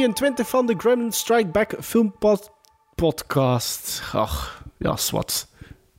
[0.00, 2.50] 23 van de Gremlin Strike Back filmpod
[2.94, 4.02] podcast.
[4.12, 5.46] Ach, ja, zwart.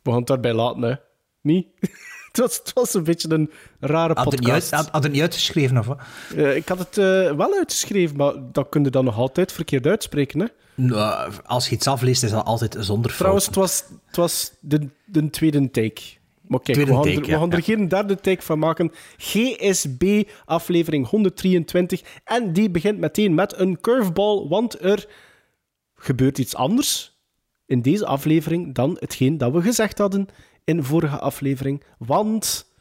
[0.03, 0.95] We gaan het daarbij laten, hè.
[2.31, 4.71] Het, was, het was een beetje een rare podcast.
[4.71, 5.99] Had het niet, had, het niet uitgeschreven, of wat?
[6.35, 9.85] Eh, ik had het eh, wel uitgeschreven, maar dat kun je dan nog altijd verkeerd
[9.85, 10.45] uitspreken, hè?
[10.75, 13.17] Nou, als je iets afleest, is dat altijd zonder fout.
[13.17, 16.01] Trouwens, het was, het was de, de tweede take.
[16.51, 18.59] Maar kijk, Tweede we gaan, take, er, we ja, gaan er geen derde take van
[18.59, 18.91] maken.
[19.17, 22.01] GSB, aflevering 123.
[22.23, 25.07] En die begint meteen met een curveball, want er
[25.95, 27.19] gebeurt iets anders
[27.65, 30.27] in deze aflevering dan hetgeen dat we gezegd hadden
[30.63, 31.83] in de vorige aflevering.
[31.97, 32.73] Want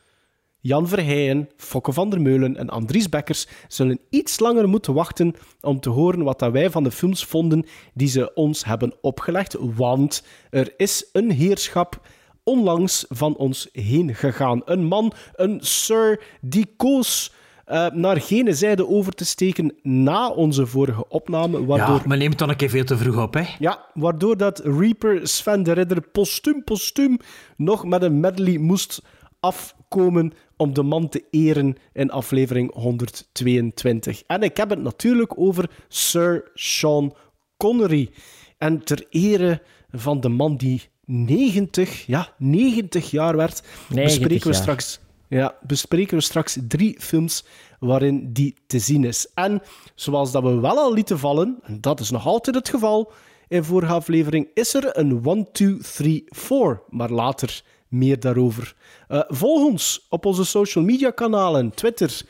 [0.60, 5.80] Jan Verheijen, Fokke van der Meulen en Andries Bekkers zullen iets langer moeten wachten om
[5.80, 9.56] te horen wat dat wij van de films vonden die ze ons hebben opgelegd.
[9.58, 12.00] Want er is een heerschap
[12.44, 14.62] onlangs van ons heen gegaan.
[14.64, 17.32] Een man, een sir, die koos
[17.64, 21.96] eh, naar gene zijde over te steken na onze vorige opname, waardoor...
[21.96, 23.44] Ja, maar neem het dan een keer veel te vroeg op, hè.
[23.58, 27.16] Ja, waardoor dat Reaper Sven de Ridder postuum, postuum
[27.56, 29.02] nog met een medley moest
[29.40, 34.22] afkomen om de man te eren in aflevering 122.
[34.26, 37.14] En ik heb het natuurlijk over Sir Sean
[37.56, 38.10] Connery.
[38.58, 44.52] En ter ere van de man die 90, ja, 90 jaar werd, 90 bespreken we
[44.52, 44.62] jaar.
[44.62, 47.44] straks ja, bespreken we straks drie films
[47.78, 49.26] waarin die te zien is.
[49.34, 49.62] En
[49.94, 53.12] zoals dat we wel al lieten vallen, en dat is nog altijd het geval
[53.48, 56.82] in vorige aflevering, is er een 1, 2, 3, 4.
[56.88, 58.74] Maar later meer daarover.
[59.08, 62.22] Eh, volg ons op onze social media kanalen, Twitter,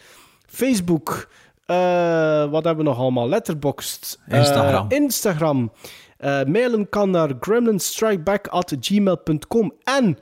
[0.47, 1.28] Facebook,
[1.66, 3.28] eh, wat hebben we nog allemaal?
[3.28, 4.19] Letterboxd.
[4.28, 4.87] eh, Instagram.
[4.88, 5.72] Instagram.
[6.20, 10.19] Eh, mailen kan naar gremlinstrikeback.gmail.com en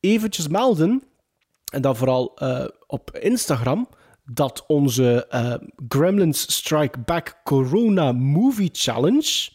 [0.00, 1.02] eventjes melden
[1.72, 3.88] en dan vooral eh, op Instagram,
[4.24, 5.54] dat onze eh,
[5.88, 9.48] Gremlins Strike Back Corona Movie Challenge.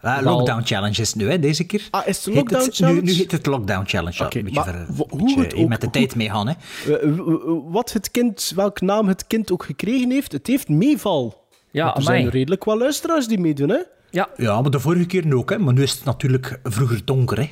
[0.00, 1.88] Eh, Wel- lockdown challenge is het nu, hè, deze keer.
[1.90, 3.00] Ah, is het lockdown het- challenge?
[3.00, 4.16] Nu, nu heet het lockdown challenge.
[4.18, 4.24] ja.
[4.26, 6.48] Oké, een beetje, maar ver- wo- een hoe beetje, het ook- met de tijd meegaan,
[6.48, 6.54] hè.
[6.92, 10.68] Eh, w- w- wat het kind, welke naam het kind ook gekregen heeft, het heeft
[10.68, 11.44] meeval.
[11.70, 13.78] Ja, er zijn redelijk wel luisteraars die meedoen, hè?
[14.16, 15.58] Ja, Ja, maar de vorige keer ook, hè.
[15.58, 17.50] Maar nu is het natuurlijk vroeger donker, hè.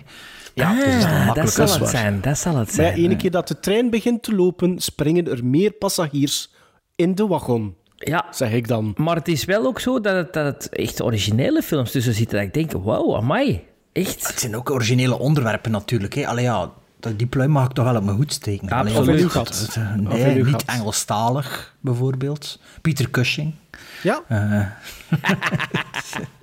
[0.55, 1.49] Ja, dus dat makkelijk.
[1.51, 2.21] zal is het zijn.
[2.21, 3.05] Dat zal het Maar ja, zijn.
[3.05, 6.51] ene keer dat de trein begint te lopen, springen er meer passagiers
[6.97, 8.95] in de wagon, Ja, zeg ik dan.
[8.97, 12.37] maar het is wel ook zo dat het, dat het echt originele films tussen zitten.
[12.39, 13.63] Dat ik denk, wauw, amai.
[13.93, 14.27] Echt?
[14.27, 16.27] Het zijn ook originele onderwerpen natuurlijk, hè.
[16.27, 16.71] Allee, ja,
[17.01, 18.69] dat- die pluim mag ik toch wel op mijn hoed steken.
[18.69, 19.33] Allee, Absoluut.
[19.33, 20.65] ja, het- Of Nee, niet.
[20.65, 22.61] Engelstalig, bijvoorbeeld.
[22.81, 23.55] Pieter Cushing.
[24.03, 24.23] Ja,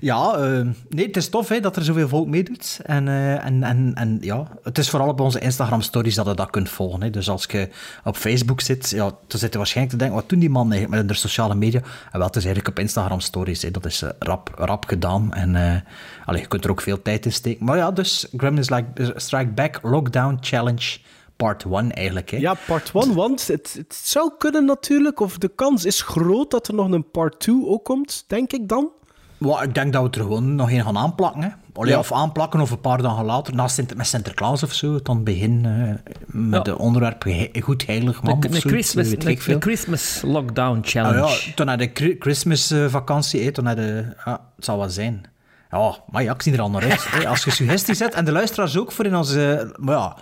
[0.00, 2.80] Ja, eh, nee, het is tof hè, dat er zoveel volk meedoet.
[2.82, 6.50] En, eh, en, en, en ja, het is vooral op onze Instagram-stories dat je dat
[6.50, 7.02] kunt volgen.
[7.02, 7.10] Hè.
[7.10, 7.68] Dus als je
[8.04, 11.02] op Facebook zit, ja, dan zit je waarschijnlijk te denken, wat doen die man eigenlijk
[11.02, 11.80] met de sociale media?
[12.12, 13.60] En wel, het is eigenlijk op Instagram-stories.
[13.60, 15.32] Dat is eh, rap, rap gedaan.
[15.32, 15.84] En
[16.24, 17.64] allee, je kunt er ook veel tijd in steken.
[17.64, 20.98] Maar ja, dus Gremlins like, Strike Back Lockdown Challenge
[21.36, 22.30] Part 1 eigenlijk.
[22.30, 22.36] Hè.
[22.36, 26.68] Ja, part 1, want het, het zou kunnen natuurlijk, of de kans is groot dat
[26.68, 28.90] er nog een part 2 ook komt, denk ik dan.
[29.38, 31.42] Wel, ik denk dat we het er gewoon nog een gaan aanplakken.
[31.42, 31.48] Hè.
[31.72, 31.98] Allee, Ja.
[31.98, 35.64] Of aanplakken of een paar dagen later, na Sint met Sinterklaas of zo, dan begin
[35.64, 36.60] eh, met Ja.
[36.72, 38.60] de onderwerp ge- goed heilig man De, de.
[38.60, 41.18] Christmas, de, de Christmas Lockdown Ah, Challenge.
[41.46, 44.04] ja, toen naar de Chri- Christmas eh, vakantie, hè, toen naar de...
[44.24, 45.22] Ja, het zal wel zijn.
[45.70, 47.06] Ja, maar ja, ik zie er al naar uit.
[47.10, 47.28] hè.
[47.28, 49.72] Als je suggesties hebt, en de luisteraars ook voor in onze...
[49.76, 50.16] Maar ja,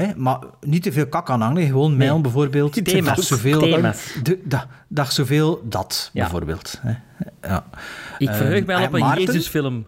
[0.00, 1.66] hè, maar niet te veel kak aan hangen.
[1.66, 2.72] Gewoon mail bijvoorbeeld.
[2.84, 4.14] Thema's, Dag zoveel, thema's.
[4.22, 6.20] De, da, dag zoveel dat, Ja.
[6.22, 6.80] bijvoorbeeld.
[6.80, 6.94] Hè.
[7.48, 7.64] Ja.
[8.18, 9.20] Ik verheug mij al eh, op een?
[9.24, 9.86] Jezusfilm.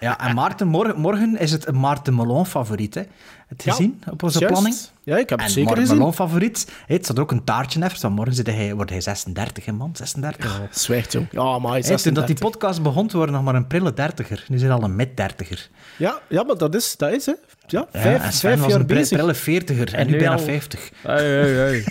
[0.00, 2.94] Ja, en Maarten, morgen, morgen is het een Maarten Melon favoriet.
[2.94, 3.02] Hè.
[3.48, 4.74] Het Ja, gezien op onze planning?
[5.02, 5.98] Ja, ik heb het En zeker Maarten gezien.
[5.98, 6.72] Melon favoriet.
[6.86, 9.90] Het staat ook een taartje even, want morgen zit hij, wordt hij 36, hè, man.
[9.96, 10.60] 36.
[10.70, 11.26] Zwijgt, jong.
[11.30, 12.40] Ja, maar hij is Hè, toen dat die 36.
[12.50, 14.44] podcast begon, waren nog maar een prille dertiger.
[14.48, 15.68] Nu zijn we al een mid-dertiger.
[15.96, 17.32] Ja, ja, maar dat is, dat is hè.
[17.66, 19.16] Ja, Ja, vijf, en Sven vijf was jaar een pri- bezig.
[19.18, 20.90] prille veertiger en, En nu nu bijna al- 50.
[21.02, 21.84] Hey, hey, hey.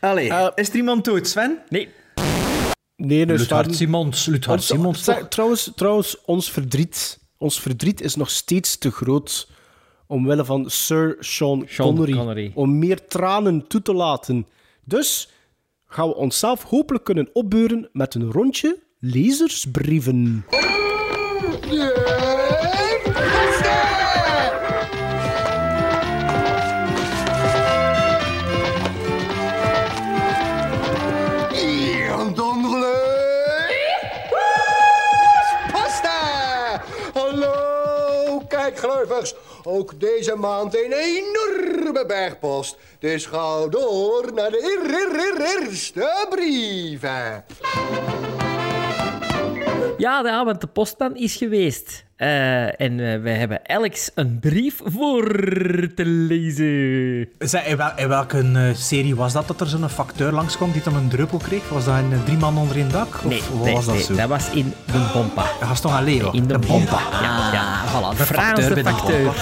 [0.10, 1.58] Allee, Eh, is er iemand dood, Sven?
[1.68, 1.88] Nee,
[3.06, 3.38] Nee, staat...
[3.38, 4.26] Luthard Simons.
[4.26, 5.28] Luthard Ons- Simons, zeg, toch?
[5.28, 9.48] trouwens, trouwens, ons verdriet, ons verdriet is nog steeds te groot
[10.06, 12.52] omwille van Sir Sean, Sean Connery, Connery.
[12.54, 14.46] om meer tranen toe te laten.
[14.84, 15.28] Dus
[15.86, 20.44] gaan we onszelf hopelijk kunnen opbeuren met een rondje lezersbrieven.
[39.66, 42.76] Ook deze maand een enorme bergpost.
[42.98, 47.44] Dus ga door naar de eer- eer- eer- eerste brieven.
[49.98, 52.04] Ja, ja, want de postman is geweest.
[52.16, 55.24] Eh, en eh, we hebben Alex een brief voor
[55.94, 57.28] te lezen.
[57.38, 60.82] Zeg, in, wel- in welke eh, serie was dat dat er zo'n facteur langskwam die
[60.82, 61.68] dan een druppel kreeg?
[61.68, 63.14] Was dat in Drie Man onder één dak?
[63.14, 64.14] Of Nee, wat nee, was dat nee, zo?
[64.14, 65.42] dat was in de Bompa.
[65.42, 66.30] Gaston Aleo.
[66.30, 66.98] In de, bompa.
[67.22, 67.82] Ja, ja.
[67.86, 69.40] Voilà, de facteur de bij de facteur bompa.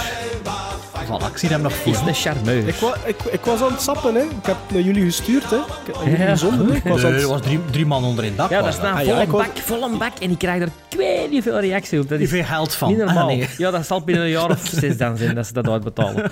[1.05, 1.91] Voilà, ik zie hem nog voor.
[1.91, 2.67] is een charmeur.
[2.67, 4.21] Ik, wa- ik, ik was aan het sappen, hè.
[4.21, 5.55] Ik heb naar jullie gestuurd, hè.
[5.55, 6.29] Ik heb naar jullie Ja.
[6.29, 6.73] gezonden, hè.
[6.75, 7.21] Ik was aan Nee, het...
[7.21, 8.49] dat was drie, drie man onder één dak.
[8.49, 10.17] Ja, nou Ah, ja, ik wou- bak, volle bak.
[10.19, 12.09] En ik krijg er ik weet niet veel reactie op.
[12.09, 12.89] Dat Niet is veel geld van.
[12.89, 13.17] niet normaal.
[13.17, 13.47] Ah, nee.
[13.57, 16.31] Ja, dat zal binnen een jaar of zes dan zijn dat ze dat uitbetalen.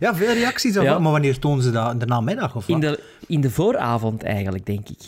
[0.00, 0.76] Ja, veel reacties.
[0.76, 0.90] of Ja.
[0.92, 1.00] wat?
[1.00, 1.92] Maar wanneer tonen ze dat?
[1.92, 2.76] In de namiddag of wat?
[2.76, 4.98] In de, in de vooravond eigenlijk, denk ik.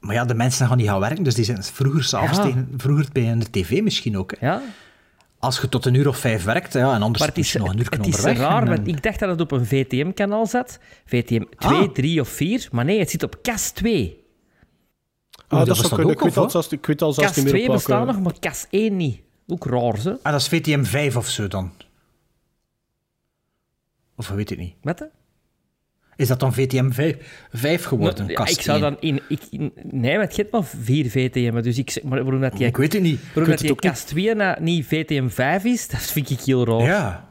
[0.00, 2.42] Maar ja, de mensen gaan niet gaan werken, dus die zijn vroeger s'avonds Ja.
[2.44, 4.32] tegen, vroeger bij de tv misschien ook.
[4.38, 4.46] Hè.
[4.46, 4.60] Ja?
[5.38, 7.60] Als je tot een uur of vijf werkt, ja, en anders Maar het is, misschien
[7.60, 10.46] nog een uur het is raar, en- want ik dacht dat het op een VTM-kanaal
[10.46, 10.78] zat.
[11.04, 11.92] VTM 2, Ah.
[11.92, 12.68] 3 of 4.
[12.72, 14.24] Maar nee, het zit op KAS 2.
[15.48, 16.04] Ah, dat dat kunnen.
[16.06, 17.86] ook, Ik weet of al ik weet al zelfs KAS niet meer 2 op welke...
[17.86, 19.20] bestaat nog, maar KAS 1 niet.
[19.46, 20.18] Ook raar, ze.
[20.22, 21.72] Ah, dat is VTM 5 of zo dan.
[24.16, 24.74] Of weet ik niet.
[24.82, 25.08] Wat?
[26.18, 27.16] Is dat dan VTM 5,
[27.52, 28.18] 5 geworden?
[28.18, 28.90] Nou, ja, kast ik zou 1?
[28.90, 29.20] dan in...
[29.28, 31.62] Ik, in- nee, maar het gaat maar 4 VTM'en.
[31.62, 33.20] Dus ik zeg, maar waarom dat die, Ik weet het niet.
[33.34, 36.40] waarom dat die het ook KAS 2 nou niet VTM 5 is, dat vind ik
[36.40, 36.82] heel raar.
[36.82, 37.26] Ja.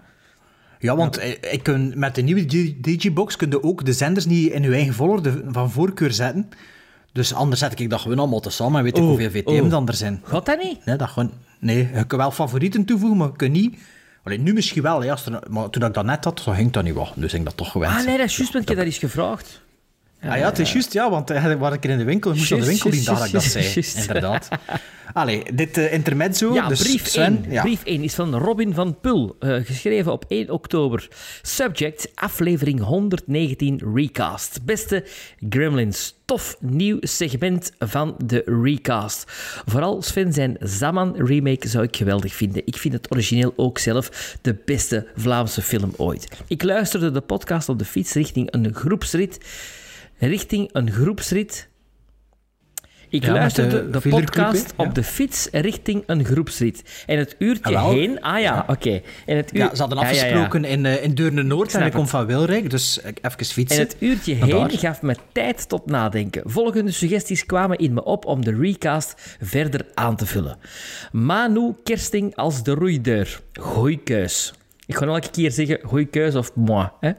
[0.80, 2.46] Ja, want eh, ik kun, met de nieuwe
[2.82, 6.50] Digibox kun je ook de zenders niet in je eigen volgorde van voorkeur zetten.
[7.12, 9.70] Dus anders zet ik dat gewoon allemaal tezamen en weet ik Oh, hoeveel VTM oh.
[9.70, 10.22] dan er zijn.
[10.24, 10.86] Gaat dat niet?
[10.86, 13.78] Nee, dat gewoon, nee, je kunt wel favorieten toevoegen, maar je kunt niet...
[14.28, 16.72] Alleen nu misschien wel, hè, als er, maar toen ik dat net had, zo ging
[16.72, 17.12] dat niet wel.
[17.16, 17.94] Dus ik dat toch gewend.
[17.94, 19.62] Ah, nee, dat is juist, want ik heb dat eens gevraagd.
[20.22, 22.50] Ah ja, het is juist, ja, want uh, waar ik er in de winkel moest
[22.50, 24.06] naar de winkel die dag juist, dat ik dat zei.
[24.08, 24.48] Inderdaad.
[25.14, 26.54] Allee, dit uh, intermezzo.
[26.54, 27.52] Ja, dus brief, Sven, 1.
[27.52, 27.62] ja.
[27.62, 31.08] brief 1 is van Robin van Pul, eh, geschreven op 1 oktober.
[31.42, 34.60] Subject, aflevering 119 recast.
[34.66, 35.06] Beste
[35.50, 39.24] Gremlins, tof nieuw segment van de recast.
[39.66, 42.62] Vooral Sven zijn Zaman remake zou ik geweldig vinden.
[42.66, 46.28] Ik vind het origineel ook zelf de beste Vlaamse film ooit.
[46.48, 49.40] Ik luisterde de podcast op de fiets richting een groepsrit.
[50.18, 51.70] Richting een groepsrit
[53.10, 54.74] ik Ja, luisterde de podcast?
[54.78, 54.84] Ja.
[54.84, 57.04] op de fiets richting een groepsrit.
[57.06, 58.22] En het uurtje Ah, heen...
[58.22, 59.02] Ah ja, oké.
[59.26, 59.62] En het uur...
[59.62, 60.04] Ja, ze hadden ja.
[60.04, 63.80] afgesproken in, uh, in Deurne-Noord en ik kom van Wilrijk, dus even En fietsen.
[63.80, 64.70] het uurtje heen daar.
[64.72, 66.42] gaf me tijd tot nadenken.
[66.46, 70.58] Volgende suggesties kwamen in me op om de recast verder aan te vullen.
[71.12, 73.42] Manu Kersting als de roeideur.
[73.60, 74.54] Goeie keus.
[74.86, 76.90] Ik ga nog elke keer zeggen goeie keus of moi.
[77.00, 77.12] Hè?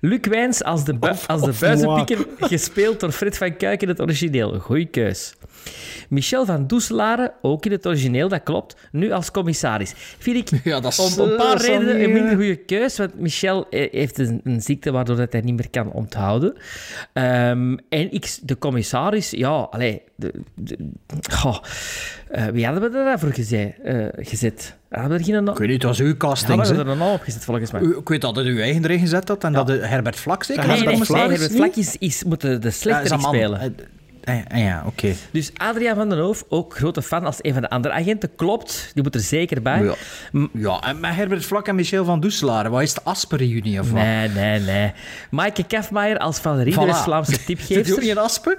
[0.00, 4.00] Luc Wijns als de, bu- als de buizenpieker, gespeeld door Fred van Kuik in het
[4.00, 4.58] origineel.
[4.58, 5.34] Goeie keus.
[6.08, 9.92] Michel van Doeselare, ook in het origineel, dat klopt, nu als commissaris.
[10.18, 13.20] Vind ik Ja, dat is- om een paar redenen niet, een minder goede keus, want
[13.20, 16.54] Michel eh, heeft een, een ziekte waardoor dat hij niet meer kan onthouden.
[17.12, 20.32] Ehm, en ik, de commissaris, ja, allee, de,
[22.30, 23.74] eh, wie hadden we daarvoor gezet?
[23.82, 24.76] eh, gezet?
[24.90, 25.48] Hadden we er geen?
[25.48, 26.56] Ik weet niet, het was uw casting.
[26.58, 27.80] Hadden we er een naam op gezet, volgens mij?
[27.80, 30.44] U- Ik weet dat het uw eigen erin gezet had en dat de Herbert Vlak
[30.44, 30.96] zeker Nee, nee?
[31.06, 33.20] Herbert Vlak is, is, moet de, de Ja, man.
[33.20, 33.74] spelen.
[34.28, 35.14] Eh, eh, ja, oké.
[35.30, 38.90] Dus Adriaan van den Hoof, ook grote fan als een van de andere agenten, klopt.
[38.94, 39.82] Die moet er zeker bij.
[39.82, 39.94] Ja.
[40.52, 44.02] ja, en met Herbert Vlak en Michel van Doeselare, wat is de Asper-reunie of wat?
[44.02, 44.92] Nee, nee, nee.
[45.30, 47.02] Maaike Kefmaier als Van Voilà.
[47.02, 48.00] Vlaamse Zit hij ook tipgeefster.
[48.00, 48.56] niet in Aspen?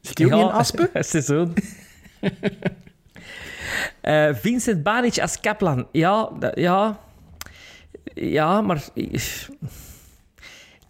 [0.00, 0.90] Zit hij ook niet in Aspen?
[0.94, 1.54] seizoen.
[4.40, 5.86] Vincent Banic als Kaplan.
[5.92, 6.98] Ja, ja.
[8.14, 8.84] Ja, maar...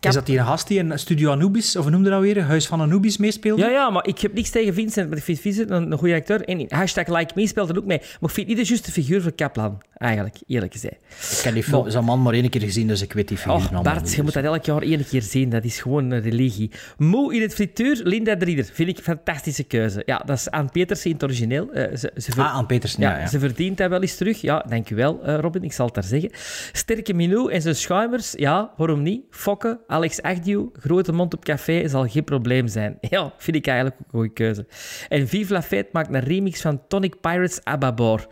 [0.00, 2.42] Is dat die gast die in Studio Anubis, of noemde dat weer?
[2.42, 3.62] Huis van Anubis meespeelde?
[3.62, 5.08] Ja, ja, maar ik heb niks tegen Vincent.
[5.08, 6.44] Maar ik vind Vincent een, een goede acteur.
[6.44, 7.98] En hashtag Like Me speelt er ook mee.
[7.98, 10.94] Maar ik vind niet de juiste figuur voor Kaplan, eigenlijk, eerlijk gezegd.
[11.38, 13.54] Ik heb die film, zo'n man maar één keer gezien, dus ik weet die figuur
[13.74, 15.50] Oh, Bart, je moet dat elk jaar één keer zien.
[15.50, 16.70] Dat is gewoon een religie.
[16.98, 18.64] Moe in het frituur, Linda Drieder.
[18.72, 20.02] Vind ik een fantastische keuze.
[20.06, 21.70] Ja, dat is Aan Petersen in het origineel.
[21.72, 23.18] Eh, ze, ze ver- Ah, aan Petersen, ja, ja.
[23.18, 23.26] ja.
[23.26, 24.40] ze verdient dat wel eens terug.
[24.40, 25.62] Ja, dankjewel, eh Robin.
[25.62, 26.30] Ik zal het daar zeggen.
[26.72, 28.32] Sterke Minou en zijn schuimers.
[28.36, 29.22] Ja, waarom niet?
[29.30, 32.99] Fokke, Alex Agnew, grote mond op café zal geen probleem zijn.
[33.11, 34.66] Ja, vind ik eigenlijk een goede keuze.
[35.09, 38.26] En Vive la maakt een remix van Tonic Pirates Ababor.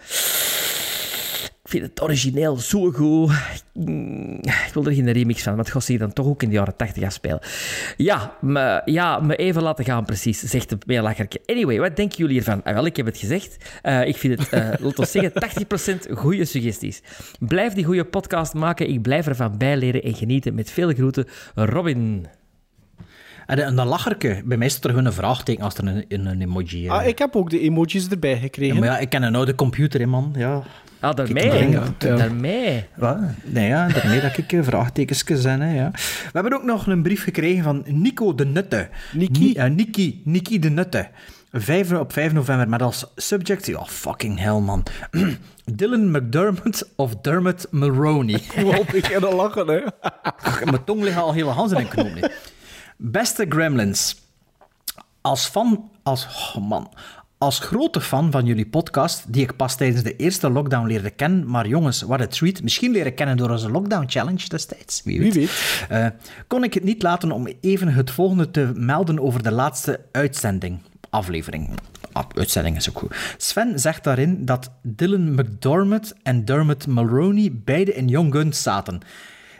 [1.66, 3.32] Ik vind het origineel zo goed.
[4.66, 7.04] Ik wil er geen remix van, want zich dan toch ook in de jaren 80
[7.04, 7.40] afspelen.
[7.96, 11.40] Ja, me, ja, me even laten gaan precies, zegt de meelacherke.
[11.46, 12.62] Anyway, wat denken jullie hiervan?
[12.62, 13.56] Ah, wel, ik heb het gezegd.
[13.82, 15.32] Eh, ik vind het, eh laten zeggen,
[16.08, 17.02] 80% goede suggesties.
[17.38, 18.88] Blijf die goede podcast maken.
[18.88, 20.54] Ik blijf ervan bijleren en genieten.
[20.54, 22.26] Met veel groeten, Robin.
[23.46, 24.42] En een, een lacherke.
[24.44, 26.86] Bij mij staat er gewoon een vraagteken als er een, een, een emoji...
[26.86, 26.92] eh.
[26.92, 28.78] Ah, ik heb ook de emojis erbij Ja, gekregen.
[28.78, 30.34] maar ja, ik ken een oude computer, hè, man.
[30.36, 30.62] Ja.
[31.00, 31.70] Ah, Kijk, daarmee.
[31.70, 32.16] ja, ja.
[32.16, 32.84] Daarmee.
[32.96, 33.18] Wat?
[33.44, 35.60] Nee, ja, daarmee dat ik eh, vraagtekens zijn.
[35.60, 35.90] Hè, ja.
[35.92, 38.88] We hebben ook nog een brief gekregen van Nico de Nutte.
[39.12, 39.40] Niki?
[39.40, 41.08] Ni- eh, Niki, Niki de Nutte.
[41.52, 43.66] Vijf, op 5 november met als subject...
[43.66, 44.82] Ja, fucking hell, man.
[45.76, 48.34] Dylan McDermott of Dermot Mulroney.
[48.40, 49.80] Ik wil beginnen lachen, hè.
[50.64, 52.30] Mijn tong ligt al heel hand in een knoop.
[52.96, 54.16] Beste Gremlins.
[55.20, 55.90] Als fan...
[56.02, 56.90] Als, oh man...
[57.38, 61.50] Als grote fan van jullie podcast, die ik pas tijdens de eerste lockdown leerde kennen,
[61.50, 62.62] maar jongens, wat een treat.
[62.62, 65.02] Misschien leren kennen door onze lockdown challenge destijds.
[65.04, 65.34] Wie weet.
[65.34, 65.86] Wie weet.
[65.88, 66.06] Eh,
[66.46, 70.78] kon ik het niet laten om even het volgende te melden over de laatste uitzending,
[71.10, 71.70] aflevering.
[72.12, 73.16] Ah, uitzending is ook goed.
[73.36, 79.00] Sven zegt daarin dat Dylan McDermott en Dermot Mulroney beide in Young Guns zaten.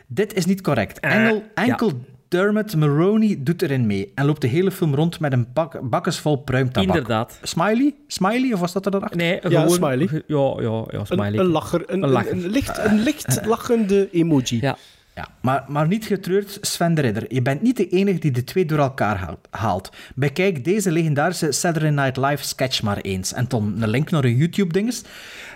[0.06, 1.00] Dit is niet correct.
[1.00, 1.92] Engel, enkel
[2.28, 6.18] Dermot Mulroney doet erin mee en loopt de hele film rond met een bak, bakkes
[6.18, 6.86] vol pruimtabak.
[6.88, 7.38] Inderdaad.
[7.42, 7.94] Smiley?
[8.06, 8.52] Smiley?
[8.52, 9.18] Of was dat er daarachter?
[9.18, 9.70] Nee, Ja, gewoon...
[9.70, 10.08] smiley.
[10.26, 11.32] Ja, ja, ja, smiley.
[11.32, 11.82] Een, een lacher.
[11.86, 12.32] Een, Een lacher.
[12.32, 14.58] Een, een licht, een licht lachende emoji.
[14.60, 14.76] Ja.
[15.14, 17.24] Ja, maar, maar niet getreurd, Sven de Ridder.
[17.28, 19.90] Je bent niet de enige die de twee door elkaar haalt-.
[20.14, 23.32] Bekijk deze legendarische Saturday Night Live sketch maar eens.
[23.32, 25.02] En dan een link naar een YouTube-dinges.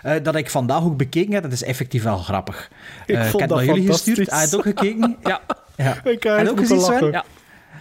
[0.03, 1.43] eh, dat ik vandaag ook bekeken heb.
[1.43, 2.71] Dat is effectief wel grappig.
[3.07, 4.31] Ik Eh, vond heb dat naar jullie gestuurd.
[4.31, 5.17] Hij heeft ook gekeken.
[5.23, 5.41] Ja.
[5.85, 6.05] Ja.
[6.05, 7.11] Ik heb En ook gezien, Sven?
[7.11, 7.25] Ja.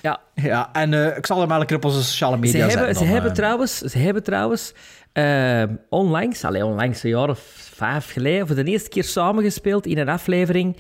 [0.02, 0.20] Ja.
[0.34, 2.96] Ja, en eh, ik zal hem elke keer op onze sociale Ze media hebben, zetten.
[2.96, 3.38] ze dan, hebben eh.
[3.38, 4.74] trouwens, ze hebben trouwens
[5.14, 7.40] eh, onlangs, allee, onlangs een jaar of
[7.74, 10.78] vijf geleden, voor de eerste keer samengespeeld in een aflevering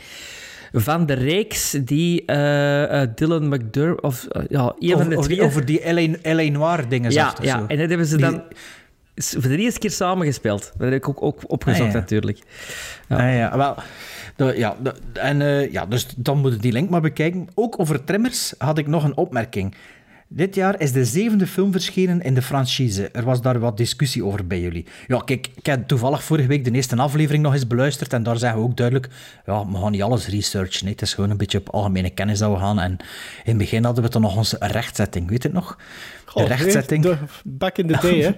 [0.72, 5.18] van de reeks die eh, eh, Dylan McDermott, of eh, ja, een van over, de
[5.18, 5.38] over, twee...
[5.38, 6.34] die, over die L.A.
[6.34, 7.66] LA Noir dingen ja, ja, zo.
[7.68, 8.44] en dat hebben ze dan
[9.16, 10.72] voor de eerste keer samengespeeld.
[10.78, 12.00] Dat heb ik ook, ook opgezocht Ah, ja.
[12.00, 12.40] natuurlijk.
[13.08, 13.76] Ja, ja, wel.
[14.48, 14.75] Ja,
[15.13, 17.48] en, eh, ja, dus dan moet je die link maar bekijken.
[17.53, 19.75] Ook over Trimmers had ik nog een opmerking.
[20.31, 23.10] Dit jaar is de zevende film verschenen in de franchise.
[23.12, 24.86] Er was daar wat discussie over bij jullie.
[25.08, 28.38] Ja, kijk, ik heb toevallig vorige week de eerste aflevering nog eens beluisterd en daar
[28.38, 29.10] zeggen we ook duidelijk,
[29.46, 30.86] ja, we gaan niet alles researchen.
[30.86, 30.91] hè.
[30.91, 32.79] Het is gewoon een beetje op algemene kennis dat we gaan.
[32.79, 32.98] En in
[33.43, 35.77] het begin hadden we dan nog onze rechtzetting, weet je het nog?
[36.34, 37.17] De rechtzetting.
[37.43, 38.31] back in the day, hè.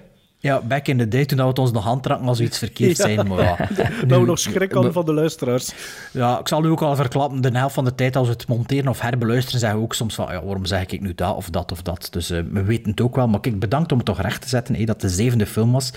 [0.44, 2.58] Ja, back in the day, toen we het ons de hand trakken als we iets
[2.58, 3.04] verkeerd Ja.
[3.04, 3.28] zijn.
[3.28, 3.56] Maar ja,
[4.08, 5.72] Dat we nog schrik hadden van de luisteraars.
[6.12, 8.48] ja, ik zal nu ook al verklappen, de helft van de tijd als we het
[8.48, 11.50] monteren of herbeluisteren, zeggen we ook soms van, ja, waarom zeg ik nu dat of
[11.50, 12.08] dat of dat.
[12.12, 13.28] Dus eh, we weten het ook wel.
[13.28, 15.92] Maar kijk, bedankt om het toch recht te zetten, dat de zevende film was.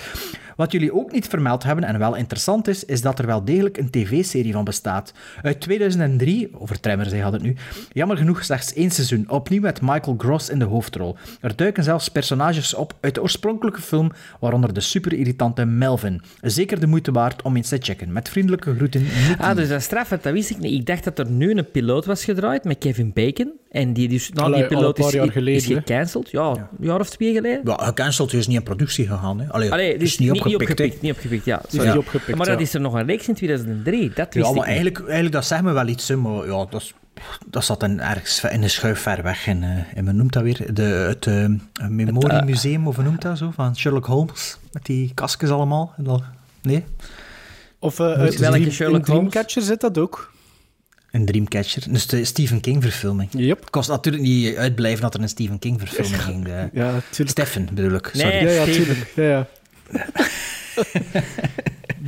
[0.56, 3.76] Wat jullie ook niet vermeld hebben, en wel interessant is, is dat er wel degelijk
[3.76, 5.12] een tv-serie van bestaat.
[5.42, 7.56] Uit 2003, over Tremors, hij had het nu,
[7.92, 11.16] jammer genoeg slechts één seizoen, opnieuw met Michael Gross in de hoofdrol.
[11.40, 16.22] Er duiken zelfs personages op uit de oorspronkelijke film, waaronder de super-irritante Melvin.
[16.40, 18.12] Zeker de moeite waard om eens te checken.
[18.12, 19.42] Met vriendelijke groeten, Nicky.
[19.42, 20.72] Ah, dus dat is straf, dat wist ik niet.
[20.72, 23.52] Ik dacht dat er nu een piloot was gedraaid met Kevin Bacon.
[23.70, 25.74] En die dus na Allee, die al een piloot paar is, jaar is geleden, hè?
[25.74, 26.30] gecanceld.
[26.30, 27.60] Ja, een jaar of twee geleden.
[27.64, 29.40] Ja, gecanceld is niet in productie gegaan.
[29.40, 29.52] Hè.
[29.52, 30.94] Allee, Allee, het dus is niet opgepikt.
[30.94, 30.98] hè.
[31.00, 31.62] Niet opgepikt, ja.
[31.66, 31.88] is sorry.
[31.88, 34.10] niet opgepikt, maar dat is er nog een reeks in 2003.
[34.14, 34.64] Dat wist Ja, ik maar niet.
[34.64, 36.94] eigenlijk, eigenlijk dat zegt me wel iets, maar ja, dat, is,
[37.46, 39.46] dat zat in, ergens in een schuif ver weg.
[39.46, 40.74] In, eh, in men noemt dat weer?
[40.74, 41.46] De, het eh,
[41.88, 43.50] Memoriemuseum, of hoe noemt dat zo?
[43.54, 45.92] Van Sherlock Holmes, met die kastjes allemaal.
[45.96, 46.22] En
[46.62, 46.84] nee?
[47.78, 49.04] Of uh, Welke Dream, Sherlock?
[49.04, 50.32] Dreamcatcher zit dat ook.
[51.10, 51.92] Een Dreamcatcher.
[51.92, 53.28] Dus de Stephen King verfilming.
[53.32, 53.60] Yep.
[53.60, 56.46] Ik kost natuurlijk niet uitblijven dat er een Stephen King verfilming ging.
[56.48, 56.52] eh.
[56.72, 57.38] Ja, tuurlijk.
[57.38, 58.28] Stephen bedoel ik, sorry.
[58.32, 58.42] Nee.
[58.44, 58.84] Ja, ja, Steven.
[58.84, 59.12] tuurlijk.
[59.14, 59.46] Ja, ja.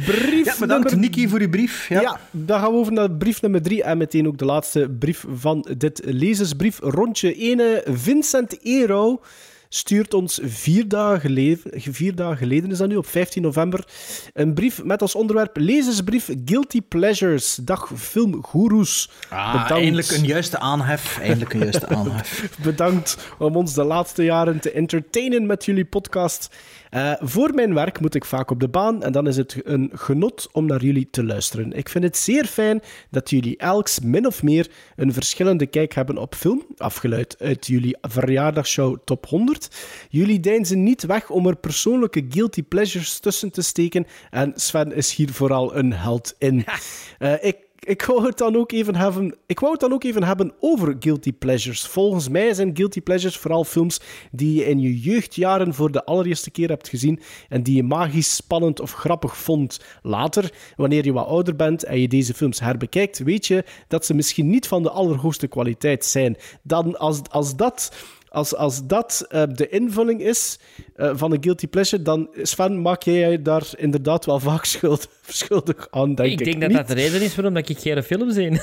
[0.06, 0.98] Brief Ja, bedankt nummer...
[1.08, 1.88] Nicky voor je brief.
[1.88, 2.00] Ja.
[2.00, 2.20] Ja.
[2.30, 5.66] dan gaan we over naar brief nummer drie en meteen ook de laatste brief van
[5.76, 6.78] dit lezersbrief.
[6.82, 9.20] Rondje ene Vincent Ero
[9.68, 13.84] stuurt ons vier dagen, geleden, vier dagen geleden, is dat nu, op 15 november,
[14.32, 17.54] een brief met als onderwerp lezersbrief Guilty Pleasures.
[17.54, 19.10] Dag filmgoeroes.
[19.28, 21.18] Ah, eindelijk een juiste aanhef.
[21.18, 22.56] Eindelijk een juiste aanhef.
[22.62, 26.50] Bedankt om ons de laatste jaren te entertainen met jullie podcast.
[26.96, 29.90] Eh, voor mijn werk moet ik vaak op de baan en dan is het een
[29.94, 31.72] genot om naar jullie te luisteren.
[31.72, 36.18] Ik vind het zeer fijn dat jullie elks min of meer een verschillende kijk hebben
[36.18, 39.68] op film, afgeluid uit jullie verjaardagsshow Top 100.
[40.08, 45.14] Jullie deinzen niet weg om er persoonlijke guilty pleasures tussen te steken en Sven is
[45.14, 46.64] hier vooral een held in.
[47.18, 47.56] Eh, ik
[47.86, 50.96] ik wou het dan ook even hebben, ik wou het dan ook even hebben over
[50.98, 51.86] guilty pleasures.
[51.86, 54.00] Volgens mij zijn guilty pleasures vooral films
[54.30, 58.34] die je in je jeugdjaren voor de allereerste keer hebt gezien en die je magisch,
[58.34, 59.80] spannend of grappig vond.
[60.02, 64.14] Later, wanneer je wat ouder bent en je deze films herbekijkt, weet je dat ze
[64.14, 66.36] misschien niet van de allerhoogste kwaliteit zijn.
[66.62, 67.92] Dan als, als dat...
[68.36, 70.58] Als, als dat eh, de invulling is
[70.96, 75.08] eh, van een guilty pleasure, dan, Sven, maak jij je daar inderdaad wel vaak schuld,
[75.26, 76.38] schuldig aan, denk ik.
[76.40, 76.78] ik denk dat niet.
[76.78, 78.50] dat de reden is waarom dat ik geen film zie.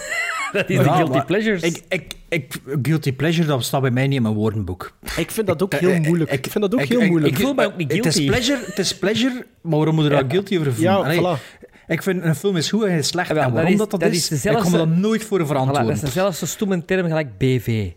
[0.53, 1.61] Dat is de guilty pleasures.
[1.61, 4.97] Ik, ik, ik, guilty pleasure, dat staat bij mij niet in mijn woordenboek.
[5.17, 6.31] Ik vind dat ook heel Eh, moeilijk.
[6.31, 7.33] ik- vind dat ook heel moeilijk.
[7.37, 8.31] Ik voel me ook niet Het is guilty.
[8.31, 10.91] pleasure, het is pleasure maar waarom moet je daar guilty over voelen?
[10.93, 11.39] Ja, Allee, voilà.
[11.87, 13.27] Ik vind een film is goed en is slecht.
[13.27, 14.77] Ja, wel, en dat waarom is- dat, dat, dat is, is ik dezelfde- kom er
[14.79, 15.95] dan nooit voor Voilà, verantwoorden.
[15.95, 17.89] dat is zelfs zo'n stomme term gelijk BV.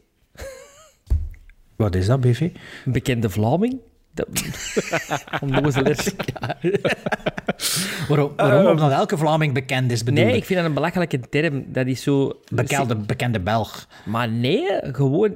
[1.77, 2.41] Wat is dat, BV?
[2.41, 3.79] Een bekende Vlaming.
[4.15, 4.29] Dat...
[5.43, 6.05] Onnozeler.
[8.09, 8.67] Waarom, waarom?
[8.67, 10.39] Omdat elke Vlaming bekend is, bedoel Nee, ik.
[10.39, 11.65] ik vind dat een belachelijke term.
[11.73, 12.41] Dat is zo...
[12.53, 13.89] Bekende, bekende Belg.
[14.05, 15.31] Maar nee, gewoon...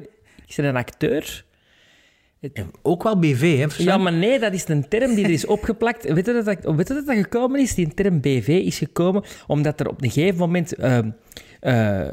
[0.47, 1.45] Ik ben een acteur.
[2.83, 3.63] Ook wel BV, hè?
[3.71, 3.97] verstaan?
[3.99, 6.13] Ja, maar nee, dat is een term die er is opgeplakt.
[6.13, 7.75] Weet je dat dat, weet je dat, dat gekomen is?
[7.75, 10.75] Die term BV is gekomen omdat er op een gegeven moment...
[10.75, 11.11] ehm,
[11.61, 12.09] eh,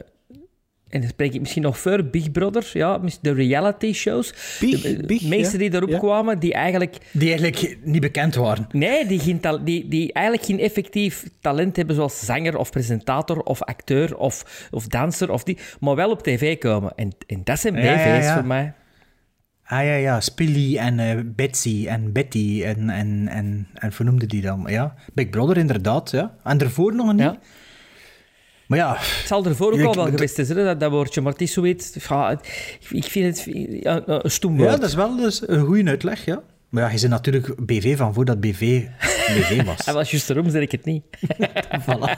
[0.89, 4.34] en dan spreek ik misschien nog voor Big Brother, ja, de reality shows.
[4.60, 5.70] Big, de, Big, meesten ja.
[5.70, 5.98] die erop Ja.
[5.98, 6.98] kwamen, die eigenlijk...
[7.12, 8.67] Die eigenlijk niet bekend waren.
[8.72, 13.39] Nee, die, geen tal- die, die eigenlijk geen effectief talent hebben zoals zanger of presentator
[13.39, 16.91] of acteur of, of danser, of die, maar wel op tv komen.
[16.96, 18.34] En, en dat zijn BV's Ja, ja, ja.
[18.34, 18.74] voor mij.
[19.70, 24.25] Ah ja, ja, Spilly en eh, Betsy en Betty en, en, en, en hoe noemde
[24.25, 24.63] die dan?
[24.67, 26.36] Ja, Big Brother inderdaad, ja.
[26.44, 27.34] En daarvoor nog niet.
[28.68, 31.42] Maar ja, Het zal ervoor ook al wel geweest zijn, dat, dat woordje, maar het
[31.42, 31.94] is zoiets...
[32.10, 32.40] Ja,
[32.90, 34.70] ik vind het ja, een stoem woord.
[34.72, 36.42] ja, dat is wel dus een goede uitleg, ja.
[36.70, 38.84] Maar ja, je bent natuurlijk BV van voordat BV
[39.28, 39.84] BV was.
[39.88, 41.04] En was juist daarom zeg ik het niet.
[41.86, 42.12] Voilà.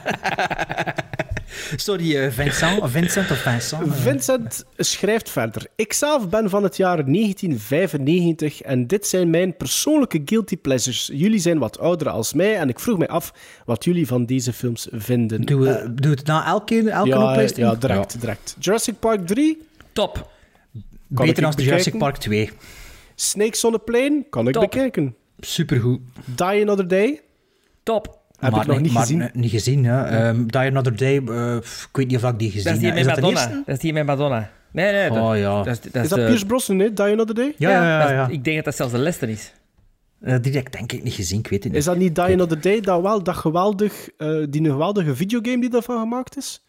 [1.75, 3.81] Sorry, eh, Vincent, Vincent of Vincent?
[3.83, 3.91] eh.
[3.93, 5.67] Vincent schrijft verder.
[5.75, 11.09] Ikzelf ben van het jaar 1995 en dit zijn mijn persoonlijke guilty pleasures.
[11.13, 13.33] Jullie zijn wat ouder als mij en ik vroeg mij af
[13.65, 15.41] wat jullie van deze films vinden.
[15.41, 18.55] Doe, we- doe het na elke, elke ja, ja, direct, direct.
[18.59, 19.57] Jurassic Park 3,
[19.93, 20.31] Top.
[21.13, 21.97] Kan Beter dan Jurassic?
[21.97, 22.49] Park 2.
[23.15, 24.61] Snakes on a Plane, kan ik Top.
[24.63, 25.15] bekijken.
[25.39, 25.99] Supergoed.
[26.25, 27.21] Die Another Day,
[27.83, 28.18] Top.
[28.39, 29.21] Heb maar ik nog nee, niet maar, gezien.
[29.21, 30.05] eh, niet gezien, ja.
[30.05, 32.87] Ehm, Die Another Day, eh, ik weet niet of ik die gezien Dat is die
[32.87, 33.05] heb.
[33.05, 33.47] met dat Madonna.
[33.65, 34.49] Dat is die met Madonna.
[34.71, 35.11] Nee, nee.
[35.21, 35.63] Oh, ja.
[35.63, 36.93] Dat is, dat Is is dat de- Pierce Brosnan, hè?
[36.93, 37.53] Die Another Day?
[37.57, 38.17] Ja, ja, ja.
[38.19, 38.35] dat is-.
[38.35, 39.53] Ik denk dat dat zelfs de lessen is.
[40.21, 41.81] Eh, die heb ik denk ik niet gezien, ik weet het niet.
[41.81, 45.69] Is dat niet Die Another Day, dat, wel, dat geweldig, eh, die geweldige videogame die
[45.69, 46.63] daarvan gemaakt is?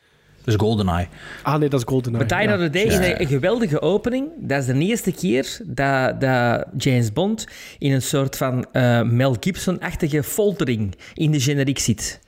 [0.44, 1.08] Dat is GoldenEye.
[1.42, 2.18] Ah nee, dat is GoldenEye.
[2.18, 2.44] But Die ja.
[2.44, 4.28] Another Day is een, een geweldige opening.
[4.36, 7.46] Dat is de eerste keer dat, dat James Bond
[7.78, 12.20] in een soort van eh, Mel Gibson-achtige foltering in de generiek zit.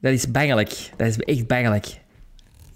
[0.00, 0.90] Dat is bangelijk.
[0.96, 1.86] Dat is echt bangelijk.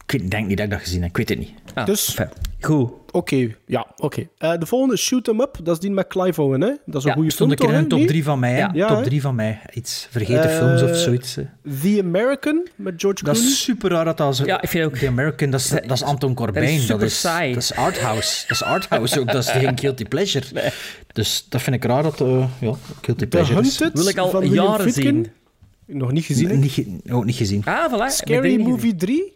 [0.07, 1.51] Ik denk niet dat ik dat gezien heb, ik weet het niet.
[1.75, 2.29] Ah, Dus- enfin,
[2.61, 2.90] Goed.
[3.11, 4.29] Oké, ja, oké.
[4.38, 6.67] Eh, de volgende, Shoot 'em Up, dat is die met Clive Owen, hè?
[6.87, 8.07] Dat is een Ja, goede Stond film, ik in een top hè?
[8.07, 8.57] 3 van mij?
[8.57, 8.71] Ja.
[8.75, 9.03] Ja, top hè?
[9.05, 9.61] 3 van mij.
[9.73, 11.35] Iets vergeten Eh, films of zoiets.
[11.35, 11.43] hè.
[11.83, 13.53] The American, met George Dat Clooney.
[13.53, 14.37] is super raar dat dat...
[14.45, 16.64] Ja, ik vind ook- The American, dat is, dat is Anton Corbijn.
[16.64, 17.53] dat is dat is, saai.
[17.55, 18.43] Dat is arthouse.
[18.43, 20.73] Dat is arthouse ook, dat is geen guilty pleasure.
[21.12, 22.21] Dus dat vind ik raar dat...
[22.21, 23.79] eh ja, guilty pleasure is.
[23.79, 25.31] Hunted Wil ik al jaren zien.
[25.87, 26.57] Nog niet gezien, hè?
[26.57, 27.62] Niet, ook niet gezien.
[27.64, 28.07] Ah, voilà.
[28.12, 29.33] Scary Movie 3.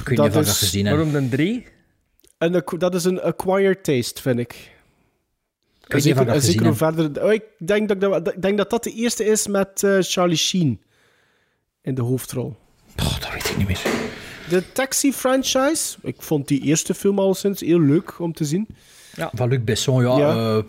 [0.00, 0.94] Ik weet Dat is- gezien heb.
[0.96, 1.66] Waarom dan drie?
[2.38, 4.52] En dat is een acquired taste, vind ik.
[5.86, 7.24] Ik zeker ik dat en gezien zeker hoe verder...
[7.24, 9.96] Oh, ik denk dat, ik dat, ik denk dat dat de eerste is met eh,
[10.00, 10.80] Charlie Sheen
[11.82, 12.56] in de hoofdrol.
[12.94, 13.82] Dat weet ik niet meer.
[14.48, 15.96] De Taxi franchise.
[16.02, 18.66] Ik vond die eerste film al sinds heel leuk om te zien.
[19.32, 20.18] Van Luc Besson, ja.
[20.18, 20.56] Ja.
[20.58, 20.64] eh,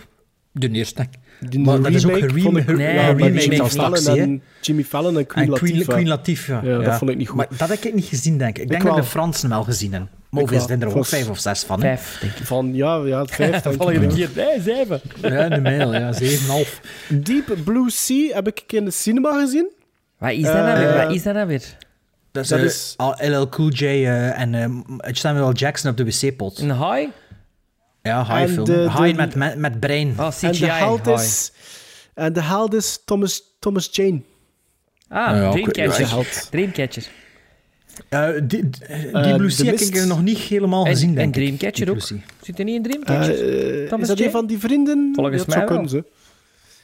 [0.51, 1.08] de eerste.
[1.49, 3.91] Die Maar dat is ook een remake- Nee, ja, een met remake Jimmy van Fallon
[3.93, 4.17] Taxi, hè?
[4.21, 5.93] en Jimmy Fallon en Queen En Queen, Latifah.
[5.95, 6.69] Queen Latifah, ja.
[6.71, 7.38] Ja, dat vond ik niet goed.
[7.38, 8.63] Maar dat heb ik niet gezien, denk ik.
[8.63, 10.01] Ik denk dat de Fransen wel gezien heb.
[10.30, 11.06] Maar hoeveel zijn er ook?
[11.06, 11.80] Vijf of zes van?
[11.80, 12.45] Vijf, denk ik.
[12.45, 13.51] Van, ja, ja, vijf.
[13.62, 14.27] denk ik, Volgende ja.
[14.27, 14.30] keer.
[14.45, 15.01] Nee, zeven.
[15.21, 16.12] Ja, de mail, ja.
[16.13, 16.82] Zeven, half.
[17.10, 19.69] Deep Blue Sea heb ik in de cinema gezien.
[20.17, 20.89] Wat is dat nou weer?
[20.89, 21.77] Eh, Wat is dat nou weer?
[22.32, 26.04] Dat is, Dat eh, is- al- LL Cool J eh, en Samuel Jackson op de
[26.06, 26.60] wc-pot.
[26.60, 27.10] Een high?
[28.02, 28.66] Ja, En high film.
[28.66, 30.14] de- high de- met, met, met brein.
[30.20, 31.52] Oh, En de held is,
[32.14, 34.22] en de held is Thomas, Thomas Jane.
[35.08, 36.10] Ah, Ja, Dreamcatcher.
[36.10, 36.48] held.
[36.52, 37.08] Dreamcatcher.
[38.10, 41.42] Eh, die die Eh, Blue heb ik nog niet helemaal En, gezien, en denk ik.
[41.42, 42.02] Dreamcatcher ook.
[42.42, 43.36] Zit er niet in Dreamcatcher?
[43.88, 44.24] Thomas is dat Jane?
[44.24, 45.12] een van die vrienden?
[45.16, 45.78] Volgens Ja, het mij wel.
[45.82, 46.06] kunnen.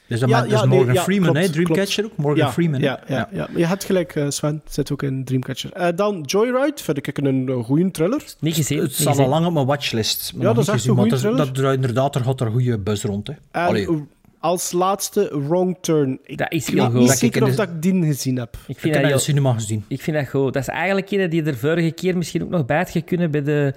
[0.07, 1.53] Dus dat, Ja, dus nee, Morgan ja, Freeman, klopt, hè?
[1.53, 2.17] Dreamcatcher ook.
[2.17, 2.79] Morgan ja, Freeman.
[2.79, 4.61] Ja, ja, je hebt gelijk, eh, Sven.
[4.69, 5.73] Zit ook in Dreamcatcher.
[5.73, 8.23] Eh, dan Joyride, vind ik een uh, goede thriller.
[8.39, 8.79] Niet gezien.
[8.79, 10.33] Het staat al lang op mijn watchlist.
[10.35, 13.03] maar Ja, dat is echt gezien, een dat, dat, inderdaad, er gaat er goede buzz
[13.03, 13.27] rond.
[13.27, 13.33] Hè.
[13.51, 14.07] En Allee,
[14.47, 16.19] als laatste Wrong Turn.
[16.23, 17.01] Ik Dat is heel niet goed.
[17.01, 18.53] Dat ik zeker in of de- dat ik die gezien heb.
[18.53, 19.85] Ik ik vind, heb dat dat in heel, de cinema gezien.
[19.87, 20.53] ik vind dat goed.
[20.53, 23.43] Dat is eigenlijk een die er vorige keer misschien ook nog bij had kunnen bij
[23.43, 23.73] de,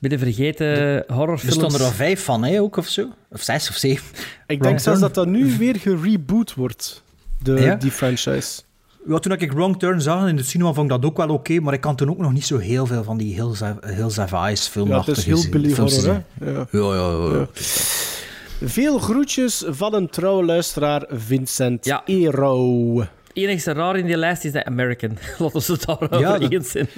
[0.00, 1.54] bij de vergeten Er horrorfilms.
[1.54, 3.08] stonden er al vijf van, hè, ook of zo.
[3.30, 4.06] Of zes of zeven.
[4.46, 7.02] Ik denk zelfs dat dat nu weer gereboot wordt.
[7.42, 7.74] De, Ja?
[7.74, 8.60] Die franchise.
[9.08, 11.60] Ja, toen ik Wrong Turn zag in de cinema, vond ik dat ook wel oké.
[11.60, 14.16] maar ik kan toen ook nog niet zo heel veel van die Hills Have, Hills
[14.16, 16.54] Have Eyes Ja, filmachtige het is heel Billy films Horror, gezien.
[16.54, 16.58] hè?
[16.58, 16.66] Ja.
[16.70, 17.38] Ja, ja, ja.
[17.38, 17.46] ja.
[18.62, 22.02] Veel groetjes van een trouwe luisteraar, Vincent Ja.
[22.04, 22.98] Ero.
[22.98, 25.10] Het enigste raar in die lijst is dat American.
[25.38, 26.88] Laten we het daarover Ja, dat- eens zijn.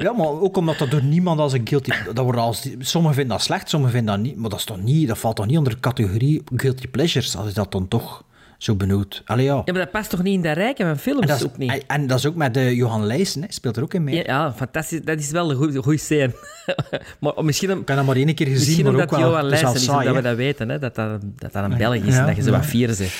[0.00, 1.90] Ja, maar ook omdat dat door niemand als een guilty...
[2.14, 4.36] Dat wordt als, sommigen vinden dat slecht, sommigen vinden dat niet.
[4.36, 7.48] Maar dat, is toch niet, dat valt toch niet onder de categorie guilty pleasures, als
[7.48, 8.24] je dat dan toch
[8.58, 9.22] zo benoemt.
[9.24, 9.54] Allee, ja.
[9.54, 11.56] Ja, maar dat past toch niet in dat rijke van films En dat, is, ook
[11.56, 11.70] niet?
[11.70, 14.14] en, en dat is ook met de Johan Leijsen, hè, speelt er ook in mee.
[14.14, 15.00] Ja, ja, fantastisch.
[15.02, 16.32] Dat is wel een goede, goede scène.
[17.20, 19.20] maar misschien, om- Ik heb dat maar één keer gezien, maar ook wel...
[19.20, 21.94] Johan is Leijsen is, dat we dat weten, hè, dat, dat, dat dat een Belg
[21.94, 22.56] is Ja, en dat je zo ja.
[22.56, 23.14] wat vieren zegt.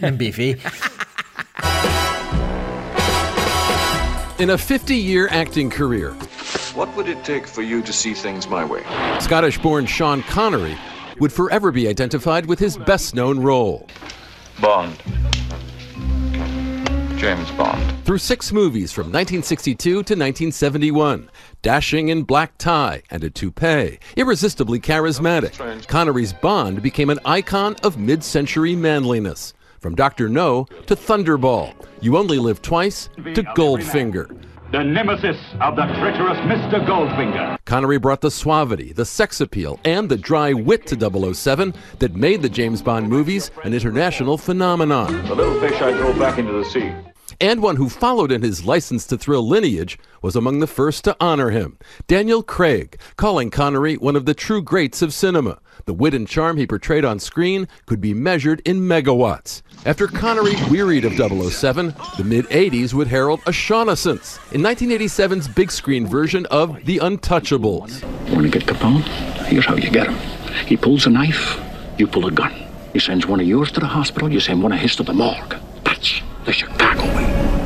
[0.00, 0.56] Een BV.
[4.36, 6.12] In a 50 year acting career,
[6.74, 8.82] What would it take for you to see things my way?
[9.18, 10.76] Scottish born Sean Connery
[11.20, 13.88] would forever be identified with his best known role.
[14.60, 14.96] Bond.
[17.18, 18.04] James Bond.
[18.04, 21.28] Through six movies from 1962 to 1971,
[21.62, 27.98] dashing in black tie and a toupee, irresistibly charismatic, Connery's Bond became an icon of
[27.98, 29.52] mid century manliness.
[29.80, 30.28] From Dr.
[30.28, 34.47] No to Thunderball, You Only Live Twice to Goldfinger.
[34.70, 36.84] The nemesis of the treacherous Mr.
[36.86, 37.56] Goldfinger.
[37.64, 42.42] Connery brought the suavity, the sex appeal, and the dry wit to 007 that made
[42.42, 45.26] the James Bond movies an international phenomenon.
[45.26, 46.92] The little fish I throw back into the sea.
[47.40, 51.16] And one who followed in his license to thrill lineage was among the first to
[51.20, 51.78] honor him.
[52.06, 55.60] Daniel Craig, calling Connery one of the true greats of cinema.
[55.84, 59.62] The wit and charm he portrayed on screen could be measured in megawatts.
[59.86, 65.70] After Connery wearied of 007, the mid 80s would herald a Shaughnescence in 1987's big
[65.70, 68.02] screen version of The Untouchables.
[68.32, 69.02] Want to get Capone?
[69.46, 70.18] Here's how you get him.
[70.66, 71.60] He pulls a knife,
[71.96, 72.52] you pull a gun.
[72.92, 75.14] He sends one of yours to the hospital, you send one of his to the
[75.14, 75.56] morgue.
[75.84, 77.17] That's the Chicago.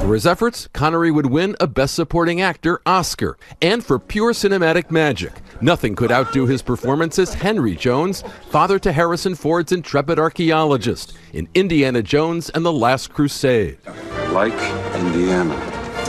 [0.03, 3.39] For his efforts, Connery would win a Best Supporting Actor Oscar.
[3.63, 8.91] And for pure cinematic magic, nothing could outdo his performance as Henry Jones, father to
[8.91, 13.79] Harrison Ford's intrepid archaeologist in Indiana Jones and the Last Crusade.
[14.33, 14.53] Like
[14.97, 15.57] Indiana.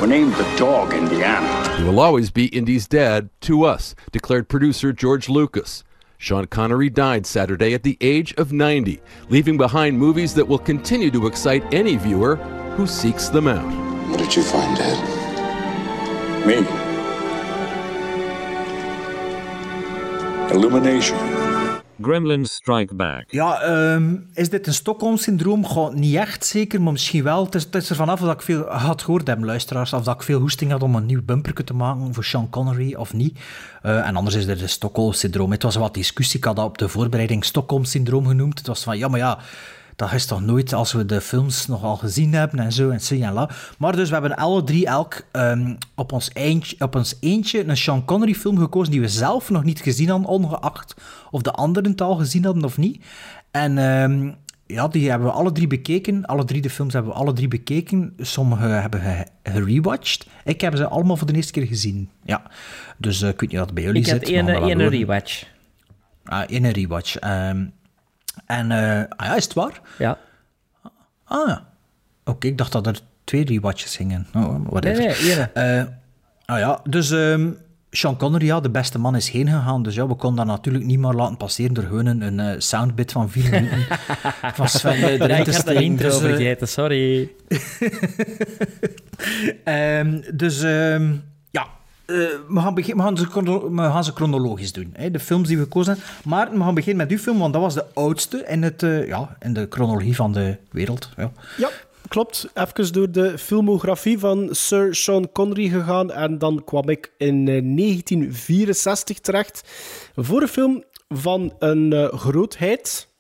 [0.02, 1.78] We named the dog Indiana.
[1.78, 5.84] He will always be Indy's dad to us, declared producer George Lucas.
[6.18, 11.12] Sean Connery died Saturday at the age of 90, leaving behind movies that will continue
[11.12, 12.40] to excite any viewer
[12.76, 13.74] who seeks them out.
[14.10, 14.98] What did you find, Dad?
[16.46, 16.66] Me.
[20.52, 21.18] Illumination.
[22.02, 23.24] Gremlins Strike Back.
[23.28, 25.66] Ja, ehm, is dit een Stockholm-syndroom?
[25.66, 27.46] Goh, niet echt zeker, maar misschien wel.
[27.46, 29.94] Het is, het is er vanaf dat ik veel had gehoord hebben, luisteraars.
[29.94, 32.94] Of dat ik veel hoesting had om een nieuw bumperke te maken voor Sean Connery
[32.94, 33.40] of niet.
[33.82, 35.52] Eh, en anders is dit een Stockholm-syndroom.
[35.52, 36.40] Het was wat discussie.
[36.40, 38.58] Ik had dat op de voorbereiding Stockholm-syndroom genoemd.
[38.58, 39.40] Het was van, ja, maar ja...
[39.96, 43.16] Dat is toch nooit als we de films nogal gezien hebben en zo en zo
[43.16, 43.50] en la.
[43.78, 47.78] Maar dus we hebben alle drie elk ehm, op, ons eentje, op ons eentje een
[47.78, 50.96] Sean Connery film gekozen die we zelf nog niet gezien hadden, ongeacht
[51.32, 53.04] of de anderen het al gezien hadden of niet.
[53.52, 54.32] En ehm,
[54.66, 56.26] ja, die hebben we alle drie bekeken.
[56.26, 58.14] Alle drie de films hebben we alle drie bekeken.
[58.18, 60.28] Sommige hebben we gerewatcht.
[60.44, 62.10] Ik heb ze allemaal voor de eerste keer gezien.
[62.24, 62.44] Ja.
[62.98, 64.32] Dus eh, ik weet niet wat bij jullie Ik zit.
[64.44, 65.44] maar we één rewatch.
[66.24, 67.18] Ah, één rewatch.
[67.20, 67.66] Ehm,
[68.46, 69.82] en, eh, ah ja, is het waar?
[69.98, 70.18] Ja.
[71.24, 71.66] Ah, ja.
[72.26, 74.28] Oké, ik dacht dat er twee rewatches gingen.
[74.34, 74.98] Oh, whatever.
[74.98, 75.54] Nee, nee, één.
[75.54, 75.84] Eh,
[76.46, 77.50] ah ja, dus ehm,
[77.96, 79.84] Sean Connery, ja, de beste man is heen gegaan.
[79.84, 82.60] Dus ja, we konden dat natuurlijk niet maar laten passeren door gewoon een, een eh,
[82.60, 83.86] soundbit van vier minuten
[84.58, 87.30] van Sven eh, Ja, ik de intro Dus, vergeten, sorry.
[89.64, 91.16] Ehm, dus ehm,
[91.52, 91.68] ja,
[92.14, 93.28] eh, we, gaan we, gaan ze
[93.72, 94.90] we gaan ze chronologisch doen.
[94.94, 95.98] Hè, de films die we kozen.
[96.24, 99.08] Maar we gaan beginnen met uw film, want dat was de oudste in, het, eh,
[99.08, 101.10] ja, in de chronologie van de wereld.
[101.18, 101.32] Ja.
[101.58, 101.70] Ja,
[102.08, 102.50] klopt.
[102.54, 106.12] Even door de filmografie van Sir Sean Connery gegaan.
[106.12, 109.64] En dan kwam ik in eh, 1964 terecht
[110.16, 113.12] voor een film van een eh, grootheid.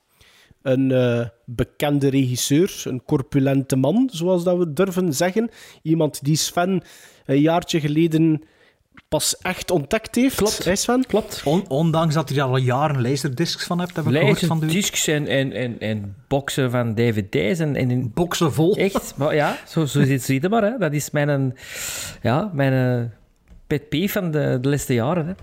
[0.62, 5.49] Een eh, bekende regisseur, een corpulente man, zoals dat we durven zeggen.
[5.82, 6.82] Iemand die Sven
[7.25, 8.41] een jaartje geleden
[9.13, 10.36] pas echt ontdekt heeft.
[10.36, 10.63] Klopt.
[10.63, 11.06] Hè, Sven?
[11.08, 11.41] Klopt.
[11.45, 15.08] On- ondanks dat hij er al jaren laserdiscs van hebt, heb ik gehoord van discs
[15.08, 18.76] en, en, en, en boxen van dvd's en, en in boxen vol.
[18.76, 20.63] Echt, maar ja, zo, zo je het maar.
[20.63, 20.78] Hè.
[20.78, 21.58] Dat is mijn,
[22.21, 23.10] ja, mijn eh,
[23.67, 25.28] pet peeve van de, de laatste jaren.
[25.28, 25.34] Hè.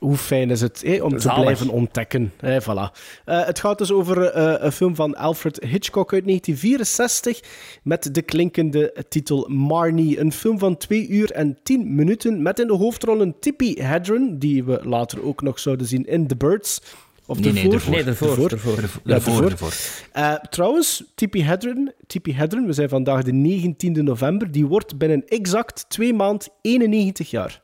[0.00, 2.32] Hoe fijn is het om te blijven ontdekken.
[2.36, 2.98] Hè, voilà.
[3.24, 7.40] Eh, het gaat dus over eh, een film van Alfred Hitchcock uit 1964
[7.82, 10.20] met de klinkende titel Marnie.
[10.20, 14.64] Een film van 2 uur en 10 minuten met in de hoofdrollen Tippi Hedren, die
[14.64, 16.80] we later ook nog zouden zien in The Birds.
[17.26, 17.70] Of Nee, nee,
[18.04, 19.72] ervoor.
[20.12, 25.28] Eh, trouwens, Tippi Hedren, Tippi Hedren, we zijn vandaag de 19e november, die wordt binnen
[25.28, 27.62] exact twee maand 91 jaar.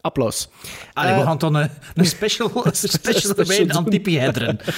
[0.00, 0.48] Applaus.
[0.92, 4.58] Allee, we Eh, gaan dan een, een special, een special special aan.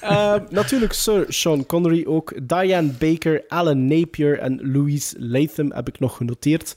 [0.00, 2.32] Eh, natuurlijk Sir Sean Connery ook.
[2.48, 6.74] Diane Baker, Alan Napier en Louise Latham heb ik nog genoteerd.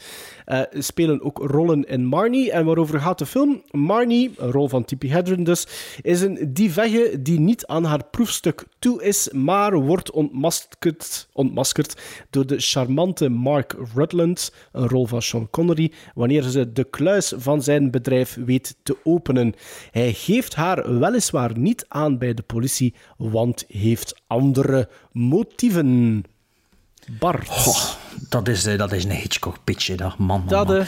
[0.47, 2.51] Eh, spelen ook rollen in Marnie.
[2.51, 3.61] En waarover gaat de film?
[3.71, 5.67] Marnie, een rol van Tippi Hedren dus,
[6.01, 12.45] is een dievegge die niet aan haar proefstuk toe is, maar wordt ontmaskerd, ontmaskerd door
[12.45, 17.91] de charmante Mark Rutland, een rol van Sean Connery, wanneer ze de kluis van zijn
[17.91, 19.53] bedrijf weet te openen.
[19.91, 26.23] Hij geeft haar weliswaar niet aan bij de politie, want heeft andere motieven.
[27.19, 27.49] Bart.
[28.29, 30.27] Dat is, eh, dat is een Hitchcock-pitch, hè, dat man.
[30.27, 30.75] man, Dat, man.
[30.77, 30.85] eh,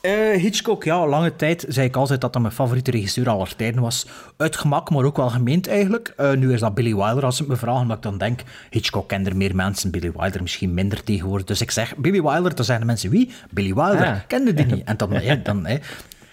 [0.00, 3.80] Eh, Hitchcock, ja, lange tijd zei ik altijd dat dat mijn favoriete regisseur aller tijden
[3.82, 4.06] was.
[4.36, 6.14] Uit gemak, maar ook wel gemeend eigenlijk.
[6.36, 8.40] Nu is dat Billy Wilder, als ze het me vragen, omdat ik dan denk,
[8.70, 11.46] Hitchcock kent er meer mensen, Billy Wilder misschien minder tegenwoordig.
[11.46, 13.30] Dus ik zeg, Billy Wilder, dan zeggen de mensen, wie?
[13.50, 14.16] Billy Wilder, Ah.
[14.26, 14.84] kende die niet.
[14.90, 15.76] En dan, ja, dan hè.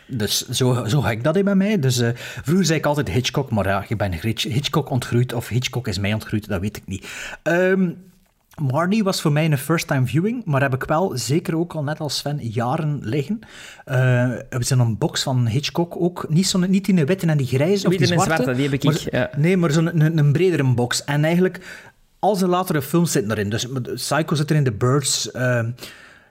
[0.08, 1.80] Dus zo, zo ga ik dat in bij mij.
[1.80, 2.02] Dus
[2.44, 5.98] vroeger zei ik altijd Hitchcock, maar ja, je bent Hitch- Hitchcock ontgroeid, of Hitchcock is
[6.00, 7.08] mij ontgroeid, dat weet ik niet.
[7.44, 7.90] Ehm,
[8.62, 12.00] Marnie was voor mij een first-time viewing, maar heb ik wel zeker ook al net
[12.00, 13.40] als Sven jaren liggen.
[13.86, 13.96] Eh
[14.50, 17.48] we zijn een box van Hitchcock ook, niet, zo, niet in de witte en die
[17.48, 18.44] grijze of Witte die en zwarte.
[18.44, 19.30] zwarte, die heb ik, maar- ja.
[19.38, 21.04] Nee, maar zo'n een, een bredere box.
[21.04, 21.60] En eigenlijk,
[22.20, 23.50] al zijn latere films zitten erin.
[23.50, 25.32] Dus Psycho zit erin, The Birds...
[25.32, 25.64] eh,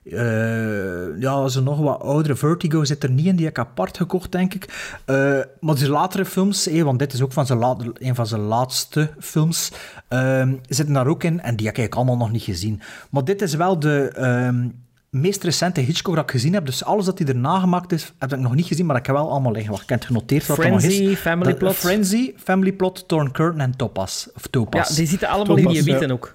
[0.04, 2.36] eh, ja, zo nog wat oudere.
[2.36, 4.94] Vertigo zit er niet in, die heb ik apart gekocht, denk ik.
[5.04, 8.26] Eh, maar zijn latere films, eh, want dit is ook van zijn la- een van
[8.26, 9.72] zijn laatste films,
[10.08, 11.40] ehm, zitten daar ook in.
[11.40, 12.80] En die heb ik eigenlijk allemaal nog niet gezien.
[13.10, 14.68] Maar dit is wel de ehm,
[15.10, 16.66] meest recente Hitchcock dat ik gezien heb.
[16.66, 19.14] Dus alles dat hij erna gemaakt is, heb ik nog niet gezien, maar ik heb
[19.16, 19.70] wel allemaal liggen.
[19.70, 21.18] Wacht, ik heb genoteerd wat er nog Frenzy, is.
[21.18, 21.74] Family Dat- Plot.
[21.74, 24.26] Frenzy, Family Plot, Torn Curtain en Topaz.
[24.26, 24.96] Of Ja, Topaz.
[24.96, 25.98] die zitten allemaal in die ja.
[25.98, 26.34] witte ook.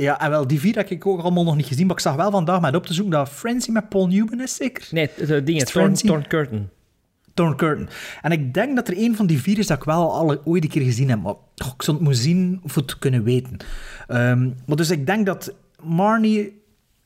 [0.00, 2.14] Ja, en wel, die vier heb ik ook allemaal nog niet gezien, maar ik zag
[2.14, 4.88] wel vandaag met op te zoeken dat Frenzy met Paul Newman is, zeker?
[4.90, 5.96] Nee, de dingen, Is Torn,
[6.28, 6.68] Curtain.
[7.34, 7.88] Torn Curtain.
[8.22, 10.62] En ik denk dat er een van die vier is dat ik wel al ooit
[10.64, 11.40] een keer gezien heb, maar oh,
[11.76, 13.56] ik zou het moeten zien voor te kunnen weten.
[14.06, 16.62] Ehm, maar dus ik denk dat Marnie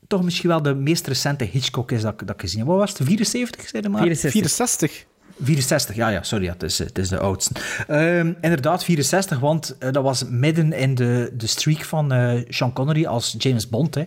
[0.07, 2.69] toch misschien wel de meest recente Hitchcock is dat, ik- dat ik gezien heb.
[2.69, 3.07] Wat was het?
[3.07, 4.01] 74, zei de maar?
[4.03, 4.33] 64.
[4.41, 5.05] 64.
[5.43, 7.55] 64, ja, ja, sorry, het, is, het is de oudste.
[7.87, 12.73] Ehm, inderdaad, 64, want eh, dat was midden in de, de streak van eh, Sean
[12.73, 13.95] Connery als James Bond.
[13.95, 14.03] Hè.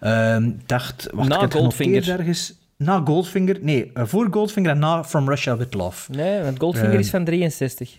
[0.00, 2.10] Ehm, dacht, wacht, Na ik Goldfinger.
[2.10, 2.54] ergens.
[2.76, 6.10] Na Goldfinger, nee, eh, voor Goldfinger en na From Russia With Love.
[6.12, 7.94] Nee, want Goldfinger Ehm, is van 63.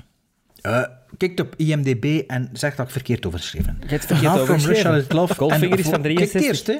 [0.61, 0.83] Eh
[1.17, 3.77] kijk op IMDb en zeg dat ik verkeerd overgeschreven.
[3.81, 4.55] Je hebt verkeerd Na From.
[4.59, 5.35] Russia With Love.
[5.35, 6.41] Goldfinger en is van Kijk 63.
[6.41, 6.75] eerst, hè.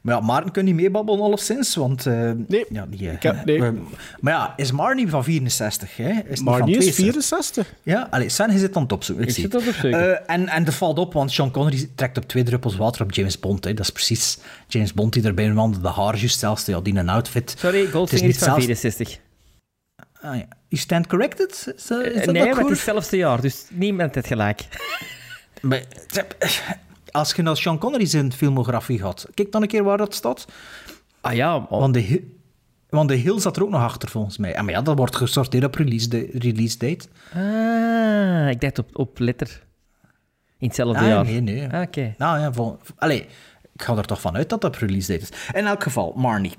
[0.00, 2.06] Maar ja, Maarten kan niet meebabbelen alleszins, want...
[2.06, 3.62] eh, Nee, ja, die, ik heb- nee.
[3.64, 3.70] eh,
[4.20, 6.08] maar ja, is Marnie van 64, hè?
[6.10, 7.66] Is niet van Marnie is 62.
[7.66, 7.74] 64.
[7.82, 9.24] Ja, allee, Sven, je zit aan het opzoeken.
[9.24, 9.62] Ik, Ik zie zit het.
[9.62, 10.26] aan het opzoeken.
[10.26, 13.12] Eh, en, en dat valt op, want Sean Connery trekt op twee druppels water op
[13.12, 13.64] James Bond.
[13.64, 13.74] Hè.
[13.74, 17.08] Dat is precies James Bond die erbij wandelt, de haar juist zelfs, ja, die een
[17.08, 17.54] outfit.
[17.58, 19.18] Sorry, Het Goldfinger niet is, van zelfs- 64.
[20.20, 20.46] Ah, ja.
[20.68, 21.72] You stand corrected?
[21.76, 24.66] Is dat, is dat nee, maar het is hetzelfde jaar, dus niemand heeft gelijk.
[25.60, 25.82] Maar,
[27.18, 30.46] als je naar Sean Connery zijn filmografie gaat, kijk dan een keer waar dat staat.
[31.20, 32.30] Ah ja, oh, Want de,
[32.88, 34.54] want de Hill zat er ook nog achter, volgens mij.
[34.54, 37.08] En maar ja, dat wordt gesorteerd op release, de, release date.
[37.34, 39.66] ah, ik dacht op, op letter.
[40.58, 41.24] In hetzelfde Ah, jaar.
[41.24, 41.68] nee, nee.
[41.72, 42.14] Ah, Oké.
[42.18, 43.20] Nou ja, vol, allee,
[43.72, 45.52] ik ga er toch van uit dat dat release date is.
[45.54, 46.52] In elk geval, Marnie.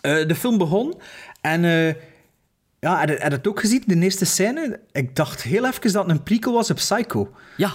[0.00, 0.94] Eh, de film begon
[1.40, 1.64] en...
[1.64, 1.94] eh
[2.80, 4.80] ja, je het ook gezien, de eerste scène?
[4.92, 7.32] Ik dacht heel even dat het een prequel was op Psycho.
[7.56, 7.70] Ja,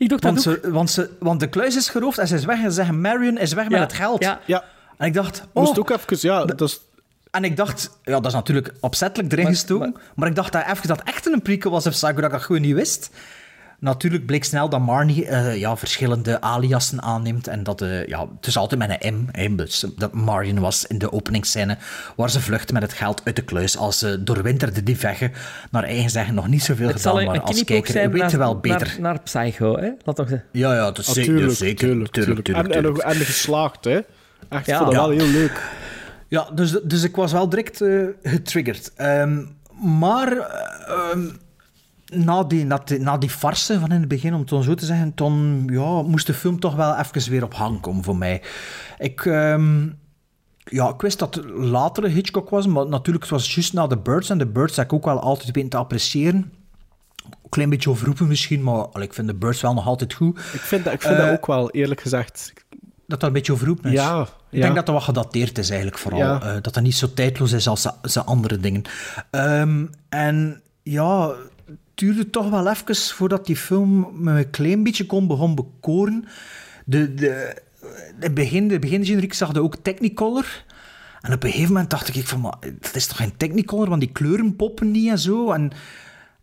[0.00, 0.64] ik dacht Want, dat ook.
[0.64, 3.00] ze, want, ze, want de kluis is geroofd en ze is weg en ze zeggen
[3.00, 4.22] Marion is weg met het geld.
[4.22, 4.40] ja.
[4.46, 4.64] Ja,
[4.96, 6.16] En ik dacht, moest oh, ook even...
[6.20, 6.80] Ja, dat is...
[7.30, 10.88] En ik dacht, ja, dat is natuurlijk opzettelijk erin gestoken, maar, ik dacht dat even
[10.88, 13.10] dat echt een prequel was op Psycho, dat ik dat gewoon niet wist.
[13.80, 18.46] Natuurlijk bleek snel dat Marnie eh, ja, verschillende aliasen aanneemt en dat eh, ja, het
[18.46, 19.26] is altijd met een M.
[19.30, 21.76] hè, dus dat Marion was in de openingsscène
[22.16, 25.32] waar ze vlucht met het geld uit de kluis als ze doorwinterde die veggen.
[25.70, 28.10] Naar eigen zeggen nog niet zoveel Het zal gedaan, een, maar een als kijker zijn
[28.10, 28.78] weet je wel beter.
[28.78, 29.90] Naar, naar Psycho, hè?
[30.04, 30.48] Laat toch zeggen.
[30.52, 31.86] Ja, ja, dat is zeker, tuurlijk, zeker.
[31.86, 32.44] tuurlijk, tuurlijk.
[32.44, 34.00] tuurlijk, En, en, en geslaagd, hè.
[34.48, 34.78] Echt, Ja.
[34.78, 35.62] vond dat wel heel leuk.
[36.28, 38.92] Ja, dus, dus ik was wel direct eh, getriggerd.
[38.96, 39.42] Ehm,
[39.98, 41.28] maar eh, ehm,
[42.10, 44.84] na, die, na, die, na die farse van in het begin, om het zo te
[44.84, 48.42] zeggen, toen ja, moest de film toch wel even weer op hang komen voor mij.
[48.98, 49.88] Ik, ehm,
[50.64, 53.98] ja, ik wist dat het latere Hitchcock was, maar natuurlijk het was juist na The
[53.98, 54.30] Birds.
[54.30, 56.52] En The Birds heb ik ook wel altijd weten te appreciëren.
[57.30, 60.38] Een klein beetje overroepen misschien, maar ik vind The Birds wel nog altijd goed.
[60.38, 62.52] Ik vind, dat, ik vind Eh, dat ook wel, eerlijk gezegd.
[63.06, 63.98] Dat dat een beetje overroepen is.
[63.98, 64.60] Ja, Ik ja.
[64.60, 66.20] denk dat dat wat gedateerd is eigenlijk vooral.
[66.20, 66.42] Ja.
[66.42, 68.82] Eh, dat dat niet zo tijdloos is als de andere dingen.
[69.30, 71.49] Ehm, en ja, het
[72.00, 76.24] duurde toch wel even voordat die film me een klein beetje kon begon bekoren.
[76.84, 77.62] De, de,
[78.18, 80.64] de begin, de begingeneriek zag je ook Technicolor.
[81.20, 84.00] En op een gegeven moment dacht ik van, maar, dat is toch geen Technicolor, want
[84.00, 85.50] die kleuren poppen niet en zo.
[85.52, 85.72] En,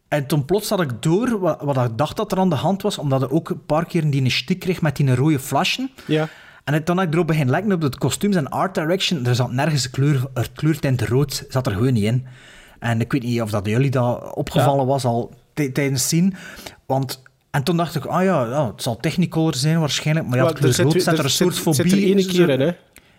[0.08, 2.82] en toen plots had ik door wat, wat ik dacht dat er aan de hand
[2.82, 5.92] was, omdat ik ook een paar keer die een stick kreeg met die rode flashen.
[6.06, 6.30] Ja.
[6.64, 9.26] En toen had ik erop begin lekken op de kostuums en art direction.
[9.26, 12.26] Er zat nergens een kleur, er kleurtint rood, zat er gewoon niet in.
[12.80, 15.34] En ik weet niet of dat jullie dat opgevallen was al
[15.74, 16.34] tijdens zien.
[16.86, 20.28] Want, en toen dacht ik, ah ja, ja het zal Technicolor zijn waarschijnlijk.
[20.28, 22.26] Maar ja, het er zit- rood zet er een zit- soort zit er fobie ene
[22.26, 22.72] keer in, hè?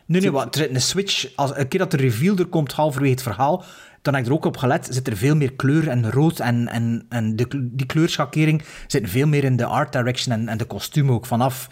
[0.07, 1.29] Nee, nee, wat, er zit een switch.
[1.37, 3.65] Als, een keer dat de reveal er komt, halverwege het verhaal,
[4.03, 6.69] dan heb ik er ook op gelet, zit er veel meer kleur en rood en,
[6.69, 10.65] en, en de, die kleurschakering zit veel meer in de art direction en, en de
[10.65, 11.69] kostuum ook vanaf...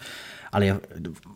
[0.49, 0.73] Allee,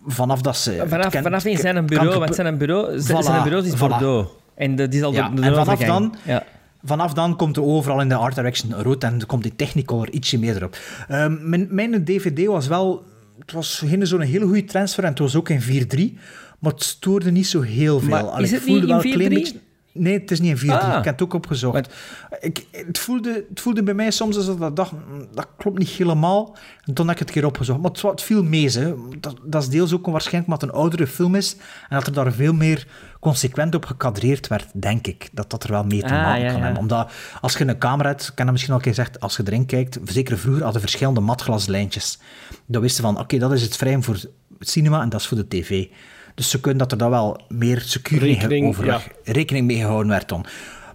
[0.08, 0.84] vanaf dat ze...
[0.88, 3.78] Vanaf, kan- vanaf in zijn bureau, want zijn bureau, zijn, Voilà, zijn bureau is voilà.
[3.78, 4.30] Bordeaux.
[4.56, 6.44] En de, die zal Ja, de, de en vanaf dan, Ja.
[6.84, 10.40] Vanaf dan komt er overal in de art direction rood en komt die Technicolor ietsje
[10.40, 10.78] meer erop.
[11.08, 13.04] Ehm, mijn, mijn DVD was wel...
[13.40, 16.20] Het was geen zo'n hele goede transfer en het was ook in 4.3,
[16.60, 18.10] maar het stoorde niet zo heel veel.
[18.10, 19.36] Maar Allee, is ik het voelde niet wel in een klein 4.3?
[19.36, 19.60] beetje-
[19.94, 20.74] Nee, het is niet in 4.3.
[20.74, 20.98] Ah.
[20.98, 21.94] Ik heb het ook opgezocht.
[22.40, 25.90] Ik, het, voelde, het voelde bij mij soms alsof ik dacht, "Mm, dat klopt niet
[25.90, 26.58] helemaal.
[26.86, 27.82] En toen heb ik het een keer opgezocht.
[27.82, 28.70] Maar het, viel mee.
[28.70, 28.94] Hè.
[29.20, 31.56] Dat, dat is deels ook waarschijnlijk omdat het een oudere film is.
[31.90, 32.88] En dat er daar veel meer
[33.20, 35.30] consequent op gekadreerd werd, denk ik.
[35.32, 36.64] Dat dat er wel mee te Ah, maken ja, kan ja.
[36.64, 36.82] hebben.
[36.82, 39.36] Omdat als je een camera hebt, ik heb dat misschien al een keer gezegd, als
[39.38, 42.20] je erin kijkt, zeker vroeger hadden verschillende matglaslijntjes.
[42.66, 45.38] Dan wisten van, oké, dat is het frame voor het cinema en dat is voor
[45.38, 45.88] de tv.
[46.36, 48.76] Dus ze kunnen dat er dan wel meer secure Rekening,
[49.24, 50.46] rekening mee gehouden werd dan.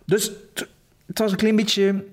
[0.05, 0.31] Dus
[1.07, 2.05] het, was een klein beetje...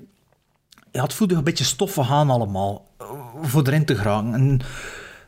[0.92, 3.06] Ja, het voelde een beetje stoffig aan allemaal, eh,
[3.42, 4.34] voor erin te geraken.
[4.34, 4.60] En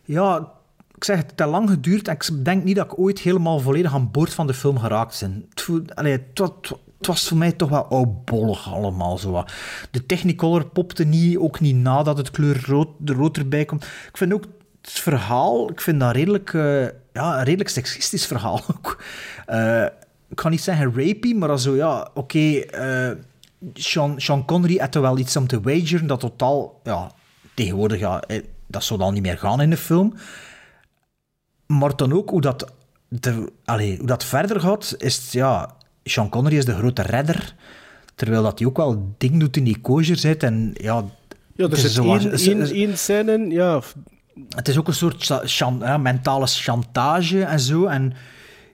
[0.03, 0.51] ja,
[0.95, 3.60] ik zeg het, het heeft lang geduurd en ik denk niet dat ik ooit helemaal
[3.60, 5.45] volledig aan boord van de film geraakt ben.
[5.49, 9.17] Het, voel- allee, het, wa- het wa- het was voor mij toch wel oudbollig allemaal.
[9.17, 9.43] Zo.
[9.91, 13.84] De Technicolor popte niet, ook niet nadat het kleur rood, de rood erbij komt.
[13.84, 14.43] Ik vind ook
[14.81, 19.04] het verhaal, ik vind dat redelijk, eh, ja, een redelijk seksistisch verhaal ook.
[19.45, 19.86] Eh,
[20.30, 23.12] ik ga niet zeggen rapey, maar zo ja, oké, eh,
[23.73, 27.12] Sean, Sean Connery had er wel iets om te wageren dat totaal, ja,
[27.54, 30.13] tegenwoordig, ja, eh, dat zou dan niet meer gaan in de film.
[31.65, 32.71] Maar dan ook hoe dat,
[33.08, 37.56] de, allee, hoe dat verder gaat, is ja, Sean Connery is de grote redder,
[38.15, 41.06] terwijl dat hij ook wel ding doet in die koger zit en ja...
[41.56, 43.82] Ja, er zit één, is- één, scène ja.
[44.50, 47.86] Het is ook een soort mentale chantage en zo.
[47.86, 48.13] En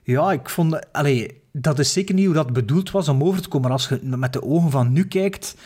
[0.02, 0.92] ja, ik vond...
[0.92, 3.68] Allee, dat is zeker niet hoe dat bedoeld was om over te komen.
[3.68, 5.56] Maar als je met de ogen van nu kijkt,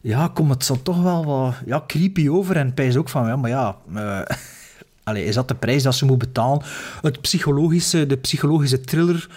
[0.00, 2.56] ja, komt het zo toch wel wat ja, creepy over.
[2.56, 3.76] En pijs ook van, ja, maar ja...
[5.04, 6.62] allee, is dat de prijs dat ze moet betalen?
[7.02, 9.28] Het psychologische, de psychologische thriller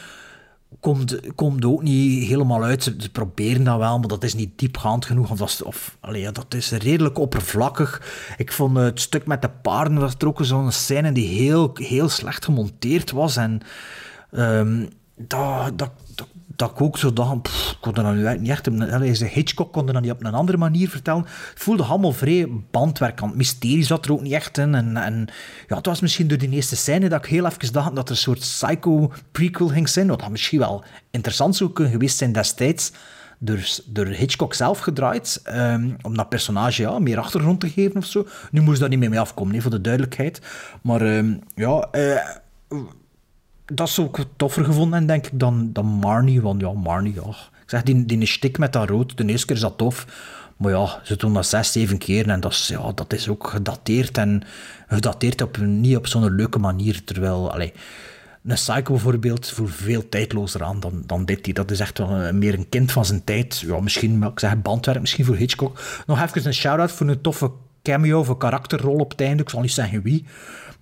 [0.83, 2.83] komt, komt ook niet helemaal uit.
[2.83, 5.31] Ze, proberen dat wel, maar dat is niet diepgaand genoeg.
[5.31, 5.97] Of, dat is, of
[6.33, 8.01] dat is redelijk oppervlakkig.
[8.37, 12.09] Ik vond het stuk met de paarden, was er ook zo'n scène die heel, heel
[12.09, 13.35] slecht gemonteerd was.
[13.35, 13.61] En
[14.31, 18.65] ehm, dat, dat, dat, dat ik ook zo dacht, ik kon dat nou niet echt...
[19.19, 21.23] Hitchcock kon dat niet op een andere manier vertellen.
[21.23, 23.27] Het voelde allemaal vrij bandwerk aan.
[23.27, 24.75] Het mysterie zat er ook niet echt in.
[24.75, 25.27] En,
[25.67, 28.11] ja, het was misschien door die eerste scène dat ik heel even dacht dat er
[28.11, 30.07] een soort psycho-prequel ging zijn.
[30.07, 32.91] Wat misschien wel interessant zou kunnen geweest zijn destijds.
[33.39, 38.05] Door, door Hitchcock zelf gedraaid, ehm, om dat personage ja, meer achtergrond te geven of
[38.05, 38.27] zo.
[38.51, 40.41] Nu moest dat niet meer mee afkomen, voor de duidelijkheid.
[40.81, 42.29] Maar ehm, ja, eh,
[43.75, 46.41] dat zou ik toffer gevonden hebben, denk ik, dan, dan Marnie.
[46.41, 47.29] Want ja, Marnie, ja.
[47.63, 50.05] Ik zeg, die, die stik met dat rood, de eerste keer is dat tof.
[50.57, 53.47] Maar ja, ze doen dat zes, zeven keer en dat is, ja, dat is ook
[53.47, 54.17] gedateerd.
[54.17, 54.43] En
[54.87, 57.03] gedateerd op, niet op zo'n leuke manier.
[57.03, 57.73] Terwijl, allee,
[58.45, 61.55] een Psycho bijvoorbeeld voelt veel tijdlozer aan dan, dan dit.
[61.55, 63.59] Dat is echt wel meer een kind van zijn tijd.
[63.59, 65.79] Ja, misschien, ik zeg bandwerk, misschien voor Hitchcock.
[66.05, 67.51] Nog even een shout-out voor een toffe
[67.83, 69.43] cameo of een karakterrol op het einde.
[69.43, 70.25] Ik zal niet zeggen wie.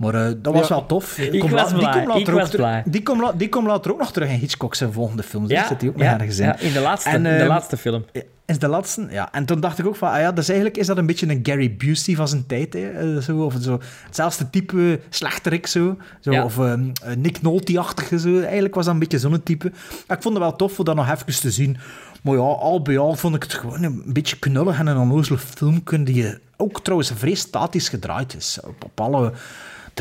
[0.02, 0.76] Maar eh, dat was Ja.
[0.76, 1.18] wel tof.
[1.18, 2.84] Ik Kom was blij, komt later.
[2.86, 5.50] Die komt la- die komt later ook nog terug in Hitchcock zijn volgende films.
[5.50, 6.46] Ja, Ja, zit ook nog ja, ergens in.
[6.46, 8.06] ja, in de laatste- En, de ehm, laatste film.
[8.46, 9.30] Is de laatste, ja.
[9.34, 11.40] En toen dacht ik ook van, ah ja, dus eigenlijk is dat een beetje een
[11.44, 12.74] Gary Busey van zijn tijd.
[12.74, 12.90] Hè.
[13.16, 15.98] Eh, Zo, of zo, hetzelfde type slechterik zo.
[16.20, 16.44] zo Ja.
[16.44, 18.40] Of ehm, eh, Nick Nolte-achtige zo.
[18.40, 19.72] Eigenlijk was dat een beetje zo'n type.
[20.08, 21.78] Maar ik vond het wel tof om dat nog even te zien.
[22.22, 25.38] Maar ja, al bij al vond ik het gewoon een beetje knullig en een onnozele
[25.38, 28.60] film die ook trouwens vrij statisch gedraaid is.
[28.64, 29.32] Op, op alle...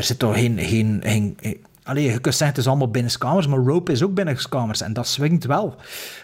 [0.01, 0.59] Er zit toch geen...
[0.59, 4.13] geen, geen, geen Allee, je kunt zeggen het is allemaal binnenskamers, maar Rope is ook
[4.13, 5.75] binnenskamers en dat swingt wel.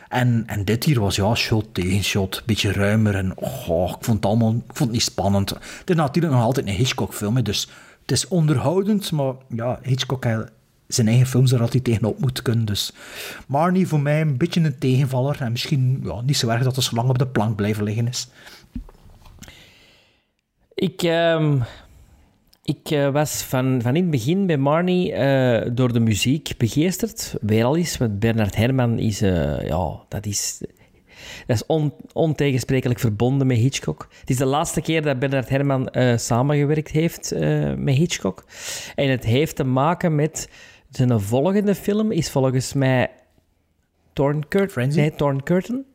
[0.07, 4.17] En, en dit hier was ja, shot tegen shot, beetje ruimer en oh, ik vond
[4.17, 5.49] het allemaal ik vond het niet spannend.
[5.49, 7.69] Het is natuurlijk nog altijd een Hitchcock-film, dus
[8.01, 10.25] het is onderhoudend, maar ja, Hitchcock
[10.87, 12.65] zijn eigen films er altijd tegenop moet kunnen.
[12.65, 12.93] Dus
[13.47, 16.83] Marnie voor mij een beetje een tegenvaller en misschien ja, niet zo erg dat er
[16.83, 18.27] zo lang op de plank blijven liggen is.
[20.73, 21.59] Ik, ehm,
[22.67, 27.35] Ik eh, was van, van in het begin bij Marnie eh, door de muziek begeesterd.
[27.41, 30.57] Weer al eens, want Bernard Herrmann is, eh, ja, dat is,
[31.45, 34.07] dat is on, ontegensprekelijk verbonden met Hitchcock.
[34.19, 37.35] Het is de laatste keer dat Bernard Herrmann eh, samengewerkt heeft
[37.77, 38.45] met Hitchcock.
[38.95, 40.49] En het heeft te maken met
[40.89, 43.09] zijn volgende film, is volgens mij
[44.13, 44.89] Torn Curtain.
[44.95, 45.85] Nee, Torn Curtain.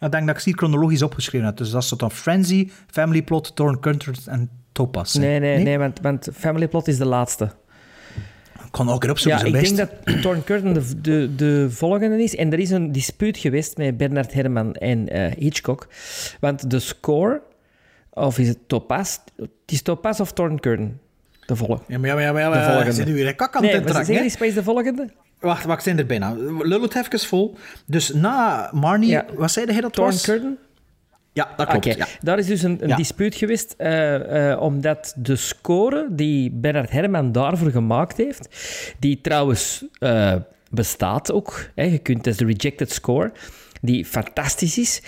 [0.00, 1.56] Ik denk dat ik hier chronologisch opgeschreven heb.
[1.56, 5.12] Dus dat is dan Frenzy, Family Plot, Torn Countries en Topaz.
[5.14, 5.20] hè?
[5.20, 7.44] Nee, nee, nee, want, want Family Plot is de laatste.
[8.64, 9.76] Ik kan ook erop zoeken, Ja, zijn ik best.
[9.76, 12.36] denk dat Torn Curtain de, de, de volgende is.
[12.36, 15.88] En er is een dispuut geweest met Bernard Herrmann en eh, Hitchcock.
[16.40, 17.42] Want de score,
[18.10, 19.18] of is het Topaz?
[19.36, 20.98] Het is Topaz of Torn Curtain?
[21.46, 21.82] De volgende.
[21.88, 22.92] Ja, maar ja, maar ja, maar De maar volgende.
[22.92, 25.10] zit u weer een kak aan Nee, het zeg eens, is de volgende?
[25.40, 26.34] Wacht, wacht, zijn er bijna.
[26.58, 27.56] Lul het even vol.
[27.86, 29.24] Dus na Marnie, Ja.
[29.36, 30.22] wat zei hij dat Torn was?
[30.24, 30.58] Curtain?
[31.32, 31.84] Ja, dat klopt.
[31.84, 32.06] Ja.
[32.20, 32.96] daar is dus een, een Ja.
[32.96, 38.48] dispuut geweest, eh, eh, omdat de score die Bernard Herrmann daarvoor gemaakt heeft,
[38.98, 40.34] die trouwens eh,
[40.70, 43.32] bestaat ook, hè, je kunt, is de rejected score,
[43.80, 45.02] die fantastisch is,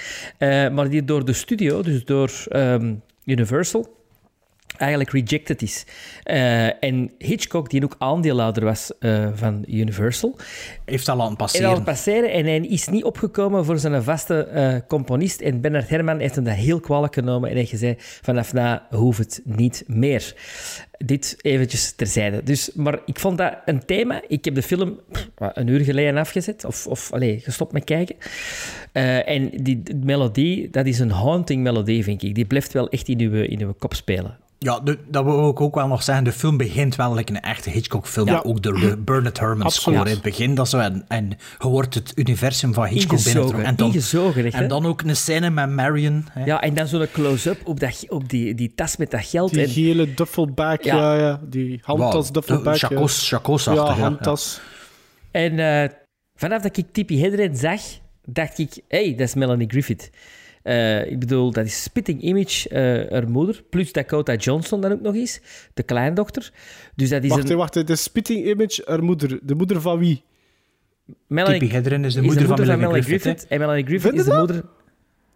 [0.73, 2.95] maar die door de studio, dus door ehm,
[3.25, 3.97] Universal,
[4.77, 5.85] eigenlijk rejected is.
[6.23, 10.37] Eh, en Hitchcock, die ook aandeelhouder was eh, van Universal,
[10.85, 11.71] Heeft al aan en passeren.
[11.71, 15.41] al passeren en hij is niet opgekomen voor zijn vaste eh, componist.
[15.41, 19.19] En Bernard Herrmann heeft hem dat heel kwalijk genomen en heeft gezegd, vanaf na hoeft
[19.19, 20.35] het niet meer.
[20.99, 22.43] Dit eventjes terzijde.
[22.43, 24.23] Dus, maar ik vond dat een thema.
[24.29, 25.01] Ik heb de film
[25.37, 28.17] een uur geleden afgezet, of, of allez, gestopt met kijken.
[28.93, 32.35] En die, die melodie, dat is een haunting melodie, vind ik.
[32.35, 34.39] Die blijft wel echt in uw, in uw kop spelen.
[34.65, 36.25] Ja, de- dat wil ik ook wel nog zeggen.
[36.25, 38.27] De film begint wel like een echte Hitchcock-film.
[38.27, 38.41] Ja.
[38.45, 40.55] Ook door de Bernard Herrmann score in het begin.
[40.55, 43.65] Dat zo, en, en je wordt het universum van Hitchcock binnen.
[43.65, 44.63] En dan, ingezogen, echt, hè?
[44.63, 46.27] en dan ook een scène met Marion.
[46.31, 46.45] Hè.
[46.45, 49.51] Ja, en dan zo'n close-up op, dat, op die, die tas met dat geld.
[49.53, 51.15] Die en, gele duffelbag, Ja.
[51.15, 51.27] ja.
[51.27, 52.81] ja, Die handtas duffelbag.
[52.81, 52.89] ja.
[52.89, 54.61] Chacos, chacos Ja, handtas.
[55.31, 55.89] En eh,
[56.35, 57.81] vanaf dat ik Tippi Hedren zag,
[58.25, 60.11] dacht ik, hé, hey, dat is Melanie Griffith.
[60.65, 65.01] Eh, ik bedoel, dat is Spitting Image, eh haar moeder, plus Dakota Johnson dan ook
[65.01, 65.41] nog eens,
[65.75, 66.53] de kleindochter.
[66.95, 67.57] Dus dat is Wacht, een...
[67.57, 67.87] wacht.
[67.87, 69.39] De spitting image, haar moeder.
[69.43, 70.23] De moeder van wie?
[71.27, 73.21] Melanie, Tippi Hedren is de is moeder, van Melanie Griffith.
[73.23, 73.47] Griffith.
[73.49, 74.39] En Melanie Griffith is de dat?
[74.39, 74.63] moeder...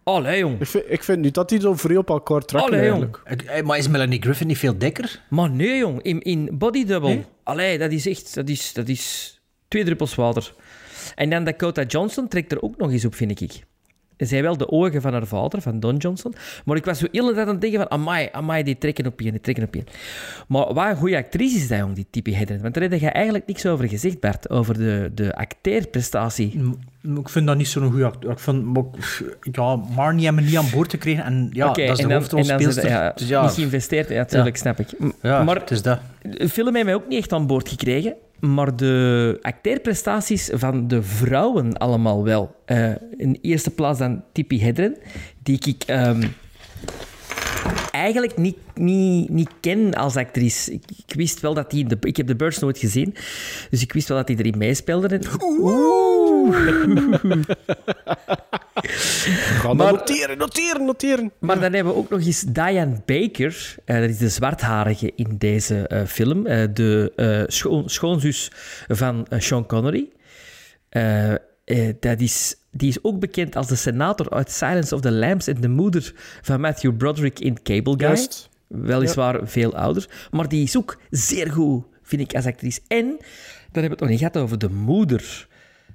[0.03, 0.59] Allee, jong.
[0.59, 3.21] Ik vind, ik vind niet dat die zo vrij op elkaar trekken, Allee, eigenlijk.
[3.23, 5.21] Eh, Maar is Melanie Griffith niet veel dikker?
[5.29, 6.01] Maar nee, jong.
[6.01, 7.09] In, in Body Double.
[7.09, 7.25] Nee?
[7.43, 8.35] Allee, dat is echt...
[8.35, 9.33] Dat is, dat is
[9.67, 10.53] twee druppels water.
[11.15, 13.63] En dan Dakota Johnson trekt er ook nog eens op, vind ik.
[14.27, 16.33] Zij wel de ogen van haar vader, van Don Johnson.
[16.65, 17.91] Maar ik was zo heel de tijd aan het denken van...
[17.91, 19.83] Amai, amai, die trekken op je, die trekken op je.
[20.47, 22.61] Maar wat een goede actrice is dat, jong, die Tippi Hedren.
[22.61, 24.49] Want daar heb je eigenlijk niks over gezegd, Bart.
[24.49, 26.73] Over de, de acteerprestatie.
[27.17, 28.31] Ik vind dat niet zo'n goede acteur.
[28.31, 28.83] Ik vind, maar,
[29.51, 31.23] ja, Marnie hebben niet aan boord gekregen.
[31.23, 32.87] En ja, dat is de hoofdrolspeelster.
[32.89, 34.09] ja, Dus ja, niet geïnvesteerd.
[34.09, 34.99] Ja, natuurlijk, snap ik.
[34.99, 35.99] M- ja, maar het is dat.
[36.49, 41.77] Film heeft mij ook niet echt aan boord gekregen, maar de acteerprestaties van de vrouwen
[41.77, 42.55] allemaal wel.
[42.65, 44.97] Eh, in eerste plaats dan Tippi Hedren,
[45.43, 46.27] die ik ehm,
[47.91, 50.73] eigenlijk niet, niet, niet ken als actrice.
[50.73, 53.15] Ik, wist wel dat De, ik heb de Birds nooit gezien,
[53.69, 55.07] dus ik wist wel dat die erin meespeelde.
[55.07, 55.21] En-
[59.59, 61.31] Ga Maar- noteren, noteren, noteren.
[61.39, 63.75] Maar dan hebben we ook nog eens Diane Baker.
[63.85, 66.45] eh, dat is de zwartharige in deze eh, film.
[66.45, 68.51] eh, de schoon, schoonzus
[68.87, 70.09] van Sean Connery.
[71.99, 75.61] Dat is, die is ook bekend als de senator uit Silence of the Lambs en
[75.61, 78.27] de moeder van Matthew Broderick in Cable Guy.
[78.67, 80.05] Weliswaar veel ouder.
[80.31, 82.81] Maar die is ook zeer goed, vind ik, als actrice.
[82.87, 83.17] En, dan
[83.81, 85.47] hebben we het nog niet gehad over de moeder.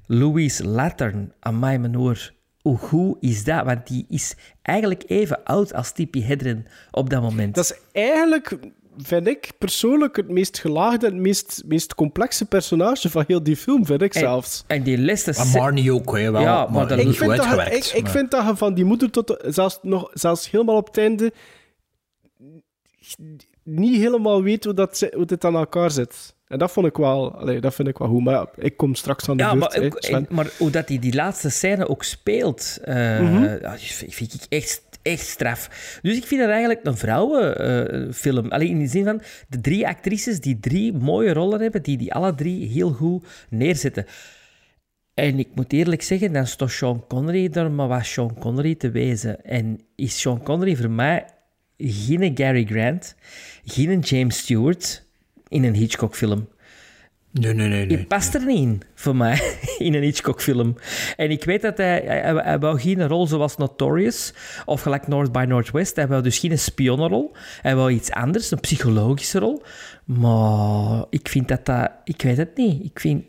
[0.07, 2.33] Louise Lattern, Amai Manoor.
[2.61, 3.65] Hoe goed is dat?
[3.65, 7.55] Want die is eigenlijk even oud als Tippi Hedren op dat moment.
[7.55, 8.59] Dat is eigenlijk,
[8.99, 13.57] vind ik persoonlijk, het meest gelaagde en het meest, meest complexe personage van heel die
[13.57, 14.65] film, vind ik en, zelfs.
[14.67, 15.33] En die leste...
[15.37, 16.41] Maar Marnie ook, hè, wel.
[16.41, 17.97] Ja, maar, maar Ik goed vind, dat, je- uitgewerkt.
[17.97, 20.99] ik, vind dat je van die moeder tot de- zelfs, nog, zelfs helemaal op het
[20.99, 21.33] einde
[23.63, 26.34] niet helemaal weet hoe, dat, ze- hoe dit aan elkaar zit.
[26.49, 28.25] En dat vond ik wel, allee, dat vind ik wel goed.
[28.25, 30.11] Maar ik kom straks aan de Ja, beurt.
[30.11, 33.59] maar, ook, maar hoe dat hij die laatste scène ook speelt, eh, Mhm.
[33.77, 35.99] die vind ik echt, echt straf.
[36.03, 38.51] Dus ik vind het eigenlijk een vrouwenfilm.
[38.51, 42.13] Alleen in de zin van de drie actrices die drie mooie rollen hebben, die die
[42.15, 44.07] alle drie heel goed neerzetten.
[45.15, 48.75] En ik moet eerlijk zeggen, dan is toch Sean Connery er maar was Sean Connery
[48.75, 49.45] te wezen.
[49.45, 51.25] En is Sean Connery voor mij
[51.79, 53.15] geen Gary Grant,
[53.65, 55.04] geen James Stewart
[55.55, 56.49] in een Hitchcock-film.
[57.41, 57.87] Nee, nee, nee.
[57.87, 58.05] Nee.
[58.05, 59.41] past er niet in, voor mij,
[59.79, 60.77] in een Hitchcock-film.
[61.17, 64.33] En ik weet dat hij, hij, hij- wou geen rol zoals Notorious,
[64.65, 65.97] of gelijk North by Northwest.
[65.97, 67.33] Hij wou dus geen spionnenrol.
[67.63, 69.63] Hij wou iets anders, een psychologische rol.
[70.05, 71.91] Maar ik vind dat dat...
[72.05, 72.85] Ik weet het niet.
[72.85, 73.23] Ik vind...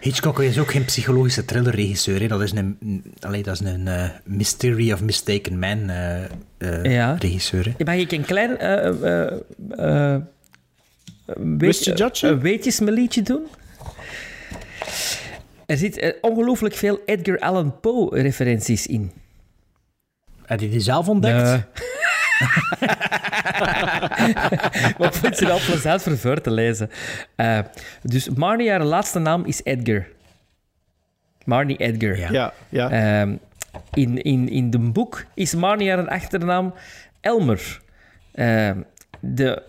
[0.00, 2.28] Hitchcock is ook geen psychologische thrillerregisseur.
[2.28, 6.24] Dat is een, een- allee, dat is een eh, Mystery of Mistaken Man eh,
[6.58, 7.16] eh, Ja.
[7.18, 7.64] regisseur.
[7.78, 7.84] hè.
[7.84, 8.56] Mag ik een klein...
[11.26, 12.26] weet- Wist je, Judge?
[12.26, 13.46] Een weetjesmeliedje doen?
[15.66, 19.12] Er zit eh, ongelooflijk veel Edgar Allan Poe-referenties in.
[20.46, 21.42] Heb je die zelf ontdekt?
[21.42, 21.60] Nee.
[24.98, 26.90] maar ik vind ze wel plezant verveur te lezen.
[27.36, 27.58] Eh,
[28.02, 30.06] dus Marnie, haar laatste naam is Edgar.
[31.44, 32.18] Marnie Edgar.
[32.18, 32.30] Ja.
[32.30, 32.90] Ja, ja.
[32.90, 33.36] Ehm,
[33.92, 36.74] in, in, in de boek is Marnie haar achternaam
[37.20, 37.80] Elmer.
[38.32, 38.80] Ehm,
[39.20, 39.62] de,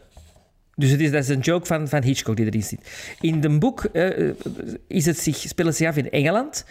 [0.76, 3.16] dus het is, dat is een joke van, van Hitchcock die erin zit.
[3.22, 4.30] In de boek eh,
[4.88, 6.66] is het zich, zich af in Engeland,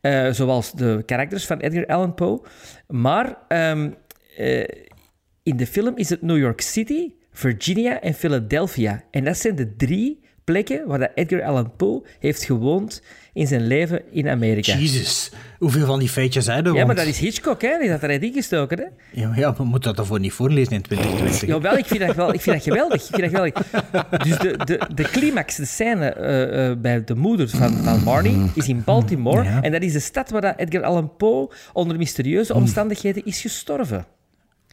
[0.00, 2.42] eh, zoals de karakters van Edgar Allan Poe.
[2.86, 3.90] Maar ehm,
[4.36, 4.64] eh,
[5.42, 9.04] in de film is het New York City, Virginia en Philadelphia.
[9.10, 13.02] En dat zijn de drie plekken waar dat Edgar Allan Poe heeft gewoond
[13.32, 14.72] in zijn leven in Amerika.
[14.76, 16.74] Jezus, hoeveel van die feitjes zijn er?
[16.74, 17.78] Ja, maar dat is Hitchcock, hè?
[17.80, 18.84] Die had erin ingestoken, hè?
[19.20, 21.48] Ja, ja, maar moet dat ervoor niet voorlezen in 2020?
[21.48, 23.08] Jawel, ik vind dat, wel, ik vind dat geweldig.
[23.08, 24.22] Ik vind dat geweldig.
[24.24, 28.50] Dus de, de, de climax, de scène eh, eh, bij de moeder van, van Marnie
[28.54, 29.44] is in Baltimore.
[29.44, 29.62] Ja.
[29.62, 34.06] En dat is de stad waar dat Edgar Allan Poe onder mysterieuze omstandigheden is gestorven.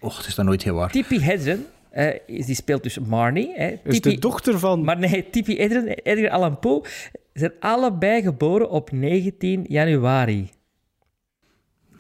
[0.02, 0.92] Och, het is dan nooit heel waar.
[0.92, 3.52] Tippi Hedren, eh, is- die speelt dus Marnie.
[3.56, 3.74] Hè.
[3.84, 4.84] Is de dochter van...
[4.84, 5.58] Maar nee, Tippi
[6.04, 6.84] Edgar Allan Poe
[7.40, 10.50] zijn allebei geboren op 19 januari.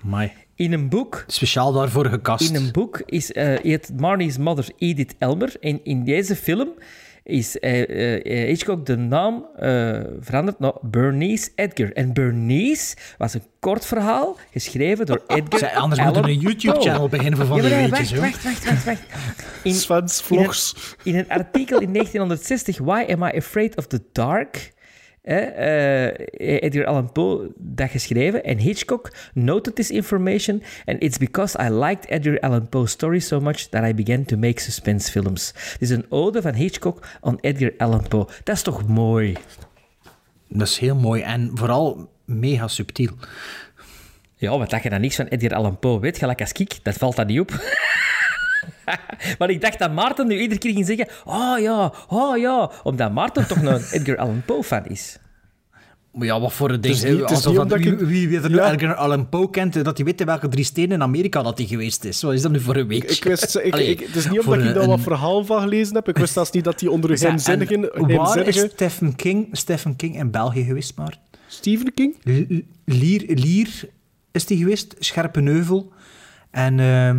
[0.03, 0.31] Amai.
[0.55, 2.49] In een boek Speciaal daarvoor gekast.
[2.49, 5.55] In een boek is, eh heet Marnie's Mother Edith Elmer.
[5.59, 6.69] En in deze film
[7.23, 11.91] is eh, eh, Hitchcock de naam eh, veranderd naar Bernice Edgar.
[11.91, 17.09] En Bernice was een kort verhaal geschreven door Edgar Zij, anders moeten we een YouTube-channel
[17.09, 19.43] beginnen voor van Ja, die weetjes, wacht, wacht, wacht, wacht, wacht.
[19.63, 20.95] In, Sven's in een, vlogs.
[21.03, 24.75] in een artikel in 1960, Why Am I Afraid of the Dark?
[25.27, 28.43] Hè, eh, Edgar Allan Poe dat geschreven.
[28.43, 30.63] En Hitchcock noted this information.
[30.85, 34.37] And it's because I liked Edgar Allan Poe's story so much that I began to
[34.37, 35.53] make suspense films.
[35.71, 38.27] Het is een ode van Hitchcock aan Edgar Allan Poe.
[38.43, 39.37] Dat is toch mooi?
[40.47, 43.11] Dat is heel mooi en vooral mega subtiel.
[44.35, 46.95] Ja, wat dat je dan niks van Edgar Allan Poe weet, gelijk als ik, dat
[46.95, 47.51] valt dat niet op.
[49.39, 53.11] maar ik dacht dat Maarten nu iedere keer ging zeggen: Oh ja, oh ja, omdat
[53.13, 55.17] Maarten toch een Edgar Allan Poe fan is.
[56.11, 56.95] Maar ja, wat voor een ding.
[56.95, 58.71] is niet- het is Alsof niet dat, wie, ik- wie, wie er nu Ja.
[58.73, 61.57] Edgar Allan Poe kent, eh, dat hij weet in welke drie steden in Amerika dat
[61.57, 62.21] hij geweest is.
[62.21, 63.03] Wat is dat nu voor een week?
[63.03, 65.61] Ik wist, ik, Allee, ik, het is niet omdat ik daar een- wat verhaal van
[65.61, 66.07] gelezen heb.
[66.07, 68.15] Ik wist zelfs niet dat hij onder Ja, en geheimzinnige...
[68.17, 71.19] Waar is Stephen King, Stephen King in België geweest, maar?
[71.47, 72.15] Stephen King?
[72.23, 73.67] L- Lier, Lier
[74.31, 75.91] is die geweest, Scherpenheuvel
[76.51, 77.17] en, ehm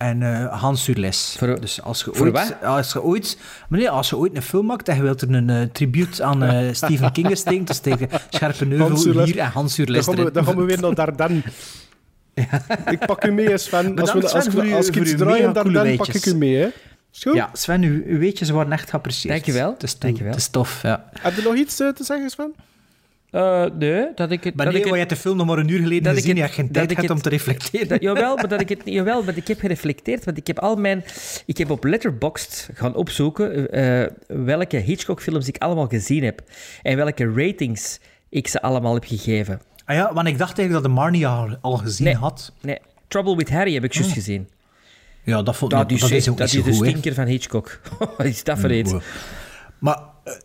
[0.00, 1.34] en eh, Hans Surles.
[1.38, 2.68] Voor- dus als je, voor ooit, wat?
[2.68, 3.38] als, je ooit,
[3.68, 6.22] maar nee, als je ooit een film maakt en je wilt er een eh, tribute
[6.24, 9.12] aan eh, Stephen King steken, dus tegen Scherpenheuvel.
[9.24, 10.04] Lier en Hans Dan Surles.
[10.04, 11.42] gaan, we, dan gaan we weer naar Dardenne.
[12.94, 13.98] Ik pak u mee, Sven.
[13.98, 16.08] Als, we, als, Sven, als ik voor iets uw draai in mega coole Dardenne, pak
[16.08, 16.56] ik u mee.
[16.56, 16.68] Hè.
[17.12, 17.34] Is goed?
[17.34, 19.34] Ja, Sven, uw, uw weetjes worden echt geapprecieerd.
[19.34, 20.32] Dankjewel, Het is, tof, dankjewel.
[20.32, 21.10] Het is tof, ja.
[21.20, 22.54] Heb je nog iets te zeggen, Sven?
[23.30, 24.54] Eh, nee, dat ik het.
[24.54, 26.18] Maar dat nee, ik maar je de film nog maar een uur geleden dat ik
[26.18, 26.36] gezien.
[26.36, 27.88] Je het- hebt geen dat tijd ik gehad om te reflecteren.
[27.88, 30.76] dat- jawel, maar dat ik het, jawel, maar ik heb gereflecteerd, want ik heb al
[30.76, 31.04] mijn...
[31.46, 36.42] Ik heb op Letterboxd gaan opzoeken eh, welke Hitchcock-films ik allemaal gezien heb.
[36.82, 39.60] En welke ratings ik ze allemaal heb gegeven.
[39.84, 42.14] Ah ja, want ik dacht eigenlijk dat de Marnie al, al gezien Nee.
[42.16, 42.52] had.
[42.60, 42.78] Nee,
[43.08, 44.48] Trouble with Harry heb ik juist gezien.
[45.24, 47.26] Ja, dat, vond, Dat, dat, is, dat is ook dat is de goed, stinker van
[47.26, 47.80] Hitchcock.
[48.18, 48.92] Is dat voor iets?
[48.92, 49.00] Wow.
[49.78, 49.98] Maar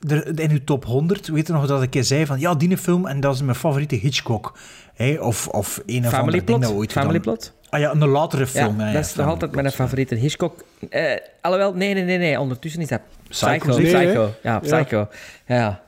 [0.08, 2.56] er, in uw top 100, weet je nog dat ik een keer zei van ja,
[2.56, 4.58] die film en dat is mijn favoriete Hitchcock.
[4.94, 5.18] Hè?
[5.20, 6.66] Of, of een of Family Plot?
[6.66, 7.54] ooit Family gedaan- Plot?
[7.70, 8.80] Ah ja, een latere film.
[8.80, 10.64] ja, ja, dat is nog altijd mijn favoriete Hitchcock.
[10.90, 11.04] Eh,
[11.42, 12.40] alhoewel, nee, nee, nee, nee.
[12.40, 14.34] Ondertussen is dat Psycho, Psycho.
[14.44, 14.60] Ja?
[14.60, 15.08] Psycho.
[15.48, 15.84] Ja.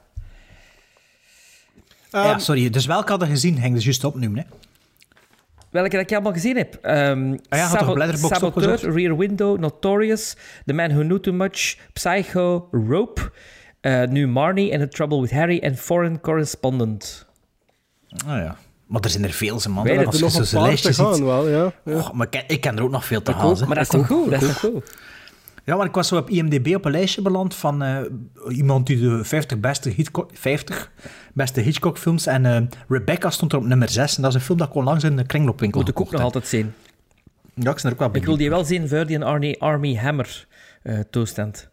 [2.10, 2.70] ja, sorry.
[2.70, 3.58] Dus welke hadden gezien?
[3.60, 4.40] Ging dus juist opnoemen.
[4.40, 4.56] Hè?
[5.70, 6.78] Welke dat ik allemaal gezien heb.
[6.82, 8.92] Ehm Ah ja, had toch op Letterboxd Saboteur?
[8.94, 10.36] Rear Window, Notorious,
[10.66, 13.32] The Man Who Knew Too Much, Psycho, Rope,
[13.88, 17.26] eh, nu Marnie and The Trouble with Harry en Foreign Correspondent.
[18.26, 18.56] Ah ja.
[18.88, 19.84] Maar er zijn er veel, ze man.
[19.84, 21.24] Weet het, Als je nog zo een paar lijstje te gaan ziet.
[21.24, 21.72] wel, ja.
[21.86, 21.96] ja.
[21.98, 23.46] Och, maar ik ken, ik ken er ook nog veel te Ik gaan.
[23.46, 23.66] ook, hè.
[23.66, 24.32] Maar dat is toch goed?
[24.32, 24.96] Dat is toch goed?
[25.64, 27.98] Ja, maar ik was zo op IMDb op een lijstje beland van eh,
[28.50, 30.92] iemand die de 50 beste, Hitchcock, 50
[31.34, 32.26] beste Hitchcock-films.
[32.26, 34.16] En eh, Rebecca stond er op nummer 6.
[34.16, 36.22] En dat is een film dat ik onlangs in de kringloopwinkel Moet ik ook nog
[36.22, 36.74] altijd zien.
[37.54, 39.96] Ja, ik ben er ook wel Ik wil die wel zien voor die Army, Army
[39.96, 40.48] Hammer
[40.84, 41.70] eh, toestand.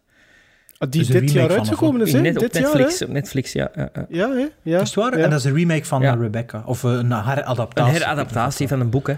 [0.77, 2.21] Ah, die is een dit jaar uitgekomen is, hè?
[2.21, 3.05] Net op Dit jaar, Netflix, hè?
[3.05, 3.69] op Netflix, ja.
[3.75, 4.05] ja, ja.
[4.09, 4.45] Ja, hè?
[4.61, 4.79] Ja.
[4.79, 5.17] Is het waar?
[5.17, 5.23] Ja.
[5.23, 6.13] En dat is een remake van Ja.
[6.13, 6.63] eh, Rebecca.
[6.65, 7.93] Of eh, een Een heradaptatie.
[7.93, 9.15] heradaptatie van een boek, hè.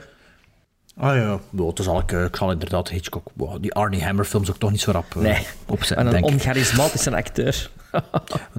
[0.99, 3.27] Ah ja, Wel, het is al, ik, eh, ik zal inderdaad Hitchcock...
[3.33, 5.47] wow, die Arnie Hammer films ook toch niet zo rap uh, Nee.
[5.65, 6.31] opzetten, En een denk ik.
[6.31, 7.69] oncharismatische acteur.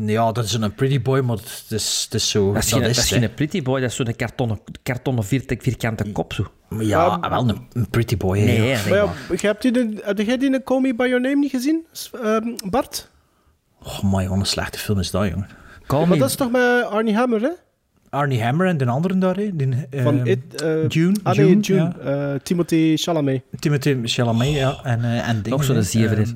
[0.07, 2.53] Ja, dat is een pretty boy, maar het is, het is zo...
[2.53, 3.19] Dat is geen, dat is hè.
[3.19, 6.47] geen pretty boy, dat is zo'n kartonnen, kartonnen vier- vierkante kop, zo.
[6.79, 8.39] Ja, wel een, een pretty boy.
[8.39, 8.95] Nee, Maar nee.
[8.95, 11.51] ja, je hebt die de, heb jij die in Call Me By Your Name niet
[11.51, 11.87] gezien,
[12.23, 13.11] ehm, Bart?
[13.83, 15.49] Oh man, wat een slechte film is dat, jongen.
[15.87, 17.51] Call Maar me- dat is toch met Arnie Hammer, hè?
[18.11, 19.57] Arnie Hammer en de anderen daar, hè?
[19.57, 21.17] Die, Van ehm, It, eh, Dune.
[21.23, 21.81] Ah nee, June.
[22.05, 22.33] ja.
[22.33, 23.43] eh, Timothée Chalamet.
[23.59, 24.81] Timothy Chalamet, ja.
[24.83, 25.83] En, eh en Nog zo'n hè.
[25.83, 26.33] zever is.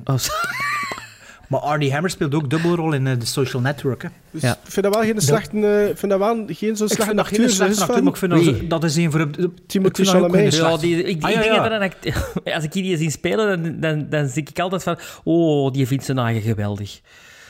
[1.53, 4.07] Maar Arnie Hammer speelt ook dubbelrol in eh, The Social Network, hè.
[4.31, 4.51] Dus Ja.
[4.51, 7.03] ik vind dat wel geen slechte, eh, ik vind dat wel geen zo Ik slechte
[7.05, 7.61] vind dat geen acteur.
[7.67, 9.31] acteur, van- maar ik vind dat, zo- dat is een voor...
[9.31, 9.37] de-
[9.67, 10.53] de- ik ook Chalamet.
[10.55, 11.69] geen Ja, die, ik, Ah, ik ja, ja.
[11.69, 14.97] dat een act- Als ik die zie spelen, dan, dan, dan zie ik altijd van...
[15.23, 16.99] Oh, die vindt zijn eigen geweldig.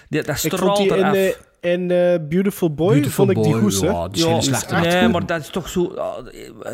[0.10, 1.14] Die, dat Ik vond straalt die in, eraf.
[1.16, 3.88] eh, in eh, Beautiful Boy, Beautiful vond ik die goed, hè?
[3.88, 5.12] ja, die is die echt Nee, goed.
[5.12, 5.86] maar dat is toch zo...
[5.94, 6.26] ah,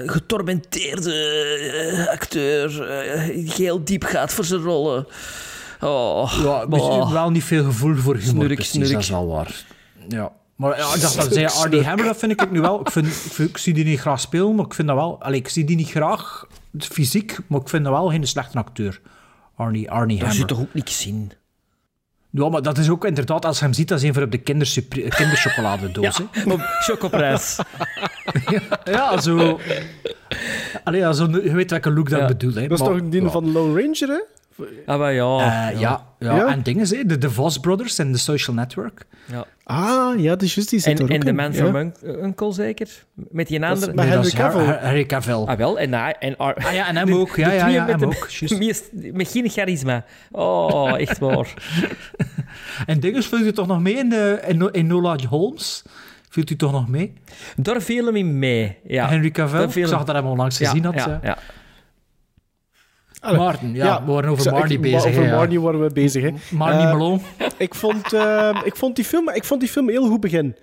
[0.05, 2.88] getormenteerde acteur.
[3.34, 5.05] die heel diep gaat voor zijn rollen.
[5.82, 8.91] Oh, Ja, misschien wel niet veel gevoel voor humor, Snurk, precies, snurk.
[8.91, 9.63] dat is wel waar.
[10.09, 10.32] Ja.
[10.55, 12.80] Maar ja, ik dacht dat zei Arnie Hammer, dat vind ik nu wel.
[12.80, 15.21] Ik, vind, ik, vind- ik zie die niet graag spelen, maar ik vind dat wel...
[15.21, 16.45] Allee, ik zie die niet graag
[16.80, 19.01] fysiek, maar ik vind dat wel geen slechte acteur.
[19.55, 20.38] Arnie, Arnie Dat Hammer.
[20.38, 21.32] zit toch ook niks in?
[22.32, 24.32] Ja, maar dat is ook inderdaad, als je hem ziet, dat is een voor op
[24.32, 24.38] de
[25.09, 26.17] kinderchocoladedoos.
[26.17, 26.51] Ja, hè.
[26.53, 27.57] op chocoprijs.
[28.84, 29.59] Ja, zo...
[30.84, 32.27] Allee, ja, zo, je weet welke look dat Ja.
[32.27, 32.53] bedoel.
[32.53, 32.67] Hè.
[32.67, 33.30] Dat is maar- toch die ja.
[33.30, 34.21] van Lone Ranger, hè?
[34.86, 35.38] Ah, maar ja.
[35.72, 36.07] Eh, ja.
[36.20, 36.47] Ja, Ja?
[36.47, 39.05] en dingen, de, de Voss Brothers en The Social Network.
[39.32, 39.45] ja.
[39.64, 41.34] Ah, ja, dus juist, die zit En, er ook en de.
[41.34, 41.93] Man from Un-
[42.24, 42.88] Uncle zeker?
[43.14, 43.93] Met die andere...
[43.93, 44.05] met
[44.80, 45.34] Henry Cavill.
[45.45, 45.80] Ah, wel.
[45.80, 47.36] En, en, Ar- Ah ja, en hem de- ook.
[47.36, 48.30] Ja, de ja, ja, met, hem de ook,
[49.14, 50.05] met geen charisma.
[50.32, 51.53] Oh, echt waar.
[52.86, 55.84] En dinges viel u toch nog mee in, de, in, No- in Nola Holmes?
[56.30, 57.14] Viel u toch nog mee?
[57.55, 58.78] Daar viel hem in mee.
[58.88, 59.07] Ja.
[59.07, 59.82] Henry Cavill?
[59.82, 60.93] Ik zag dat hem onlangs ja, gezien had.
[60.93, 61.20] Ja, ja.
[61.24, 61.38] ja.
[63.20, 63.38] Allee.
[63.39, 65.05] Maarten, ja, we waren over Marnie ik- bezig.
[65.09, 65.36] Over ja.
[65.36, 66.30] Marnie waren we bezig, hè.
[66.55, 67.20] Marnie Eh, Malone.
[67.57, 70.55] ik, vond, eh, ik, vond die film, ik vond die film heel goed begin.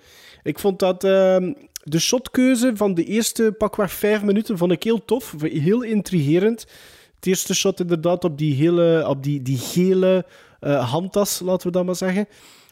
[0.43, 1.53] Ik vond dat ehm,
[1.83, 6.65] de shotkeuze van de eerste pakweg vijf minuten vond ik heel tof, heel intrigerend.
[7.15, 10.25] Het eerste shot inderdaad op die, hele, op die, die gele
[10.59, 12.27] eh, handtas, laten we dat maar zeggen.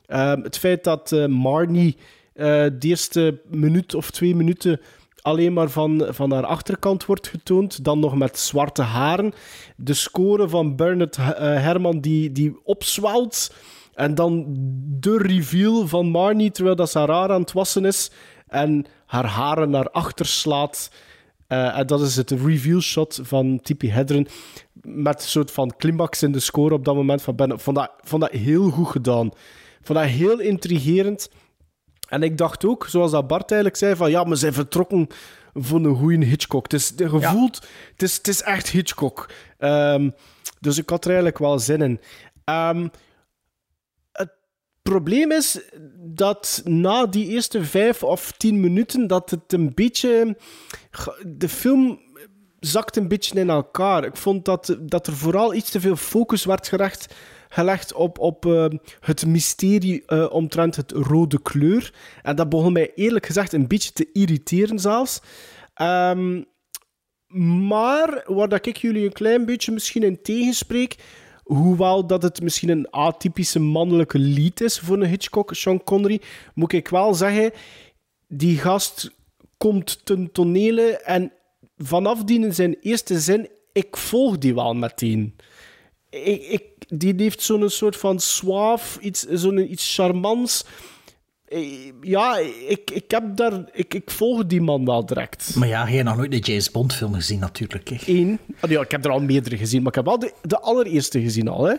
[0.06, 1.98] Ehm, het feit dat eh, Marnie
[2.34, 4.80] de eerste minuut of twee minuten
[5.26, 9.34] alleen maar van, van haar achterkant wordt getoond, dan nog met zwarte haren.
[9.76, 13.54] De score van Bernard eh, Herman die, die opzwelt.
[13.94, 14.46] En dan
[15.00, 18.12] de reveal van Marnie, terwijl dat ze haar haar aan het wassen is
[18.48, 20.92] en haar haren naar achter slaat.
[21.48, 24.28] Eh, en dat is het reveal shot van Tippi Hedren.
[24.82, 27.60] Met een soort van climax in de score op dat moment van Ben.
[27.60, 29.32] Vond dat, vond dat heel goed gedaan.
[29.82, 31.30] Vond dat heel intrigerend.
[32.08, 35.08] En ik dacht ook, zoals dat Bart eigenlijk zei, van ja, maar zijn vertrokken
[35.54, 36.72] voor een goede Hitchcock.
[36.72, 39.30] Het is gevoeld, het, is, het is echt Hitchcock.
[39.58, 40.10] Ehm,
[40.60, 42.00] dus ik had er eigenlijk wel zin in.
[42.44, 42.88] Ehm,
[44.12, 44.32] het
[44.82, 45.60] probleem is
[45.98, 50.38] dat na die eerste vijf of tien minuten, dat het een beetje...
[51.24, 52.00] De film
[52.60, 54.04] zakt een beetje in elkaar.
[54.04, 57.14] Ik vond dat, dat er vooral iets te veel focus werd gerecht,
[57.56, 58.66] gelegd op, op eh,
[59.00, 61.94] het mysterie eh, omtrent het rode kleur.
[62.22, 65.22] En dat begon mij eerlijk gezegd een beetje te irriteren zelfs.
[65.74, 66.42] Ehm,
[67.68, 70.96] maar waar dat ik jullie een klein beetje misschien in tegenspreek,
[71.44, 76.22] hoewel dat het misschien een atypische mannelijke lead is voor een Hitchcock, Sean Connery,
[76.54, 77.52] moet ik wel zeggen,
[78.28, 79.12] die gast
[79.58, 81.32] komt ten tonele en
[81.78, 85.36] vanaf die in zijn eerste zin, ik volg die wel meteen.
[86.10, 90.66] Ik, die heeft zo'n soort van suave, iets, zo'n iets charmants.
[91.46, 95.56] Eh, Ja, ik, ik, heb daar, ik, ik volg die man wel direct.
[95.56, 97.90] Maar ja, je hebt nog nooit de James Bond film gezien natuurlijk.
[97.90, 97.98] Hè.
[98.06, 98.40] Eén.
[98.60, 101.22] Ah, ja, ik heb er al meerdere gezien, maar ik heb wel de, de allereerste
[101.22, 101.64] gezien al.
[101.64, 101.76] Hè?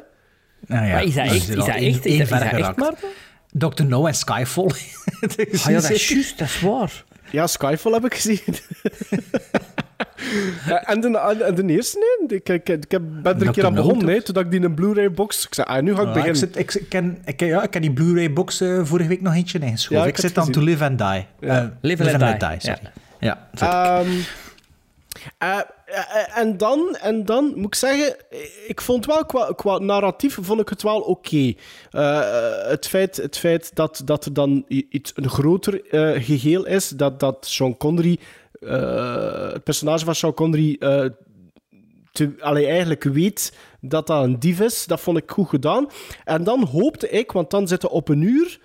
[0.66, 2.76] Nou ja, Maar is dat dus echt, is dat echt, is dat, echt.
[2.76, 3.08] Maarten?
[3.52, 3.84] Dr.
[3.84, 4.66] No en Skyfall.
[4.66, 4.76] Ah
[5.20, 7.04] ja, dat is juist, dat is waar.
[7.30, 8.40] Ja, Skyfall heb ik gezien.
[10.66, 12.38] Ja, en, de, en de eerste, nee.
[12.38, 14.64] Ik, ik, ik heb, ben er een keer aan begonnen, hè, toen ik die in
[14.64, 15.46] een Blu-ray-box...
[15.46, 16.36] Ik zei, ah, nu ga ik Ja, ik, beginnen.
[16.36, 19.34] zit, ik, ik ken, ik, ken- ja, ik ken die Blu-ray-box eh, vorige week nog
[19.34, 19.96] eentje ingeschoven.
[19.96, 21.06] Ja, ik ik zit aan To Live and Die.
[21.40, 21.62] Ja.
[21.62, 22.90] Eh, Live and Let Die, sorry.
[23.20, 23.60] Ja, ik.
[23.60, 24.08] Ehm,
[25.38, 28.16] eh, eh, en, dan, en dan moet ik zeggen,
[28.66, 31.52] ik vond wel qua, qua narratief vond ik het wel oké.
[31.90, 32.20] Eh,
[32.68, 37.20] het, feit, het feit dat, dat er dan iets, een groter eh, geheel is, dat,
[37.20, 38.20] dat Sean Connery, eh,
[38.60, 41.04] het personage van Sean Connery, eh,
[42.12, 44.84] te, allee, eigenlijk weet dat dat een dief is.
[44.86, 45.86] Dat vond ik goed gedaan.
[46.24, 48.60] En dan hoopte ik, want dan zitten op een uur.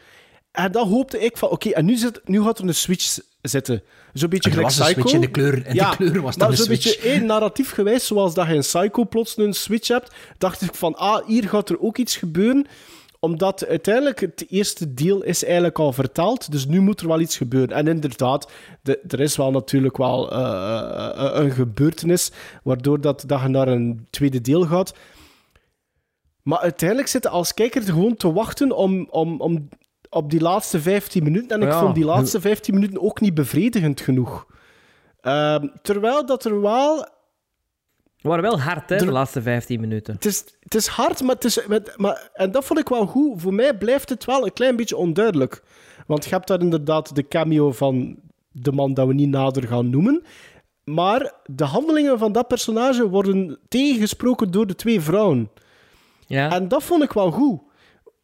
[0.51, 3.83] En dan hoopte ik van, oké, en nu, zit, nu gaat er een switch zitten.
[4.13, 4.91] Zo'n beetje gelijk een Psycho.
[4.99, 6.83] switch in de kleur- in de kleur was maar een zo'n switch.
[6.83, 10.75] beetje één narratief geweest, zoals dat je in Psycho plots een switch hebt, dacht ik
[10.75, 12.67] van, ah, hier gaat er ook iets gebeuren
[13.23, 17.37] omdat uiteindelijk het eerste deel is eigenlijk al vertaald, dus nu moet er wel iets
[17.37, 17.75] gebeuren.
[17.77, 18.51] En inderdaad,
[18.81, 22.31] de, er is wel natuurlijk wel eh, eh, een gebeurtenis
[22.63, 24.93] waardoor dat, dat je naar een tweede deel gaat.
[26.43, 29.69] Maar uiteindelijk zit je als kijker gewoon te wachten om, om, om,
[30.09, 31.49] op die laatste 15 minuten.
[31.61, 31.79] En ik Ja.
[31.79, 34.45] vond die laatste 15 minuten ook niet bevredigend genoeg.
[35.21, 37.07] Ehm, terwijl dat er wel
[38.21, 40.13] We waren wel hard, hè, de laatste 15 minuten.
[40.13, 41.65] het is, het is hard, maar het is...
[41.67, 43.41] met- maar, en dat vond ik wel goed.
[43.41, 45.63] Voor mij blijft het wel een klein beetje onduidelijk.
[46.07, 48.15] Want je hebt daar inderdaad de cameo van
[48.51, 50.23] de man dat we niet nader gaan noemen.
[50.83, 55.49] Maar de handelingen van dat personage worden tegengesproken door de twee vrouwen.
[56.27, 56.51] Ja.
[56.51, 57.59] En dat vond ik wel goed.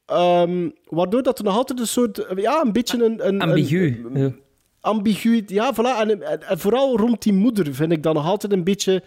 [0.05, 2.25] Ehm, waardoor dat er nog altijd een soort...
[2.35, 3.27] Ja, een beetje een...
[3.27, 4.05] een Ambigu.
[4.13, 4.39] een-
[4.81, 5.43] ambigu.
[5.47, 5.99] Ja, voilà.
[5.99, 9.03] En, en, en vooral rond die moeder vind ik dat nog altijd een beetje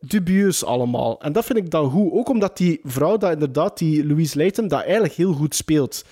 [0.00, 1.20] dubieus allemaal.
[1.20, 2.12] En dat vind ik dan goed.
[2.12, 6.04] Ook omdat die vrouw, dat inderdaad, die Louise Layton, dat eigenlijk heel goed speelt.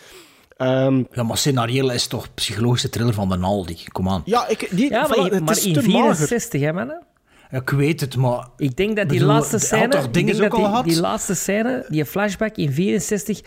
[0.57, 3.77] Ehm, Ja, maar scenario is toch psychologische thriller van de Aldi.
[3.93, 4.23] Kom aan.
[4.25, 6.15] ja, ik, die, Ja, maar, het maar is in te mager.
[6.15, 7.03] 64, hè, mannen?
[7.51, 8.47] Ja, ik weet het, maar...
[8.57, 9.89] Ik denk dat die Bedoel, laatste had scène...
[9.89, 13.41] toch ik dingen ook dat al die, die laatste scène, die flashback in 64,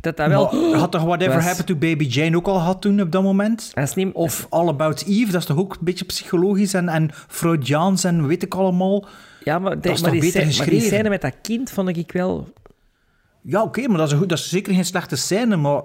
[0.00, 0.52] dat dat wel...
[0.52, 3.22] Maar had toch Whatever was- Happened to Baby Jane ook al gehad toen op dat
[3.22, 3.70] moment?
[3.74, 4.14] Dat is niet...
[4.14, 8.26] Of All About Eve, dat is toch ook een beetje psychologisch en, en Freudiaans en
[8.26, 9.06] weet ik allemaal.
[9.44, 11.34] Ja, maar, de- Dat is maar, toch die, beter scè- maar die scène met dat
[11.42, 12.48] kind vond ik wel...
[13.42, 15.82] Ja, oké, maar dat is, een goed, dat is zeker geen slechte scène, maar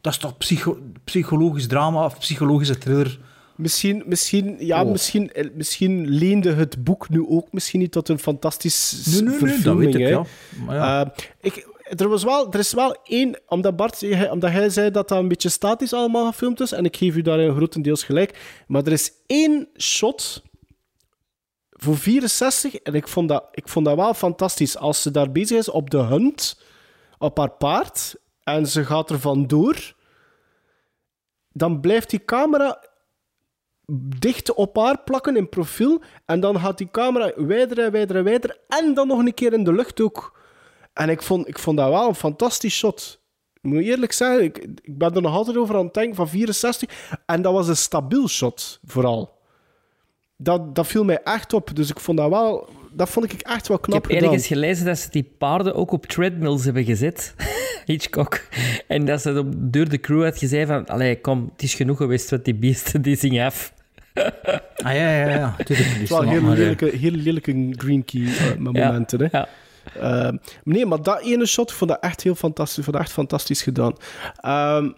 [0.00, 3.18] dat is toch psycho, psychologisch drama of psychologische thriller.
[3.56, 4.90] Misschien, misschien, ja, Oh.
[4.90, 9.40] misschien, eh, misschien leende het boek nu ook misschien niet tot een fantastisch Nee, nee,
[9.40, 10.08] nee, dat weet ik, hè.
[10.08, 10.24] ja.
[10.66, 11.04] Maar ja.
[11.04, 14.90] Eh, ik, er, was wel, er is wel één, omdat Bart, zei- omdat hij zei
[14.90, 18.62] dat dat een beetje statisch allemaal gefilmd is, en ik geef u daarin grotendeels gelijk,
[18.66, 20.42] maar er is één shot
[21.78, 25.58] voor 64, en ik vond dat, ik vond dat wel fantastisch, als ze daar bezig
[25.58, 26.62] is op de hunt,
[27.18, 29.94] op haar paard, en ze gaat er vandoor,
[31.52, 32.88] dan blijft die camera
[34.18, 36.02] dicht op haar plakken in profiel.
[36.24, 38.58] En dan gaat die camera wijder en wijder en wijder.
[38.68, 40.38] En dan nog een keer in de lucht ook.
[40.92, 43.20] En ik vond, ik vond dat wel een fantastisch shot.
[43.52, 46.28] Ik moet eerlijk zeggen, ik, ik ben er nog altijd over aan het denken van
[46.28, 47.20] 64.
[47.26, 49.37] En dat was een stabiel shot, vooral.
[50.40, 51.70] Dat, dat viel mij echt op.
[51.76, 52.68] Dus ik vond dat wel...
[52.92, 54.28] Dat vond ik echt wel Ik knap heb gedaan.
[54.28, 57.34] ergens gelezen dat ze die paarden ook op treadmills hebben gezet.
[57.84, 58.40] Hitchcock.
[58.86, 60.86] En dat ze op- door de crew had gezegd van...
[60.86, 63.72] Allee, kom, het is genoeg geweest met die beesten, die zingen af.
[64.84, 65.54] Ah ja, ja, ja.
[65.56, 69.20] Het is wel heel eh, lelijke, heel lelijke green key eh, momenten.
[69.30, 69.38] Hè.
[69.38, 69.48] Ja.
[70.00, 73.04] Ehm, nee, maar dat ene shot, ik vond dat echt heel fantastisch, ik vond dat
[73.04, 73.92] echt fantastisch gedaan.
[74.40, 74.90] Ehm,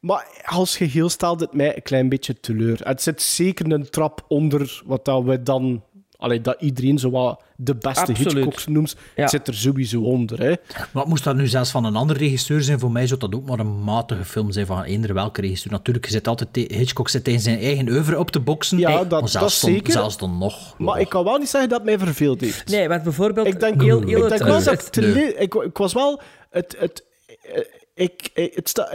[0.00, 2.80] maar als geheel stelt het mij een klein beetje teleur.
[2.82, 5.82] Het zit zeker een trap onder wat dat we dan...
[6.18, 8.12] Allee, dat iedereen zo wat de beste.
[8.12, 9.28] Hitchcocks noemt, Ja.
[9.28, 10.40] zit er sowieso onder.
[10.42, 10.52] Hè.
[10.92, 13.46] Maar moest dat nu zelfs van een andere regisseur zijn, voor mij zou dat ook
[13.46, 15.72] maar een matige film zijn van eender welke regisseur.
[15.72, 18.78] Natuurlijk, je zit altijd Hitchcock zit tegen zijn eigen oeuvre op te boksen.
[18.78, 19.92] Ja, dat- maar dat zelfs is dan, zeker.
[19.92, 20.78] Zelfs dan nog.
[20.78, 22.68] Maar ik kan wel niet zeggen dat het mij verveeld heeft.
[22.70, 23.46] Nee, want bijvoorbeeld...
[23.46, 24.96] Ik denk, heel, heel ik het- denk wel het- dat
[25.38, 26.20] ik, ik, was wel...
[26.50, 27.04] Het, het,
[27.42, 27.60] eh,
[27.94, 28.88] ik, eh, het sta,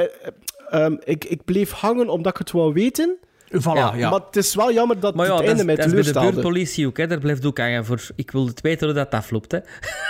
[0.72, 3.18] ehm, ik, ik bleef hangen omdat ik het wou weten.
[3.60, 3.94] Voilà, ja.
[3.96, 6.02] Ja, Maar het is wel jammer dat Maar ja, het einde mij dat is bij
[6.02, 6.32] de teleurstelde.
[6.32, 7.08] buurtpolitie ook, hè.
[7.08, 8.08] Daar blijft ook hangen voor...
[8.16, 9.58] Ik wil het weten hoe dat afloopt, hè.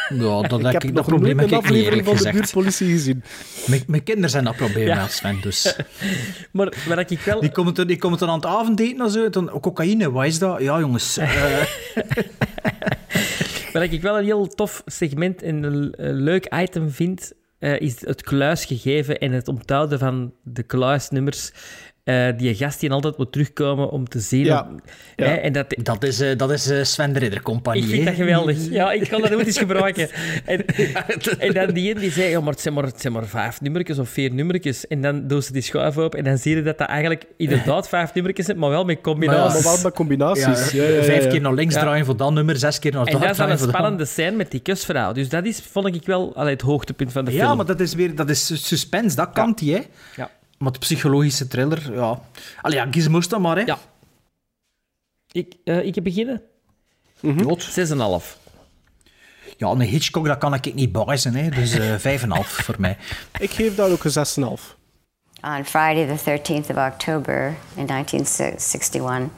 [0.10, 2.36] Ja, dat, Ik heb ik, nog probleem nooit heb een aflevering eerlijk van de gezegd.
[2.36, 3.24] buurtpolitie gezien.
[3.68, 5.08] Mijn, mijn kinderen zijn dat probleem, Ja.
[5.08, 5.40] Sven.
[5.42, 5.76] Dus.
[6.52, 7.40] Maar waar ik wel...
[7.40, 9.30] Die komen, dan, die komen dan aan het avondeten of zo.
[9.30, 10.62] Dan, oh, cocaïne, wat is dat?
[10.62, 11.18] Ja, jongens.
[11.18, 11.64] eh,
[13.74, 18.22] Wat ik wel een heel tof segment en een leuk item vind, eh, is het
[18.22, 21.52] kluisgegeven en het onthouden van de kluisnummers.
[22.04, 24.44] Eh, die een gast die altijd moet terugkomen om te zien.
[24.46, 24.70] Ja.
[25.16, 25.38] Hè, Ja.
[25.38, 27.84] en dat, dat is, eh, dat is eh, Sven de Ridder Compagnie.
[27.84, 28.58] ik vind dat geweldig.
[28.70, 30.10] Ja, ik kan dat ook eens gebruiken.
[30.46, 30.66] En,
[31.40, 33.62] en dan die een die zei, ja, maar het zijn maar, het zijn maar vijf
[33.62, 34.88] nummertjes of vier nummertjes.
[34.88, 37.90] En dan doen ze die schuif op en dan zie je dat dat eigenlijk inderdaad
[37.90, 39.64] vijf nummertjes zijn, maar wel met Ja, combinaties.
[39.64, 40.72] maar wel met combinaties.
[40.72, 41.30] Ja, Ja, ja, ja, Vijf ja.
[41.30, 41.80] keer naar links Ja.
[41.82, 43.70] draaien voor dat nummer, zes keer naar En dat dat is dan een dat.
[43.70, 45.12] spannende scène met die kusvrouw.
[45.14, 47.58] Dus dat is, vond ik wel allee, het hoogtepunt van de Ja, film.
[47.58, 49.82] maar dat is weer dat is suspense, dat kan die, hè?
[50.16, 50.30] Ja.
[50.62, 52.22] Maar de psychologische thriller, ja.
[52.62, 53.62] Allee, ja, gizmos dan maar, hè?
[53.62, 53.78] Ja.
[55.32, 56.42] Ik, eh, ik heb beginnen.
[57.20, 57.64] Jot.
[57.64, 58.38] 6,5.
[59.58, 61.50] Ja, een Hitchcock, dat kan ik niet buizen, hè?
[61.50, 62.98] Dus eh, vijf en half voor mij.
[63.40, 64.76] Ik geef daar ook een 6,5.
[65.42, 69.30] On Friday, the 13th of October in 1961,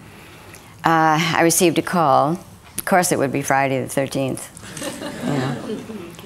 [0.86, 2.38] uh, I received a call
[2.84, 4.41] of course, it would be Friday the 13th.
[5.26, 5.55] you know.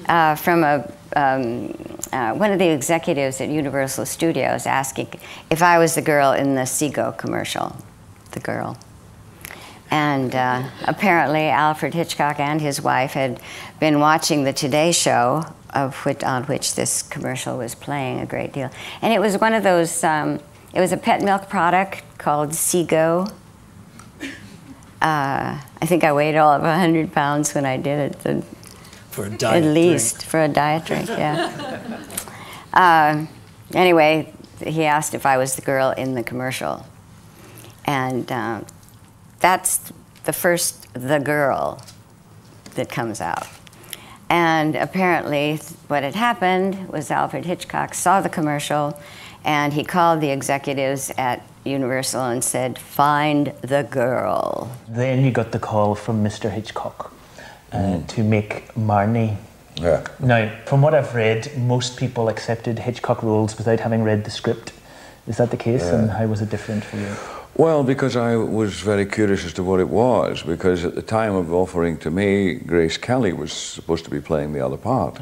[0.08, 0.84] Uh, from a,
[1.16, 1.72] um,
[2.12, 5.08] uh, one of the executives at Universal Studios asking
[5.50, 7.76] if I was the girl in the Seago commercial.
[8.32, 8.78] The girl.
[9.90, 13.40] And uh, apparently, Alfred Hitchcock and his wife had
[13.80, 15.44] been watching the Today Show,
[15.74, 18.70] of which, on which this commercial was playing a great deal.
[19.00, 20.40] And it was one of those, um,
[20.74, 23.32] it was a pet milk product called Seago.
[25.00, 28.18] Uh, I think I weighed all of 100 pounds when I did it.
[28.20, 28.44] The,
[29.18, 31.98] For a at diet least for a diet drink, yeah.
[32.72, 33.26] uh,
[33.74, 34.32] anyway,
[34.64, 36.86] he asked if I was the girl in the commercial,
[37.84, 38.60] and uh,
[39.40, 39.92] that's
[40.22, 41.82] the first the girl
[42.76, 43.48] that comes out.
[44.30, 45.56] And apparently,
[45.88, 49.00] what had happened was Alfred Hitchcock saw the commercial,
[49.44, 55.50] and he called the executives at Universal and said, "Find the girl." Then you got
[55.50, 56.52] the call from Mr.
[56.52, 57.17] Hitchcock
[57.72, 59.36] uh, to make Marnie.
[59.76, 60.04] Yeah.
[60.18, 64.72] Now, from what I've read, most people accepted Hitchcock roles without having read the script.
[65.26, 65.94] Is that the case, Yeah.
[65.98, 67.14] and how was it different for you?
[67.54, 71.34] Well, because I was very curious as to what it was, because at the time
[71.34, 75.18] of offering to me, Grace Kelly was supposed to be playing the other part.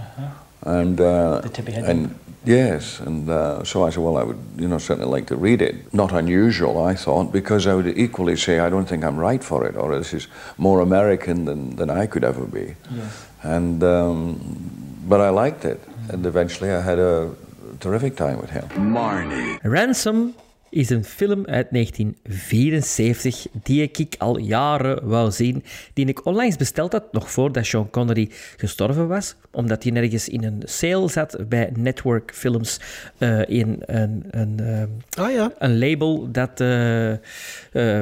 [0.62, 2.14] And, uh, The tippy head and
[2.46, 5.60] yes, and uh, so I said, well, I would, you know, certainly like to read
[5.60, 5.92] it.
[5.92, 9.66] Not unusual, I thought, because I would equally say, I don't think I'm right for
[9.66, 12.74] it, or this is more American than, than I could ever be.
[12.90, 13.26] Yes.
[13.42, 17.34] And, um, but I liked it, and eventually I had a
[17.80, 18.68] terrific time with him.
[18.70, 19.58] Marnie.
[19.64, 20.34] Ransom
[20.76, 25.64] is een film uit 1974 die ik al jaren wou zien.
[25.94, 29.34] Die ik onlangs besteld had, nog voordat Sean Connery gestorven was.
[29.50, 32.80] Omdat hij nergens in een sale zat bij Network Films.
[33.18, 35.52] eh, in een, een, eh, Ah ja.
[35.58, 38.00] een label dat eh,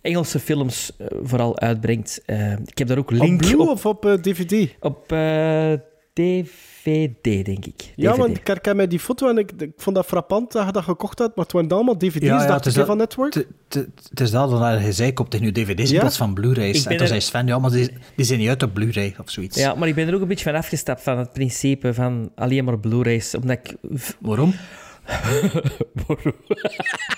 [0.00, 0.92] Engelse films
[1.22, 2.22] vooral uitbrengt.
[2.64, 3.68] Ik heb daar ook Op link Blue op.
[3.68, 4.74] of op DVD?
[4.80, 5.72] Op eh,
[6.82, 7.92] DVD, denk ik.
[7.96, 10.72] Ja, want ik herken mij die foto en ik, ik vond dat frappant dat je
[10.72, 13.34] dat gekocht had, maar het waren allemaal DVD's, ik, hè, dat- van Network.
[13.34, 16.00] Het- is dat, dat je zei, tegen nu dvd's in Ja.
[16.00, 16.84] plaats van Blu-rays.
[16.84, 19.30] En toen er- zei Sven, ja, maar die, die zijn niet uit op Blu-ray of
[19.30, 19.58] zoiets.
[19.58, 22.64] Ja, maar ik ben er ook een beetje van afgestapt van het principe van alleen
[22.64, 23.34] maar Blu-rays.
[23.34, 23.74] Omdat ik...
[24.20, 24.54] Waarom?
[26.06, 26.32] Waarom?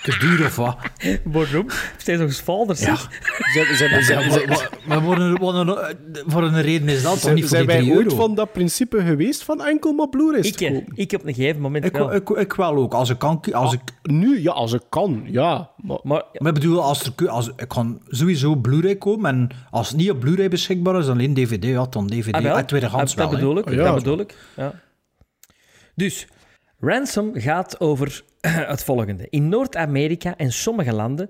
[0.03, 0.77] Te duur of wat?
[1.23, 1.65] Waarom?
[1.97, 2.79] Steeds nog eens vaders.
[2.79, 2.95] Ja.
[3.53, 4.49] Zijn, zijn, zijn, zijn-
[4.87, 8.13] maar- voor een, reden is dat toch zijn- niet voor zijn die wij 3 ooit
[8.13, 10.91] van dat principe geweest van enkel maar Blu-rays Ik, te eh, kopen?
[10.95, 12.13] ik op een gegeven moment Ik, wel.
[12.15, 12.93] ik, ik wel ook.
[12.93, 13.41] Als ik kan...
[13.51, 15.69] Als ik, Nu, ja, als ik kan, ja.
[15.77, 19.87] Maar, maar maar ik bedoel, als er, als, ik kan sowieso Blu-ray kopen en als
[19.87, 22.33] het niet op Blu-ray beschikbaar is, alleen DVD, ja, dan DVD.
[22.35, 22.55] Ah, wel.
[22.55, 23.69] uit tweedehands Ah, dat bedoel ik.
[23.69, 23.83] Ja.
[23.83, 24.35] dat bedoel ik.
[24.55, 24.73] Ja.
[25.95, 26.27] Dus,
[26.79, 28.23] Ransom gaat over
[28.73, 29.27] het volgende.
[29.29, 31.29] In Noord-Amerika en sommige landen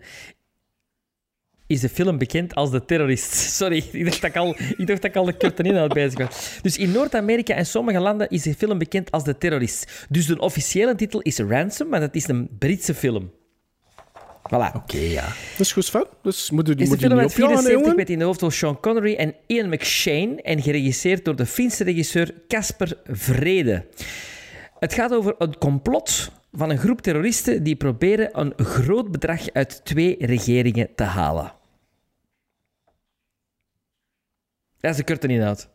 [1.68, 3.34] is de film bekend als de terrorist.
[3.60, 6.20] Sorry, ik dacht dat ik al, ik dacht dat ik al de kurten inhoud bezig
[6.20, 6.60] was.
[6.62, 10.06] Dus in Noord-Amerika en sommige landen is de film bekend als de terrorist.
[10.10, 13.32] Dus de officiële titel is Ransom, maar dat is een Britse film.
[14.46, 14.76] Voilà.
[14.76, 15.24] Oké, ja.
[15.24, 16.08] dat is goed, Sven.
[16.22, 17.96] Dus moet je, Is de film uit opjagen, hè, 74 jongen.
[17.96, 22.34] met in de hoofdrol Sean Connery en Ian McShane en geregisseerd door de Finse regisseur
[22.48, 23.86] Casper Vrede.
[24.86, 29.82] Het gaat over een complot van een groep terroristen die proberen een groot bedrag uit
[29.86, 31.54] twee regeringen te halen.
[34.80, 35.68] Dat is de korte inhoud.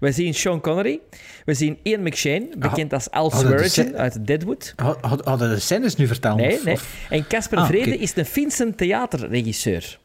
[0.00, 1.00] We zien Sean Connery,
[1.44, 4.72] we zien Ian McShane, bekend als Al de Swearingen uit Deadwood.
[4.76, 6.36] Had- had- Hadden de scènes nu verteld?
[6.38, 6.78] Nee, of- nee.
[7.20, 9.98] En Casper Ah, Vrede is een Finse theaterregisseur.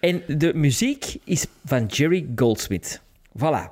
[0.00, 3.00] En de muziek is van Jerry Goldsmith.
[3.38, 3.70] Voilà.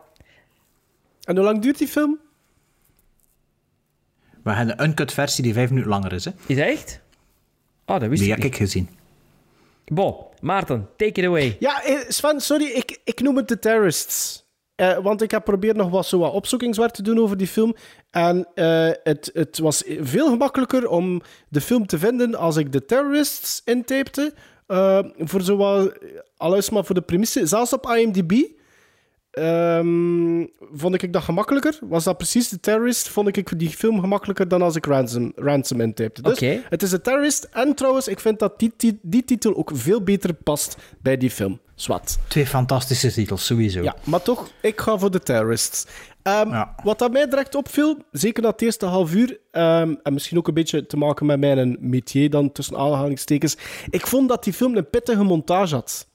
[1.25, 2.25] En hoe lang duurt die film?
[4.47, 6.31] We hebben een uncut versie die vijf minuten langer is, hè.
[6.47, 7.01] Is dat echt?
[7.87, 8.89] Oh, dat wist Die ik heb ik gezien.
[9.85, 11.57] Bon, Maarten, take it away.
[11.61, 14.45] Ja, eh, Sven, sorry, ik, ik noem het The Terrorists.
[14.75, 17.75] Eh, want ik heb geprobeerd nog wat, zo wat opzoekingswerk te doen over die film.
[18.11, 22.85] En eh, het, het was veel gemakkelijker om de film te vinden als ik The
[22.85, 24.33] Terrorists intypte.
[24.67, 25.93] Eh, voor zowel,
[26.37, 27.47] alles maar voor de premisse.
[27.47, 28.43] Zelfs op IMDb
[29.37, 31.79] ehm, vond ik dat gemakkelijker.
[31.81, 35.81] Was dat precies The Terrorist, vond ik die film gemakkelijker dan als ik Ransom, Ransom
[35.81, 36.23] intypte.
[36.23, 36.63] Dus Oké.
[36.69, 37.49] het is The Terrorist.
[37.53, 41.31] En trouwens, ik vind dat die, die, die titel ook veel beter past bij die
[41.31, 41.61] film.
[41.75, 42.19] Zwat.
[42.29, 43.83] Twee fantastische titels, sowieso.
[43.83, 45.87] Ja, maar toch, ik ga voor de terrorists.
[46.23, 46.75] Ehm, Ja.
[46.83, 50.49] Wat dat mij direct opviel, zeker na het eerste half uur, ehm, en misschien ook
[50.49, 53.57] een beetje te maken met mijn métier dan, tussen aanhalingstekens,
[53.91, 56.09] ik vond dat die film een pittige montage had.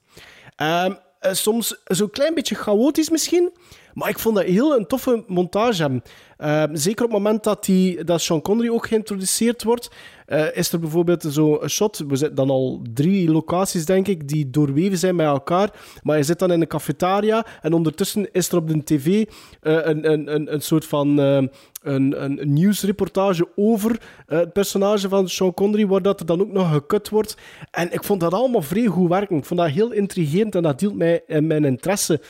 [0.56, 0.92] Ehm,
[1.22, 3.50] eh, soms zo'n klein beetje chaotisch misschien,
[3.94, 6.02] Maar ik vond dat heel een toffe montage.
[6.36, 9.90] Eh, zeker op het moment dat, die, dat Sean Connery ook geïntroduceerd wordt,
[10.32, 11.98] eh, is er bijvoorbeeld zo een shot.
[12.08, 15.70] We zitten dan al drie locaties, denk ik, die doorweven zijn met elkaar.
[16.02, 19.24] Maar je zit dan in een cafetaria en ondertussen is er op de tv
[19.60, 21.42] eh, een, een, een, een soort van eh,
[21.82, 26.72] een, een, nieuwsreportage over het personage van Sean Connery, waar dat er dan ook nog
[26.72, 27.36] gekut wordt.
[27.70, 29.36] En ik vond dat allemaal vrij goed werken.
[29.36, 32.20] Ik vond dat heel intrigerend en dat hield mij in mijn interesse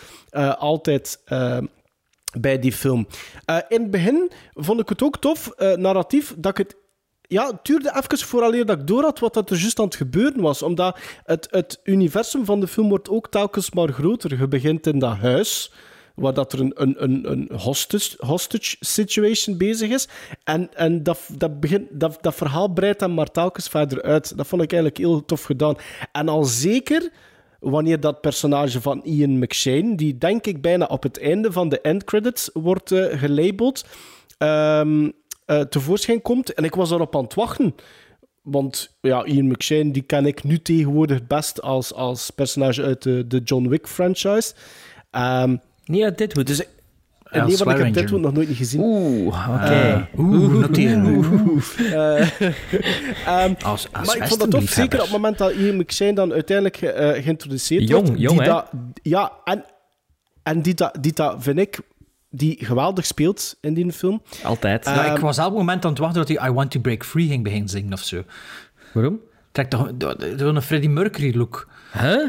[0.59, 1.23] altijd
[2.41, 3.07] bij die film.
[3.69, 6.81] In het begin vond ik het ook tof, narratief, dat ik het
[7.29, 9.95] ja, het duurde even vooraleer dat ik door had wat dat er juist aan het
[9.95, 10.63] gebeuren was.
[10.63, 14.39] Omdat het, het universum van de film wordt ook telkens maar groter.
[14.39, 15.73] Je begint in dat huis,
[16.15, 20.09] waar dat er een, een, een, een hostage, hostage situation bezig is.
[20.45, 24.37] En, en dat, dat, begint, dat, dat verhaal breidt dan maar telkens verder uit.
[24.37, 25.77] Dat vond ik eigenlijk heel tof gedaan.
[26.13, 27.11] En al zeker
[27.63, 31.81] wanneer dat personage van Ian McShane, die denk ik bijna op het einde van de
[31.81, 33.85] endcredits wordt eh, gelabeld,
[34.39, 35.11] ehm,
[35.47, 36.55] eh, tevoorschijn komt.
[36.55, 37.75] En ik was daarop aan het wachten.
[38.43, 43.03] Want ja, Ian McShane die ken ik nu tegenwoordig het best als, als personage uit
[43.03, 44.53] de, de John Wick franchise.
[45.11, 46.47] Ehm, Niet uit Deadwood.
[46.47, 46.69] dus ik,
[47.31, 47.95] Ja, nee, want ik heb.
[47.95, 48.81] Deadwood nog nooit niet gezien.
[48.81, 49.63] Oeh, oké.
[49.73, 51.25] Eh, Oeh, noteren.
[51.77, 52.21] Eh,
[53.27, 56.13] ehm, Als, als maar ik vond dat tof, zeker op het moment dat Ian McShane
[56.13, 58.21] dan uiteindelijk eh, geïntroduceerd Jong, wordt.
[58.23, 58.71] jong, die dat-
[59.03, 59.65] ja, en,
[60.43, 61.79] en die dat, die dat, vind ik,
[62.35, 64.23] die geweldig speelt in die film.
[64.43, 64.85] Altijd.
[64.85, 67.05] Ja, Ehm, ik was elk moment aan het wachten dat hij I Want to Break
[67.05, 68.23] Free ging beginnen zingen of zo.
[68.93, 69.21] Waarom?
[69.53, 71.69] Trek toch een Freddie Mercury look.
[71.93, 72.27] Huh?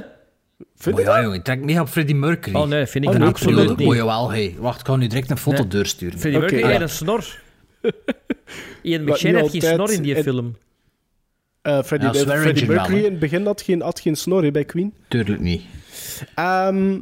[0.76, 1.24] Vind je ja, dat?
[1.24, 2.56] jongen, trek mee op Freddie Mercury.
[2.56, 3.24] Oh nee, vind ik Oh, niet.
[3.24, 3.88] nee, absoluut niet.
[3.88, 4.56] Moet je wel, hey.
[4.60, 5.68] Wacht, ik ga nu direct een foto Nee.
[5.68, 6.20] doorsturen.
[6.20, 6.72] Freddie Mercury ja.
[6.72, 7.42] had een snor.
[8.82, 10.56] Ian McShane niet heeft geen snor in die in- film.
[11.62, 14.94] Eh, Freddie, Ja, Mercury in het begin had geen, had geen snor hè, bij Queen.
[15.08, 15.62] Tuurlijk niet.
[16.36, 16.98] Ehm,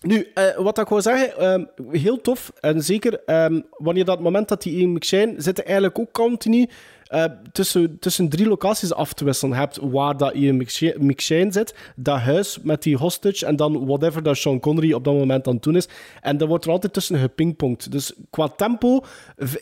[0.00, 2.52] nu, eh, wat ik wou zeggen, ehm, heel tof.
[2.60, 6.68] En zeker ehm, wanneer dat moment dat die Ian McShane zitten eigenlijk ook continu
[7.10, 9.56] eh, tussen, tussen drie locaties af te wisselen.
[9.56, 10.56] Hebt waar dat Ian
[10.98, 15.14] McShane, zit, dat huis met die hostage en dan whatever dat Sean Connery op dat
[15.14, 15.88] moment aan het doen is.
[16.20, 17.92] En daar wordt er altijd tussen gepingpongd.
[17.92, 19.04] Dus qua tempo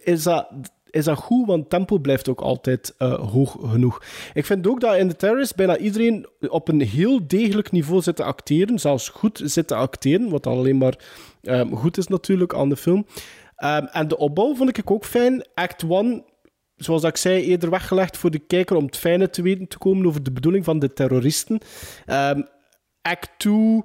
[0.05, 0.49] is dat
[0.91, 4.03] is dat goed, want tempo blijft ook altijd eh, hoog genoeg.
[4.35, 8.17] Ik vind ook dat in The Terrorist bijna iedereen op een heel degelijk niveau zit
[8.17, 10.99] te acteren, zelfs goed zit te acteren, wat alleen maar
[11.43, 13.07] ehm, goed is natuurlijk aan de film.
[13.57, 15.45] Ehm, en de opbouw vond ik ook fijn.
[15.55, 16.25] Act 1,
[16.77, 20.07] zoals ik zei, eerder weggelegd voor de kijker om het fijne te weten te komen
[20.07, 21.59] over de bedoeling van de terroristen.
[22.07, 22.43] Ehm,
[23.03, 23.83] act 2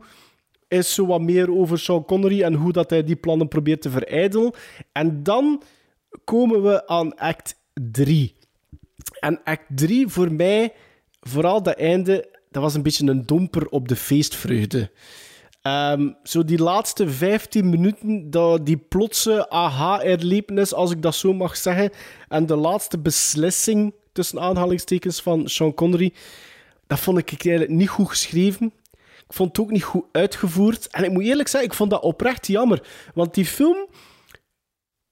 [0.68, 3.90] is zo wat meer over Sean Connery en hoe dat hij die plannen probeert te
[3.90, 4.54] verijdelen.
[4.92, 5.64] En dan
[6.24, 8.36] komen we aan act 3.
[9.20, 10.74] En act 3 voor mij,
[11.22, 14.92] vooral dat einde, dat was een beetje een domper op de feestvreugde.
[15.62, 18.30] Ehm, zo die laatste 15 minuten,
[18.64, 21.92] die plotse aha-erlevenis, als ik dat zo mag zeggen,
[22.28, 26.14] en de laatste beslissing, tussen aanhalingstekens, van Sean Connery,
[26.88, 28.74] dat vond ik eigenlijk niet goed geschreven.
[29.28, 30.88] Ik vond het ook niet goed uitgevoerd.
[30.88, 32.88] En ik moet eerlijk zeggen, ik vond dat oprecht jammer.
[33.14, 33.88] Want die film...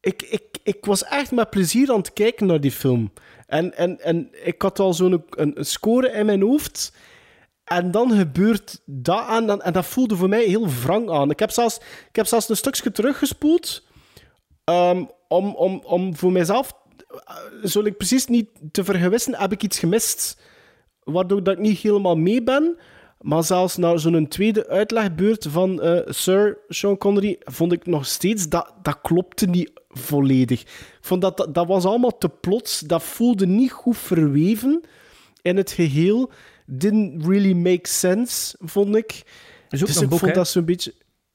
[0.01, 3.11] Ik, ik, ik was echt met plezier aan het kijken naar die film.
[3.47, 6.93] En, en, en ik had al zo'n een, score in mijn hoofd.
[7.63, 9.49] En dan gebeurt dat aan.
[9.49, 11.29] En, en dat voelde voor mij heel wrang aan.
[11.29, 11.75] Ik heb zelfs,
[12.09, 13.83] ik heb zelfs een stukje teruggespoeld.
[14.63, 16.71] ehm, om, om, om voor mijzelf...
[17.25, 20.41] eh, Zodat ik precies niet te vergewissen, heb ik iets gemist.
[21.03, 22.77] Waardoor dat ik niet helemaal mee ben.
[23.19, 28.49] Maar zelfs na zo'n tweede uitlegbeurt van eh, Sir Sean Connery vond ik nog steeds
[28.49, 30.61] dat dat klopte niet volledig.
[30.61, 32.79] Ik vond dat, dat dat was allemaal te plots.
[32.79, 34.81] Dat voelde niet goed verweven
[35.41, 36.31] in het geheel.
[36.65, 39.23] Didn't really make sense, vond ik.
[39.69, 40.37] is ook dus een ik boek, vond hè?
[40.37, 40.93] dat zo'n beetje.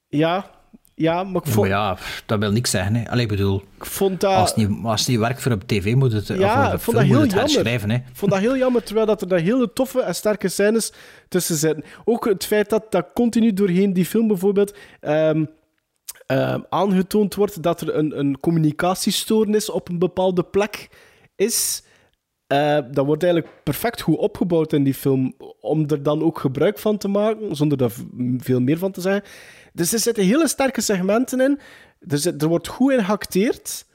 [0.08, 0.50] Ja,
[0.98, 1.96] ja, maar ik vond, ja,
[2.26, 2.94] dat wil niks zeggen.
[2.94, 3.10] Hè.
[3.10, 4.34] Allee, ik bedoel, ik vond dat.
[4.34, 6.78] als, het niet, als het niet werkt voor op tv, moet het, of Ja, de
[6.78, 7.88] vond dat heel jammer.
[7.88, 7.94] Hè.
[7.94, 10.92] Ik vond dat heel jammer, terwijl dat er daar hele toffe en sterke scènes
[11.28, 11.84] tussen zitten.
[12.04, 15.44] Ook het feit dat dat continu doorheen die film bijvoorbeeld ehm,
[16.26, 20.88] ehm, aangetoond wordt dat er een, een communicatiestoornis op een bepaalde plek
[21.36, 21.82] is.
[22.46, 26.78] Eh, dat wordt eigenlijk perfect goed opgebouwd in die film, om er dan ook gebruik
[26.78, 27.92] van te maken, zonder daar
[28.38, 29.22] veel meer van te zeggen.
[29.72, 31.58] Dus er zitten hele sterke segmenten in.
[32.08, 33.86] Er, zit, er wordt goed in geacteerd.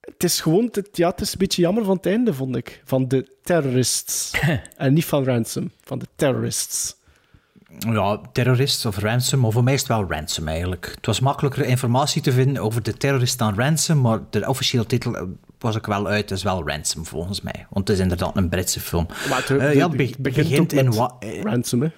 [0.00, 2.82] Het is gewoon, het, ja, het is een beetje jammer van het einde, vond ik.
[2.84, 4.32] Van de terrorists.
[4.76, 6.96] en niet van Ransom, van de terrorists.
[7.78, 10.92] Ja, terrorist of ransom, maar voor mij is het wel ransom eigenlijk.
[10.94, 15.16] Het was makkelijker informatie te vinden over de terrorist dan ransom, maar de officiële titel
[15.16, 15.22] eh,
[15.58, 17.66] was ik wel uit, is wel ransom volgens mij.
[17.70, 19.06] Want het is inderdaad een Britse film.
[19.28, 21.88] Maar het, Eh, ja, het begint, in met wa- eh, Ransom, hè.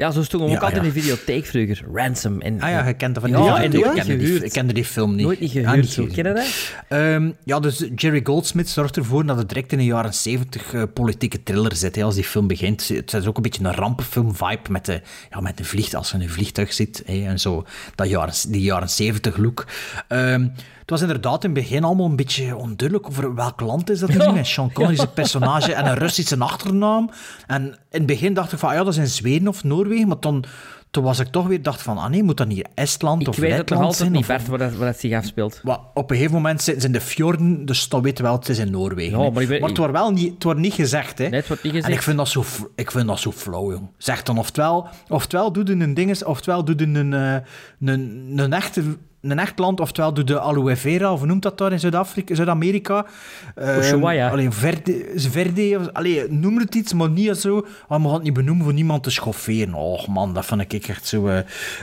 [0.00, 0.88] Ja, zo stond hem ook Ja, altijd ja.
[0.88, 1.84] in de videotheek vroeger.
[1.92, 2.40] Ransom.
[2.40, 4.42] En, Ah ja, je kent dat van Ja, die nooit ik, kende die, gehuurd.
[4.44, 5.24] ik kende die film niet.
[5.26, 5.88] Nooit niet Ja, gehuurd.
[5.88, 6.12] gehuurd.
[6.14, 6.72] Ken je dat?
[6.88, 10.82] Ehm, ja, dus Jerry Goldsmith zorgt ervoor dat het direct in de jaren 70 eh,
[10.94, 11.96] politieke thriller zit.
[11.96, 12.88] Hè, als die film begint.
[12.88, 16.16] Het is ook een beetje een rampenfilm-vibe met, de, ja, met een vliegtuig, als je
[16.16, 17.02] in een vliegtuig zit.
[17.06, 19.66] Hè, en zo, dat jaren, die jaren 70 look.
[20.08, 20.48] Ehm,
[20.90, 24.08] het was inderdaad in het begin allemaal een beetje onduidelijk over welk land is dat
[24.08, 24.18] nu.
[24.18, 27.10] En Sean Connery is een personage en een Russische achternaam.
[27.46, 30.08] En in het begin dacht ik van, ah ja, dat is in Zweden of Noorwegen.
[30.08, 30.44] Maar dan,
[30.90, 33.36] toen was ik toch weer dacht van, ah nee, moet dat niet Estland Ik of
[33.36, 34.12] weet het nog Letland altijd zijn?
[34.12, 35.60] niet, Bert, waar dat, waar dat zich afspeelt.
[35.62, 38.38] Wa- op een gegeven moment zitten ze in de fjorden, dus dan weten we wel,
[38.38, 39.20] het is in Noorwegen.
[39.20, 41.28] Ja, maar ik weet- het wordt wel niet, het wordt niet gezegd, hè.
[41.28, 41.90] Nee, het wordt niet gezegd.
[41.92, 43.90] En ik vind dat zo, ik vind dat zo flauw, jong.
[43.98, 47.34] Zeg dan oftewel, oftewel doe je een dinges, oftewel doe je een, eh,
[47.80, 48.82] een, een, echte,
[49.22, 53.06] een echt land, oftewel doe de aloe vera, of noemt dat daar in Zuid-Afrika, Zuid-Amerika?
[53.54, 54.30] Ehm, Ushuaia.
[54.30, 57.66] Alleen verde, verde allee, noem het iets, maar niet zo.
[57.88, 59.74] Ah, we gaan het niet benoemen voor niemand te schofferen.
[59.74, 61.26] Och man, dat vind ik echt zo.
[61.26, 61.38] eh.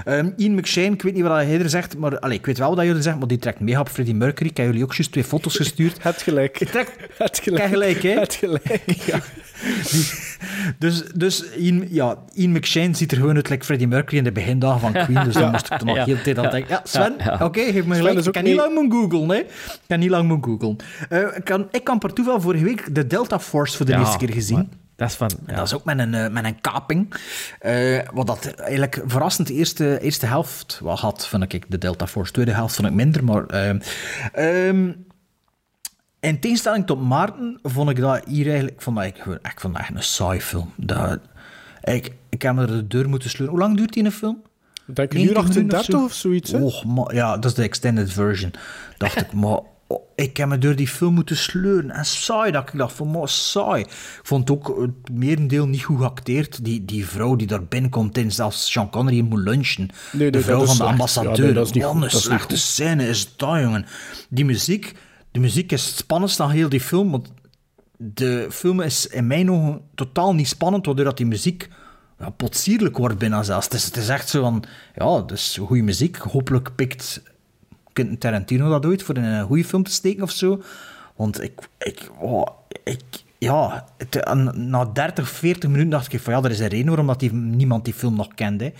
[0.05, 2.75] Ehm, Ian McShane, ik weet niet wat hij er zegt, maar allee, ik weet wel
[2.75, 4.49] wat jullie zeggen, maar die trekt mega op Freddie Mercury.
[4.49, 5.97] Ik heb jullie ook juist twee foto's gestuurd.
[6.03, 6.59] Het gelijk.
[7.17, 7.59] Het gelijk.
[7.61, 8.09] Kijk gelijk, hè?
[8.19, 9.19] Het gelijk, ja.
[10.79, 14.31] dus dus Ian, ja, Ian McShane ziet er gewoon uit like Freddie Mercury in de
[14.31, 15.23] begindagen van Queen.
[15.23, 16.03] Dus dan moest ik er nog Ja.
[16.05, 16.69] heel de tijd aan denken.
[16.69, 17.45] Ja, Sven, Ja, ja.
[17.45, 18.25] oké, geef me gelijk.
[18.25, 19.35] Ik kan niet lang moeten googlen, hè.
[19.37, 20.75] Ik kan niet lang moeten googlen.
[21.09, 23.99] Eh, ik, kan, ik kan per toeval vorige week de Delta Force voor de Ja,
[23.99, 24.55] eerste keer gezien.
[24.57, 25.29] maar Dat is van...
[25.45, 27.13] En Dat is ook met een, eh, met een kaping.
[27.59, 31.65] Eh, wat dat eigenlijk verrassend de eerste, eerste helft wel had, vond ik.
[31.67, 32.31] De Delta Force.
[32.31, 33.45] Tweede helft vond ik minder, maar...
[33.45, 33.79] ehm,
[34.33, 34.91] ehm,
[36.27, 38.75] in tegenstelling tot Maarten vond ik dat hier eigenlijk...
[38.75, 40.71] Ik vond dat gewoon- ik vond dat echt een saai film.
[40.75, 41.19] Dat,
[41.83, 43.55] ik, ik heb me er de deur moeten sleuren.
[43.55, 44.41] Hoe lang duurt die een film?
[44.85, 46.59] Denk een uur 90 minuten 38 of zoiets, hè?
[46.59, 48.51] Och, maar, ja, dat is de extended version.
[48.97, 51.91] Dacht ik, maar oh, ik heb me door die film moeten sleuren.
[51.91, 53.81] En saai, dat ik dacht van, maar saai.
[53.81, 56.63] Ik vond ook het merendeel niet goed geacteerd.
[56.65, 59.89] Die, die vrouw die daar binnenkomt in, zelfs Sean Connery moet lunchen.
[60.11, 60.91] nee, de vrouw van de slecht.
[60.91, 61.35] ambassadeur.
[61.35, 63.85] Ja, nee, dat is niet Wat een slechte scène is dat, jongen.
[64.29, 64.93] Die muziek,
[65.31, 67.33] de muziek is het spannendst aan heel die film, want
[67.97, 71.69] de film is in mijn ogen totaal niet spannend, waardoor dat die muziek
[72.19, 73.65] ja, potsierlijk wordt bijna zelfs.
[73.65, 74.63] Het is, het is echt zo van,
[74.95, 76.17] ja, dus goede muziek.
[76.17, 77.21] Hopelijk pikt
[77.93, 80.61] Quentin Tarantino dat ooit voor een goede film te steken of zo.
[81.15, 82.47] Want ik, ik, oh,
[82.83, 83.03] ik
[83.37, 83.87] ja,
[84.53, 87.85] na 30, 40 minuten dacht ik van ja, er is een reden waarom die, niemand
[87.85, 88.61] die film nog kent.
[88.61, 88.73] Hè.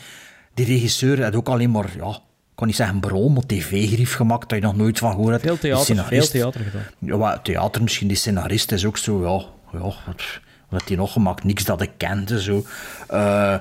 [0.54, 2.20] Die regisseur had ook alleen maar, ja,
[2.58, 5.44] kan niet zeggen bron, maar tv-grief gemaakt dat je nog nooit van gehoord hebt.
[5.44, 7.20] Veel theater, veel theater gedaan.
[7.20, 9.46] ja, theater misschien, die scenarist is ook zo, ja,
[9.80, 10.24] ja wat,
[10.70, 11.44] wat hij nog gemaakt?
[11.44, 12.66] Niks dat ik kende, zo.
[13.08, 13.56] Eh,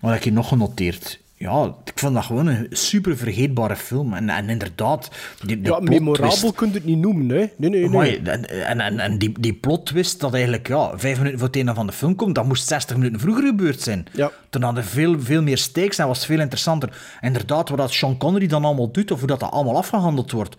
[0.00, 1.20] wat heb je nog genoteerd?
[1.42, 4.14] Ja, ik vond dat gewoon een super vergeetbare film.
[4.14, 5.10] En, en inderdaad,
[5.46, 7.36] die, die Ja, memorabel twist- kun je het niet noemen, hè?
[7.36, 7.84] Nee, nee, nee.
[7.88, 11.46] Amai, en, en, en, en die, die plot twist dat eigenlijk ja, vijf minuten voor
[11.46, 14.06] het einde van de film komt, dat moest 60 minuten vroeger gebeurd zijn.
[14.12, 14.30] Ja.
[14.50, 17.16] Toen hadden veel, veel meer stakes en was het veel interessanter.
[17.20, 20.56] Inderdaad, wat dat Sean Connery dan allemaal doet, of hoe dat, dat allemaal afgehandeld wordt.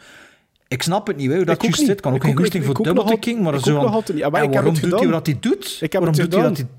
[0.67, 2.01] Ik snap het niet, hoe dat juist zit.
[2.01, 3.81] kan ook geen goesting voor double ticking, maar zo...
[3.81, 4.03] van,
[4.51, 5.77] waarom doet hij wat hij doet?
[5.81, 6.71] Ik heb waarom het doet hij wat gedaan.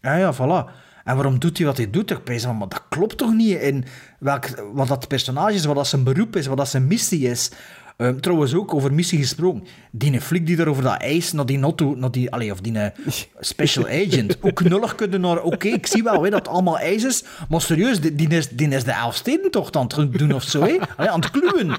[0.00, 0.12] hij...
[0.12, 0.83] Ja, ja, voilà.
[1.04, 2.10] En waarom doet hij wat hij doet?
[2.10, 3.84] Ik ben van, maar dat klopt toch niet in
[4.18, 7.50] welk, wat dat personage is, wat dat zijn beroep is, wat dat zijn missie is.
[7.96, 9.64] Ehm, trouwens ook over missie gesproken.
[9.90, 12.78] Die flik die daar over dat ijs, naar die auto, naar die, allee, of die
[13.40, 17.04] special agent, ook knullig kunnen naar, oké, ik zie wel hè, dat het allemaal ijs
[17.04, 20.60] is, maar serieus, die, die, is, die is de Elfstedentocht aan het doen of zo,
[20.60, 20.76] hè?
[20.96, 21.76] Allee, aan het kluwen.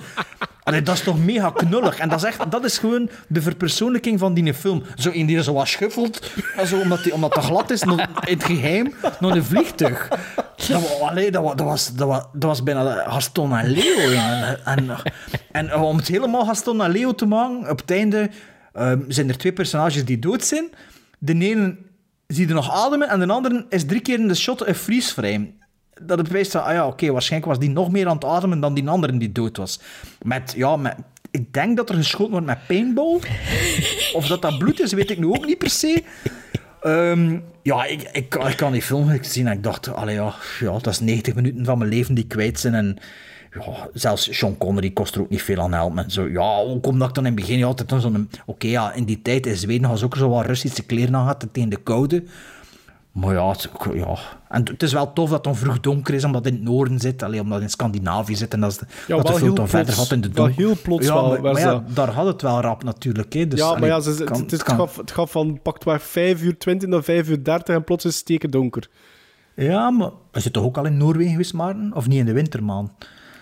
[0.65, 1.97] Allee, dat is toch mega knullig.
[1.99, 4.83] En dat is, echt, dat is gewoon de verpersoonlijking van die film.
[4.95, 7.99] Zo in die zo wat schuffelt, en zo, omdat, die, omdat het glad is, nog
[8.01, 10.07] in het geheim, naar een vliegtuig.
[10.67, 14.01] Dat, allee, dat, wa- dat, was, dat, was, dat was bijna Gaston en Leo.
[14.11, 14.65] jongen.
[14.65, 14.89] En,
[15.51, 18.29] en om het helemaal Gaston en Leo te maken, op het einde
[18.73, 20.69] ehm, zijn er twee personages die dood zijn.
[21.19, 21.75] De ene
[22.27, 25.13] zie je nog ademen en de andere is drie keer in de shot een freeze
[25.13, 25.47] frame.
[26.01, 28.59] Dat het bewijst van, ah ja, oké, waarschijnlijk was die nog meer aan het ademen
[28.59, 29.79] dan die andere die dood was.
[30.21, 30.95] Met, ja, met,
[31.31, 33.19] ik denk dat er geschoten wordt met paintball.
[34.13, 36.03] Of dat dat bloed is, weet ik nu ook niet per se.
[36.81, 40.71] Ehm, ja, ik, ik, ik kan die film zien en ik dacht, allee, ja, ja,
[40.71, 42.73] dat is 90 minuten van mijn leven die kwijt zijn.
[42.73, 42.97] En
[43.51, 46.03] ja, zelfs Sean Connery kost er ook niet veel aan helpen.
[46.03, 48.29] En zo, ja, ook omdat ik dan in het begin altijd zo'n...
[48.45, 51.21] Oké, ja, in die tijd in Zweden had ze ook zo wat Russische kleren aan
[51.21, 52.23] gehad tegen de koude.
[53.15, 54.17] Maar ja, het, ja.
[54.49, 56.69] En het is wel tof dat het dan vroeg donker is, omdat het in het
[56.69, 57.23] noorden zit.
[57.23, 59.93] Alleen omdat het in Scandinavië zit en dat, is Ja, dat de film dan verder
[59.93, 60.55] gaat in de donker.
[60.55, 63.33] heel plots ja, wel maar, maar ja, daar had het wel rap natuurlijk.
[63.33, 63.47] Hè.
[63.47, 65.59] Dus, ja, maar allee, ja, ze, het kan- het, het, kan- gaf, het gaf van
[65.61, 68.89] pakt waar 5 uur 20 naar 5 uur 30 en plots is het steken donker.
[69.55, 71.91] Ja, maar is het toch ook al in Noorwegen geweest, Maarten?
[71.95, 72.91] Of niet in de wintermaan?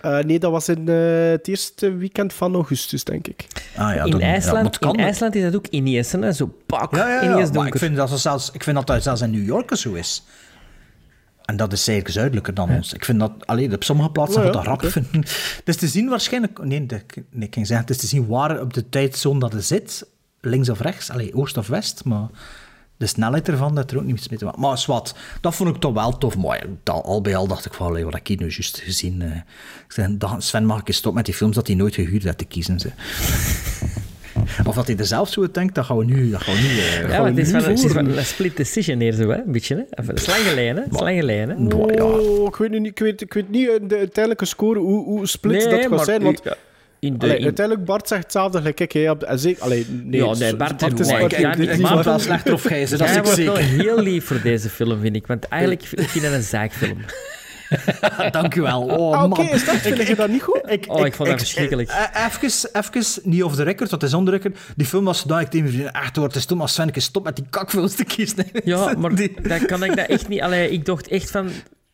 [0.04, 3.48] Eh, nee, dat was in eh, het eerste weekend van augustus, denk ik.
[3.76, 6.32] Ah, ja, in dan- IJsland, in IJsland is dat ook Iniesen, hè?
[6.32, 7.74] zo pak, Ja, ja, ja, maar donker.
[7.74, 10.24] ik vind, dat zelfs, ik vind dat dat zelfs in New York zo is.
[11.46, 12.94] En dat is eigenlijk zuidelijker dan ons.
[12.94, 15.12] Ik vind dat, alleen op sommige plaatsen ja, dat rap vinden.
[15.58, 18.28] Het is te zien waarschijnlijk, nee, de- nee, ik ging zeggen, het is te zien
[18.28, 20.06] waar op de tijdzone dat het zit,
[20.42, 22.28] links of rechts, allee, oost of west, maar
[23.04, 24.62] de snelheid ervan, dat er ook niets mee te maken.
[24.62, 26.38] Maar zwart, dat vond ik toch wel tof.
[26.38, 28.80] Maar dat- al bij al dacht ik van, allee, wat heb ik hier nu juist
[28.80, 29.22] gezien?
[29.22, 29.36] eh.
[29.86, 32.24] ik zei, "Da- Sven mag ik eens stop met die films dat hij nooit gehuurd
[32.24, 32.80] heeft te kiezen.
[32.80, 32.90] Ze.
[34.66, 36.68] Of dat hij er zelf zo denkt, dat gaan we nu, dat gaan we nu,
[36.68, 38.08] eh, Ja, gaan maar we het is nu wel een, het is voeren.
[38.08, 39.36] wel een split decision hier zo, hè?
[39.38, 40.14] Een beetje, hè?
[40.16, 40.86] Geleden?
[42.02, 45.04] Oh, ik weet, nu niet, ik, weet, ik weet niet eh, de uiteindelijke score, hoe,
[45.04, 46.22] hoe split Nee, dat gaat zijn.
[46.22, 46.56] u- Want ja,
[47.04, 48.92] in de- allee, in- uiteindelijk, Bart zegt hetzelfde gelijk ik.
[48.92, 50.58] Hè, op- en zeker, allee, nee, Ja, nee, Bart is heeft
[51.20, 53.26] Bart is Ja, niet- ik- ik word wel slechter of gij, ze, dat Jij ik
[53.26, 53.58] zeker.
[53.58, 55.28] heel lief voor deze film, vind ik.
[55.28, 56.98] Want eigenlijk ik vind het een zaakfilm.
[58.32, 58.82] Dank u wel.
[58.82, 59.50] Oh, Ah, Oké, man.
[59.52, 59.76] is dat?
[59.76, 60.62] Vind je dat niet goed?
[60.66, 61.90] Ik, Oh, ik vond dat verschrikkelijk.
[61.90, 64.58] eh, Even, even, niet off the record, dat is on the record.
[64.76, 67.24] Die film was zodanig tegen mijn vriendin, echt hoor, het is toen als Sven, stop
[67.24, 68.46] met die kakfilms te kiezen.
[68.64, 70.42] Ja, maar Die- dan kan ik dat echt niet...
[70.42, 71.50] Allee, ik dacht echt van...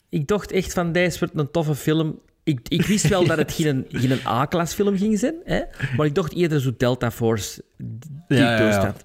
[0.09, 2.19] Ik dacht echt van, deze wordt een toffe film.
[2.49, 5.61] Ik, ik wist wel dat het geen, geen A-klas film ging zijn, hè?
[5.97, 8.57] maar ik dacht eerder zo Delta Force, die Ja, ja, ja.
[8.57, 9.01] toestand.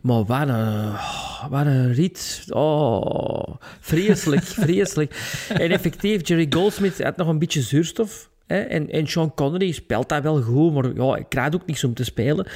[0.00, 0.92] Maar wat een,
[1.50, 2.44] wat een rit.
[2.48, 5.44] Oh, vreselijk, vreselijk.
[5.48, 8.30] En effectief, Jerry Goldsmith had nog een beetje zuurstof.
[8.46, 8.60] Hè?
[8.60, 11.94] En, en Sean Connery speelt dat wel goed, maar ja, ik krijg ook niks om
[11.94, 12.46] te spelen.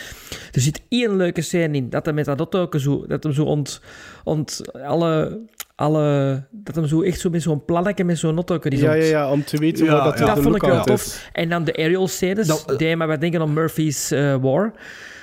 [0.52, 3.44] Er zit één leuke scène in, dat hij met dat auto zo, dat hem zo
[3.44, 3.80] ont,
[4.24, 5.40] ont alle,
[5.80, 9.04] alle, dat hem zo echt zo met zo'n plannetje met zo'n auto is Ja, ja,
[9.04, 10.26] ja, om te weten Ja, dat, ja.
[10.26, 11.04] dat de vond ik wel tof.
[11.04, 11.28] is.
[11.32, 14.72] En dan de aerial scènes, Dat- eh, die maar wat denken aan Murphy's eh, War.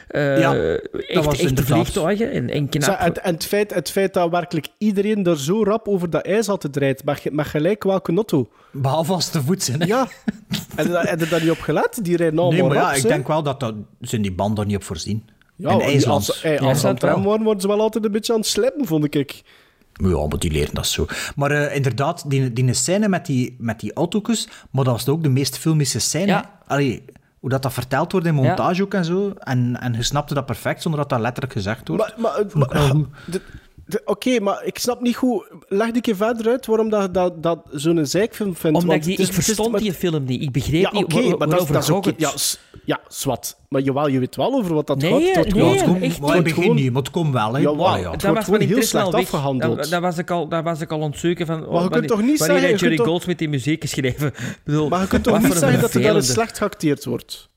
[0.07, 2.83] Eh, Ja, echt, was echte inderdaad- vliegtuigen en, en knap.
[2.83, 6.25] Zo, en, en het, feit, het feit dat werkelijk iedereen er zo rap over dat
[6.25, 8.49] ijs had gedraaid, maar, maar gelijk welke notto.
[8.71, 9.79] Behalve als te voet zijn.
[9.81, 9.85] hè.
[9.87, 10.07] Ja,
[10.75, 11.99] en daar- heb je daar niet op gelet?
[12.01, 13.73] Die rijden allemaal Nee, maar ja, ik denk wel dat dat...
[14.01, 15.29] Zijn die banden er niet op voorzien?
[15.55, 16.27] Ja, in als, IJsland.
[16.27, 18.39] als, Ja, als ze aan dat het waren, worden ze wel altijd een beetje aan
[18.39, 19.41] het slippen, vond ik.
[20.03, 21.05] Ja, maar die leren dat zo.
[21.35, 25.23] Maar eh, inderdaad, die, die scène met die, met die auto's, maar dat was ook
[25.23, 26.25] de meest filmische scène.
[26.25, 26.59] Ja.
[26.67, 27.05] Allee,
[27.39, 29.33] hoe dat, dat verteld wordt in montage ook en zo.
[29.37, 32.17] En, en je snapte dat perfect, zonder dat dat letterlijk gezegd wordt.
[32.17, 32.93] Maar, maar,
[33.85, 35.47] wel Oké, maar ik snap niet goed.
[35.67, 38.77] Leg een keer verder uit waarom dat, dat, dat zo'n zeikfilm vindt.
[38.81, 40.41] Omdat die, het is- ik het verstond maar- die film niet.
[40.41, 42.15] Ik begreep Ja, niet oké, waar- maar dat, is- dat het.
[42.17, 42.31] Ja,
[42.85, 43.55] ja, zwart.
[43.69, 45.19] Maar jawel, je weet wel over wat dat Nee, gaat.
[45.19, 47.53] Het wordt nee, het komt, echt maar het begin Gewoon- niet, maar het komt wel.
[47.53, 47.59] Hè.
[47.59, 47.97] Ja, Allee, wauw.
[47.97, 48.11] ja.
[48.11, 49.21] Het Dat wordt was heel slecht weg.
[49.21, 49.77] afgehandeld.
[49.77, 51.59] Dat, dat, was ik al, dat was ik al onzeker van.
[51.59, 54.27] je wanneer- kunt toch niet wanneer zeggen- je Jerry Goldsmith die muziek geschreven?
[54.55, 57.49] Ik bedoel, Maar je kunt toch niet zeggen dat er daar eens slecht geacteerd wordt?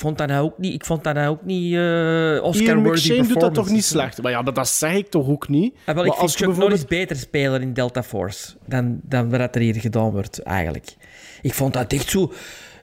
[0.00, 3.28] Ik vond dat nou ook niet, ik vond dat ook niet eh Ian Oscar-worthy doet
[3.28, 3.86] dat toch niet performances.
[3.86, 4.22] slecht?
[4.22, 5.74] Maar ja, dat, dat zeg ik toch ook niet?
[5.84, 6.88] Ah, wel, ik vind als je Chuck bijvoorbeeld...
[6.88, 10.94] Beter spelen in Delta Force dan, dan wat er hier gedaan wordt, eigenlijk.
[11.42, 12.32] Ik vond dat echt zo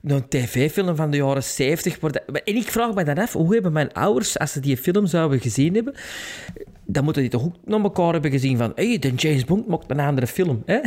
[0.03, 1.99] een tv-film van de jaren 70.
[1.99, 4.77] waar dat- En ik vraag me dan af, hoe hebben mijn ouders, als ze die
[4.77, 5.95] film zouden gezien hebben,
[6.85, 9.67] dan moeten die toch ook naar elkaar hebben gezien van hé, hey, de James Bond
[9.67, 10.79] maakt een andere film, hè?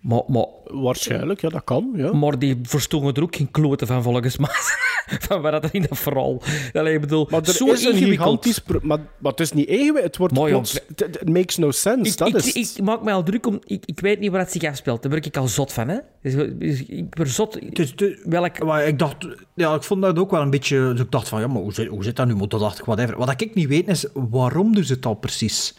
[0.00, 1.92] Maar, maar, Waarschijnlijk, ja, dat kan.
[1.94, 2.12] Ja.
[2.12, 4.50] maar die verstonden er ook geen kloten van, volgens mij.
[5.28, 6.42] van wat er in dat verhaal...
[6.72, 8.62] Allee, ik bedoel, Maar er zo is een gigantisch...
[8.82, 10.02] Maar, maar het is niet ingewikkeld.
[10.04, 10.80] Het wordt Maar plots...
[10.96, 12.78] Het it makes no sense, Ik, dat ik, is het.
[12.78, 13.60] ik maak me al druk om...
[13.64, 15.02] Ik, ik weet niet waar het zich afspeelt.
[15.02, 15.98] Daar word ik al zot van, hè.
[16.22, 17.76] Dus, dus ik ben zot...
[17.76, 18.64] Dus de- Welk...
[18.64, 20.90] Maar ik dacht, ja, ik vond dat ook wel een beetje.
[20.92, 22.34] Dus ik dacht van, ja, maar hoe zit, hoe zit dat nu?
[22.34, 23.16] Maar toen dacht ik, whatever.
[23.16, 25.74] Wat ik niet weet is, waarom doen ze het al precies?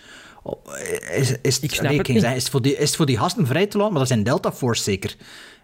[1.11, 3.47] Is, is, Ik snap het zeggen, is, het voor die, is het voor die gasten
[3.47, 3.93] vrij te laten?
[3.93, 5.15] Maar dat is in Delta Force zeker.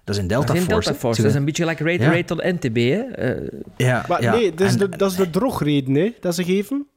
[0.03, 0.67] Dat is in Delta Force.
[0.67, 0.97] Delta hè.
[0.97, 1.21] Force.
[1.21, 2.09] Dat is een beetje like Raid Ja.
[2.09, 2.99] Raid on NTB, hè.
[3.01, 4.35] Eh, Ja, Maar ja.
[4.35, 6.87] nee, dat is, En- de, dat is de drogreden, hè, dat ze geven.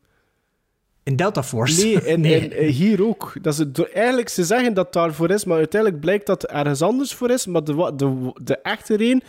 [1.02, 1.84] In Delta Force?
[1.84, 3.32] Nee, en, en, eh, hier ook.
[3.42, 6.50] Dat is het, eigenlijk, ze zeggen dat het daarvoor is, maar uiteindelijk blijkt dat het
[6.50, 7.46] ergens anders voor is.
[7.46, 9.22] Maar de, de, de echte reden,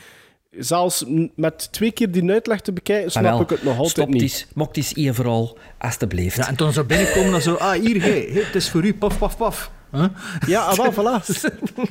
[0.52, 1.04] zelfs
[1.36, 3.42] met twee keer die uitleg te bekijken, snap ah, wel.
[3.42, 4.22] ik het nog altijd niet.
[4.22, 4.46] eens.
[4.54, 6.38] Mok eens één vooral, alstublieft.
[6.38, 8.94] Ja, en toen zo binnenkomen, dan zo, ah, hier, hey, hey, het is voor u,
[8.94, 9.72] paf, paf, paf.
[9.92, 10.06] Huh?
[10.48, 11.24] Ja, ah, wel, voilà.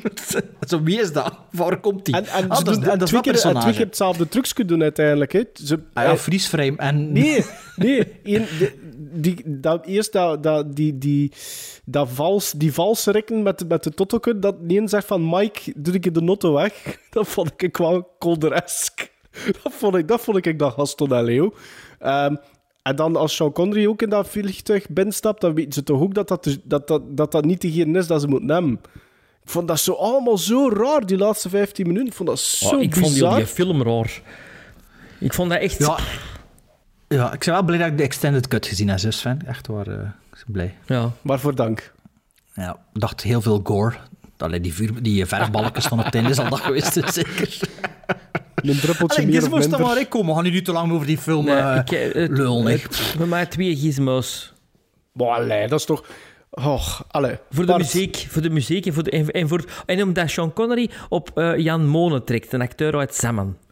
[0.68, 1.38] zo, wie is dat?
[1.50, 2.14] Waar komt die?
[2.16, 3.76] En, en ah, dat, doen, en dat twee, keer, en twee personage.
[3.76, 5.32] keer hetzelfde trucje doen uiteindelijk.
[5.32, 5.42] Hè.
[5.54, 7.12] Ze, Ah, ja, eh, vriesframe en...
[7.12, 7.44] Nee,
[7.76, 8.20] nee.
[8.24, 8.72] Eén- de-
[9.12, 11.32] die, dat, eerst dat, dat, die, die,
[11.84, 15.94] dat vals, die valse rekken met, met de tottoken, dat een zegt van Mike, doe
[15.94, 16.72] ik de notto weg.
[17.10, 19.10] Dat vond ik wel kolderesk.
[19.62, 21.54] Dat vond ik, dat vond ik dat Gaston en Leo.
[21.98, 22.34] Ehm,
[22.86, 26.14] en dan als Sean Connery ook in dat vliegtuig binnenstapt, dan weten ze toch ook
[26.14, 28.80] dat dat, de- dat, dat, dat, dat niet degene is dat ze moeten hebben.
[29.42, 32.08] Ik vond dat zo allemaal zo raar, die laatste 15 minuten.
[32.08, 34.22] Ik vond dat zo Oh, ik vond die, film raar.
[35.18, 35.78] Ik vond dat echt...
[35.78, 35.98] Ja,
[37.08, 39.46] ja, ik ben wel blij dat ik de extended cut gezien heb, zus Sven.
[39.46, 39.94] Echt waar, eh,
[40.32, 40.74] ik ben blij.
[40.86, 41.10] Ja.
[41.22, 41.92] Waarvoor dank.
[42.54, 43.96] Ja, ik dacht heel veel gore.
[44.38, 47.58] Allee, die, vuur, die verfballetjes van het einde zal dat geweest zijn, zeker.
[48.62, 49.86] Een druppeltje Allee, meer of gizmos dan minder.
[49.86, 50.28] maar ik komen.
[50.28, 52.12] We gaan nu niet te lang over die film Nee, eh ik, eh,
[53.18, 54.52] het- mij twee gizmos.
[55.12, 56.04] Maar allee, dat is toch...
[56.50, 57.36] Och, allee.
[57.50, 57.82] Voor de Bart.
[57.82, 61.30] muziek, voor de muziek en, voor de, en, en, voor, en omdat Sean Connery op
[61.38, 63.56] eh, Jan Monen trekt, een acteur uit Samman.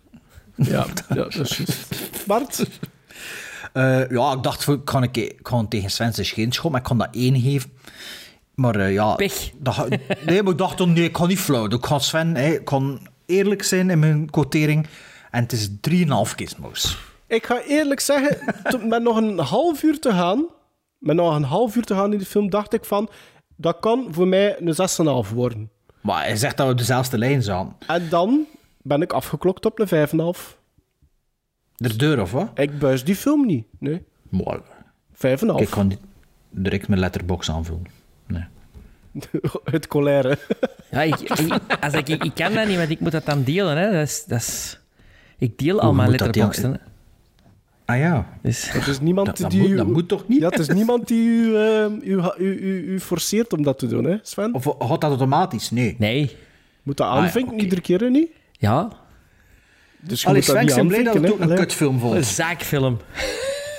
[0.56, 2.26] Ja, ja, dat is juist.
[2.26, 2.66] Bart?
[3.72, 6.80] Eh, ja, ik dacht, ik kan, ik, ik kan tegen Sven zijn geen schot, maar
[6.80, 7.70] ik kan dat één geven.
[8.54, 9.14] Maar ja...
[9.14, 9.50] Pech.
[9.58, 9.86] Dat, ga-
[10.26, 11.68] nee, maar ik dacht, dan, nee, ik kan niet flauw.
[11.68, 14.86] Ik kan Sven, hè, ik kan eerlijk zijn in mijn quotering.
[15.30, 15.74] En het is 3,5
[16.36, 16.98] gizmos.
[17.26, 18.38] Ik ga eerlijk zeggen,
[18.88, 20.46] met nog een half uur te gaan,
[20.98, 23.08] met nog een half uur te gaan in de film, dacht ik van,
[23.56, 25.70] dat kan voor mij een 6,5 worden.
[26.00, 27.76] Maar hij zegt dat we op dezelfde lijn zaten.
[27.86, 28.46] En dan
[28.82, 30.58] ben ik afgeklokt op een 5,5.
[31.76, 32.50] De deur, of wat?
[32.54, 33.98] Ik buis die film niet, nee.
[33.98, 34.06] 5,5.
[34.30, 35.62] Mooi.
[35.62, 35.98] Ik kan
[36.50, 37.86] direct mijn letterbox aanvullen.
[39.64, 40.38] Het colère.
[40.90, 43.76] Ja, ik, ik- als ik, ik kan dat niet, want ik moet dat dan delen.
[43.76, 43.90] Hè.
[43.92, 44.78] Dat is, dat is,
[45.38, 46.48] ik deel al Hoe mijn moet dat delen?
[46.48, 46.92] letterboxen.
[47.84, 48.26] Ah ja.
[48.42, 49.76] Dus, Het is niemand Dat- dat die moet- u...
[49.76, 50.40] dat moet toch niet?
[50.40, 54.04] Ja, het is niemand die u, eh, u, u, u, forceert om dat te doen,
[54.04, 54.54] hè, Sven?
[54.54, 55.70] Of gaat dat automatisch?
[55.70, 55.96] Nee.
[55.98, 56.36] nee.
[56.82, 57.62] Moet dat Ah, ja, aanvinken oké.
[57.62, 58.28] iedere keer, hè, niet?
[58.52, 58.88] Ja,
[60.00, 61.94] Dus je Allee, moet dat Sven, niet ik ben blij dat het ook een kutfilm
[61.94, 62.24] een vond.
[62.26, 62.98] zaakfilm.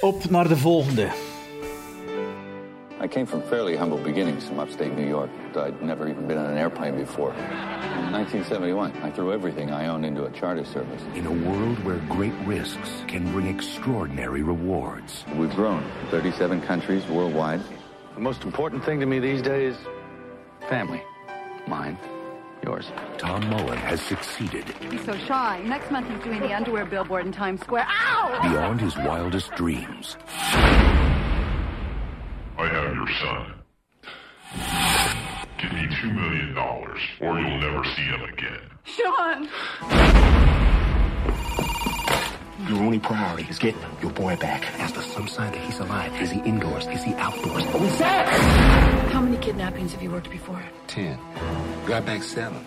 [0.02, 1.08] Op naar de volgende.
[3.06, 5.30] I came from fairly humble beginnings from upstate New York.
[5.56, 7.34] I'd never even been on an airplane before.
[7.34, 11.04] In 1971, I threw everything I owned into a charter service.
[11.14, 15.24] In a world where great risks can bring extraordinary rewards.
[15.36, 17.62] We've grown 37 countries worldwide.
[18.16, 19.76] The most important thing to me these days
[20.68, 21.04] family.
[21.68, 22.00] Mine,
[22.64, 22.92] yours.
[23.20, 25.62] Tom Mullen has succeeded He's so shy.
[25.64, 27.86] Next month he's doing the underwear billboard in Times Square.
[27.88, 28.40] Ow!
[28.50, 30.18] beyond his wildest dreams.
[32.58, 33.54] I have your son.
[35.62, 38.62] Give me two million dollars, or you'll never see him again.
[38.86, 39.50] Sean!
[42.70, 44.64] Your only priority is getting your boy back.
[44.82, 46.16] Is there some sign that he's alive?
[46.22, 46.88] Is he indoors?
[46.88, 47.66] Is he outdoors?
[47.66, 48.28] What was that?
[49.12, 50.64] How many kidnappings have you worked before?
[50.88, 51.20] Ten.
[51.86, 52.60] Got back seven.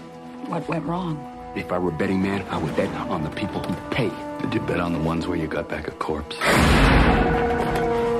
[0.46, 1.16] What went wrong?
[1.56, 4.10] If I were a betting man, I would bet on the people who pay.
[4.42, 6.36] Did you bet on the ones where you got back a corpse?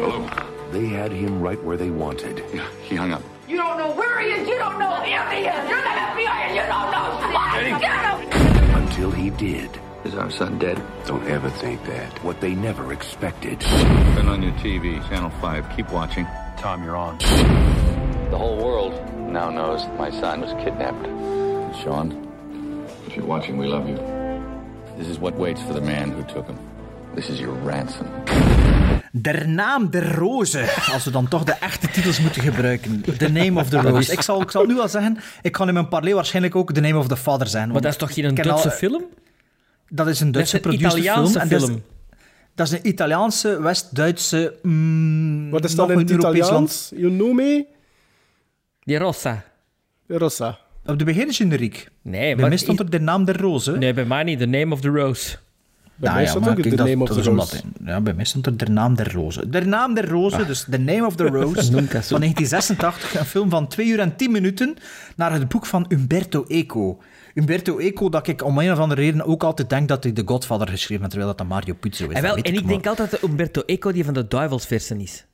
[0.01, 0.48] Hello?
[0.79, 2.39] They had him right where they wanted.
[2.55, 3.21] Yeah, he hung up.
[3.49, 4.47] You don't know where he is.
[4.47, 5.69] You don't know if he is.
[5.69, 7.35] You're the FBI and you don't know.
[7.35, 7.77] Why?
[7.81, 8.85] Get him!
[8.85, 9.77] Until he did.
[10.05, 10.81] Is our son dead?
[11.05, 12.23] Don't ever think that.
[12.23, 13.59] What they never expected.
[13.59, 15.69] Been on your TV, Channel 5.
[15.75, 16.29] Keep watching.
[16.59, 17.19] Tom, you're on.
[17.19, 21.07] The whole world now knows that my son was kidnapped.
[21.83, 23.97] Sean, if you're watching, we love you.
[24.97, 26.57] This is what waits for the man who took him.
[27.17, 28.07] This is your ransom.
[29.13, 30.75] Der naam der roze.
[30.93, 33.05] Als we dan toch de echte titels moeten gebruiken.
[33.19, 34.13] The name of the rose.
[34.13, 36.81] Ik zal, ik zal nu al zeggen, ik kan in mijn parley waarschijnlijk ook The
[36.81, 37.63] name of the father zijn.
[37.65, 39.03] Maar want dat is toch geen Duitse al- film?
[39.89, 41.43] Dat is een Duitse Italiaanse film.
[41.43, 41.83] en dat is- film.
[42.55, 44.55] Dat is een Italiaanse, West-Duitse...
[44.63, 46.93] mm, Wat is dat in een het Italiaans?
[46.97, 47.67] You know me?
[48.85, 49.45] Die Rossa.
[50.09, 50.59] Rossa.
[50.87, 51.89] Op de begingeneriek.
[52.03, 52.49] Nee, Bij maar...
[52.49, 53.73] mij stond er de naam der roze.
[53.77, 54.39] Nee, bij mij niet.
[54.39, 55.37] The Name of the Rose.
[55.99, 57.57] Bij Ah, mij ja, staat ook de dat- name of the rose.
[57.85, 59.49] Ja, bij mij stond er de naam der roze.
[59.49, 63.15] De naam der roze, dus The Name of the Rose, van 1986.
[63.19, 64.77] Een film van 2 uur en 10 minuten
[65.17, 66.99] naar het boek van Umberto Eco.
[67.35, 70.23] Umberto Eco, dat ik om een of andere reden ook altijd denk dat hij The
[70.27, 72.17] Godfather geschreven heeft, terwijl dat Mario Puzo is.
[72.17, 75.25] En, wel, ik maar- denk altijd dat Umberto Eco die van de Duivelsversen is.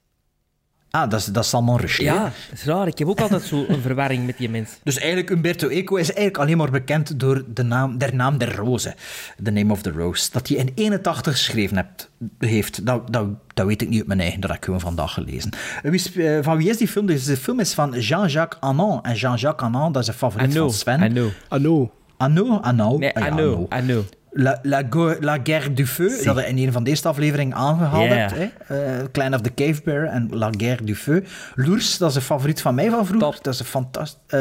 [0.94, 2.04] Ah, dat is, dat is Salman Rushdie.
[2.04, 2.86] Ja, dat is raar.
[2.86, 4.70] Ik heb ook altijd zo een verwarring met die mens.
[4.82, 8.56] Dus eigenlijk, Umberto Eco is eigenlijk alleen maar bekend door de naam, der naam der
[8.56, 8.94] roze.
[9.42, 10.30] The Name of the Rose.
[10.32, 14.20] Dat hij in 81 geschreven hebt, heeft, dat, dat, dat weet ik niet uit mijn
[14.20, 15.50] eigen, dat heb ik gewoon vandaag gelezen.
[15.82, 17.06] Wie, eh, van wie is die film?
[17.06, 19.04] Deze film is van Jean-Jacques Anand.
[19.04, 21.00] En Jean-Jacques Anand, dat is een favoriet Anno, van Sven.
[21.02, 21.30] Anno.
[21.48, 21.92] Anno.
[22.16, 22.58] Anno?
[22.60, 22.98] Anno?
[22.98, 23.66] Nee, Ah ja, Anno.
[23.68, 24.04] Anno.
[24.36, 28.09] La, la, Go- La Guerre du Feu, dat je in een van deze afleveringen aangehaald
[28.09, 28.55] hebt.
[28.69, 28.77] Hè?
[28.98, 31.23] Eh, Klein of the Cave Bear en La Guerre du Feu.
[31.55, 33.39] Loers, dat is een favoriet van mij van vroeger.
[33.43, 34.40] Dat is een fantas- eh,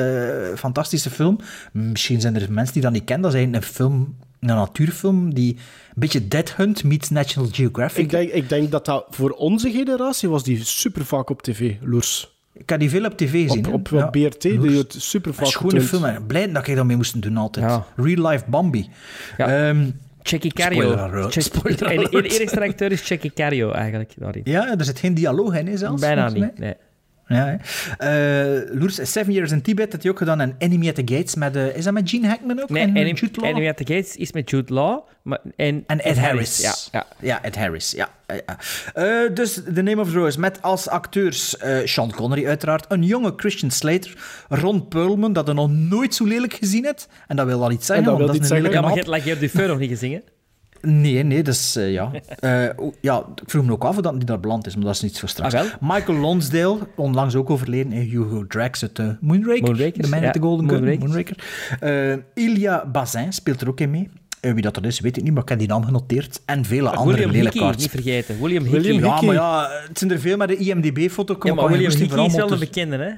[0.55, 1.39] fantastische film.
[1.71, 3.23] Misschien zijn er mensen die dat niet kennen.
[3.31, 5.59] Dat is eigenlijk een film, een natuurfilm, die een
[5.95, 8.03] beetje Dead Hunt meets National Geographic.
[8.03, 11.73] Ik denk, ik denk dat dat voor onze generatie was die super vaak op tv,
[11.81, 12.32] Loers.
[12.55, 13.67] Ik heb die veel op tv gezien.
[13.67, 14.05] Op, op Ja.
[14.05, 14.73] BRT, die Loers.
[14.77, 16.27] het super vaak schone film.
[16.27, 17.65] Blij dat ik daarmee moesten doen altijd.
[17.65, 17.85] Ja.
[17.95, 18.89] Real Life Bambi.
[19.37, 19.67] Ja.
[19.67, 19.89] Ehm,
[20.23, 22.09] Checky Spoiler Cario.
[22.21, 24.41] de enige acteur is Checky Cario eigenlijk daarin.
[24.45, 26.01] ja, er zit geen dialoog in, hè, zelfs.
[26.01, 26.57] Bijna niet.
[26.59, 26.73] Nee.
[27.27, 27.57] Ja.
[27.97, 30.41] Eh, Loers, Seven Years in Tibet had hij ook gedaan.
[30.41, 31.55] En Enemy at the Gates met...
[31.55, 32.69] eh, is dat met Gene Hackman ook?
[32.69, 33.49] Nee, en Enemy, Jude Law?
[33.49, 36.61] Enemy at the Gates is met Jude Law maar, en, En Ed Harris.
[36.61, 37.05] Ja, ja.
[37.19, 37.91] ja Ed Harris.
[37.91, 38.09] Ja.
[38.93, 40.39] Eh, dus The Name of the Rose.
[40.39, 42.85] Met als acteurs eh, Sean Connery uiteraard.
[42.89, 44.13] Een jonge Christian Slater.
[44.49, 47.07] Ron Perlman, dat hij nog nooit zo lelijk gezien hebt.
[47.27, 48.05] En dat wil al iets zeggen.
[48.05, 48.71] En dat wil is iets een zeggen.
[48.73, 50.21] Ja, maar je hebt La Guerre du Feu nog niet gezien?
[50.87, 52.11] Nee, nee, dus uh, ja.
[52.41, 52.65] Uh,
[53.01, 53.25] ja.
[53.35, 55.19] Ik vroeg me ook af of dat niet naar beland is, maar dat is niet
[55.19, 55.53] voor straks.
[55.53, 57.91] Ah, Michael Lonsdale, onlangs ook overleden.
[57.91, 59.63] En Hugo Drax uit uh, Moonraker.
[59.63, 60.01] Moonraker.
[60.01, 60.65] De Man ja, the Golden.
[60.65, 60.99] Moonraker.
[60.99, 62.23] Moonraker.
[62.33, 64.09] Ilya Bazin speelt er ook in mee.
[64.39, 66.41] wie dat er is, weet ik niet, maar ik heb die naam genoteerd.
[66.45, 67.81] En vele andere William lelijke Hickey, kaarts.
[67.81, 68.41] niet vergeten.
[68.41, 68.93] William Hickey.
[68.93, 71.35] Ja, maar ja, het zijn er veel met de IMDb-foto.
[71.39, 73.11] Ja, maar William Hickey is wel een bekende, hè?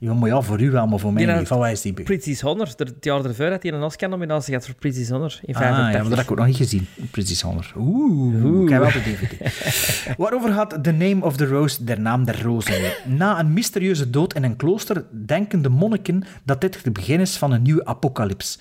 [0.00, 1.48] Ja, maar ja, voor u wel, maar voor mij Die niet.
[1.48, 1.92] Van waar is die?
[1.92, 2.68] Pretty's Honor.
[2.76, 6.00] Het jaar ervoor had hij een Oscar-nominatie gehad voor Pretty's Honor in Ah, ja, 85.
[6.00, 6.86] maar dat heb ik ook nog niet gezien.
[7.10, 7.72] Precies Honor.
[7.76, 10.16] Oeh, ik heb wel de DVD.
[10.18, 12.92] Waarover gaat The Name of the Rose, de naam der rozen?
[13.06, 17.36] Na een mysterieuze dood in een klooster denken de monniken dat dit het begin is
[17.36, 18.60] van een nieuwe apocalyps.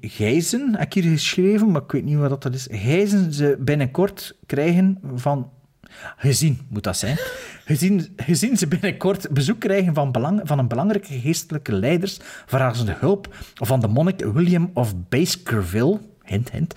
[0.00, 2.68] Gijzen, heb ik hier geschreven, maar ik weet niet wat dat is.
[2.70, 5.50] Gijzen ze binnenkort krijgen van...
[6.16, 7.16] Gezien, moet dat zijn.
[7.64, 12.84] Gezien, gezien ze binnenkort bezoek krijgen van, belang, van een belangrijke geestelijke leiders, vragen ze
[12.84, 16.00] de hulp van de monnik William of Baskerville.
[16.24, 16.74] Hint, hint.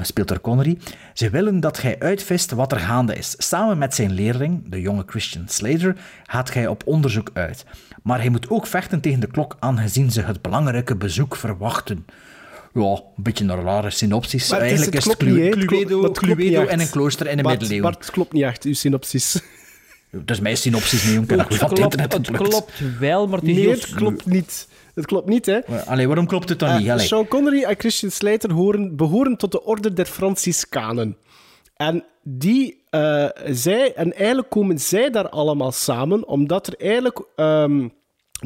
[0.00, 0.78] Speelt er Connery.
[1.12, 3.34] Ze willen dat gij uitvist wat er gaande is.
[3.38, 5.96] Samen met zijn leerling, de jonge Christian Slater,
[6.26, 7.64] gaat gij op onderzoek uit.
[8.02, 12.04] Maar hij moet ook vechten tegen de klok, aangezien ze het belangrijke bezoek verwachten.
[12.74, 12.82] Ja,
[13.16, 14.50] een beetje een rare synopsis.
[14.50, 15.22] Maar is- Eigenlijk het is het
[15.56, 16.70] niet, Cluedo, maar Cluedo echt.
[16.70, 17.90] en een klooster in de Bart, middeleeuwen.
[17.90, 19.40] Bart, het klopt niet echt, uw synopsis.
[20.10, 21.22] Dat is mijn synopsis niet, jong.
[21.24, 23.94] Ik heb dat Het klopt, internet het klopt wel, maar het is Nee, heel het
[23.94, 24.68] klopt niet.
[24.94, 25.60] Het klopt niet, hè.
[25.86, 26.90] Allee, waarom klopt het dan Eh, niet?
[26.90, 27.06] Allee.
[27.06, 31.16] Sean Connery en Christian Slater horen, behoren tot de orde der Franciscanen.
[31.76, 37.88] En die, eh, zij, en eigenlijk komen zij daar allemaal samen, omdat er eigenlijk ehm,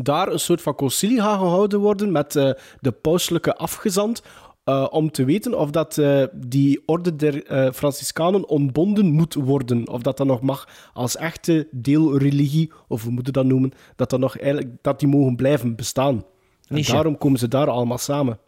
[0.02, 2.50] daar een soort van concilie gaat gehouden worden met eh,
[2.80, 4.22] de pauselijke afgezant,
[4.68, 9.88] eh, om te weten of dat eh, die orde der eh, Franciscanen ontbonden moet worden,
[9.88, 14.10] of dat dat nog mag als echte deelreligie, of hoe moeten we dat noemen, dat,
[14.10, 16.24] dat, nog eigenlijk, dat die mogen blijven bestaan.
[16.66, 18.38] En daarom komen ze daar allemaal samen.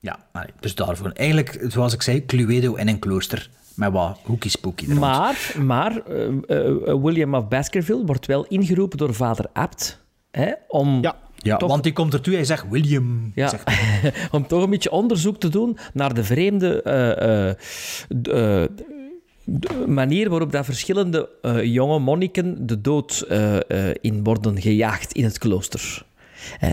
[0.00, 1.10] Ja, allee, dus daarvoor.
[1.10, 3.50] Eigenlijk, zoals ik zei, Cluedo en een klooster.
[3.74, 6.02] Met wat hoekie spooky er Maar, maar
[7.02, 10.05] William of Baskerville wordt wel ingeroepen door vader Abt.
[10.36, 11.02] Hè, om
[11.36, 13.32] Ja, toch- want die komt ertoe, hij zegt William.
[13.34, 13.64] Ja, Zegt,
[14.34, 17.54] om toch een beetje onderzoek te doen naar de vreemde eh, eh,
[18.22, 18.62] d- eh,
[19.44, 23.56] de manier waarop dat verschillende eh, jonge monniken de dood eh,
[23.88, 26.04] eh, in worden gejaagd in het klooster.
[26.58, 26.70] Hè.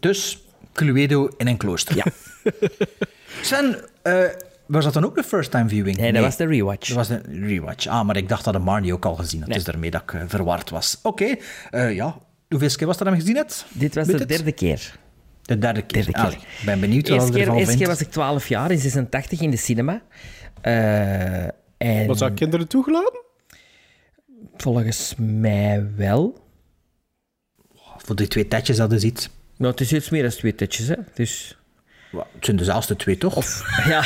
[0.00, 0.38] Dus
[0.72, 1.96] Cluedo in een klooster.
[1.96, 2.04] Ja.
[3.42, 4.22] Sven, eh,
[4.66, 5.96] was dat dan ook de first time viewing?
[5.96, 6.88] Nee, dat was de rewatch.
[6.88, 7.86] Dat was de rewatch.
[7.86, 9.48] Ah, maar ik dacht dat de Marnie ook al gezien had.
[9.48, 9.56] Nee.
[9.58, 10.98] Dus daarmee dat ik verward was.
[11.02, 11.34] Oké,
[11.70, 12.16] eh, ja.
[12.48, 13.66] Hoeveel keer was dat hem gezien hebt?
[13.72, 14.28] Dit was Weet de het?
[14.28, 14.98] derde keer.
[15.42, 16.04] De derde keer.
[16.04, 16.24] Derde keer.
[16.24, 18.70] Allee, ik ben benieuwd wat Eerste je keer, ervan eerste keer was ik 12 jaar,
[18.70, 20.02] in 86 in de cinema.
[20.60, 21.44] Eh,
[21.76, 23.24] en Was dat kinderen toegelaten?
[24.56, 26.44] Volgens mij wel.
[27.96, 29.30] Voor die twee tetjes dat je ziet.
[29.56, 30.96] Nou, het is iets meer dan twee tetjes, hè.
[31.14, 31.58] Dus...
[32.10, 33.44] Het zijn dezelfde twee, toch?
[33.88, 34.04] Ja.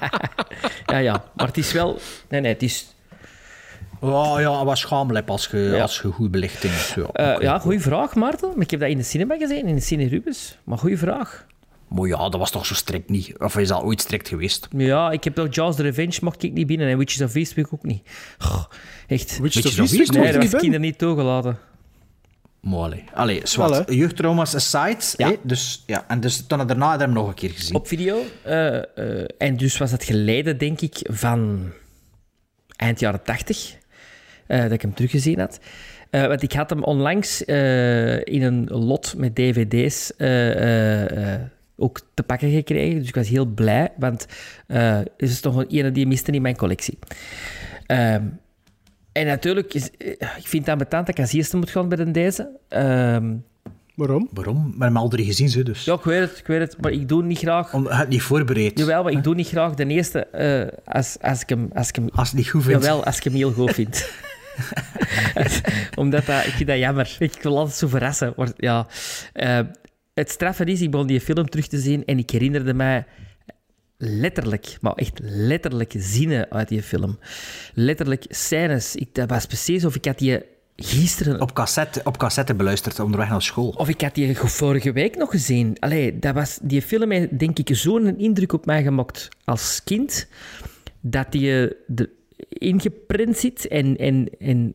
[0.92, 1.24] ja, ja.
[1.34, 1.98] Maar het is wel...
[2.28, 2.91] Nee, nee, het is...
[4.04, 5.82] Oh, ja, wat schaamlep als je, Ja.
[5.82, 6.94] als je goed belichting hebt.
[7.14, 7.40] Ja, Eh.
[7.42, 8.48] Ja, goede vraag, Maarten.
[8.54, 10.58] Maar ik heb dat in de cinema gezien, in de Cine Rubens.
[10.64, 11.46] Maar goede vraag.
[11.88, 13.38] Maar ja, dat was toch zo strikt niet?
[13.38, 14.68] Of is dat ooit strikt geweest?
[14.76, 17.66] Ja, ik heb toch Jaws the Revenge mocht ik niet binnen en Witches of Eastwick
[17.70, 18.02] ook niet.
[18.38, 18.64] Goh,
[19.06, 19.38] echt.
[19.38, 20.58] Witches of Eastwick Nee, dat binnen?
[20.58, 21.58] kinderen niet toegelaten.
[22.60, 23.92] Maar allee, allee zwart.
[23.94, 24.96] Jeugdtrauma's aside.
[25.16, 25.36] Ja.
[25.42, 27.74] dus, ja, en dus dan daarna heb je hem nog een keer gezien.
[27.74, 28.18] Op video.
[28.42, 31.70] eh, eh, en dus was het geleden, denk ik, van
[32.76, 33.76] eind jaren tachtig.
[34.52, 35.60] Eh, dat ik hem teruggezien had.
[36.10, 41.40] Eh, want ik had hem onlangs eh, in een lot met dvd's eh, eh, eh,
[41.76, 42.98] ook te pakken gekregen.
[42.98, 44.26] Dus ik was heel blij, want
[44.66, 46.98] eh het is toch een ene die miste in mijn collectie.
[47.86, 48.24] Ehm,
[49.12, 52.10] en natuurlijk, is, ik vind het ambetant dat ik als eerste moet gaan bij de
[52.10, 52.48] deze.
[52.68, 53.34] Ehm,
[53.94, 54.28] Waarom?
[54.32, 54.74] Waarom?
[54.76, 55.84] Maar hem al drie gezien, ze dus.
[55.84, 57.74] ja, ik weet het, ik weet het, maar ik doe niet graag...
[57.74, 58.78] Om, hij had niet voorbereid.
[58.78, 61.70] Jawel, maar ik doe niet graag de eerste eh, als, als ik hem...
[61.74, 62.84] Als ik hem Als het niet goed vindt.
[62.84, 64.10] Jawel, als ik hem heel goed vind.
[66.02, 67.16] Omdat dat, ik vind dat jammer.
[67.18, 68.32] Ik wil altijd zo verrassen.
[68.36, 68.86] Maar, ja,
[69.32, 69.60] eh,
[70.14, 73.04] het straffe is, ik begon die film terug te zien en ik herinnerde mij
[73.96, 77.18] letterlijk, maar echt letterlijk zinnen uit die film.
[77.74, 78.96] Letterlijk scènes.
[78.96, 80.42] Ik, dat was precies of ik had die
[80.76, 81.40] gisteren...
[81.40, 83.68] Op cassette, op cassette beluisterd onderweg naar school.
[83.68, 85.76] Of ik had die vorige week nog gezien.
[85.78, 90.28] Allee, dat was, die film heeft denk ik zo'n indruk op mij gemaakt als kind,
[91.00, 91.76] dat die er
[92.48, 93.68] ingeprint zit.
[93.68, 94.74] En, en, en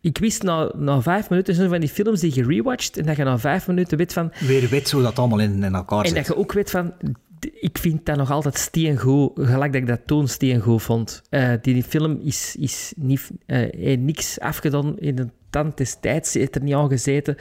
[0.00, 3.16] ik wist na, na vijf minuten, zo van die films die je rewatcht, en dat
[3.16, 4.32] je na vijf minuten weet van...
[4.40, 6.16] Weer weet hoe dat allemaal in, in elkaar En zit.
[6.16, 6.92] dat je ook weet van...
[7.60, 11.22] Ik vind dat nog altijd steengoed, gelijk dat ik dat toen steengoed vond.
[11.30, 16.54] Eh, die film is, is niet, heeft niks afgedaan in de tand des tijds, heeft
[16.54, 17.36] er niet aan gezeten.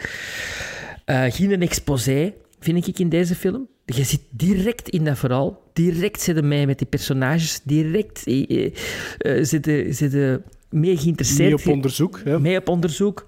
[1.06, 3.68] Eh geen exposé, vind ik in deze film.
[3.86, 5.70] Je zit direct in dat verhaal.
[5.74, 7.60] Direct zitten mee met die personages.
[7.64, 8.72] Direct eh, eh,
[9.18, 11.50] eh, zitten, zitten mee geïnteresseerd.
[11.50, 12.22] Mee op onderzoek.
[12.26, 12.38] Ja.
[12.38, 13.26] Mee op onderzoek.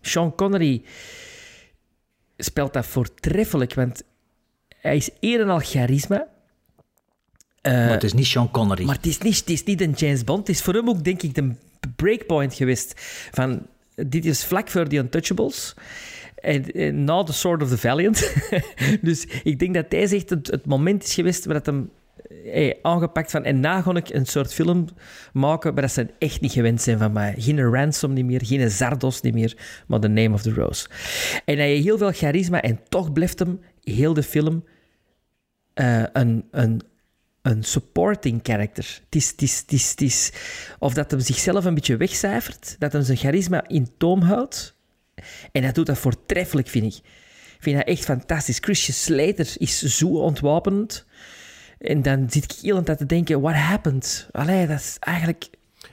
[0.00, 0.82] Sean Connery
[2.36, 4.02] speelt dat voortreffelijk, want
[4.80, 6.26] hij is een en al charisma.
[7.60, 8.84] Eh, maar het is niet Sean Connery.
[8.84, 10.46] Maar het is, niet, het is niet een James Bond.
[10.46, 11.50] Het is voor hem ook, denk ik, de
[11.96, 12.92] breakpoint geweest.
[13.30, 15.74] Van, dit is vlak voor The Untouchables.
[16.42, 18.32] En, na The Sword of the Valiant.
[19.02, 21.90] dus ik denk dat hij zegt het, het moment is geweest waar dat hem
[22.44, 23.44] hey, aangepakt van...
[23.44, 24.88] En na ga ik een soort film
[25.32, 27.34] maken waar dat ze echt niet gewend zijn van mij.
[27.38, 29.56] Geen Ransom niet meer, geen Zardos niet meer,
[29.86, 30.88] maar The Name of the Rose.
[31.44, 34.64] En hij heeft heel veel charisma en toch blijft hem heel de film
[35.74, 36.80] eh, een, een,
[37.42, 39.00] een supporting character.
[39.10, 40.32] Het is, het is,
[40.78, 44.80] of dat hem zichzelf een beetje wegcijfert, dat hem zijn charisma in toom houdt.
[45.52, 47.00] En hij doet dat voortreffelijk, vind ik.
[47.56, 48.58] Ik vind dat echt fantastisch.
[48.60, 51.04] Christian Slater is zo ontwapenend.
[51.78, 54.28] En dan zit ik heel tijd te denken, what happened?
[54.32, 55.48] Allee, dat is eigenlijk...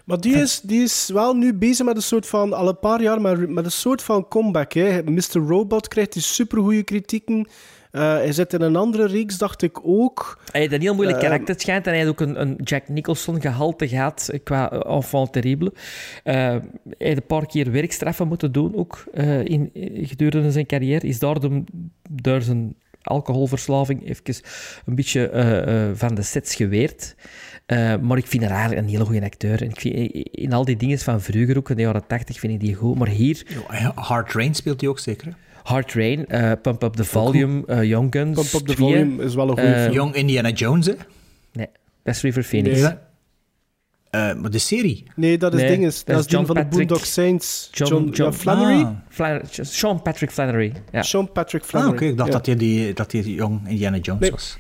[0.06, 3.02] Maar die is, die is wel nu bezig met een soort van, al een paar
[3.02, 4.74] jaar, maar met een soort van comeback.
[4.74, 5.04] Hè.
[5.04, 5.38] Mr.
[5.48, 7.48] Robot krijgt die supergoeie kritieken.
[7.92, 10.40] Uh, hij zit in een andere reeks, dacht ik ook.
[10.52, 11.86] Hij heeft een heel moeilijk Uh, karakter, het schijnt.
[11.86, 15.72] En hij heeft ook een, een Jack Nicholson gehalte gehad eh, qua enfant terrible.
[15.74, 16.62] Uh, hij
[16.98, 19.70] heeft een paar keer werkstraffen moeten doen, ook uh, in,
[20.02, 21.08] gedurende zijn carrière.
[21.08, 21.64] Is daardoor
[22.10, 24.44] door zijn alcoholverslaving even
[24.86, 27.16] een beetje uh, van de sets geweerd.
[27.68, 29.62] Uh, maar ik vind hem eigenlijk een hele goede acteur.
[29.62, 32.54] En ik vind, in al die dingen van vroeger, ook in de jaren 80, vind
[32.54, 32.98] ik die goed.
[32.98, 33.46] Maar hier...
[33.96, 38.16] Hard Rain speelt hij ook zeker, Hard Rain, uh, Pump Up the Volume, uh, Young
[38.16, 38.36] Guns.
[38.36, 39.94] Pump Up the Volume is wel een goede film.
[39.94, 40.94] Young Indiana Jones, hè?
[41.54, 41.68] Nee,
[42.04, 42.82] dat is River Phoenix.
[42.82, 44.34] Nee.
[44.36, 45.04] maar de serie?
[45.16, 46.04] Nee, dat is nee, dinges.
[46.04, 47.70] Dat, dat is John van Patrick, de Boondock Saints.
[47.72, 48.82] John, John, John ja, Flannery?
[48.82, 49.46] Ah, Flannery?
[49.64, 50.74] Sean Patrick Flannery.
[50.92, 51.02] Ja.
[51.02, 51.94] Sean Patrick Ah, Flannery.
[51.94, 52.04] oké.
[52.04, 52.12] Okay.
[52.12, 52.36] Ik dacht ja.
[52.38, 54.32] dat hij die, dat die Young Indiana Jones nee.
[54.32, 54.58] was.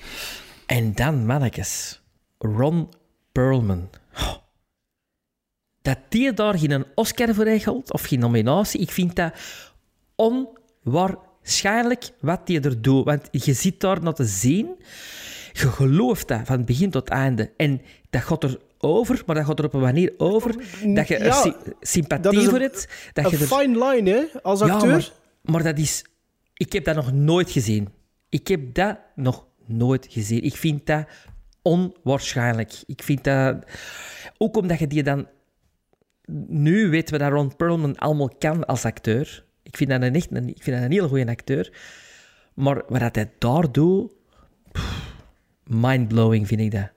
[0.65, 2.01] En dan, mannetjes,
[2.37, 2.89] Ron
[3.31, 3.89] Perlman.
[4.17, 4.33] Oh.
[5.81, 9.33] Dat die daar geen Oscar voor regelt, of geen nominatie, ik vind dat
[10.83, 13.05] onwaarschijnlijk wat die er doet.
[13.05, 14.75] Want je zit daar naar te zien,
[15.53, 17.51] je gelooft dat van begin tot einde.
[17.57, 20.55] En dat gaat er over, maar dat gaat er op een manier over
[20.95, 21.51] dat je er sy
[21.81, 22.87] sympathie voor hebt.
[23.13, 23.47] Dat een je er...
[23.47, 24.89] fine line, hè, als acteur.
[24.89, 25.11] Ja, maar,
[25.41, 26.05] maar dat is...
[26.53, 27.89] Ik heb dat nog nooit gezien.
[28.29, 30.43] Ik heb dat nog nooit gezien.
[30.43, 31.05] Ik vind dat
[31.61, 32.73] onwaarschijnlijk.
[32.85, 33.55] Ik vind dat...
[34.37, 35.27] Ook omdat je die dan...
[36.47, 39.45] Nu weten we dat Ron Perlman allemaal kan als acteur.
[39.69, 41.73] Ik vind dat een, echt een, ik vind dat een hele goede acteur.
[42.53, 44.11] Maar wat hij daar doet...
[45.63, 46.89] Mindblowing vind ik dat.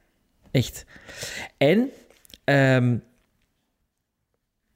[0.51, 0.85] Echt.
[1.57, 1.91] En...
[2.45, 3.03] Um,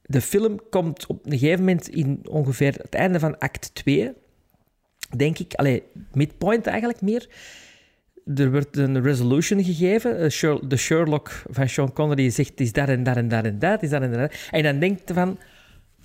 [0.07, 4.13] de film komt op een gegeven moment in ongeveer het einde van act 2,
[5.17, 5.83] denk ik, allee,
[6.13, 7.29] midpoint eigenlijk meer.
[8.35, 10.19] Er wordt een resolution gegeven.
[10.69, 13.83] De Sherlock van Sean Connery zegt: het is dat en dat en dat en dat,
[13.83, 14.35] is dat en dat.
[14.51, 15.39] En dan denkt je van: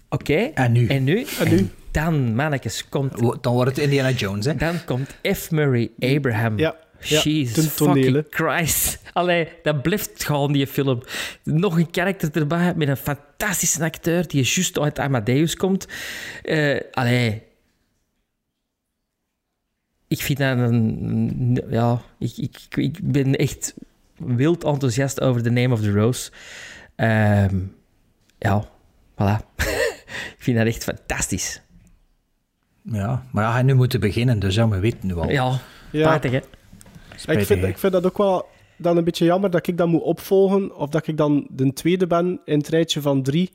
[0.09, 0.87] oké, okay, en nu?
[0.87, 1.25] En nu?
[1.39, 1.69] En, nu?
[1.91, 3.43] Dan, mannetjes, komt.
[3.43, 4.55] Dan wordt het Indiana Jones, hè?
[4.55, 5.51] Dan komt F.
[5.51, 6.57] Murray Abraham.
[6.57, 6.75] Ja.
[6.99, 8.99] Jesus fucking Christ.
[9.13, 11.01] Allee, dat blijft gewoon, die film.
[11.43, 15.87] Nog een karakter erbij met een fantastische acteur die juist uit Amadeus komt.
[16.43, 17.43] Uh, allee.
[20.07, 21.63] Ik vind dat een...
[21.69, 23.73] Ja, ik, ik, ik ben echt
[24.15, 26.31] wild enthousiast over The Name of the Rose.
[26.95, 27.75] Um,
[28.37, 28.65] ja,
[29.13, 29.45] voilà.
[30.35, 31.61] ik vind dat echt fantastisch.
[32.83, 35.29] Ja, maar ja, hij nu moeten beginnen, dus ja, we weten nu al.
[35.29, 35.59] Ja,
[35.91, 36.39] spijtig, hè.
[37.33, 40.01] Ik vind, ik vind dat ook wel dan een beetje jammer dat ik dat moet
[40.01, 43.51] opvolgen, of dat ik dan de tweede ben in het rijtje van drie.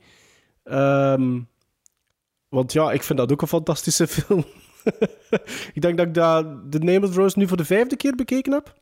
[0.63, 1.47] Um,
[2.49, 4.45] want ja, ik vind dat ook een fantastische film.
[5.73, 8.15] ik denk dat ik dat The Name of the Rose nu voor de vijfde keer
[8.15, 8.75] bekeken heb.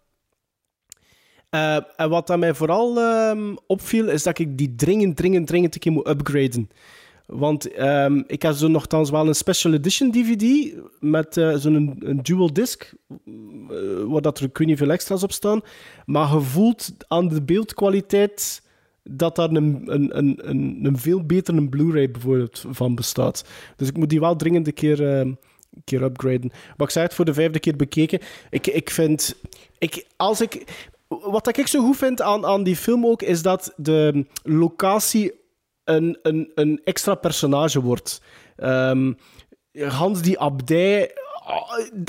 [1.52, 5.74] Uh, en wat aan mij vooral um, opviel, is dat ik die dringend, dringend, dringend
[5.74, 6.70] een keer moet upgraden.
[7.26, 12.20] Want um, ik heb zo nogthans wel een special edition DVD met uh, zo'n een,
[12.24, 12.94] dual disc,
[13.26, 15.62] uh, waar dat er weet niet veel extra's op staan.
[16.06, 18.62] Maar je voelt aan de beeldkwaliteit
[19.04, 23.46] dat daar een, een, een, een, een veel betere Blu-ray bijvoorbeeld van bestaat.
[23.76, 25.34] Dus ik moet die wel dringend een keer, uh,
[25.84, 26.52] keer upgraden.
[26.78, 28.20] Maar ik zei het voor de vijfde keer bekeken.
[28.50, 29.36] Ik, ik vind...
[29.78, 30.64] Ik, als ik,
[31.08, 35.32] wat ik zo goed vind aan, aan die film ook, is dat de locatie
[35.86, 38.22] een, een, een extra personage wordt.
[38.58, 39.18] Um,
[39.88, 41.12] Hans die abdij,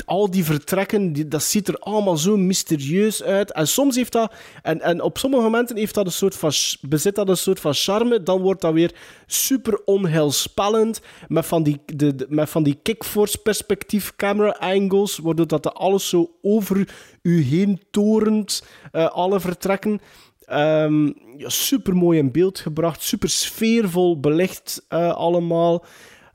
[0.05, 3.51] al die vertrekken, die, dat ziet er allemaal zo mysterieus uit.
[3.51, 6.51] En soms heeft dat, en, en op sommige momenten heeft dat een soort van,
[6.81, 8.23] bezit dat een soort van charme.
[8.23, 8.95] Dan wordt dat weer
[9.25, 11.01] super onheilspellend.
[11.27, 16.31] Met van die, de, met van die kickforce perspectief camera angles, waardoor dat alles zo
[16.41, 16.89] over
[17.21, 20.01] u heen torent, eh, alle vertrekken.
[20.47, 21.05] Ehm,
[21.37, 25.85] ja, super mooi in beeld gebracht, super sfeervol belicht eh, allemaal.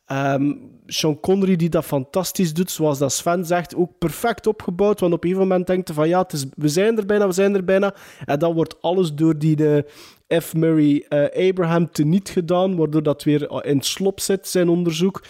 [0.06, 0.52] Ehm,
[0.86, 5.00] Sean Connery die dat fantastisch doet, zoals dat Sven zegt, ook perfect opgebouwd.
[5.00, 7.26] Want op een gegeven moment denkt hij van ja, het is, we zijn er bijna,
[7.26, 7.94] we zijn er bijna.
[8.24, 9.82] En dan wordt alles door die
[10.28, 10.54] eh, F.
[10.54, 15.22] Murray eh, Abraham teniet gedaan, waardoor dat weer in het slop zit, zijn onderzoek.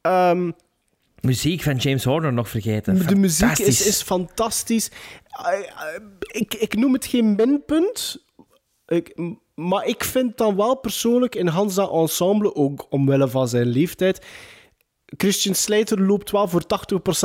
[0.00, 0.50] Ehm,
[1.20, 3.06] Muziek van James Horner nog vergeten.
[3.06, 3.86] de muziek is, Fantastisch.
[3.86, 4.90] is fantastisch.
[5.30, 8.24] Eh, eh, Ik, ik noem het geen minpunt,
[8.86, 9.18] ik,
[9.54, 14.26] maar ik vind dan wel persoonlijk in Hans dat ensemble, ook omwille van zijn leeftijd,
[15.16, 16.62] Christian Slater loopt wel voor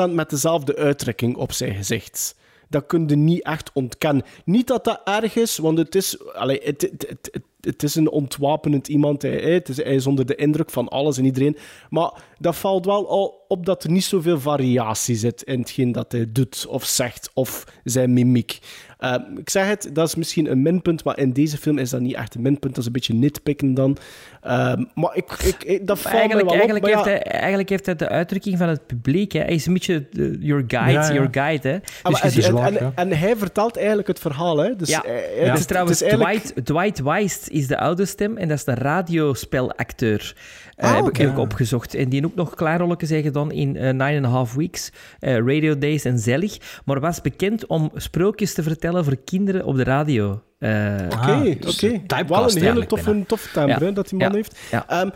[0.10, 2.36] 80% met dezelfde uitdrukking op zijn gezicht.
[2.74, 4.26] Dat kun je niet echt ontkennen.
[4.46, 8.88] Niet dat dat erg is, want het is, allee, het, het, het, is een ontwapenend
[8.88, 9.22] iemand.
[9.22, 11.58] Hij, het is, hij is onder de indruk van alles en iedereen.
[11.90, 13.04] Maar dat valt wel
[13.48, 17.64] op dat er niet zoveel variatie zit in hetgeen dat hij doet of zegt of
[17.84, 18.60] zijn mimiek.
[19.04, 22.02] Eh, ik zeg het, dat is misschien een minpunt, maar in deze film is dat
[22.02, 22.72] niet echt een minpunt.
[22.74, 23.98] Dat is een beetje nitpikken dan.
[24.42, 26.92] Eh, maar ik, ik, ik- dat valt Eigenlijk, me wel eigenlijk, op.
[27.06, 29.32] heeft ja, hij, eigenlijk heeft hij de uitdrukking van het publiek.
[29.32, 29.40] Hè.
[29.40, 31.14] Hij is een beetje eh, your guide, Ja, ja.
[31.14, 31.68] your guide.
[31.70, 31.78] Hè.
[32.02, 34.58] Ah, Dus ziet- en, en, en hij vertelt eigenlijk het verhaal.
[34.58, 34.76] Hè?
[34.76, 38.58] Dus, ja, eh, is trouwens eigenlijk- Dwight, Dwight Weist is de oude stem en dat
[38.58, 40.36] is een radiospelacteur.
[40.76, 41.94] Eh, Ah, heb ik ook opgezocht.
[41.94, 45.34] En die ook nog klaarrolletjes heeft gedaan in eh, Nine and a Half Weeks, eh,
[45.36, 46.82] Radio Days en Zellig.
[46.86, 50.44] Maar was bekend om sprookjes te vertellen voor kinderen op de radio.
[50.60, 52.02] Eh, Oké, oké.
[52.28, 53.92] Wel een hele toffe, toffe timbre Ja.
[53.92, 54.36] dat die man Ja.
[54.36, 54.60] heeft.
[54.72, 54.90] Ja.
[54.90, 55.10] Ehm,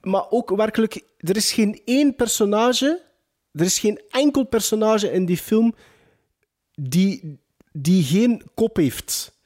[0.00, 3.02] maar ook werkelijk, er is geen één personage,
[3.52, 5.74] er is geen enkel personage in die film
[6.74, 7.40] die,
[7.72, 9.40] die geen kop heeft.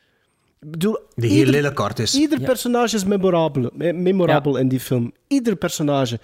[0.67, 2.15] Ik bedoel, Die heel ieder- is.
[2.15, 2.45] Ieder Ja.
[2.47, 5.13] personage is memorabel, me- memorabel in die film.
[5.29, 6.19] Ieder personage.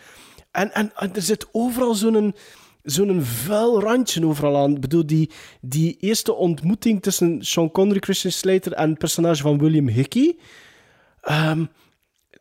[0.50, 2.34] En, en, en er zit overal zo'n
[2.82, 4.74] zo'n vuil randje overal aan.
[4.74, 9.58] Ik bedoel, die, die eerste ontmoeting tussen Sean Connery, Christian Slater en het personage van
[9.58, 10.36] William Hickey.
[11.22, 11.64] Ehm,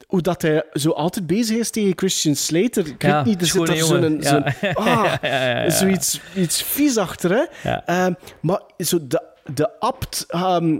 [0.07, 2.87] hoe dat hij zo altijd bezig is tegen Christian Slater.
[2.87, 4.17] Ik Ja, weet niet, er zit toch zo'n...
[4.17, 4.21] ah,
[4.85, 5.69] Ja, ja, ja, ja.
[5.69, 7.69] Zoiets iets vies achter, hè.
[7.69, 7.85] Ja.
[7.85, 9.21] Ehm, maar zo de,
[9.53, 10.79] de abt, ehm, eh,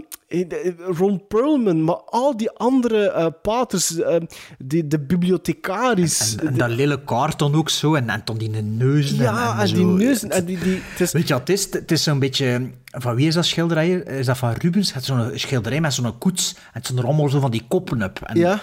[0.78, 4.24] Ron Perlman, maar al die andere eh, paters, ehm,
[4.58, 6.36] die, de bibliothecaris...
[6.36, 9.16] En dat lelijk kaart dan ook zo, en, en dan die neuzen.
[9.16, 10.58] Ja, en, die neuzen, en die...
[10.58, 11.72] die het is, Weet je wat het is?
[11.72, 12.70] Het is zo'n beetje...
[12.84, 13.90] Van wie is dat schilderij?
[13.90, 14.92] Is dat van Rubens?
[14.92, 16.54] Het is zo'n schilderij met zo'n koets.
[16.54, 18.20] En het zijn er allemaal zo van die koppen op.
[18.22, 18.60] En, Ja.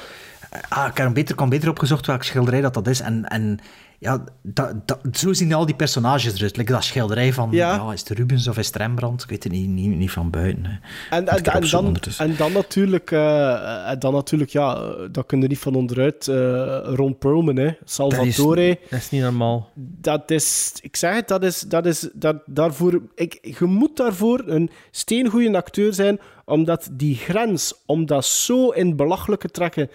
[0.69, 2.99] Ah, ik heb beter, kan beter opgezocht welk schilderij dat, dat is.
[2.99, 3.59] En, en
[3.99, 6.57] ja, dat, dat, zo zien al die personages eruit.
[6.57, 7.49] Like dat schilderij van...
[7.51, 7.75] Ja.
[7.75, 7.93] Ja.
[7.93, 9.23] is het Rubens of is het Rembrandt?
[9.23, 10.65] Ik weet het niet, niet, niet van buiten.
[10.65, 10.77] hè.
[11.17, 12.25] En, en, dan, ondertussen.
[12.25, 16.27] en dan natuurlijk, eh, en dan natuurlijk, ja, dat kun je niet van onderuit.
[16.27, 18.79] eh, Ron Perlman, hè, Salvatore.
[18.89, 19.69] Dat is niet normaal.
[19.75, 24.43] Dat is, ik zeg het, dat is, dat is, dat, daarvoor, ik, je moet daarvoor
[24.45, 29.89] een steengoeie acteur zijn, omdat die grens, om dat zo in belachelijke trekken.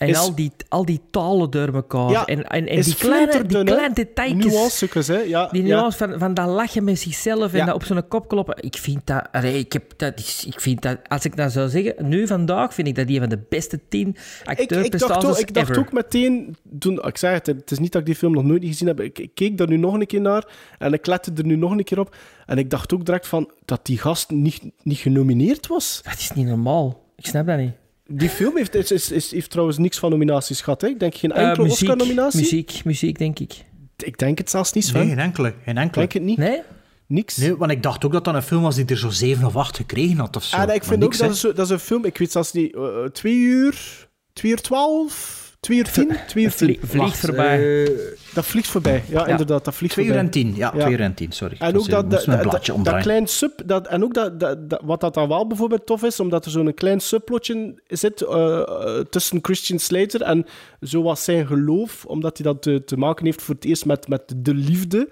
[0.00, 2.10] En is, al, die, al die talen door elkaar.
[2.10, 4.52] Ja, en en, en die kleine, die kleine detailjes.
[4.52, 5.18] Nuances, hè?
[5.18, 5.76] Ja, Die ja.
[5.76, 7.64] nuance van, van dat lachen met zichzelf en Ja.
[7.64, 8.56] dat op zo'n kop kloppen.
[8.60, 9.28] Ik vind dat...
[9.32, 10.98] allee, ik, heb, dat ik vind dat...
[11.08, 14.08] Als ik dat zou zeggen, nu vandaag vind ik dat die van de beste tien
[14.08, 14.16] ik,
[14.50, 15.80] ik, acteurprestaties ook, ik dacht ever.
[15.82, 18.64] ook meteen, toen, ik zei het, het is niet dat ik die film nog nooit
[18.64, 20.44] gezien heb, ik, ik keek daar nu nog een keer naar
[20.78, 22.16] en ik lette er nu nog een keer op
[22.46, 26.00] en ik dacht ook direct van dat die gast niet, niet genomineerd was.
[26.04, 27.00] Dat is niet normaal.
[27.16, 27.72] Ik snap dat niet.
[28.12, 30.80] Die film heeft, is, is, is- heeft trouwens niks van nominaties gehad.
[30.80, 30.88] Hè?
[30.88, 32.40] Ik denk geen Eh, enkele muziek, Oscar-nominatie.
[32.40, 33.64] Muziek, muziek, denk ik.
[33.96, 35.00] Ik denk het zelfs niet, Sven.
[35.00, 35.54] Nee, geen enkele.
[35.64, 35.98] Geen enkele.
[36.00, 36.38] denk het niet.
[36.38, 36.60] Nee?
[37.06, 37.36] Niks.
[37.36, 39.56] Nee, want ik dacht ook dat dat een film was die er zo zeven of
[39.56, 40.56] acht gekregen had of zo.
[40.56, 42.52] En ik vind niks, ook dat is, zo- dat is een film, ik weet zelfs
[42.52, 46.66] niet, eh, twee uur, twee uur twaalf, twee uur tien, twee uur tien.
[46.66, 47.84] Vlie- vliegt Wacht, voorbij.
[47.84, 47.90] eh,
[48.34, 49.02] Dat vliegt voorbij.
[49.08, 49.26] Ja, Ja.
[49.26, 50.30] inderdaad, dat vliegt Twee uur voorbij.
[50.32, 51.56] en tien, ja, twee uur en tien, sorry.
[51.58, 52.26] En Dat ook is, dat, dat,
[52.68, 53.62] een dat, klein sub...
[53.66, 56.50] Dat, en ook dat, dat, dat- wat dat dan wel bijvoorbeeld tof is, omdat er
[56.50, 60.46] zo'n klein subplotje zit eh, eh, tussen Christian Slater en
[60.82, 64.08] zo was zijn geloof, omdat hij dat te, te maken heeft voor het eerst met,
[64.08, 65.08] met de liefde.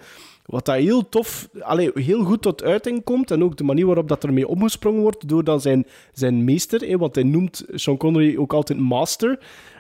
[0.47, 3.31] Wat dat heel tof, allee, heel goed tot uiting komt.
[3.31, 6.81] En ook de manier waarop dat ermee omgesprongen wordt door dan zijn, zijn meester.
[6.81, 9.39] hè, want hij noemt Sean Connery ook altijd master.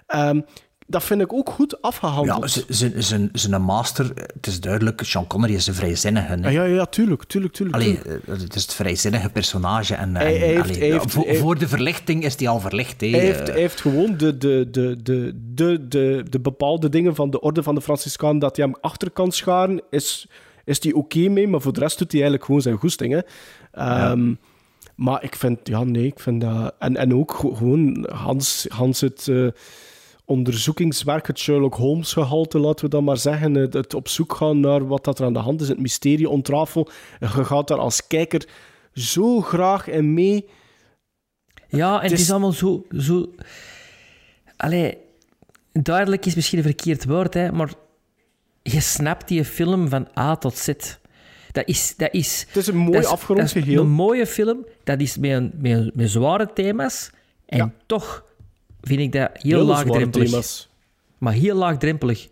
[0.08, 0.40] Ehm,
[0.86, 2.54] dat vind ik ook goed afgehandeld.
[2.68, 6.26] Ja, zijn- zijn master, het is duidelijk, Sean Connery is een vrijzinnige.
[6.26, 6.46] hè.
[6.46, 7.76] Ah, ja, ja, tuurlijk, tuurlijk, tuurlijk.
[7.82, 9.94] Allee, eh, het is het vrijzinnige personage.
[9.94, 10.90] En, Hij- en, hij heeft- allee, hij
[11.24, 13.00] heeft- voor, de verlichting is hij al verlicht.
[13.00, 13.06] hè.
[13.08, 17.14] Hij heeft, Eh, hij heeft gewoon de, de, de, de, de, de, de bepaalde dingen
[17.14, 20.26] van de orde van de Franciscanen dat hij hem achter kan scharen, is,
[20.64, 23.12] is hij oké mee, maar voor de rest doet hij eigenlijk gewoon zijn goesting.
[23.12, 23.20] Hè.
[23.72, 24.34] Ehm,
[24.96, 26.74] Maar ik vind, ja, nee, ik vind dat.
[26.78, 29.28] En, en ook gewoon Hans, Hans het.
[29.28, 29.46] eh,
[30.28, 33.54] onderzoekingswerk, het Sherlock Holmes gehalte, laten we dan maar zeggen.
[33.54, 36.28] Het, het op zoek gaan naar wat dat er aan de hand is, het mysterie
[36.28, 36.88] ontrafel.
[37.20, 38.48] Je gaat daar als kijker
[38.94, 40.48] zo graag in mee.
[41.68, 42.86] Ja, en het Het is, allemaal zo...
[42.98, 43.30] zo...
[44.56, 44.98] Allee,
[45.72, 47.72] duidelijk is misschien een verkeerd woord, hè, maar
[48.62, 50.66] je snapt die film van A tot Z.
[51.52, 51.94] Dat is...
[51.96, 53.82] Dat is Het is een mooi afgerond geheel.
[53.82, 57.10] Een mooie film, dat is met, een, met, een- met zware thema's.
[57.46, 58.24] En toch
[58.80, 60.28] vind ik dat heel, laagdrempelig.
[60.28, 60.68] thema's.
[61.18, 62.28] Maar heel laagdrempelig.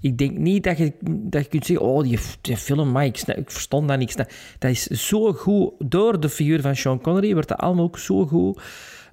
[0.00, 3.16] Ik denk niet dat je, dat je kunt zeggen, oh, die, die film, maar ik,
[3.16, 4.16] snap, ik verstond dat niet.
[4.58, 8.26] Dat is zo goed, door de figuur van Sean Connery, wordt dat allemaal ook zo
[8.26, 8.60] goed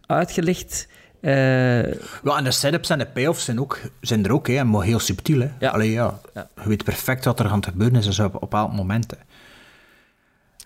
[0.06, 0.88] uitgelegd.
[1.22, 1.84] Eh,
[2.24, 5.00] Ja, en de setups en de payoffs zijn, ook, zijn er ook, hè, maar heel
[5.00, 5.40] subtiel.
[5.60, 5.72] Hè.
[5.72, 6.20] Allee, ja.
[6.34, 9.12] Je weet perfect wat er aan het gebeuren is dus op, op elk moment.
[9.12, 9.18] Hè.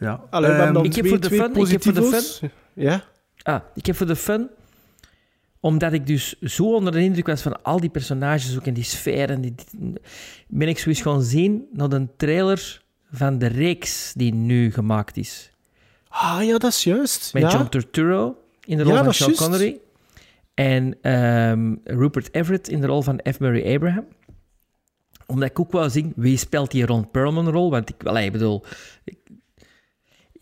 [0.05, 0.22] Ja.
[0.30, 3.03] Allee, dan ik heb twee, voor de fun, ik heb voor de fun, Ja?
[3.41, 4.49] Ah, ik heb voor de fun,
[5.64, 8.84] omdat ik dus zo onder de indruk was van al die personages ook en die
[8.84, 9.53] sfeer, en die,
[10.48, 12.81] ben ik zoiets gaan zien naar een trailer
[13.11, 15.52] van de reeks die nu gemaakt is.
[16.07, 17.34] Ah ja, dat is juist.
[17.34, 17.52] Met ja.
[17.52, 19.35] John Turturro in de rol Ja, van Sean.
[19.35, 19.80] Connery.
[20.53, 23.40] En ehm, Rupert Everett in de rol van F.
[23.40, 24.06] Murray Abraham.
[25.26, 27.69] Omdat ik ook wou zien, wie speelt die Ron Perlman rol?
[27.69, 28.64] Want ik, wel, ik bedoel...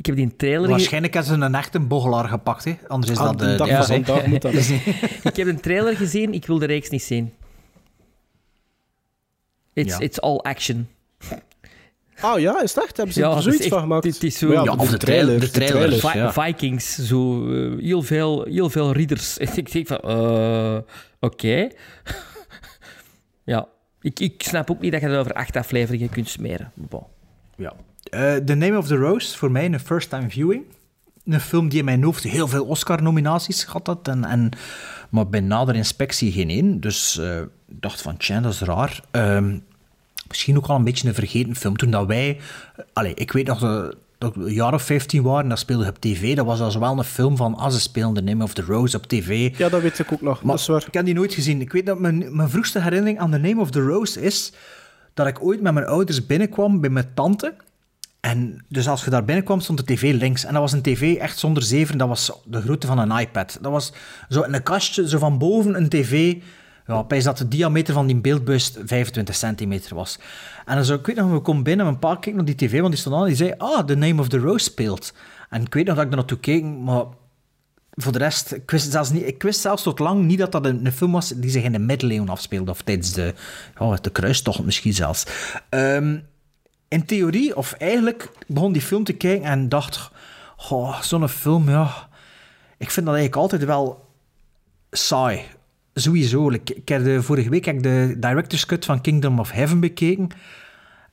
[0.01, 0.69] Ik, heb die trailer...
[0.69, 2.63] Waarschijnlijk hebben ze een echte bochelaar gepakt.
[2.63, 2.77] Hè.
[2.87, 4.53] Anders is Ah, dat de de, dag de van vandaag moet dat.
[5.31, 7.33] ik heb een trailer gezien, ik wil de reeks niet zien.
[9.73, 9.99] It's, Ja.
[9.99, 10.87] it's all action.
[12.19, 12.97] Ah ja, is echt?
[12.97, 14.03] Hebben ze er zoiets echt- van gemaakt?
[14.03, 14.51] Het is zo...
[14.51, 16.41] Ja, of de trailer, de trailer, Vi-.
[16.41, 19.37] Vikings, zo eh, heel, veel, heel veel ridders.
[19.37, 20.77] En ik denk van, eh,
[21.19, 21.69] oké.
[23.43, 23.67] ja,
[24.01, 26.71] ik, ik snap ook niet dat je dat over acht afleveringen kunt smeren.
[26.75, 27.03] Bon.
[27.55, 27.73] Ja.
[28.11, 30.63] Eh, The Name of the Rose, voor mij een first-time viewing.
[31.25, 33.87] Een film die in mijn hoofd heel veel Oscar-nominaties had.
[33.87, 34.49] had En, en,
[35.09, 36.79] maar bij nader inspectie geen één.
[36.79, 37.47] Dus eh, ik
[37.81, 39.01] dacht van, tja, dat is raar.
[39.11, 39.57] Ehm,
[40.27, 41.77] misschien ook al een beetje een vergeten film.
[41.77, 42.39] Toen dat wij...
[42.75, 45.87] eh, allee, ik weet nog dat, dat we een jaar of 15 waren, dat speelde
[45.87, 46.35] op tv.
[46.35, 48.97] Dat was als wel een film van, ah, ze spelen The Name of the Rose
[48.97, 49.57] op tv.
[49.57, 50.41] Ja, dat weet ik ook nog.
[50.41, 50.83] Maar dat is waar.
[50.87, 51.61] ik heb die nooit gezien.
[51.61, 54.53] Ik weet dat mijn, mijn vroegste herinnering aan The Name of the Rose is
[55.13, 57.53] dat ik ooit met mijn ouders binnenkwam bij mijn tante.
[58.21, 60.45] En dus als je daar binnenkwam, stond de tv links.
[60.45, 61.97] En dat was een tv echt zonder zeven.
[61.97, 63.57] Dat was de grootte van een iPad.
[63.61, 63.93] Dat was
[64.29, 66.35] zo in een kastje, zo van boven een tv.
[66.87, 70.19] Ja, opeens dat de diameter van die beeldbuis 25 centimeter was.
[70.65, 72.79] En dan zo, ik weet nog, we komen binnen, mijn pa keek naar die tv,
[72.79, 73.25] want die stond aan.
[73.25, 75.13] Die zei, ah, The Name of the Rose speelt.
[75.49, 77.05] En ik weet nog dat ik er naartoe keek, maar
[77.91, 80.65] voor de rest, ik wist, zelfs niet, ik wist zelfs tot lang niet dat dat
[80.65, 82.71] een, een film was die zich in de middeleeuwen afspeelde.
[82.71, 83.33] Of tijdens de,
[83.79, 85.25] ja, de kruistocht misschien zelfs.
[85.69, 86.17] Ehm,
[86.91, 90.11] in theorie, of eigenlijk, begon die film te kijken en dacht...
[90.69, 92.09] Oh, zo'n film, ja...
[92.77, 94.05] Ik vind dat eigenlijk altijd wel
[94.91, 95.41] saai.
[95.93, 96.49] Sowieso.
[96.49, 100.29] Ik, heb de, vorige week heb ik de director's cut van Kingdom of Heaven bekeken.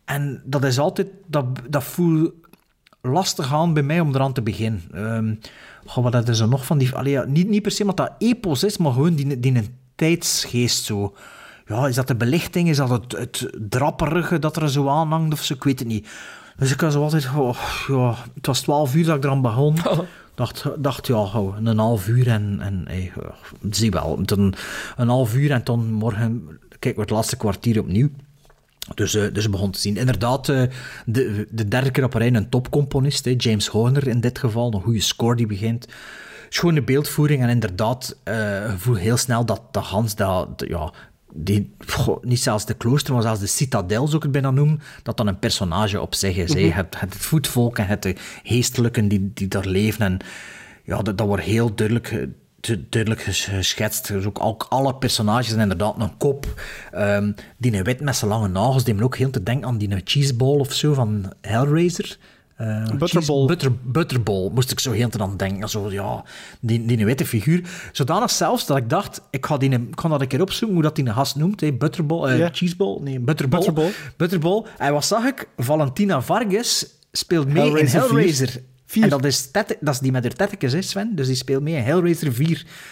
[0.04, 1.08] En dat is altijd...
[1.26, 2.32] Dat, dat voelt
[3.00, 4.82] lastig aan bij mij om eraan te beginnen.
[4.92, 5.34] Ehm
[5.88, 6.94] goh, wat is er nog van die...
[6.94, 9.76] Allee, ja, niet, niet per se omdat dat epos is, maar gewoon die, die een
[9.94, 11.14] tijdsgeest zo...
[11.68, 12.68] Ja, is dat de belichting?
[12.68, 15.54] Is dat het, het drapperige dat er zo aan hangt of zo?
[15.54, 16.08] Ik weet het niet.
[16.56, 17.28] Dus ik was zo altijd...
[17.36, 17.58] Oh,
[17.88, 19.76] ja, het was twaalf uur dat ik eraan begon.
[20.34, 22.58] Dacht, dacht ja, oh, een half uur en...
[22.60, 23.12] en hey,
[23.70, 24.22] zie wel.
[24.26, 24.54] Een,
[24.96, 26.58] een half uur en dan morgen...
[26.78, 28.10] Kijk, we het laatste kwartier opnieuw.
[28.94, 29.96] Dus, eh, dus begon te zien.
[29.96, 30.62] Inderdaad, eh,
[31.06, 34.82] de, de derde keer op een rij een topcomponist, James Horner in dit geval, een
[34.82, 35.88] goede score die begint.
[36.48, 40.92] Schone beeldvoering en inderdaad, je voelt heel snel dat de Hans, dat, ja,
[41.34, 44.80] die, goh, niet zelfs de klooster, maar zelfs de citadel, zou ik het bijna noemen,
[45.02, 46.52] dat dan een personage op zich is.
[46.54, 46.60] hè.
[46.60, 50.04] Je hebt, het voetvolk en het de geestelijken die, die daar leven.
[50.04, 50.18] En
[50.84, 52.26] ja, dat, dat wordt heel duidelijk, eh,
[52.60, 54.08] du- duidelijk ges- geschetst.
[54.08, 56.60] Dus ook al, alle personages zijn inderdaad een kop.
[56.92, 59.78] Ehm, die een wit met zijn lange nagels, die me ook heel te denken aan
[59.78, 62.18] die cheeseball of zo van Hellraiser.
[62.58, 63.46] Eh, Butterball.
[63.46, 65.68] butter, butterball, moest ik zo heel te aan denken.
[65.68, 66.24] Zo, ja,
[66.60, 67.62] die, die witte figuur.
[67.92, 70.84] Zodanig zelfs dat ik dacht, ik ga, die, ik ga dat een keer opzoeken hoe
[70.84, 71.60] dat die een gast noemt.
[71.60, 71.72] Hè.
[71.72, 72.48] Butterball, Ja.
[72.52, 73.58] cheeseball, nee, butterball.
[73.58, 73.90] Butterball.
[74.16, 74.64] Butterball.
[74.78, 75.48] En wat zag ik?
[75.56, 78.62] Valentina Vargas speelt mee in Hellraiser Hellraiser.
[78.88, 79.02] Vier.
[79.02, 79.02] Vier.
[79.02, 81.14] En dat is, tette- dat is die met haar tettekes, hè, Sven.
[81.14, 82.48] Dus die speelt mee in Hellraiser 4.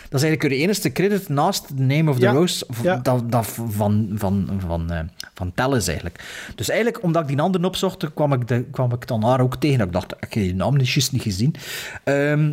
[0.08, 2.32] Dat is eigenlijk de enige credit naast The Name of the Ja.
[2.32, 2.96] Rose Ja.
[2.96, 5.00] dat, dat van, van, van, eh,
[5.34, 6.24] van eigenlijk.
[6.54, 9.56] Dus eigenlijk, omdat ik die anderen opzocht, kwam ik, de, kwam ik dan haar ook
[9.56, 9.78] tegen.
[9.78, 11.54] Dat Ik dacht, ik heb die naam niet juist niet gezien.
[12.04, 12.52] Ehm,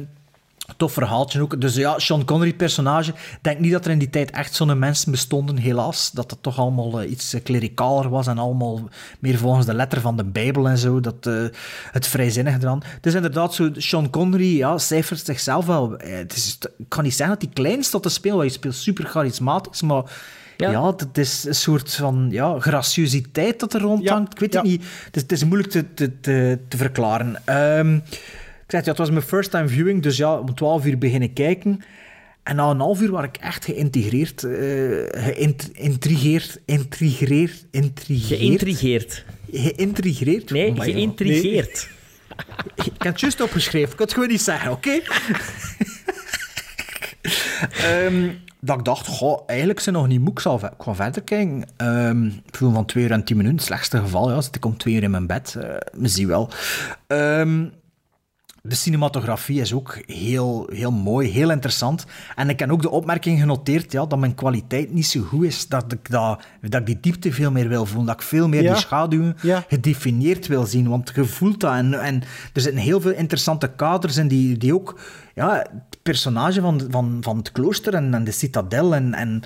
[0.78, 1.62] Tof verhaaltje ook.
[1.62, 3.12] Dus ja, Sean Connery personage.
[3.12, 6.12] Ik denk niet dat er in die tijd echt zo'n mensen bestonden, helaas.
[6.12, 8.90] Dat het toch allemaal eh, iets uh, klericaler was en allemaal
[9.20, 11.00] meer volgens de letter van de Bijbel en zo.
[11.00, 11.46] Dat, uh,
[11.92, 12.82] het vrijzinnige eraan.
[12.86, 15.92] Het is inderdaad zo, Sean Connery ja, cijfert zichzelf wel.
[15.98, 18.76] Het is, ik kan niet zeggen dat hij klein staat te spelen, want hij speelt
[18.76, 20.04] super charismatisch, maar...
[20.58, 20.72] Ja.
[20.72, 24.28] ja, het is een soort van ja, graciositeit dat er rondhangt.
[24.28, 24.34] Ja.
[24.34, 24.84] Ik weet het niet.
[25.06, 27.58] Het is, het is moeilijk te, te, te, te verklaren.
[27.78, 28.04] Um,
[28.74, 31.82] zeg, ja, het was mijn first time viewing, dus ja, om 12 uur beginnen kijken.
[32.44, 34.52] En na een half uur was ik echt geïntegreerd, uh,
[35.10, 38.40] geïntrigeerd, intrigeerd, intrigeerd.
[38.40, 39.26] Geïntrigeerd.
[39.52, 40.50] Geïntrigeerd?
[40.50, 41.90] Nee, geïntrigeerd.
[42.28, 42.86] Nee.
[42.86, 44.90] ik heb het juist opgeschreven, ik kan het gewoon niet zeggen, oké?
[44.90, 45.04] Okay?
[48.06, 51.68] um, dat ik dacht, goh, eigenlijk zijn nog niet moe, ik zal gewoon verder kijken.
[51.78, 54.78] Um, film van 2 uur en 10 minuten, het slechtste geval, ja, zit ik om
[54.78, 56.50] 2 uur in mijn bed, uh, zie wel.
[57.08, 57.74] Um,
[58.68, 62.06] de cinematografie is ook heel, heel mooi, heel interessant.
[62.36, 65.68] En ik heb ook de opmerking genoteerd ja, dat mijn kwaliteit niet zo goed is.
[65.68, 68.06] Dat ik, dat, dat ik die diepte veel meer wil voelen.
[68.06, 68.72] Dat ik veel meer Ja.
[68.74, 69.66] die schaduwen Ja.
[69.68, 70.90] gedefinieerd wil zien.
[70.90, 71.74] Want je voelt dat.
[71.74, 72.22] En, en
[72.54, 75.00] er zitten heel veel interessante kaders in die, die ook...
[75.36, 79.14] Ja, het personage van, van, van het klooster en, en de citadel en...
[79.14, 79.42] en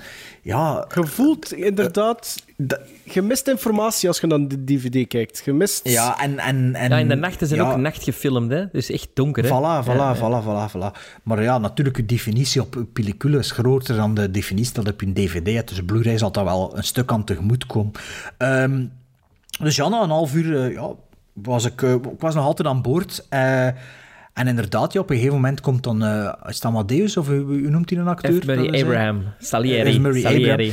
[0.48, 2.42] ja, Je voelt inderdaad...
[3.04, 5.42] Je mist informatie als je naar de DVD kijkt.
[5.44, 5.88] Je mist...
[5.88, 6.38] Ja, en...
[6.38, 8.64] en, en Ja, in de nachten zijn ja, ook nacht gefilmd, hè?
[8.72, 9.42] dus echt donker.
[9.44, 9.48] Hè?
[9.48, 11.00] Voilà, voilà, Ja, voilà, voilà, voilà.
[11.22, 15.14] Maar ja, natuurlijk, de definitie op pellicule is groter dan de definitie dat op een
[15.14, 15.68] dvd hebt.
[15.68, 17.92] Dus Blu-ray zal daar wel een stuk aan tegemoet komen.
[18.38, 18.84] Ehm,
[19.60, 20.90] dus ja, na een half uur eh, ja,
[21.32, 23.26] was ik, eh, ik was nog altijd aan boord.
[23.28, 23.68] eh,
[24.38, 26.02] en inderdaad, ja, op een gegeven moment komt dan...
[26.02, 28.42] eh is Amadeus, of hoe, hoe noemt hij een acteur?
[28.42, 28.46] F.
[28.46, 29.22] Murray eh, Abraham.
[29.38, 29.92] Salieri.
[29.92, 29.98] F.
[29.98, 30.50] Murray Salieri.
[30.50, 30.72] Abraham.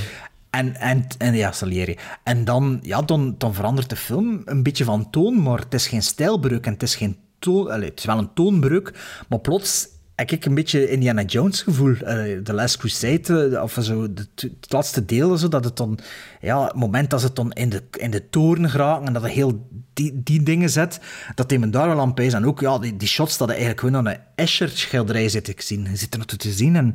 [0.50, 1.98] En, en, en ja, Salieri.
[2.24, 5.88] En dan, ja, dan, dan verandert de film een beetje van toon, maar het is
[5.88, 7.72] geen stijlbreuk en het is geen toon...
[7.72, 8.94] Allee, het is wel een toonbreuk,
[9.30, 11.96] maar plots heb ik een beetje Indiana Jones gevoel.
[11.96, 16.00] eh, The Last Crusade, eh, of zo, het, het laatste deel, zo, dat het dan...
[16.42, 19.22] Ja, het moment dat ze het dan in de, in de toren geraken en dat
[19.24, 21.00] het heel die, die dingen zet,
[21.36, 22.34] dat hij me daar wel aan pees.
[22.34, 25.54] En ook, ja, die, die shots dat hij eigenlijk gewoon aan een Escher-schilderij zit te
[25.58, 25.88] zien.
[25.92, 26.94] Je zit er naartoe te zien en...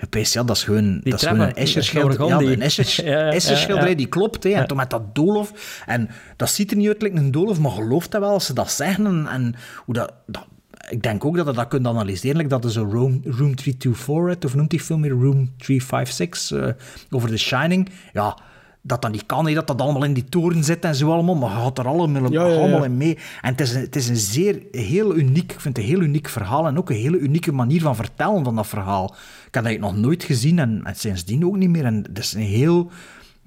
[0.00, 2.26] Je peest, ja, dat is gewoon, dat is gewoon een Escher-schilderij.
[2.26, 4.44] Ja, een Escher- Ja, ja, Escher-schilderij die klopt.
[4.44, 4.50] Hè.
[4.50, 5.82] En toen met dat doolhof.
[5.86, 8.52] En dat ziet er niet uit like een doolhof, maar gelooft dat wel als ze
[8.52, 9.06] dat zeggen.
[9.06, 9.54] En, en
[9.84, 10.46] hoe dat, dat...
[10.88, 12.48] Ik denk ook dat je dat kunt analyseren.
[12.48, 16.68] dat is zo Room, room 324, uit, of noemt die film weer Room 356, eh,
[17.10, 17.88] over The Shining.
[18.12, 18.36] Ja,
[18.82, 21.34] dat dat niet kan, hè, dat dat allemaal in die toren zit en zo allemaal,
[21.34, 22.58] maar je gaat er allemaal, Ja, ja, ja.
[22.58, 23.18] allemaal in mee.
[23.40, 26.00] En het is, een, het is een zeer, heel uniek, ik vind het een heel
[26.00, 29.14] uniek verhaal en ook een hele unieke manier van vertellen van dat verhaal.
[29.46, 31.84] Ik had dat nog nooit gezien en, en sindsdien ook niet meer.
[31.84, 32.90] En het is een heel,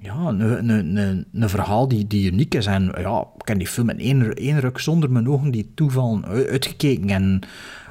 [0.02, 2.66] ja, een, een, een, een verhaal die, die uniek is.
[2.66, 6.20] En ja, ik heb die film in één, één ruk zonder mijn ogen die toeval
[6.34, 7.08] u- uitgekeken.
[7.10, 7.40] En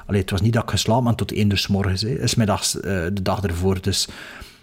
[0.05, 2.09] allee, het was niet dat ik geslapen ben tot één uur 's morgens, hè.
[2.09, 2.83] is middags eh,
[3.13, 3.81] de dag ervoor.
[3.81, 4.07] Dus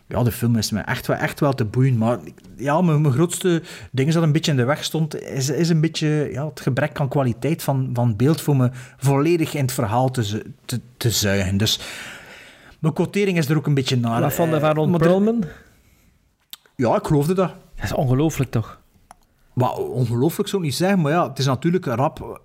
[0.08, 1.98] ja, de film is me echt wel, echt wel te boeien.
[1.98, 2.18] Maar
[2.56, 5.80] ja, mijn, mijn grootste ding dat een beetje in de weg stond, is, is een
[5.80, 10.10] beetje ja, het gebrek aan kwaliteit van, van beeld voor me volledig in het verhaal
[10.10, 11.56] te, te, te zuigen.
[11.56, 11.80] Dus
[12.78, 14.20] mijn quotering is er ook een beetje naar.
[14.20, 15.44] Wat van Eh, Ron Perlman?
[16.78, 17.50] Ja, ik geloofde dat.
[17.74, 18.80] Dat is ongelooflijk, toch?
[19.52, 22.40] Maar ongelooflijk zou ik niet zeggen, maar ja, het is natuurlijk een rap.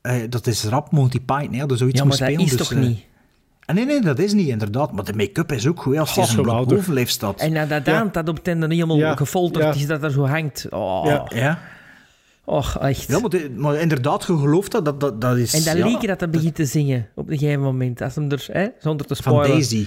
[0.00, 2.44] eh, dat is rap Monty Python, hè, dat zoiets Ja, maar dat spelen.
[2.44, 3.04] is dus, toch eh, niet?
[3.64, 4.92] ah, nee, nee, dat is niet, inderdaad.
[4.92, 6.76] Maar de make-up is ook goed, als zijn geweldig.
[6.76, 7.40] bovenlijf staat.
[7.40, 9.80] En dat Daan, dat op het einde helemaal Ja, gefolterd ja.
[9.80, 10.66] is, dat er zo hangt.
[10.70, 11.26] Oh, Ja.
[11.34, 11.58] Ja,
[12.44, 13.08] Och, echt.
[13.08, 15.54] ja maar, de- maar inderdaad, je gelooft dat, dat, dat, dat is...
[15.54, 18.30] en dat ja, liedje dat hij begint te zingen op een gegeven moment, als hem
[18.30, 19.50] er, hè, zonder te Van spoilen.
[19.50, 19.86] Daisy.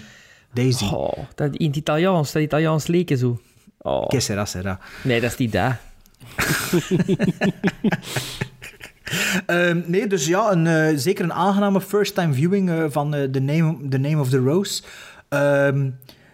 [0.54, 0.86] Daisy.
[0.94, 3.40] Oh, dat in het Italiaans, dat Italiaans leken zo.
[3.82, 4.10] Oh.
[4.20, 4.80] Sera.
[5.04, 5.74] Nee, dat is niet dat.
[9.46, 13.40] Ehm, nee, dus ja, een, eh, zeker een aangename first-time viewing eh, van eh, The,
[13.40, 14.84] Name, The Name of the Rose.
[15.30, 15.86] Ehm,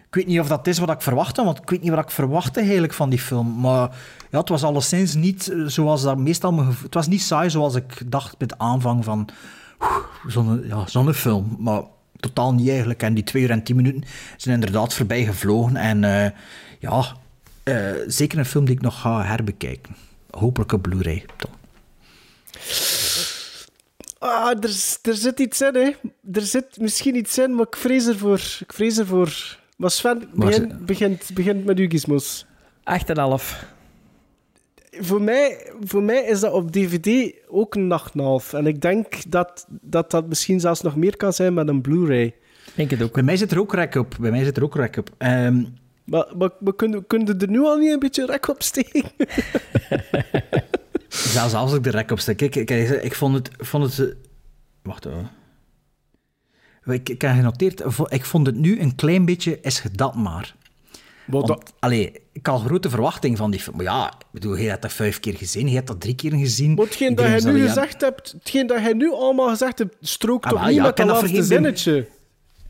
[0.08, 2.10] ik weet niet of dat is wat ik verwachtte, want ik weet niet wat ik
[2.10, 3.60] verwachtte eigenlijk van die film.
[3.60, 3.90] Maar
[4.30, 6.52] ja, het was alleszins niet zoals dat meestal...
[6.52, 9.28] Me het was niet saai zoals ik dacht bij het aanvang van
[10.26, 11.56] zo'n ja, zo'n film.
[11.58, 11.82] Maar
[12.16, 13.02] totaal niet eigenlijk.
[13.02, 14.04] En die twee uur en tien minuten
[14.36, 15.76] zijn inderdaad voorbij gevlogen.
[15.76, 16.00] En
[16.78, 17.04] ja,
[17.66, 19.96] eh, zeker een film die ik nog ga herbekijken.
[20.30, 21.24] Hopelijk op Blu-ray.
[21.36, 21.50] dan.
[24.18, 25.90] Ah, er, er zit iets in, hè.
[26.32, 28.40] Er zit misschien iets in, maar ik vrees ervoor.
[28.60, 29.58] Ik vrees ervoor.
[29.76, 32.46] Maar Sven, Maar begint, begint met uw gizmos.
[32.84, 33.74] 8,5.
[34.90, 38.52] Voor mij, voor mij is dat op DVD ook een nacht en een half.
[38.52, 42.34] En ik denk dat, dat dat misschien zelfs nog meer kan zijn met een Blu-ray.
[42.74, 43.12] Denk het ook.
[43.12, 44.16] Bij mij zit er ook rek op.
[44.20, 45.10] Bij mij zit er ook rek op.
[45.18, 45.64] Ehm,
[46.06, 49.04] Maar, maar, maar kunnen, kunnen er nu al niet een beetje rek op steken?
[51.08, 52.36] zelfs als ik de rek op steek.
[52.36, 53.50] Kijk, ik vond het...
[53.58, 54.14] Vond het eh,
[54.82, 55.30] wacht hoor.
[56.94, 60.54] Ik, ik heb genoteerd, ik vond het nu een klein beetje, is dat maar.
[61.26, 63.76] Want, allee, ik had grote verwachting van die film.
[63.76, 66.32] Maar ja, ik bedoel, je hebt dat vijf keer gezien, je hebt dat drie keer
[66.32, 66.74] gezien.
[66.74, 70.44] Maar hetgeen dat jij nu gezegd hebt, hetgeen dat jij nu allemaal gezegd hebt, strookt
[70.44, 72.06] Ah, toch niet ja, met ik dat dat laatste zinnetje?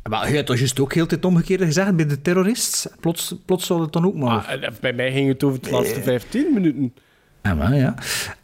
[0.09, 2.91] Maar je hebt toch juist ook heel het omgekeerde gezegd bij de terrorist?
[3.01, 4.47] Plots, plots zou het dan ook maar...
[4.47, 6.95] Ah, bij mij ging het over de laatste 15 minuten.
[7.43, 7.95] Ja, wel, ja.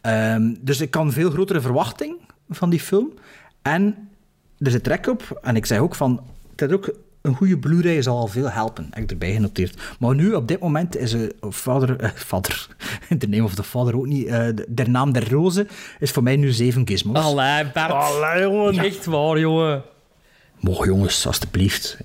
[0.01, 2.15] Ehm, dus ik kan veel grotere verwachting
[2.49, 3.13] van die film.
[3.61, 4.09] En
[4.59, 5.39] er zit trek op.
[5.41, 6.21] En ik zei ook van...
[6.55, 8.87] Dat ook een goede Blu-ray zal al veel helpen.
[8.89, 9.95] Heb ik erbij genoteerd.
[9.99, 11.99] Maar nu, op dit moment, is een vader...
[11.99, 12.67] eh, vader.
[13.17, 14.27] De name of the father ook niet.
[14.27, 15.67] eh, de, de naam der roze
[15.99, 17.17] is voor mij nu zeven gizmos.
[17.23, 17.91] Allee, Bart.
[17.91, 18.77] Allee, jongen.
[18.77, 19.83] Echt waar, jongen.
[20.63, 21.97] Mocht jongens, alstublieft.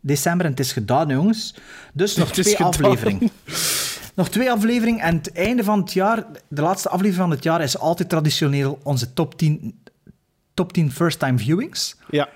[0.00, 1.54] december en het is gedaan, jongens.
[1.92, 2.72] Dus nog Het is twee gedaan.
[2.72, 3.30] afleveringen.
[4.16, 7.62] Nog twee afleveringen en het einde van het jaar, de laatste aflevering van het jaar,
[7.62, 9.78] is altijd traditioneel onze top 10,
[10.54, 11.96] top 10 first-time viewings.
[12.10, 12.28] Ja.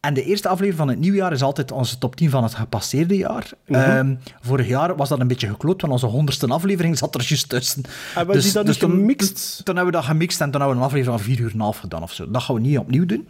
[0.00, 3.16] En de eerste aflevering van het nieuwjaar is altijd onze top 10 van het gepasseerde
[3.16, 3.50] jaar.
[3.64, 7.48] Ehm, vorig jaar was dat een beetje gekloot, want onze honderdste aflevering zat er juist
[7.48, 7.82] tussen.
[8.26, 9.60] We die dan niet toen, gemixt?
[9.64, 11.54] Toen hebben we dat gemixt en toen hebben we een aflevering van 4 uur en
[11.54, 12.30] een half gedaan of zo.
[12.30, 13.28] Dat gaan we niet opnieuw doen.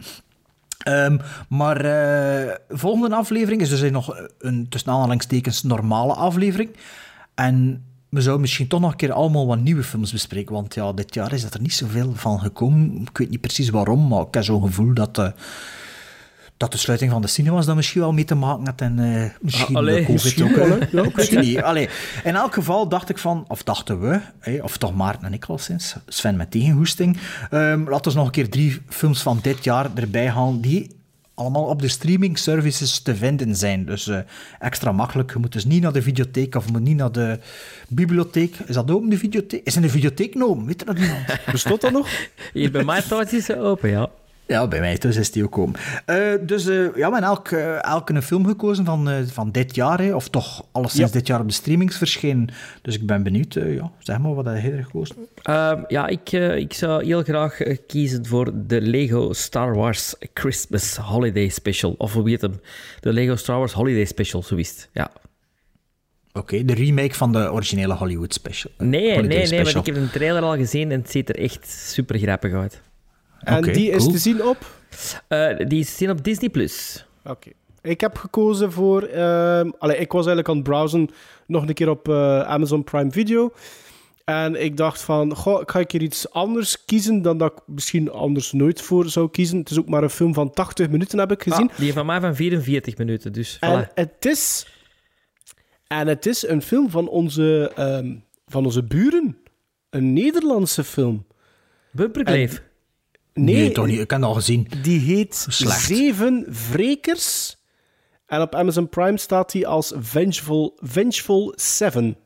[0.77, 1.17] Ehm,
[1.49, 6.69] maar eh volgende aflevering is dus nog een tussen aanhalingstekens normale aflevering.
[7.35, 10.53] En we zouden misschien toch nog een keer allemaal wat nieuwe films bespreken.
[10.53, 13.01] Want ja, dit jaar is dat er niet zoveel van gekomen.
[13.01, 15.27] Ik weet niet precies waarom, maar ik heb zo'n gevoel dat, eh,
[16.57, 18.81] dat de sluiting van de cinemas daar misschien wel mee te maken had.
[18.81, 20.55] En eh, misschien Ah, allee, de COVID misschien ook.
[20.55, 20.77] wel.
[20.91, 21.61] Ja, ik weet het niet.
[21.61, 21.89] Allee,
[22.23, 24.19] in elk geval dacht ik van, of dachten we,
[24.61, 27.17] of toch Maarten en ik al sinds, Sven met tegenhoesting,
[27.49, 30.95] ehm laten we nog een keer drie films van dit jaar erbij halen die
[31.37, 33.85] allemaal op de streaming services te vinden zijn.
[33.85, 34.19] Dus eh,
[34.59, 35.33] extra makkelijk.
[35.33, 37.39] Je moet dus niet naar de videotheek of moet niet naar de
[37.87, 38.55] bibliotheek.
[38.65, 39.61] Is dat open, de videotheek?
[39.63, 40.65] Is in de videotheek open?
[40.65, 41.25] Weet er dat iemand?
[41.51, 42.09] Bestond dat nog?
[42.53, 43.01] Hier bij mij
[43.31, 44.09] is ze open, ja.
[44.47, 45.79] Ja, bij mij thuis is die ook open.
[46.05, 49.75] Eh, dus eh, ja, we hebben elk, eh, elk een film gekozen van, van dit
[49.75, 51.17] jaar, hè, of toch alleszins Ja.
[51.17, 52.49] dit jaar op de streamings verschenen.
[52.81, 53.53] Dus ik ben benieuwd.
[53.53, 55.15] ja, zeg maar, wat heb jij er gekozen?
[55.41, 57.57] Ehm, ja, ik, ik zou heel graag
[57.87, 61.95] kiezen voor de Lego Star Wars Christmas Holiday Special.
[61.97, 62.59] Of hoe heet hem?
[62.99, 64.89] De Lego Star Wars Holiday Special, zo is het.
[64.93, 65.09] Ja.
[66.33, 68.71] Oké, de remake van de originele Hollywood special.
[68.77, 69.73] Nee, Holiday nee, nee, special.
[69.73, 72.81] want ik heb een trailer al gezien en het ziet er echt super grappig uit.
[73.47, 74.11] En die is cool.
[74.11, 74.57] te zien op?
[75.27, 76.49] Eh, die is te zien op Disney+.
[76.49, 77.05] Plus.
[77.25, 77.49] Oké.
[77.81, 79.01] Ik heb gekozen voor...
[79.01, 81.09] ehm allee, ik was eigenlijk aan het browsen
[81.47, 83.51] nog een keer op eh, Amazon Prime Video.
[84.25, 87.59] En ik dacht van, goh, ik ga een keer iets anders kiezen dan dat ik
[87.65, 89.57] misschien anders nooit voor zou kiezen.
[89.57, 91.69] Het is ook maar een film van 80 minuten, heb ik gezien.
[91.69, 94.67] Ah, die van mij van 44 minuten, dus En het is...
[95.87, 98.15] En het is een film van onze, ehm,
[98.47, 99.37] van onze buren.
[99.89, 101.25] Een Nederlandse film.
[101.91, 102.61] Bumperkleef?
[103.37, 103.99] Nee, Nee, toch niet.
[103.99, 104.67] Ik heb het al gezien.
[104.81, 105.85] Die heet Slecht.
[105.85, 107.57] Zeven Wrekers.
[108.25, 112.17] En op Amazon Prime staat hij als Vengeful, Vengeful Seven.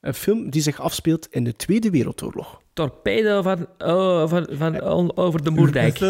[0.00, 2.60] Een film die zich afspeelt in de Tweede Wereldoorlog.
[2.76, 5.98] Torpedo van, oh, van, van on- over de Moerdijk.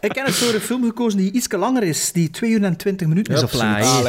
[0.00, 2.76] ik heb het voor een film gekozen die iets langer is, die 2 uur en
[2.76, 3.56] 20 minuten is of zo.
[3.58, 4.02] Ja,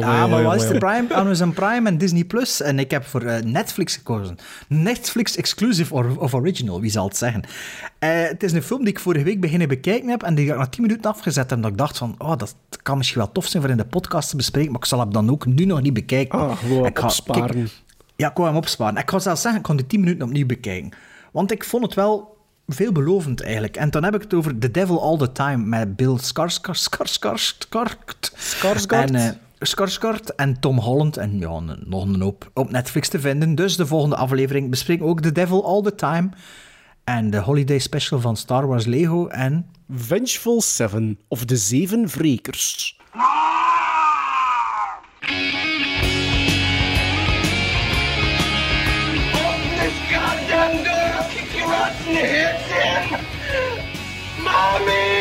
[0.00, 0.78] Ja, maar wat is de.
[0.78, 1.14] Prime?
[1.14, 2.60] Amazon Prime en Disney Plus.
[2.62, 4.36] En ik heb voor eh, Netflix gekozen.
[4.68, 7.42] Netflix exclusive or- of original, wie zal het zeggen.
[7.98, 10.56] Eh, het is een film die ik vorige week beginnen bekijken heb en die ik
[10.56, 11.62] na 10 minuten afgezet heb.
[11.62, 14.30] Dat ik dacht van, oh, dat kan misschien wel tof zijn voor in de podcast
[14.30, 16.38] te bespreken, maar ik zal hem dan ook nu nog niet bekijken.
[16.38, 16.52] Ah,
[16.86, 17.68] Ik ga- opsparen.
[18.16, 18.96] ja, ik wou hem opsparen.
[18.96, 20.92] Ik ga zelfs zeggen, ik kon die 10 minuten opnieuw bekijken.
[21.32, 22.36] Want ik vond het wel
[22.66, 23.76] veelbelovend eigenlijk.
[23.76, 26.78] En dan heb ik het over The Devil All the Time met Bill Skarsgård.
[26.78, 28.32] Skarsgård.
[28.36, 29.10] Skarsgård.
[29.10, 31.16] En, eh, Skarsgård en Tom Holland.
[31.16, 33.54] En ja, nog een hoop op Netflix te vinden.
[33.54, 36.28] Dus de volgende aflevering bespreken ook The Devil All the Time.
[37.04, 39.26] En de holiday special van Star Wars Lego.
[39.26, 43.00] En Vengeful Seven, of de Zeven Wrekers.
[54.80, 55.11] me.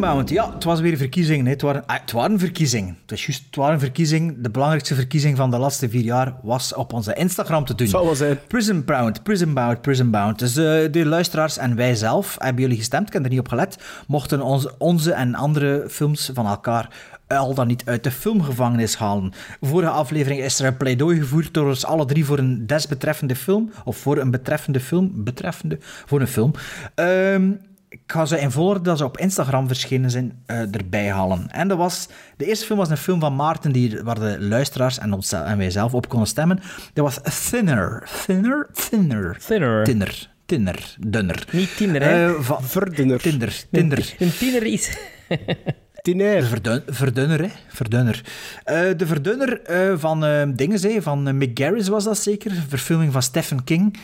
[0.00, 1.44] Bound, ja, het was weer verkiezingen.
[1.44, 1.50] hè.
[1.50, 2.98] Het, waren, ah, het waren verkiezingen.
[3.02, 4.42] Het, is juist, het waren verkiezingen.
[4.42, 7.86] De belangrijkste verkiezing van de laatste vier jaar was op onze Instagram te doen.
[7.86, 8.38] Zou wel zijn.
[8.48, 10.38] Prison Bound, Prison Bound, Prison Bound.
[10.38, 13.48] Dus eh, de luisteraars en wij zelf, hebben jullie gestemd, ik heb er niet op
[13.48, 16.88] gelet, mochten onze, onze en andere films van elkaar
[17.26, 19.32] al dan niet uit de filmgevangenis halen.
[19.60, 23.70] Vorige aflevering is er een pleidooi gevoerd door ons alle drie voor een desbetreffende film,
[23.84, 26.52] of voor een betreffende film, betreffende, voor een film.
[26.94, 27.50] Ehm,
[27.94, 31.50] ik ga ze in volgorde dat ze op Instagram verschenen zijn eh, erbij halen.
[31.50, 34.98] En dat was, de eerste film was een film van Maarten die, waar de luisteraars
[34.98, 36.60] en, ons, en wij zelf op konden stemmen.
[36.92, 38.08] Dat was Thinner.
[38.26, 38.68] Thinner?
[38.72, 39.36] Thinner.
[39.38, 39.82] Thinner.
[39.84, 40.30] Tinner.
[40.46, 40.96] Tinner.
[41.00, 41.44] Dunner.
[41.52, 42.26] Niet tiener, hè?
[42.34, 43.20] Eh, van- Verdunner.
[43.20, 43.64] Tinder.
[43.70, 44.14] Tinder.
[44.18, 44.96] Een tiener is...
[46.04, 46.42] Tiner.
[46.42, 47.48] Verdun, verdunner, hè?
[47.68, 48.22] Verdunner.
[48.64, 51.02] Eh, de verdunner eh, van eh dingen, hè?
[51.02, 52.52] van Mick Garris was dat zeker.
[52.68, 53.96] Verfilming van Stephen King.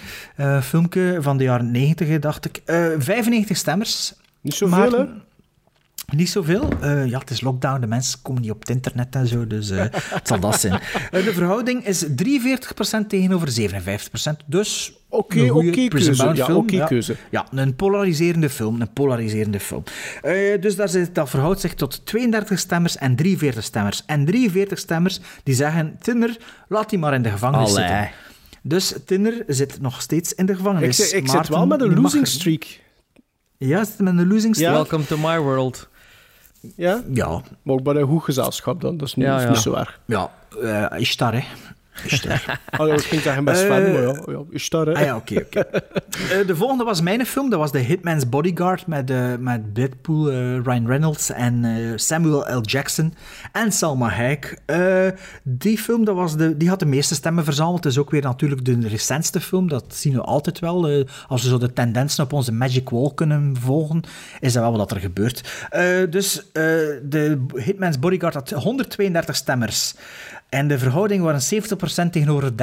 [0.61, 2.63] Filmpje van de jaren 90, dacht ik.
[2.65, 4.15] Eh 95 stemmers.
[4.41, 5.05] Niet zoveel, hè?
[6.17, 6.69] Niet zoveel.
[6.81, 9.71] Eh, ja, het is lockdown, de mensen komen niet op het internet en zo, dus
[9.71, 9.79] eh,
[10.19, 10.81] het zal dat zijn.
[11.11, 12.09] Eh, de verhouding is 43%
[13.09, 15.35] tegenover 57%, dus Oké,
[15.89, 16.33] keuze.
[16.77, 17.17] Ja, keuze.
[17.31, 19.83] Ja, een polariserende film, een polariserende film.
[20.23, 24.03] Eh, dus daar zit, dat verhoudt zich tot 32 stemmers en 43 stemmers.
[24.07, 26.37] En 43 stemmers die zeggen, Tinner,
[26.69, 27.87] laat die maar in de gevangenis Allee.
[27.89, 28.11] zitten.
[28.63, 30.97] Dus Tinner zit nog steeds in de Ik, gevangenis.
[30.97, 32.81] zit- ik zit wel met een losing streak.
[33.57, 34.73] Ja, zit met een losing streak?
[34.73, 35.89] Welcome to my world.
[36.77, 37.03] Ja?
[37.13, 37.41] Ja.
[37.63, 39.49] Maar ben een goed gezelschap dan, dat is niet, Ja, is ja.
[39.49, 40.01] niet zo erg.
[40.05, 40.31] Ja,
[40.63, 41.43] eh Ishtar, hè.
[42.05, 42.61] Ishtar.
[42.79, 44.95] Oh, ja, ik ging zeggen best Eh, Sven, maar ja, ja is dat, hè?
[44.95, 45.37] Ah ja, oké.
[45.37, 45.65] oké.
[46.31, 47.51] Eh, de volgende was mijn film.
[47.51, 52.57] Dat was The Hitman's Bodyguard met, eh met Deadpool, eh, Ryan Reynolds en eh, Samuel
[52.59, 52.61] L.
[52.63, 53.15] Jackson
[53.53, 54.59] en Salma Hayek.
[54.67, 55.07] Eh,
[55.43, 57.85] die film dat was de, die had de meeste stemmen verzameld.
[57.85, 59.69] Het is ook weer natuurlijk de recentste film.
[59.69, 60.89] Dat zien we altijd wel.
[60.89, 64.03] Eh, als we zo de tendensen op onze Magic Wall kunnen volgen,
[64.41, 65.67] is dat wel wat er gebeurt.
[65.71, 66.63] Eh, dus eh,
[67.03, 69.95] de Hitman's Bodyguard had 132 stemmers.
[70.51, 72.55] En de verhouding waren 70% tegenover 30%.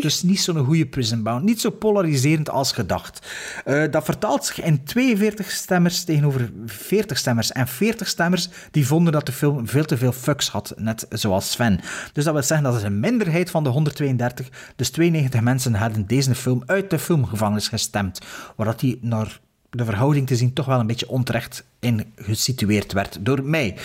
[0.00, 1.44] Dus niet zo'n goede prison bound.
[1.44, 3.26] Niet zo polariserend als gedacht.
[3.64, 7.52] Eh, dat vertaalt zich in 42 stemmers tegenover 40 stemmers.
[7.52, 11.50] En 40 stemmers die vonden dat de film veel te veel fucks had, net zoals
[11.50, 11.80] Sven.
[12.12, 14.48] Dus dat wil zeggen dat is een minderheid van de 132.
[14.76, 18.20] Dus 92 mensen hadden deze film uit de filmgevangenis gestemd.
[18.56, 19.40] Waar dat die naar
[19.70, 23.76] de verhouding te zien toch wel een beetje onterecht in gesitueerd werd door mij.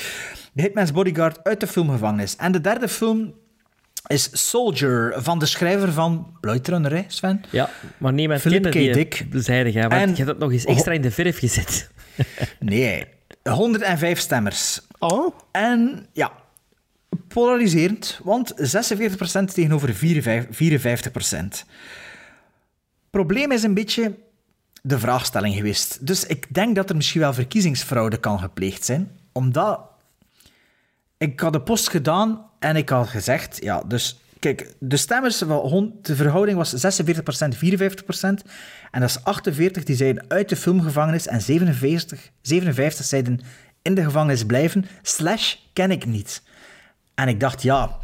[0.56, 2.36] The Hitman's Bodyguard uit de filmgevangenis.
[2.36, 3.34] En de derde film
[4.08, 7.44] is Soldier, van de schrijver van Blade Runner, hè, Sven?
[7.50, 8.72] Ja, maar niemand Philip K.
[8.72, 9.26] die Dick.
[9.30, 11.90] bezijdig, hè, want En- je hebt dat nog eens extra in de verf gezet.
[12.60, 13.06] Nee,
[13.44, 14.82] 105 stemmers.
[15.00, 15.36] Oh?
[15.52, 16.32] En ja,
[17.28, 21.66] polariserend, want 46% tegenover 54%.
[23.10, 24.16] Probleem is een beetje
[24.82, 26.08] de vraagstelling geweest.
[26.08, 29.80] Dus ik denk dat er misschien wel verkiezingsfraude kan gepleegd zijn, omdat
[31.22, 36.16] ik had de post gedaan en ik had gezegd, ja, dus kijk, de stemmers, de
[36.16, 38.46] verhouding was 46%, 54%.
[38.92, 43.40] En dat is 48 die zeiden uit de filmgevangenis en 47, 57 zeiden
[43.82, 46.42] in de gevangenis blijven, slash ken ik niet.
[47.16, 47.98] En ik dacht, ja,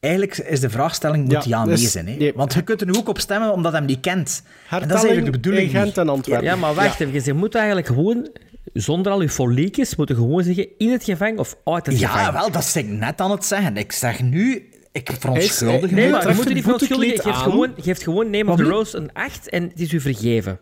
[0.00, 2.08] eigenlijk is de vraagstelling, moet Ja, ja, nee dus- zijn.
[2.08, 2.14] Hè?
[2.14, 2.32] nee.
[2.34, 4.42] Want je kunt er nu ook op stemmen omdat hij hem niet kent.
[4.70, 6.46] En dat is eigenlijk de bedoeling in Gent en Antwerpen.
[6.46, 7.24] Ja, maar wacht even.
[7.24, 8.28] Je moet eigenlijk gewoon,
[8.74, 12.32] zonder al je foliekjes, moeten gewoon zeggen in het gevangen of uit het Ja, gevangen.
[12.32, 13.76] wel, dat zeg ik net aan het zeggen.
[13.76, 16.10] Ik zeg nu, ik verontschuldig Nee, me.
[16.10, 17.14] maar je moet niet verontschuldigen.
[17.14, 17.50] boetekleed Geef aan.
[17.52, 18.62] gewoon, geef gewoon Name of the?
[18.62, 20.60] Rose een 8 en het is u vergeven.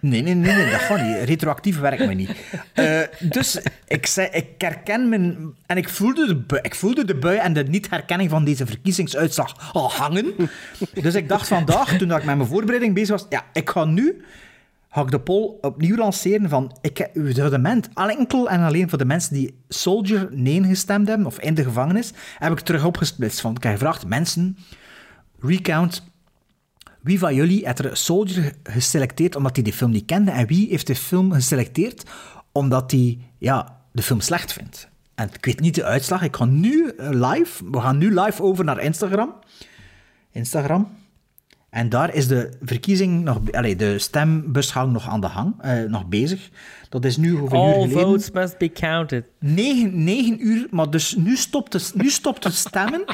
[0.00, 1.16] Nee, nee, nee, nee, dat gaat niet.
[1.24, 2.30] Retroactief werkt me niet.
[2.74, 5.54] Eh, dus ik, zei, ik herken mijn...
[5.66, 9.70] En ik voelde, de bui, ik voelde de bui en de niet-herkenning van deze verkiezingsuitslag
[9.72, 10.34] al hangen.
[11.02, 14.24] Dus ik dacht vandaag, toen ik met mijn voorbereiding bezig was, ja, ik ga nu
[14.94, 18.98] ga ik de poll opnieuw lanceren van ik, de, de ment, enkel en alleen voor
[18.98, 23.40] de mensen die Soldier nee gestemd hebben, of in de gevangenis, heb ik terug opgesplitst.
[23.40, 24.56] Van, ik heb gevraagd, mensen,
[25.40, 26.04] recount,
[27.00, 30.68] wie van jullie heeft er Soldier geselecteerd omdat hij die film niet kende, en wie
[30.68, 32.04] heeft de film geselecteerd
[32.52, 34.88] omdat hij ja, de film slecht vindt.
[35.14, 38.42] En ik weet niet de uitslag, ik ga nu eh, live, we gaan nu live
[38.42, 39.34] over naar Instagram.
[40.30, 40.88] Instagram.
[41.74, 46.06] En daar is de verkiezing nog, allee, de stembusgang nog aan de gang, eh, nog
[46.06, 46.50] bezig.
[46.88, 48.00] Dat is nu over een uur All geleden.
[48.00, 49.24] votes must be counted.
[49.38, 53.04] 9, 9 uur, maar dus nu stopt, de, nu stopt het stemmen.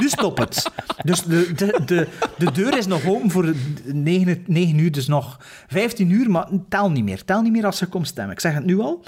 [0.00, 0.70] Nu stopt het.
[1.02, 2.06] Dus de, de, de,
[2.38, 6.90] de deur is nog open voor 9, 9 uur, dus nog 15 uur, maar tel
[6.90, 7.24] niet meer.
[7.24, 8.32] Tel niet meer als je komt stemmen.
[8.32, 9.04] Ik zeg het nu al.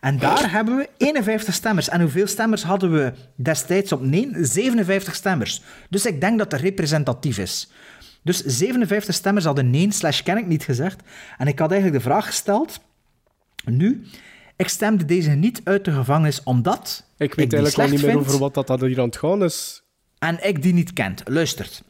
[0.00, 1.88] En daar hebben we 51 stemmers.
[1.88, 4.30] En hoeveel stemmers hadden we destijds op nee?
[4.32, 5.62] 57 stemmers.
[5.90, 7.70] Dus ik denk dat het representatief is.
[8.22, 11.02] Dus 57 stemmers hadden nee slash ken ik niet gezegd.
[11.38, 12.80] En ik had eigenlijk de vraag gesteld...
[13.64, 14.06] Nu,
[14.56, 18.14] ik stemde deze niet uit de gevangenis omdat Ik weet die eigenlijk al niet meer
[18.14, 19.82] vind over wat dat dat hier aan het gaan is.
[20.18, 21.22] en ik die niet kent.
[21.24, 21.82] Luistert.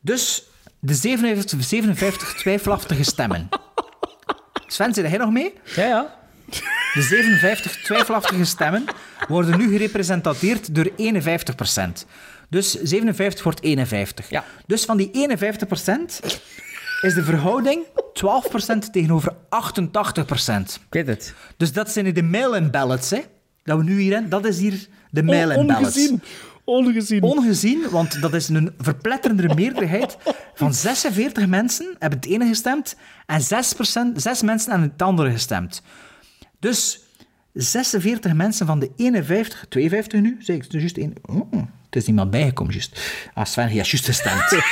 [0.00, 0.42] Dus
[0.78, 3.48] de 57, 57 twijfelachtige stemmen.
[4.66, 5.52] Sven, zit jij nog mee?
[5.74, 6.14] Ja, ja.
[6.94, 8.84] De 57 twijfelachtige stemmen
[9.28, 12.06] worden nu gerepresenteerd door 51%.
[12.48, 14.28] Dus 57 wordt 51.
[14.66, 15.36] Dus van die 51%
[17.00, 19.36] is de verhouding 12% tegenover 88%.
[20.72, 21.34] Ik weet het.
[21.56, 23.20] Dus dat zijn de mail-in ballots, hè?
[23.64, 24.28] Dat we nu hier.
[24.28, 25.86] Dat is hier de mail-in On- ballots.
[25.96, 26.22] ongezien.
[26.64, 27.22] Ongezien.
[27.22, 30.16] Ongezien, want dat is een verpletterende meerderheid.
[30.54, 32.96] Van 46 mensen hebben het ene gestemd
[33.26, 33.74] en 6,
[34.14, 35.82] 6 mensen hebben het andere gestemd.
[36.60, 37.00] Dus
[37.52, 41.12] 46 mensen van de 51, 52 nu, zeg ik het is juist één.
[41.22, 41.52] Oh,
[41.86, 43.00] het is iemand bijgekomen, juist.
[43.34, 44.42] Ah, Sven, je hebt juist gestemd.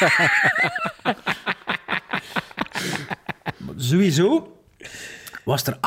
[3.77, 4.57] Sowieso
[5.45, 5.79] was er 88%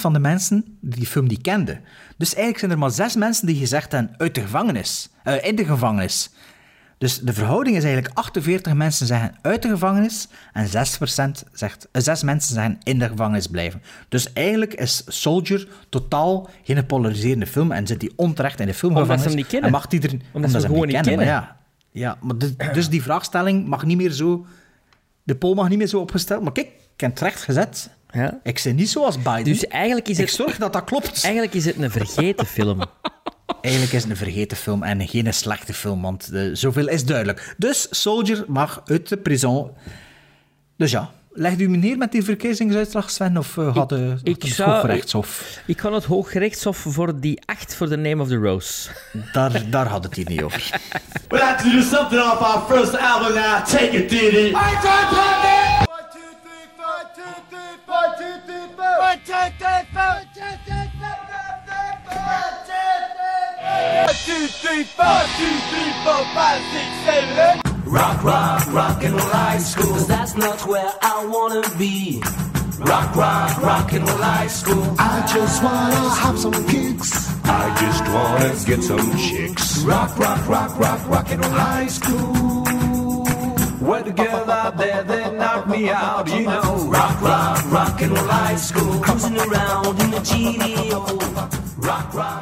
[0.00, 1.80] van de mensen die die film niet kenden.
[2.16, 5.08] Dus eigenlijk zijn er maar zes mensen die gezegd hebben uit de gevangenis.
[5.24, 6.30] eh, in de gevangenis.
[7.02, 12.02] Dus de verhouding is eigenlijk 48 mensen zeggen uit de gevangenis en 6%, zegt, eh,
[12.02, 13.82] 6 mensen zeggen in de gevangenis blijven.
[14.08, 19.24] Dus eigenlijk is Soldier totaal geen polariserende film en zit hij onterecht in de filmgevangenis.
[19.24, 19.68] Omdat ze hem niet kennen.
[19.68, 21.16] En mag die er, omdat, ze hem gewoon niet kennen.
[21.16, 21.56] Maar ja,
[21.90, 24.46] ja maar dus, dus die vraagstelling mag niet meer zo...
[25.22, 26.42] De poll mag niet meer zo opgesteld.
[26.42, 27.90] Maar kijk, ik heb het recht gezet.
[28.10, 28.40] Ja.
[28.42, 29.44] Ik ben niet zoals Biden.
[29.44, 30.34] Dus eigenlijk is ik het...
[30.34, 31.24] zorg dat dat klopt.
[31.24, 32.80] Eigenlijk is het een vergeten film.
[33.60, 37.54] Eigenlijk is het een vergeten film en geen slechte film, want eh, zoveel is duidelijk.
[37.58, 39.70] Dus Soldier mag uit de prison.
[40.76, 44.52] Dus ja, legt u meneer met die verkiezingsuitslag, Sven, of uh, had de, Ik het
[44.52, 44.70] zou...
[44.70, 45.60] Hooggerechtshof?
[45.66, 48.90] Ik kan het Hooggerechtshof voor die 8 voor The Name of the Rose.
[49.32, 50.80] Daar, daar had het hier niet over.
[51.28, 53.64] We'd like to do something off our first album now.
[53.64, 54.48] Take it, Diddy.
[54.48, 54.62] I four.
[55.88, 56.94] One, two, three, four.
[58.98, 60.04] One, two, three, four.
[60.08, 61.12] One, two, three, four.
[62.20, 62.71] One,
[64.24, 65.04] two, three, four.
[65.04, 67.72] One, two, three, four, five, six, seven, eight.
[67.86, 69.92] Rock, rock, rock and roll high school.
[69.92, 72.22] Cause that's not where I wanna be.
[72.78, 74.94] Rock, rock, rock and roll high school.
[74.98, 77.10] I just wanna have some kicks.
[77.44, 79.82] I just wanna get some chicks.
[79.84, 82.72] Rock, rock, rock, rock, rock and roll high school.
[83.86, 86.88] Where the girl out there, they knock me out, you know.
[86.88, 89.00] Rock, rock, rock and roll high school.
[89.00, 91.61] Cruising around in the GDO.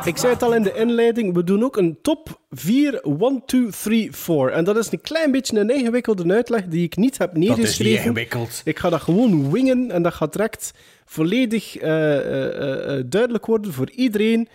[0.04, 3.70] Ik zei het al in de inleiding, we doen ook een top 4 1, 2,
[3.70, 4.50] 3, 4.
[4.52, 8.04] En dat is een klein beetje een ingewikkelde uitleg die ik niet heb neergeschreven.
[8.04, 8.60] ingewikkeld.
[8.64, 10.72] Ik ga dat gewoon wingen en dat gaat direct
[11.04, 14.48] volledig eh, eh, eh, duidelijk worden voor iedereen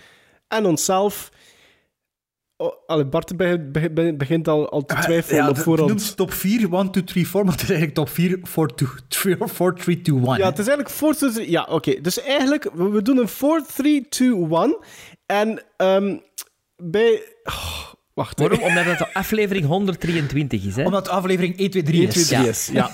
[0.48, 1.32] en onszelf.
[2.58, 3.38] Oh, allee, Bart
[4.18, 5.90] begint, al, al te twijfelen Ja, op voorhand.
[5.90, 8.90] noemt top 4, 1, 2, 3, 4, maar het is eigenlijk top 4, 4, 2,
[9.08, 10.38] 3, 4, 3, 2, 1.
[10.38, 11.50] Ja, het is eigenlijk 4, 2, 3.
[11.50, 12.02] Ja, oké.
[12.02, 14.78] Dus eigenlijk, we, we doen een 4, 3, 2, 1.
[15.26, 16.22] En um,
[16.76, 17.24] bij...
[17.44, 18.40] Oh, wacht.
[18.40, 18.62] Waarom?
[18.62, 20.86] Omdat het de aflevering 123 is, hè?
[20.86, 22.28] Omdat aflevering 1, 2, 3 1, is.
[22.28, 22.92] 2, 3 is, ja.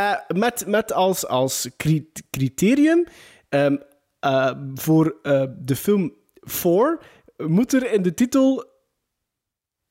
[0.00, 3.06] uh, met, met als, als cri criterium
[3.48, 3.82] um,
[4.26, 6.98] uh, voor uh, de film 4
[7.36, 8.72] moet er in de titel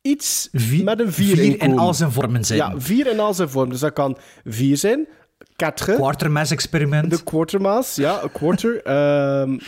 [0.03, 2.59] iets vier, met een 4 Vier in al zijn vormen zijn.
[2.59, 3.71] Ja, 4 in al zijn vormen.
[3.71, 5.07] Dus dat kan 4 zijn.
[5.55, 5.95] Quatre.
[5.95, 7.09] Quartermass experiment.
[7.09, 8.91] De quartermass, ja, een quarter.
[9.41, 9.51] um,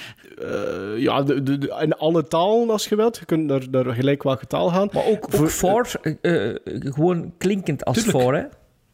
[0.42, 3.18] uh, ja, de, de, de, in alle talen als je wilt.
[3.18, 4.90] Je kunt naar, naar gelijk welke taal gaan.
[4.92, 5.88] Maar ook, ook voor,
[6.22, 8.24] uh, gewoon klinkend als tuurlijk.
[8.24, 8.44] voor, hè?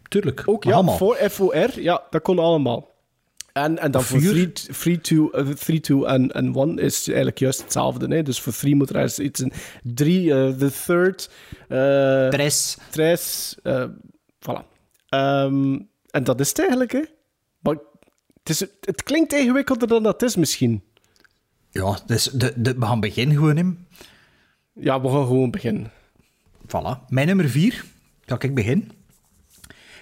[0.07, 0.43] Tuurlijk.
[0.45, 0.97] Ook, ja, allemaal.
[0.97, 2.90] voor FOR, ja, dat kon allemaal.
[3.53, 4.51] En, en dan voor 3,
[5.55, 8.15] 2 en 1 is eigenlijk juist hetzelfde.
[8.15, 8.23] Hè?
[8.23, 9.51] Dus voor 3 moet er iets in
[9.83, 11.29] 3, uh, the third.
[11.69, 12.77] Uh, tres.
[12.89, 13.55] Tres.
[13.63, 13.85] Uh,
[14.39, 14.63] voilà.
[15.09, 17.01] Um, en dat is het eigenlijk, hè.
[17.59, 17.75] Maar
[18.43, 20.83] het is, het klinkt ingewikkelder dan dat is misschien.
[21.69, 23.87] Ja, dus de, de, we gaan beginnen gewoon in.
[24.73, 25.91] Ja, we gaan gewoon beginnen.
[26.67, 27.07] Voilà.
[27.07, 27.83] Mijn nummer vier,
[28.25, 28.91] dat ik begin,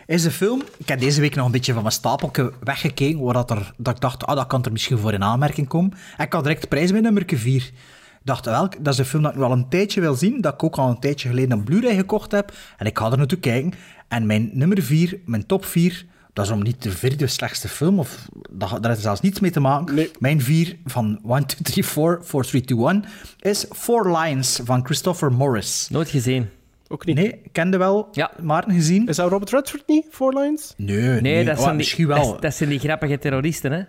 [0.10, 0.62] is een film.
[0.78, 3.96] Ik heb deze week nog een beetje van mijn stapelje weggekeken, waar dat, er, dat
[3.96, 5.94] ik dacht, ah, dat kan er misschien voor in aanmerking komen.
[6.18, 7.62] En ik had direct prijs bij nummer vier.
[7.62, 10.42] Ik dacht, wel, dat is een film dat ik nu al een tijdje wil zien,
[10.42, 12.54] dat ik ook al een tijdje geleden een Blu-ray gekocht heb.
[12.78, 13.74] En ik ga er naartoe kijken.
[14.08, 18.00] En mijn nummer vier, mijn top vier, dat is om niet de vierde slechtste film,
[18.00, 20.08] of dat, daar heeft zelfs niets mee te maken.
[20.20, 23.06] Mijn vier van 1, 2, 3, 4, 4, 3, 2, 1
[23.40, 25.88] is Four Lions van Christopher Morris.
[25.90, 26.59] Nooit gezien.
[26.92, 27.16] Ook niet.
[27.16, 28.08] Nee, kende wel.
[28.12, 28.32] Ja.
[28.42, 29.08] Maarten gezien.
[29.08, 30.74] Is dat Robert Redford niet, Four Lines?
[30.78, 33.82] Nee, Nee, dat, Oh, zijn die, misschien dat, dat zijn die grappige terroristen, hè?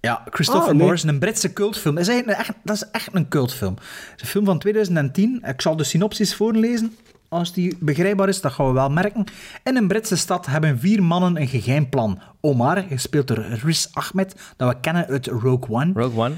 [0.00, 0.82] Ja, Christopher Ah, nee.
[0.82, 1.94] Morris, een Britse cultfilm.
[1.94, 3.74] Dat is, echt, dat is echt een cultfilm.
[3.74, 5.42] Het is een film van 2010.
[5.46, 6.96] Ik zal de synopsis voorlezen.
[7.28, 9.24] Als die begrijpbaar is, dat gaan we wel merken.
[9.64, 12.20] In een Britse stad hebben vier mannen een geheim plan.
[12.40, 15.90] Omar, gespeeld door Riz Ahmed, dat we kennen uit Rogue One.
[15.94, 16.34] Rogue One.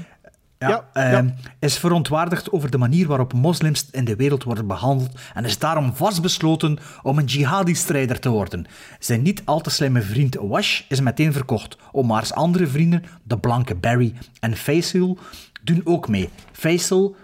[0.59, 1.29] Ja, ehm,
[1.59, 5.95] is verontwaardigd over de manier waarop moslims in de wereld worden behandeld en is daarom
[5.95, 8.65] vastbesloten om een jihadi-strijder te worden.
[8.99, 11.77] Zijn niet al te slimme vriend Wash is meteen verkocht.
[11.91, 15.17] Omar's andere vrienden, de blanke Barry en Faisal,
[15.61, 16.29] doen ook mee.
[16.51, 17.15] Faisal,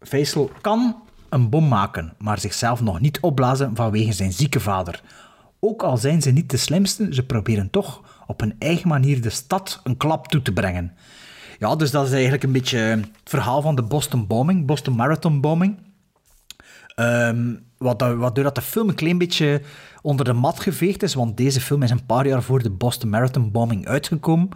[0.00, 5.02] Faisal kan een bom maken, maar zichzelf nog niet opblazen vanwege zijn zieke vader.
[5.60, 9.30] Ook al zijn ze niet de slimste, ze proberen toch op hun eigen manier de
[9.30, 10.96] stad een klap toe te brengen.
[11.62, 15.40] Ja, dus dat is eigenlijk een beetje het verhaal van de Boston bombing, Boston Marathon
[15.40, 15.78] bombing.
[16.94, 19.62] Ehm, wat, dat- waardoor dat de film een klein beetje
[20.02, 23.08] onder de mat geveegd is, want deze film is een paar jaar voor de Boston
[23.08, 24.48] Marathon bombing uitgekomen.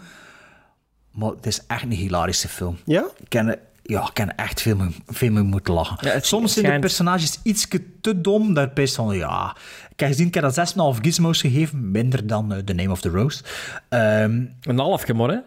[1.10, 2.76] Maar het is echt een hilarische film.
[2.84, 3.04] Ja?
[3.18, 5.96] Ik ken, ja, ik ken echt veel mee, veel mee moeten lachen.
[6.00, 7.68] Ja, het Soms zijn de personages iets
[8.00, 9.56] te dom, dat best van, ja...
[9.90, 13.00] Ik heb gezien, ik heb dat 6,5 gizmos gegeven, minder dan eh, The Name of
[13.00, 13.42] the Rose.
[13.88, 15.38] Ehm, Een half gemor, hè?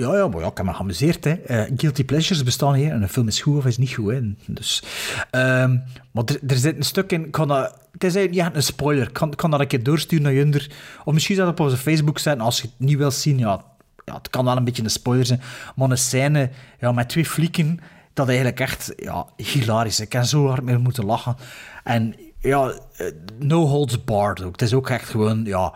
[0.00, 1.24] Ja, ja, maar ja, ik heb me geamuseerd.
[1.24, 1.32] Hè.
[1.32, 2.92] Eh, guilty pleasures bestaan hier.
[2.92, 4.12] En een film is goed of is niet goed.
[4.12, 4.20] Hè.
[4.46, 4.82] Dus,
[5.30, 5.76] ehm,
[6.10, 7.30] maar er, zit een stuk in...
[7.30, 9.06] Kan het is eigenlijk echt een spoiler.
[9.06, 10.70] Ik kan, kan dat een keer doorsturen naar Junder.
[11.04, 12.44] Of misschien dat op onze Facebook zetten.
[12.44, 13.64] Als je het niet wil zien, ja,
[14.04, 15.42] ja, het kan wel een beetje een spoiler zijn.
[15.76, 16.50] Maar een scène
[16.80, 17.80] ja, met twee flieken,
[18.14, 20.06] dat eigenlijk echt ja, hilarisch is.
[20.06, 21.36] Ik heb zo hard mee moeten lachen.
[21.84, 23.06] En ja, eh,
[23.38, 24.52] no holds barred ook.
[24.52, 25.44] Het is ook echt gewoon...
[25.44, 25.74] Ja,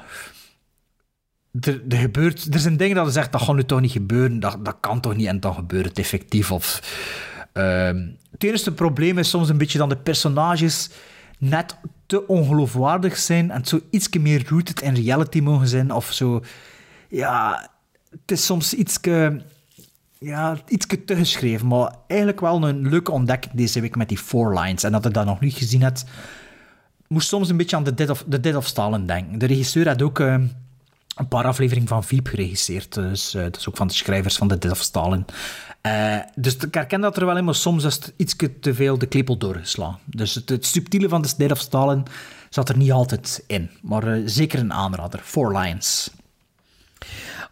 [1.60, 4.40] er, er, gebeurt, er zijn dingen dat je zegt, dat gaat nu toch niet gebeuren,
[4.40, 6.51] dat, dat kan toch niet en dan gebeurt het effectief.
[6.51, 6.82] Of,
[7.52, 10.90] ehm, het enige probleem is soms een beetje dat de personages
[11.39, 11.76] net
[12.06, 16.43] te ongeloofwaardig zijn en zo iets meer rooted in reality mogen zijn, of zo.
[17.09, 17.70] Ja,
[18.10, 18.98] het is soms iets
[20.18, 24.59] ja, iets te geschreven, maar eigenlijk wel een leuke ontdekking deze week met die four
[24.60, 24.82] lines.
[24.82, 25.97] En dat ik dat nog niet gezien heb,
[27.09, 29.39] moest soms een beetje aan The Dead of, The Dead of Stalin denken.
[29.39, 30.20] De regisseur had ook...
[30.20, 30.36] eh,
[31.15, 32.95] een paar afleveringen van Veep geregisseerd.
[32.95, 35.24] Dus, eh, dat is ook van de schrijvers van The Death of Stalin.
[35.81, 38.99] Eh, dus ik herken dat er wel in, maar soms is het iets te veel
[38.99, 39.99] de klepel doorgeslaan.
[40.05, 42.03] Dus het, het subtiele van The Death of Stalin
[42.51, 43.70] zat er niet altijd in.
[43.82, 45.20] Maar eh, zeker een aanrader.
[45.23, 46.11] Four Lions.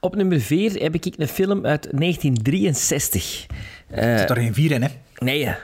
[0.01, 3.47] Op nummer 4 heb ik een film uit 1963.
[3.87, 4.89] Er zit er geen vier in, hè?
[5.19, 5.47] Nee.
[5.47, 5.55] hè.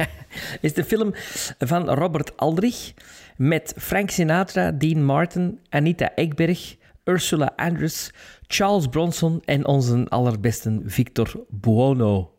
[0.60, 1.14] is de film
[1.58, 2.92] van Robert Aldrich
[3.36, 6.76] met Frank Sinatra, Dean Martin, Anita Ekberg,
[7.08, 8.10] Ursula Andress,
[8.46, 12.34] Charles Bronson en onze allerbeste Victor Buono.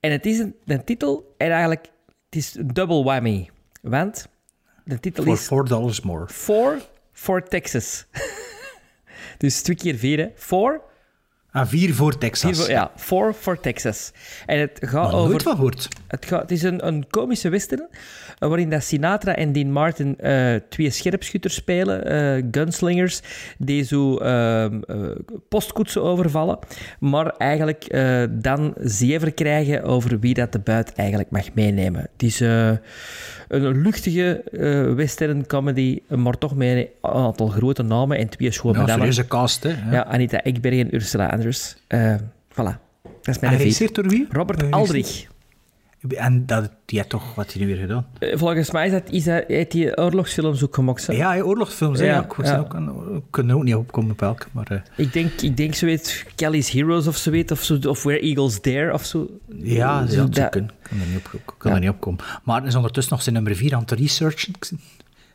[0.00, 1.90] En het is een, een titel en eigenlijk
[2.24, 3.50] het is een double whammy.
[3.82, 4.28] Want
[4.84, 6.28] de titel For is four dollars more.
[6.28, 6.80] Four
[7.12, 8.06] for Texas.
[9.38, 10.28] dus twee keer vier, hè.
[10.34, 10.86] Four
[11.50, 12.50] Ah, vier voor Texas.
[12.50, 14.12] Vier voor- ja, Four for Texas.
[14.46, 15.30] En het gaat Nog over...
[15.30, 15.88] nooit van gehoord.
[16.06, 17.88] Het, gaat, het is een, een komische western,
[18.38, 23.20] waarin dat Sinatra en Dean Martin eh, twee scherpschutters spelen, eh, gunslingers,
[23.58, 24.96] die zo ehm, eh,
[25.48, 26.58] postkoetsen overvallen,
[27.00, 32.00] maar eigenlijk eh, dan zever krijgen over wie dat de buit eigenlijk mag meenemen.
[32.12, 32.70] Het is eh,
[33.48, 38.74] een luchtige eh, western comedy, maar toch met een aantal grote namen en twee schone
[38.74, 39.06] Ja, madammen.
[39.06, 39.74] serieuze cast, hè.
[39.90, 40.04] Ja.
[40.04, 41.76] Anita Ekberg en Ursula Andress.
[41.86, 42.14] Eh,
[42.52, 42.86] voilà.
[43.22, 44.26] Dat is mijn geregisseerd door wie?
[44.30, 45.26] Robert Eh, Aldrich.
[46.08, 48.06] En dat, die heeft toch, wat hij nu weer gedaan?
[48.18, 51.02] Eh, Volgens mij is dat, is dat, heeft hij oorlogsfilms ook gemaakt.
[51.02, 51.12] zo.
[51.12, 51.98] Ja, oorlogsfilms.
[51.98, 52.04] hè.
[52.04, 52.58] Ja, Ja, ik ja.
[52.58, 54.46] ook, aan- kunnen er ook niet opkomen op welke.
[54.52, 58.20] Maar, eh, Ik denk, ik denk zoiets, Kelly's Heroes of zoiets, of, zo, of Where
[58.20, 59.30] Eagles Dare of zo.
[59.62, 60.70] ja, Zo dat dat- kunnen.
[60.82, 61.76] kan er niet op, kan Ja.
[61.76, 62.20] er niet opkomen.
[62.44, 64.54] Maar is ondertussen nog zijn nummer 4 aan het researchen.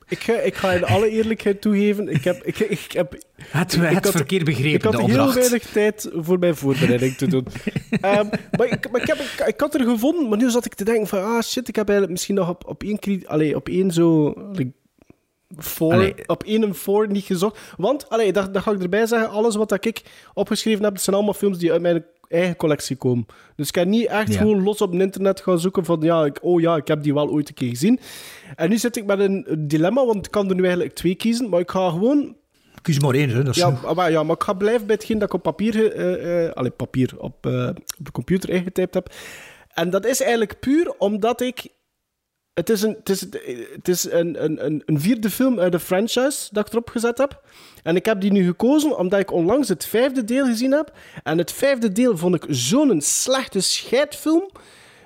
[0.07, 2.43] Ik ga, ik ga in alle eerlijkheid toegeven, ik heb...
[2.43, 6.09] Ik, ik heb Het, ik het had- verkeerd begrepen, Ik had de heel weinig tijd
[6.13, 7.45] voor mijn voorbereiding te doen.
[8.01, 8.27] Ehm,
[8.57, 10.83] maar ik, maar ik, heb, ik, ik had er gevonden, maar nu zat ik te
[10.83, 11.23] denken van...
[11.23, 13.27] Ah, shit, ik heb eigenlijk misschien nog op, op één...
[13.27, 14.33] Allee, op één zo...
[14.51, 14.71] like,
[15.57, 16.13] voor, Allee.
[16.25, 17.59] op één en voor niet gezocht.
[17.77, 20.01] Want, allee, dat, dat ga ik erbij zeggen, alles wat dat ik
[20.33, 23.25] opgeschreven heb, dat zijn allemaal films die uit mijn eigen collectie komen.
[23.55, 24.37] Dus ik kan niet echt Ja.
[24.37, 27.13] gewoon los op het internet gaan zoeken van, ja, ik, oh ja, ik heb die
[27.13, 27.99] wel ooit een keer gezien.
[28.55, 31.49] En nu zit ik met een dilemma, want ik kan er nu eigenlijk twee kiezen,
[31.49, 32.35] maar ik ga gewoon
[32.81, 33.43] Kies maar één, hè.
[33.43, 35.75] Dat is ja, maar, ja, maar ik ga blijven bij hetgeen dat ik op papier,
[36.53, 39.13] allee, papier op, eh, op de computer ingetypt heb.
[39.73, 41.67] En dat is eigenlijk puur omdat ik.
[42.53, 43.21] Het is een, het is,
[43.75, 47.17] het is een, een, een, een vierde film uit de franchise dat ik erop gezet
[47.17, 47.41] heb.
[47.83, 50.97] En ik heb die nu gekozen omdat ik onlangs het vijfde deel gezien heb.
[51.23, 54.49] En het vijfde deel vond ik zo'n slechte scheidfilm.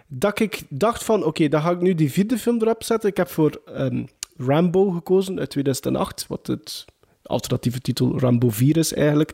[0.07, 3.09] Dat ik dacht van, oké, dan ga ik nu die vierde film erop zetten.
[3.09, 4.05] Ik heb voor ehm,
[4.37, 6.25] Rambo gekozen uit 2008.
[6.27, 6.85] Wat het
[7.23, 9.33] alternatieve titel Rambo 4 is eigenlijk.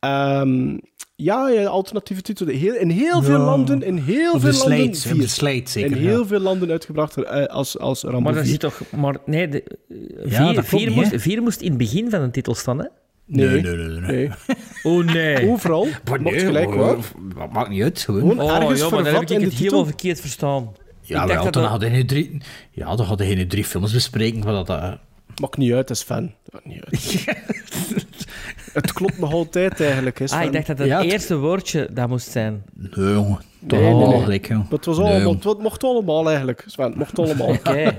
[0.00, 0.78] Ehm,
[1.16, 2.46] ja, ja, alternatieve titel.
[2.46, 3.44] Heel, in heel veel Ja.
[3.44, 5.28] landen, in heel Op veel de landen, slate, op de vier.
[5.28, 6.26] slate zeker, In heel ja.
[6.26, 8.42] veel landen uitgebracht eh, als, als Rambo Maar 4.
[8.42, 8.80] dat zit toch...
[9.00, 9.64] Maar nee, de,
[10.24, 12.78] Ja, vier, dat vier, niet, moest, vier moest in het begin van de titel staan,
[12.78, 12.86] hè?
[13.28, 14.00] Nee, Nee, nee, nee, nee.
[14.00, 14.30] nee.
[14.82, 15.48] Oh nee.
[15.50, 15.86] Overal.
[16.10, 16.98] Maar nee, gelijk hoor.
[17.38, 18.20] Dat maakt niet uit, gewoon.
[18.20, 19.84] Gewoon Oh, ergens ja, maar dan heb ik het helemaal titel.
[19.84, 20.72] verkeerd verstaan.
[21.00, 22.36] Ja, ik wel, dat dan dat- hadden je drie...
[22.70, 24.38] Ja, dan hadden je drie films bespreken.
[24.44, 24.92] Maar dat, eh,
[25.40, 26.34] Maakt niet uit, dat is fan.
[26.52, 27.24] Maakt niet uit.
[28.72, 30.18] het klopt nog altijd eigenlijk.
[30.18, 32.64] Hè, Ah, ik dacht dat het Ja, het- eerste woordje dat moest zijn.
[32.74, 33.38] nee, jongen.
[33.66, 34.22] Toch Nee, nee, allemaal nee.
[34.22, 34.70] gelijk, joh.
[34.70, 36.84] Het, was allemaal, het mocht allemaal eigenlijk, Sven.
[36.84, 37.48] Het mocht allemaal.
[37.58, 37.98] Oké.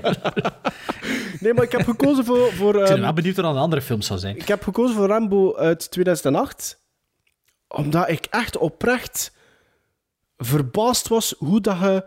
[1.40, 2.52] Nee, maar ik heb gekozen voor...
[2.52, 4.36] voor Ik ben ehm, wel benieuwd wat aan de andere films zou zijn.
[4.36, 6.80] Ik heb gekozen voor Rambo uit 2008,
[7.68, 9.32] omdat ik echt oprecht
[10.36, 12.04] verbaasd was hoe dat je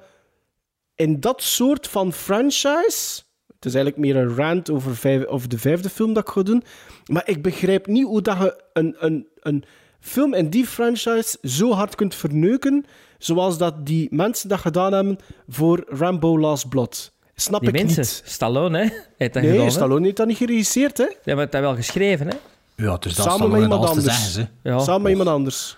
[0.96, 3.22] in dat soort van franchise.
[3.56, 6.42] Het is eigenlijk meer een rant over, vijf, over de vijfde film dat ik ga
[6.42, 6.64] doen.
[7.12, 9.64] Maar ik begrijp niet hoe dat je een, een, een
[10.00, 12.86] film in die franchise zo hard kunt verneuken.
[13.18, 15.18] Zoals dat die mensen dat gedaan hebben
[15.50, 17.12] voor Rambo Last Blood.
[17.36, 18.02] Snap Die ik mensen.
[18.02, 18.22] niet.
[18.26, 18.84] Stallone, hè?
[19.18, 19.72] Heeft dat Nee, gedaan, hè?
[19.72, 21.06] Stallone heeft dat niet geregisseerd, hè?
[21.06, 22.34] Die hebben het wel geschreven, hè?
[22.76, 24.06] Ja, dus dat Samen met iemand anders.
[24.06, 24.48] zeggen, ze.
[24.64, 24.80] Ja.
[24.80, 25.78] Samen met iemand anders.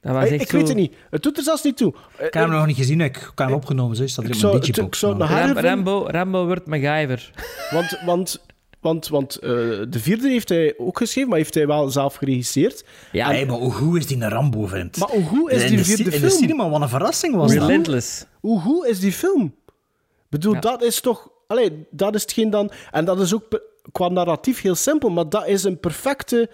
[0.00, 0.56] Dat was Hey, echt ik zo...
[0.56, 0.94] weet het niet.
[1.10, 1.94] Het doet er zelfs niet toe.
[2.16, 3.96] Eh, Ik heb hem nog niet gezien, ik heb hem opgenomen.
[3.96, 4.06] Zo.
[4.06, 5.70] Staat er Ik ik zou het maar- nog Ram- harder vinden.
[5.70, 7.30] Rambo, Rambo wordt MacGyver.
[7.70, 8.40] Want, want,
[8.80, 9.50] want, want eh,
[9.88, 12.84] de vierde heeft hij ook geschreven, maar heeft hij wel zelf geregisseerd.
[13.12, 14.96] Ja, Hey, maar hoe goed is die een Rambo, vriend?
[14.96, 16.22] Maar hoe goed is die de, vierde In film?
[16.22, 17.62] de cinema, wat een verrassing was dat.
[17.62, 18.24] Relentless.
[18.40, 19.44] Hoe goed is die film?
[19.66, 20.60] Ik bedoel, Ja.
[20.60, 21.28] dat is toch...
[21.46, 22.70] Allee, dat is hetgeen dan...
[22.90, 23.60] En dat is ook
[23.92, 26.50] qua narratief heel simpel, maar dat is een perfecte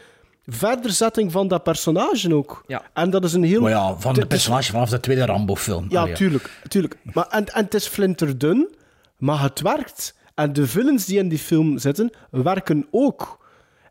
[0.46, 2.64] verderzetting van dat personage ook.
[2.66, 2.82] Ja.
[2.94, 3.60] En dat is een heel...
[3.60, 5.86] Maar ja, van het de personage vanaf de tweede Rambo-film.
[5.88, 6.50] Ja, Allee, tuurlijk.
[6.68, 6.96] tuurlijk.
[7.12, 8.74] Maar, en, en het is flinterdun,
[9.18, 10.14] maar het werkt.
[10.36, 13.44] En de villains die in die film zitten, werken ook.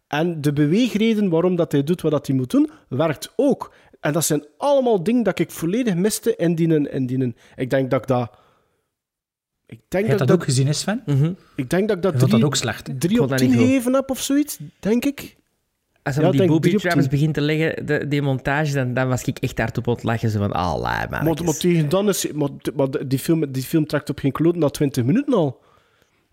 [0.08, 3.74] En de beweegreden waarom dat hij doet wat dat hij moet doen, werkt ook.
[4.00, 6.90] En dat zijn allemaal dingen dat ik volledig miste in die...
[6.90, 8.32] In die ik denk dat ik dat...
[9.66, 11.02] Ik denk dat, dat ik ook gezien, is Sven?
[11.06, 11.32] Mhm.
[11.56, 13.00] ik denk dat ik dat drie, dat ook slecht?
[13.00, 15.36] drie op dat tien gegeven heb of zoiets, denk ik.
[16.04, 19.08] Als hij Ja, op die booby traps begint te leggen, de, die montage, dan, dan
[19.08, 20.30] was ik echt hard op het lachen.
[20.30, 21.10] Zo van, ah.
[21.10, 22.32] Maar, maar tegen dan is...
[22.32, 25.64] Maar, maar die, film, die film trekt op geen kloot na 20 minuten al.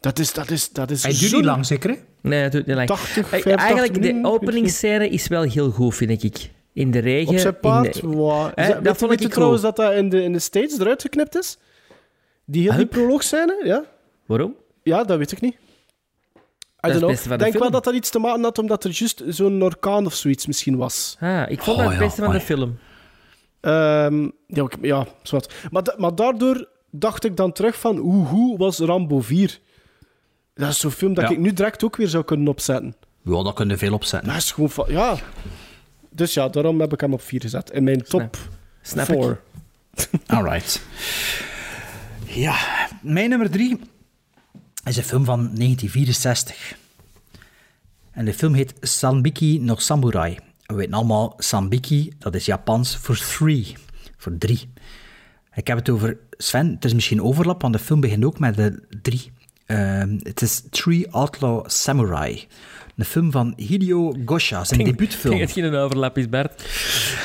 [0.02, 0.32] Dat is...
[0.32, 1.90] Dat is, dat is Hij duurt niet lang, zeker?
[1.90, 1.96] hè?
[2.20, 2.88] Nee, dat doet niet lang.
[2.88, 6.50] 80, Eh, 85 Eigenlijk, de openingsscène is wel heel goed, vind ik.
[6.72, 7.32] In de regen.
[7.34, 7.96] Op zijn paard.
[8.02, 8.50] in de- wow.
[8.54, 10.38] Hè, Is dat weet, vond weet ik je trouwens dat dat in de, in de
[10.38, 11.58] States eruit geknipt is?
[12.44, 12.88] Die Huh?
[12.88, 13.84] proloogscène, ja?
[14.26, 14.54] Waarom?
[14.82, 15.56] Ja, dat weet ik niet.
[16.80, 17.70] Het Ik de denk wel film.
[17.70, 21.16] dat dat iets te maken had omdat er juist zo'n orkaan of zoiets misschien was.
[21.20, 22.78] Ah, ik vond Oh, dat het ja, beste van de film.
[23.60, 25.54] Ehm, ja, ja zwart.
[25.70, 29.58] Maar, maar daardoor dacht ik dan terug van hoe hoe was Rambo 4?
[30.62, 31.30] Dat is zo'n film dat Ja.
[31.30, 32.94] ik nu direct ook weer zou kunnen opzetten.
[33.22, 34.28] Ja, dat kunnen veel opzetten.
[34.28, 34.84] Dat is gewoon van...
[34.88, 35.16] Ja.
[36.10, 37.70] Dus ja, daarom heb ik hem op 4 gezet.
[37.70, 38.36] In mijn top
[38.82, 39.22] Snap ik.
[39.22, 39.40] 4.
[40.36, 40.82] Alright.
[42.26, 42.56] Ja,
[43.02, 43.80] mijn nummer drie
[44.84, 46.76] is een film van 1964.
[48.10, 50.38] En de film heet Sanbiki no Samurai.
[50.66, 53.76] We weten allemaal, Sanbiki, dat is Japans voor three,
[54.16, 54.68] voor drie.
[55.54, 58.54] Ik heb het over Sven, het is misschien overlap, want de film begint ook met
[58.56, 59.32] de drie.
[59.66, 62.46] Ehm, het is Three Outlaw Samurai.
[62.96, 65.36] Een film van Hideo Gosha, zijn Ik debuutfilm.
[65.36, 66.62] denk dat het geen overlap is, Bert.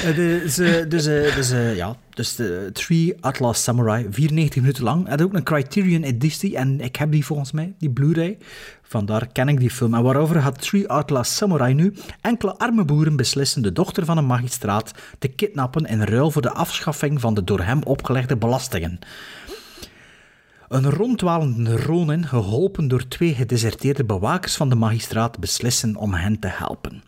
[0.04, 5.08] Eh, Dus, eh, dus, eh, dus, ja, dus de Three Atlas Samurai, 94 minuten lang.
[5.08, 8.38] Het is ook een Criterion editie en ik heb die volgens mij, die Blu-ray.
[8.82, 9.94] Vandaar ken ik die film.
[9.94, 11.94] En waarover gaat Three Atlas Samurai nu?
[12.22, 16.52] Enkele arme boeren beslissen de dochter van een magistraat te kidnappen in ruil voor de
[16.52, 19.00] afschaffing van de door hem opgelegde belastingen.
[20.68, 26.48] Een ronddwalende Ronin, geholpen door twee gedeserteerde bewakers van de magistraat, beslissen om hen te
[26.48, 27.04] helpen.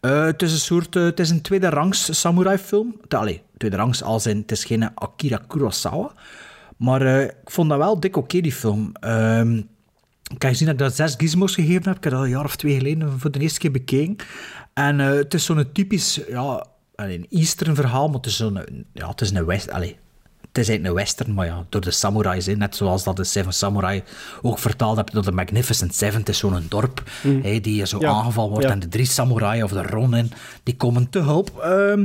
[0.00, 3.00] Eh, het is een soort, eh, het is een tweede rangs samurai film.
[3.08, 6.12] Allee, tweede rangs als in, het is geen Akira Kurosawa.
[6.76, 8.92] Maar eh, ik vond dat wel dik oké, die film.
[8.92, 9.62] Ehm,
[10.34, 11.96] Ik heb gezien dat ik dat zes gizmos gegeven heb.
[11.96, 14.16] Ik heb dat een jaar of twee geleden voor de eerste keer bekeken.
[14.74, 19.20] En het is zo'n typisch, ja, een eastern verhaal, maar het is zo'n, ja, het
[19.20, 19.96] is een west, allee,
[20.48, 23.24] het is eigenlijk een western, maar ja, door de samurais, hè, net zoals dat de
[23.24, 24.02] Seven Samurai
[24.42, 26.18] ook vertaald heb door de Magnificent Seven.
[26.20, 27.42] Het is zo'n dorp Mm.
[27.42, 28.72] hè, die zo Ja, aangevallen wordt ja.
[28.72, 31.58] en de drie samurai of de ronin, die komen te hulp.
[31.58, 32.04] Ehm,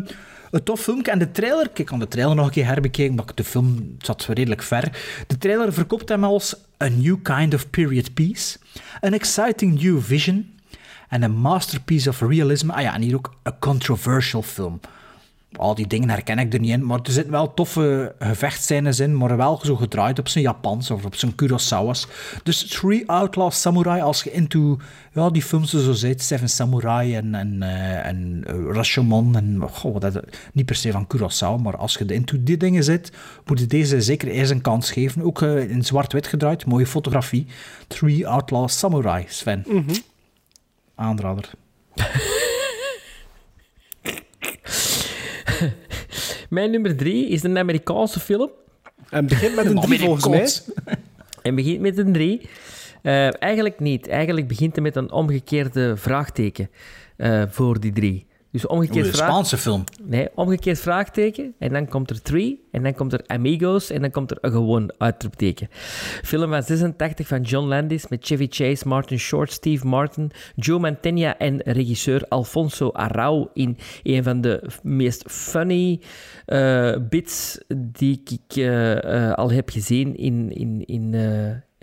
[0.52, 1.12] een tof filmpje.
[1.12, 4.26] En de trailer, ik kan de trailer nog een keer herbekeken, maar de film zat
[4.30, 4.92] redelijk ver.
[5.28, 8.58] De trailer verkoopt hem als A New Kind of Period Piece,
[9.02, 10.52] An Exciting New Vision
[11.10, 12.70] en een masterpiece of realism.
[12.70, 14.80] Ah ja, en hier ook een controversial film.
[15.58, 19.18] Al die dingen herken ik er niet in, maar er zitten wel toffe gevechtscènes in,
[19.18, 22.08] maar wel zo gedraaid op zijn Japans of op zijn Kurosawa's.
[22.44, 24.78] Dus Three Outlaw Samurai, als je into
[25.14, 30.04] ja, die films zo zit, Seven Samurai en, en, eh, en eh, Rashomon en goh,
[30.54, 33.12] niet per se van Kurosawa, maar als je into die dingen zit,
[33.46, 35.22] moet je deze zeker eens een kans geven.
[35.22, 37.48] Ook eh, in zwart-wit gedraaid, mooie fotografie.
[37.88, 39.66] Three Outlaw Samurai, Sven.
[40.96, 41.50] Aanrader.
[46.54, 48.50] Mijn nummer drie is een Amerikaanse film.
[49.10, 50.50] En begint met een drie volgens mij.
[51.42, 52.50] En begint met een drie.
[53.02, 54.08] Eh, eigenlijk niet.
[54.08, 56.70] Eigenlijk begint het met een omgekeerde vraagteken
[57.18, 58.26] eh, voor die drie.
[58.54, 59.84] Dus omgekeerd Oeh, vraag- Spaanse film.
[60.04, 61.54] Nee, omgekeerd vraagteken.
[61.60, 62.68] En dan komt er three.
[62.72, 63.90] En dan komt er amigos.
[63.90, 65.68] En dan komt er een gewoon uitroepteken.
[66.24, 71.38] Film van 86 van John Landis met Chevy Chase, Martin Short, Steve Martin, Joe Mantegna
[71.38, 76.00] en regisseur Alfonso Arau in een van de meest funny
[76.46, 81.14] eh, bits die ik eh, eh, al heb gezien in, in, in,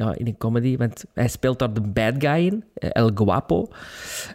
[0.00, 0.76] ja, in een comedy.
[0.76, 3.68] Want hij speelt daar de bad guy in, eh, El Guapo.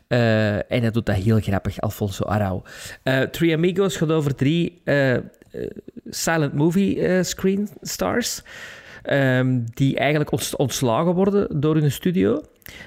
[0.08, 2.62] Eh, en hij doet dat heel grappig, Alfonso Arau.
[3.04, 4.82] Eh Three Amigos gaat over drie
[6.10, 8.42] silent movie screen stars.
[9.04, 12.42] ehm, die eigenlijk ont- ontslagen worden door hun studio.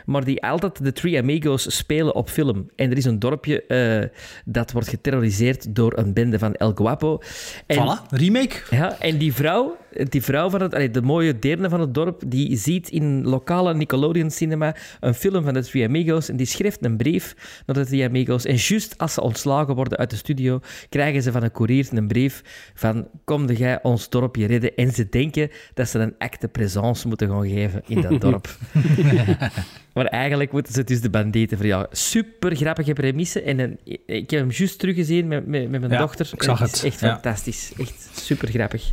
[0.06, 2.70] Maar die altijd de Three Amigos spelen op film.
[2.76, 4.10] En er is een dorpje
[4.44, 7.20] dat wordt geterroriseerd door een bende van El Guapo.
[7.66, 8.56] En, Voilà, remake.
[8.70, 9.76] Ja, en die vrouw,
[10.08, 13.74] die vrouw van het, allee, de mooie derde van het dorp, die ziet in lokale
[13.74, 17.34] Nickelodeon cinema een film van de Three Amigos en die schrijft een brief
[17.66, 18.44] naar de Three Amigos.
[18.44, 22.06] En juist als ze ontslagen worden uit de studio, krijgen ze van een koerier een
[22.08, 22.42] brief
[22.74, 24.74] van kom jij ons dorpje redden.
[24.76, 28.48] En ze denken dat ze een acte présence moeten gaan geven in dat dorp.
[29.94, 31.88] Maar eigenlijk moeten ze dus de bandieten verjagen.
[31.90, 33.42] Super grappige premisse.
[33.42, 36.30] En een- ik heb hem juist teruggezien met, met, met mijn Ja, dochter.
[36.32, 36.72] ik zag het.
[36.72, 37.12] is echt Ja.
[37.12, 37.72] fantastisch.
[37.78, 38.92] Echt super grappig.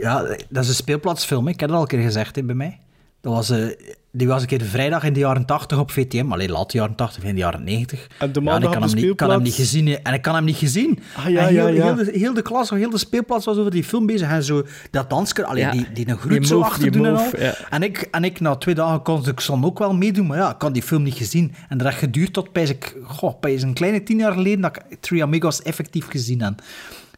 [0.00, 1.44] Ja, dat is een speelplaatsfilm.
[1.46, 1.52] hè.
[1.52, 2.78] Ik heb dat al een keer gezegd hè, bij mij.
[3.20, 3.66] Dat was, eh,
[4.12, 6.32] die was een keer de vrijdag in de jaren 80 op VTM.
[6.32, 8.06] Alleen laat jaren 80, in de jaren 90.
[8.18, 9.72] En de Ja, maandag ik kan hem, de niet, kan hem niet speelplaats.
[9.72, 9.86] gezien.
[9.86, 9.94] hè.
[10.02, 10.98] En ik kan hem niet gezien.
[11.16, 11.84] Ah, ja, en heel, ja, ja.
[11.94, 14.28] Heel, de, heel de klas, heel de speelplaats was over die film bezig.
[14.30, 15.70] En zo dat dansker, allee, Ja.
[15.70, 17.42] die, die een groet zo achter doen en move, al.
[17.42, 17.54] ja.
[17.70, 20.26] En, ik, en ik na twee dagen kon ik ook wel meedoen.
[20.26, 21.54] Maar ja, ik had die film niet gezien.
[21.68, 24.76] En dat heeft geduurd tot bij, ik, goh, bij een kleine tien jaar geleden dat
[24.88, 26.62] ik Three Amigos effectief gezien heb.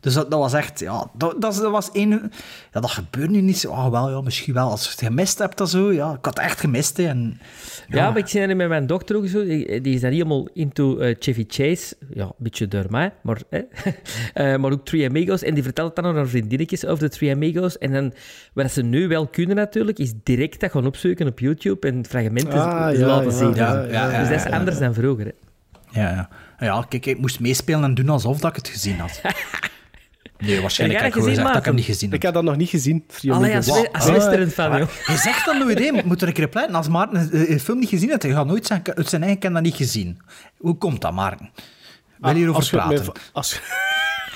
[0.01, 2.33] Dus dat, dat was echt, ja, dat, dat, dat was één...
[2.73, 3.71] Ja, dat gebeurt nu niet zo.
[3.71, 4.71] Ah, wel, ja, misschien wel.
[4.71, 5.93] Als je het gemist hebt, dat zo.
[5.93, 7.05] Ja, ik had het echt gemist, hè.
[7.07, 7.41] En,
[7.89, 9.45] Ja, maar ik zie dat nu met mijn dochter ook zo.
[9.47, 11.97] Die is dan helemaal into eh, Chevy Chase.
[12.15, 13.61] Ja, een beetje door mij, maar, hè.
[14.35, 15.43] Eh, maar ook Three Amigos.
[15.43, 17.79] En die vertelt dan aan haar vriendinnetjes over de Three Amigos.
[17.79, 18.13] En dan,
[18.53, 22.53] wat ze nu wel kunnen natuurlijk, is direct dat gaan opzoeken op YouTube en fragmenten
[22.53, 23.55] Ah, ja, laten ja, zien.
[23.55, 25.25] ja, ja, dus dat is ja, anders dan vroeger.
[25.25, 26.01] Hè.
[26.01, 26.29] Ja, ja.
[26.59, 29.21] Ja, kijk, ik moest meespelen en doen alsof dat ik het gezien had.
[30.41, 31.75] Nee, waarschijnlijk Heb ik gezegd gezien, ik hem Maarten?
[31.75, 32.19] niet gezien heb.
[32.19, 33.05] Ik heb dat nog niet gezien.
[33.29, 34.89] Allee, als we- als westerend van, joh.
[35.07, 36.03] Je zegt dat nooit, hè.
[36.05, 36.75] Moet er een keer op letten.
[36.75, 39.53] Als Maarten een, film niet gezien heeft, hij gaat nooit zeggen, uit zijn eigen kan
[39.53, 40.21] dat niet gezien.
[40.57, 41.51] Hoe komt dat, Maarten?
[42.19, 43.23] Wil je hierover als je het mij praten?
[43.33, 43.61] Als,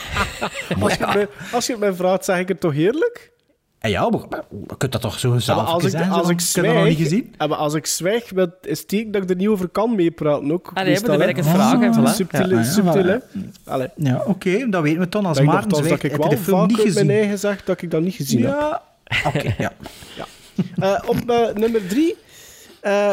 [0.81, 3.32] als, je het mij, als je het mij vraagt, zeg ik het toch eerlijk?
[3.85, 6.12] Ja, ja, maar je kunt dat toch zo Ja, zelf als ik, zeggen?
[6.12, 7.35] als ik Ik heb dat nog niet zwijg, gezien.
[7.39, 8.32] ja, maar als ik zwijg,
[8.62, 10.69] is teken dat ik er niet over kan meepraten ook.
[10.69, 12.15] Ah, nee, meestal, maar dan ben ik het vragen, Ah, voilà.
[12.15, 13.44] Subtiel, Ja, ja, subtiel, voilà.
[13.65, 13.89] Allee.
[13.97, 15.27] Ja, oké, dat weten we dan.
[15.27, 17.06] Als Ik Maarten zwijgt, dat ik heb je wel de film niet gezien.
[17.06, 18.52] mijn eigen zeg dat ik dat niet gezien heb.
[19.09, 19.73] Ja, oké, ja.
[20.77, 22.16] Eh, op eh, nummer drie
[22.81, 23.12] eh,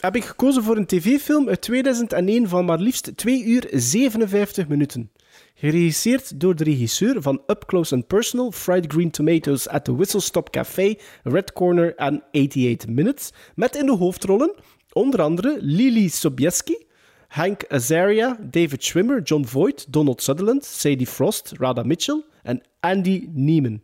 [0.00, 5.10] heb ik gekozen voor een tv-film uit 2001 van maar liefst 2 uur 57 minuten.
[5.58, 10.20] Geregisseerd door de regisseur van Up Close and Personal, Fried Green Tomatoes at the Whistle
[10.20, 14.54] Stop Café, Red Corner en 88 Minutes, met in de hoofdrollen
[14.92, 16.86] onder andere Lily Sobieski,
[17.28, 23.80] Hank Azaria, David Schwimmer, John Voight, Donald Sutherland, Sadie Frost, Radha Mitchell en Andy Neiman.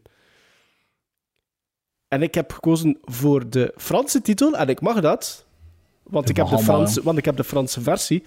[2.08, 5.46] En ik heb gekozen voor de Franse titel, en ik mag dat,
[6.02, 8.24] want, ik heb, de Franse, want ik heb de Franse versie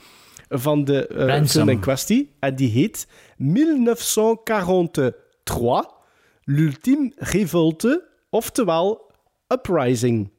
[0.50, 1.48] van de eh, Ransom.
[1.48, 2.36] film in kwestie.
[2.40, 3.08] En die heet
[3.38, 5.96] 1943,
[6.44, 9.12] L'Ultime Révolte, oftewel
[9.48, 10.32] Uprising.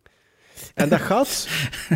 [0.75, 1.49] En dat gaat...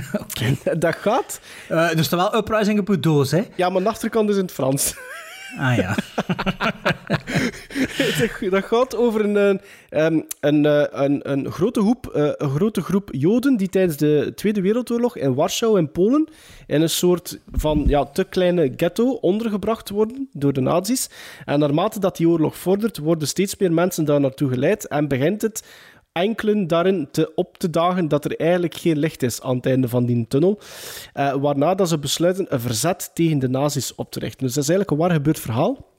[0.78, 1.40] Dat gaat...
[1.70, 3.42] Uh, er staat wel Uprising op uw doos, hè?
[3.56, 4.94] Ja, maar de achterkant is in het Frans.
[5.58, 5.96] Ah ja.
[8.50, 10.64] dat gaat over een, een, een,
[11.02, 15.78] een, een, grote eh, een grote groep Joden die tijdens de Tweede Wereldoorlog in Warschau
[15.78, 16.28] en Polen
[16.66, 21.10] in een soort van ja, te kleine ghetto ondergebracht worden door de nazi's.
[21.44, 25.42] En naarmate dat die oorlog vordert, worden steeds meer mensen daar naartoe geleid en begint
[25.42, 25.62] het
[26.12, 29.88] enkelen daarin te op te dagen dat er eigenlijk geen licht is aan het einde
[29.88, 30.60] van die tunnel.
[31.14, 34.46] Uh, waarna dat ze besluiten een verzet tegen de nazi's op te richten.
[34.46, 35.90] Dus dat is eigenlijk een waar gebeurd verhaal.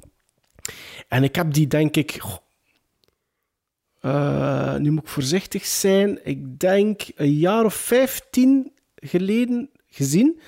[1.07, 2.21] En ik heb die, denk ik...
[4.01, 6.19] Uh, nu moet ik voorzichtig zijn.
[6.23, 10.39] Ik denk een jaar of vijftien geleden gezien.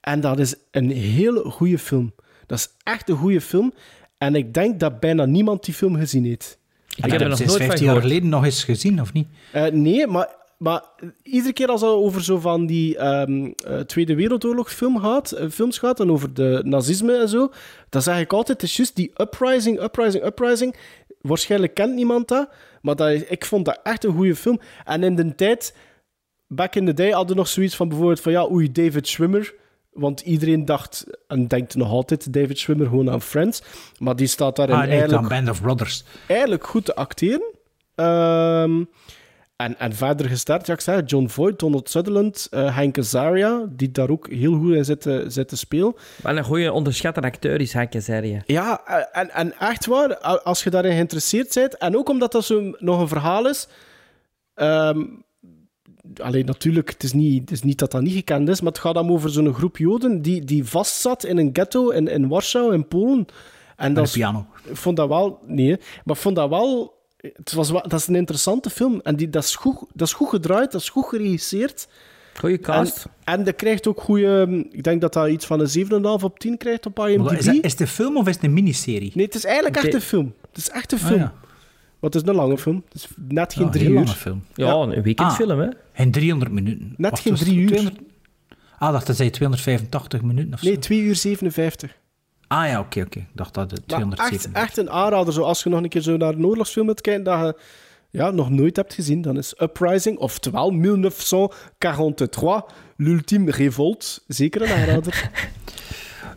[0.00, 2.14] En dat is een hele goede film.
[2.46, 3.72] Dat is echt een goede film.
[4.18, 6.58] En ik denk dat bijna niemand die film gezien heeft.
[6.96, 9.28] Ik heb hem nog nooit 15 jaar geleden nog eens gezien, of niet?
[9.54, 10.82] Uh, nee, maar, maar
[11.22, 15.50] iedere keer als het over zo van die um, uh, Tweede Wereldoorlog film gaat, uh,
[15.50, 17.52] films gaat en over de nazisme en zo,
[17.88, 20.76] dan zeg ik altijd, het is juist die uprising, uprising, uprising.
[21.20, 22.48] Waarschijnlijk kent niemand dat,
[22.82, 24.60] maar dat, ik vond dat echt een goede film.
[24.84, 25.76] En in de tijd,
[26.46, 29.54] back in the day, hadden we nog zoiets van bijvoorbeeld van, ja, oei, David Schwimmer...
[29.96, 33.62] Want iedereen dacht, en denkt nog altijd, David Schwimmer gewoon aan Friends.
[33.98, 36.04] Maar die staat daarin ah, nee, eigenlijk, Band of Brothers.
[36.26, 37.54] eigenlijk goed te acteren.
[37.94, 38.88] Um,
[39.56, 43.90] en, en verder gestart, ja, ik zei, John Voight, Donald Sutherland, uh, Henk Azaria, die
[43.90, 45.94] daar ook heel goed in zitten, zitten spelen.
[46.22, 48.42] Wel een goede onderschatte acteur is Henk Azaria.
[48.46, 52.74] Ja, en, en echt waar, als je daarin geïnteresseerd bent, en ook omdat dat zo
[52.78, 53.68] nog een verhaal is...
[54.54, 55.24] Um,
[56.22, 58.80] alleen natuurlijk, het is, niet, het is niet dat dat niet gekend is, maar het
[58.80, 62.74] gaat dan over zo'n groep Joden die, die vastzat in een ghetto in, in Warschau,
[62.74, 63.26] in Polen.
[63.76, 64.46] En dat piano.
[64.64, 65.38] Ik vond dat wel...
[65.46, 66.94] Nee, maar vond dat wel...
[67.16, 69.00] Het was, dat is een interessante film.
[69.02, 71.88] En die, dat, is goed, dat is goed gedraaid, dat is goed geregisseerd.
[72.38, 73.04] Goeie cast.
[73.04, 74.64] En, en dat krijgt ook goede...
[74.70, 75.86] Ik denk dat dat iets van een
[76.20, 77.30] 7,5 op 10 krijgt op IMDb.
[77.38, 79.10] Is, dat, is het een film of is het een miniserie?
[79.14, 80.34] Nee, het is eigenlijk echt een film.
[80.48, 81.18] Het is echt een Ah, film.
[81.20, 81.34] ja.
[82.12, 82.82] Het is een lange film.
[82.84, 83.98] Het is net geen Ja, drie heel uur.
[83.98, 84.44] lange film.
[84.54, 85.68] Ja, een weekendfilm, hè.
[85.92, 86.94] En 300 minuten.
[86.96, 87.66] Net geen drie uur.
[87.66, 88.00] 200
[88.78, 90.66] Ah, dacht dat zei 285 minuten of zo.
[90.66, 91.96] Nee, 2 uur 57.
[92.46, 93.18] Ah ja, oké, oké.
[93.18, 94.54] Ik dacht dat het Maar echt, 207.
[94.54, 95.32] echt een aanrader.
[95.32, 97.56] Zo, als je nog een keer zo naar een oorlogsfilm wilt kijken dat je
[98.10, 105.30] ja, nog nooit hebt gezien, dan is Uprising, oftewel 1943, l'ultime révolte, zeker een aanrader.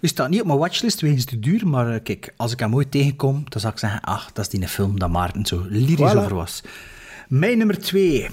[0.02, 2.76] U staat niet op mijn watchlist wegens te duur, maar eh, kijk, als ik hem
[2.76, 6.12] ooit tegenkom, dan zou ik zeggen, ach, dat is die film dat Maarten zo lyrisch
[6.14, 6.18] Voilà.
[6.18, 6.62] over was.
[7.28, 8.28] Mijn nummer twee.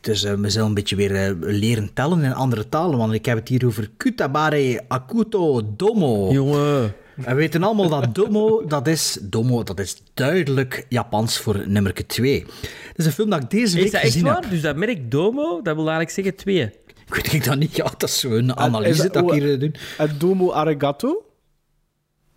[0.00, 3.38] Dus we zullen een beetje weer eh, leren tellen in andere talen, want ik heb
[3.38, 6.32] het hier over Kutabare Akuto Domo.
[6.32, 6.94] Jongen.
[7.16, 12.06] En we weten allemaal dat Domo, dat is, Domo, dat is duidelijk Japans voor nummer
[12.06, 12.40] 2.
[12.88, 14.40] Het is een film dat ik deze week Is dat echt gezien waar?
[14.40, 14.50] heb.
[14.50, 16.70] Dus dat merk Domo, dat wil eigenlijk zeggen twee.
[17.06, 17.76] Weet ik dat niet?
[17.76, 19.72] Ja, dat is zo'n analyse dat- dat ik hier eh, doe.
[19.98, 21.24] En Domo Arigato.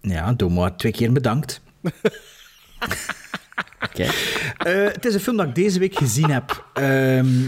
[0.01, 1.61] Ja, Domo twee keer bedankt.
[3.85, 4.03] Oké.
[4.57, 6.65] Eh, het is een film dat ik deze week gezien heb.
[6.73, 7.43] Ehm,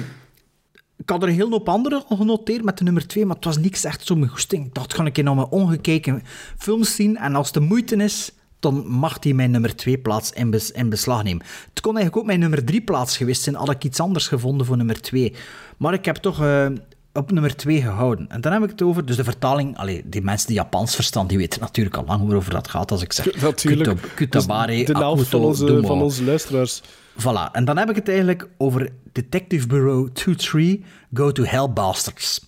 [0.98, 3.58] ik had er een hele hoop andere genoteerd met de nummer 2, maar het was
[3.58, 4.66] niks echt zo mijn goesting.
[4.66, 6.24] Ik dacht, ga ik naar mijn ongekeken
[6.58, 10.32] films zien en als het de moeite is, dan mag die mijn nummer 2 plaats
[10.32, 11.45] in, bes- in beslag nemen.
[11.69, 14.66] Het kon eigenlijk ook mijn nummer 3 plaats geweest zijn, had ik iets anders gevonden
[14.66, 15.35] voor nummer 2.
[15.77, 16.67] Maar ik heb toch eh,
[17.14, 18.30] op nummer 2 gehouden.
[18.30, 21.27] En dan heb ik het over, dus de vertaling, allee, die mensen die Japans verstaan,
[21.27, 23.90] die weten natuurlijk al lang waarover dat gaat als ik zeg Natuurlijk.
[23.90, 26.81] Kuto- Kutabare, de helft van onze, van onze luisteraars.
[27.19, 30.09] Voilà, en dan heb ik het eigenlijk over Detective Bureau
[30.80, 30.83] 2-3
[31.14, 32.45] Go to Hell Bastards.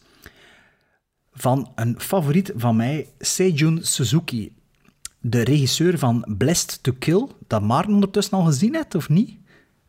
[1.33, 4.51] Van een favoriet van mij, Seijun Suzuki.
[5.19, 9.38] De regisseur van Blessed to Kill, dat Maarten ondertussen al gezien heeft, of niet?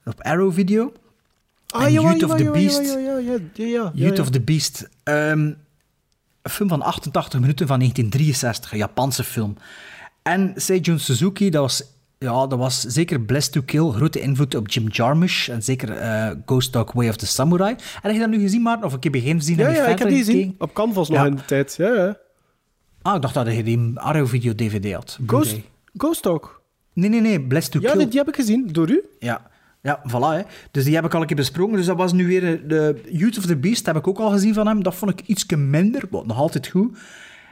[0.04, 0.92] Op Arrow Video.
[1.74, 2.82] Ah, En Youth of the Beast.
[2.84, 4.22] Ja, ja, ja, ja, ja, ja, Youth ja.
[4.22, 4.88] of the Beast.
[5.04, 5.56] Een
[6.42, 9.56] film van 88 minuten van 1963, een Japanse film.
[10.22, 11.82] En Seijun Suzuki, dat was,
[12.18, 16.30] ja, dat was zeker Blessed to Kill, grote invloed op Jim Jarmusch en zeker eh,
[16.46, 17.72] Ghost Dog Way of the Samurai.
[17.74, 18.86] En heb je dat nu gezien, Maarten?
[18.86, 19.56] Of ik heb begin gezien?
[19.56, 20.54] Ja, ja, ik heb die gezien.
[20.58, 21.26] Op Canvas nog Ja.
[21.26, 21.74] in de tijd.
[21.78, 22.16] Ja, ja.
[23.02, 25.18] Ah, ik dacht dat je die Arrow Video DVD had.
[25.26, 25.56] Ghost.
[25.96, 26.62] Ghost Talk.
[26.92, 27.98] Nee, nee, nee, Blessed to Ja, Kill.
[27.98, 28.68] die, die heb ik gezien.
[28.72, 29.04] Door u?
[29.18, 29.50] Ja,
[29.84, 30.36] ja voilà.
[30.36, 30.42] Hè.
[30.70, 31.76] Dus die heb ik al een keer besproken.
[31.76, 32.44] Dus dat was nu weer...
[32.54, 34.82] eh, De Youth of the Beast heb ik ook al gezien van hem.
[34.82, 36.98] Dat vond ik iets minder, maar nog altijd goed.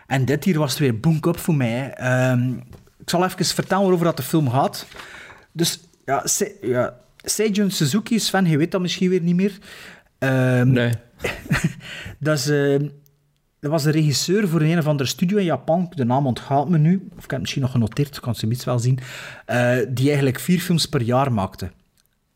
[0.07, 1.93] En dit hier was weer boek op voor mij.
[1.95, 2.53] Ehm,
[2.99, 4.87] ik zal even vertellen waarover dat de film gaat.
[5.53, 9.59] Dus ja, Se ja Seijun Suzuki, Sven, je weet dat misschien weer niet meer.
[10.19, 10.93] Ehm, Nee.
[12.19, 12.79] dat, is, eh,
[13.61, 15.93] dat was de regisseur voor een of andere studio in Japan.
[15.95, 16.95] De naam ontgaat me nu.
[17.11, 18.99] Of ik heb het misschien nog genoteerd, ik kan ze iets wel zien.
[19.47, 21.71] eh, die eigenlijk vier films per jaar maakte.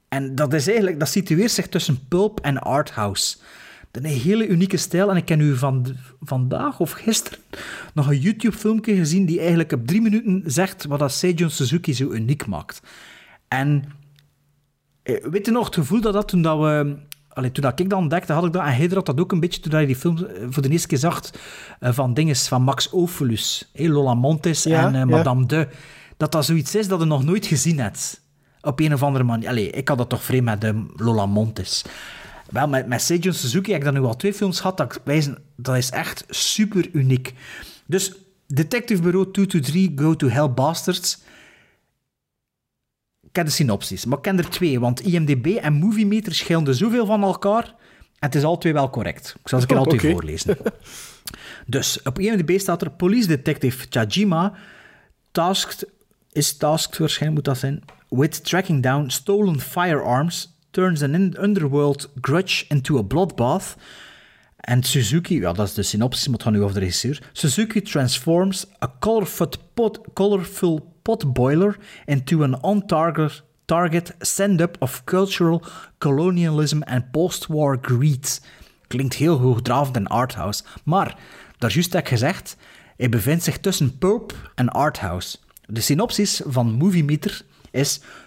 [0.08, 3.36] En dat is eigenlijk, dat situeert zich tussen pulp en arthouse.
[3.92, 5.10] Een hele unieke stijl.
[5.10, 7.38] En ik heb nu van, vandaag of gisteren
[7.94, 12.10] nog een YouTube-filmpje gezien die eigenlijk op drie minuten zegt wat dat Seijon Suzuki zo
[12.10, 12.80] uniek maakt.
[13.48, 13.84] En
[15.02, 16.96] eh, weet je nog het gevoel dat dat toen dat we...
[17.28, 18.62] Allee, toen dat ik dat ontdekte, had ik dat.
[18.62, 20.88] En hij had dat ook een beetje toen hij die film eh, voor de eerste
[20.88, 21.30] keer zag
[21.80, 23.70] eh, van dinges van Max Ophuls.
[23.72, 25.04] Hey, Lola Montes Ja, en ja.
[25.04, 25.68] Madame De.
[26.16, 28.20] Dat dat zoiets is dat je nog nooit gezien hebt.
[28.66, 29.48] Op een of andere manier.
[29.48, 31.84] Allee, ik had dat toch vreemd met de Lola Montes.
[32.50, 34.76] Wel, met, met Seijon Suzuki heb ik dan nu al twee films gehad.
[34.76, 37.34] Dat, wijzen, dat is echt super uniek.
[37.86, 38.12] Dus
[38.46, 41.22] Detective Bureau 223 Go to Hell Bastards.
[43.22, 44.80] Ik ken de synopsis, maar ik ken er twee.
[44.80, 47.64] Want IMDb en Movie Meter schillen zoveel van elkaar.
[48.18, 49.36] En het is al twee wel correct.
[49.42, 50.56] Ik zal ze er al twee voorlezen.
[51.66, 54.54] Dus op IMDb staat er Police Detective Chajima
[55.30, 55.88] tasked,
[56.32, 62.64] is tasked waarschijnlijk moet dat zijn, with tracking down stolen firearms, turns an underworld grudge
[62.68, 63.76] into a bloodbath.
[64.56, 67.22] En Suzuki, ja, dat is de synopsis, maar het gaat nu over de regisseur.
[67.32, 75.62] Suzuki transforms a colorful, pot, colorful potboiler into an on-target target send-up of cultural
[75.98, 78.40] colonialism and post-war greed.
[78.86, 80.64] Klinkt heel hoogdravend en arthouse.
[80.84, 81.18] Maar,
[81.58, 82.56] daar juist heb ik gezegd,
[82.96, 85.36] hij bevindt zich tussen pulp en arthouse.
[85.66, 87.44] De synopsis van Movie Meter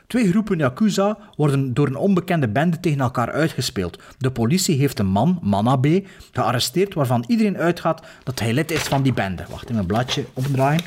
[0.08, 4.00] Twee groepen Yakuza worden door een onbekende bende tegen elkaar uitgespeeld.
[4.18, 9.02] De politie heeft een man, Manabe, gearresteerd waarvan iedereen uitgaat dat hij lid is van
[9.02, 9.46] die bende.
[9.50, 10.82] Wacht, even een bladje omdraaien.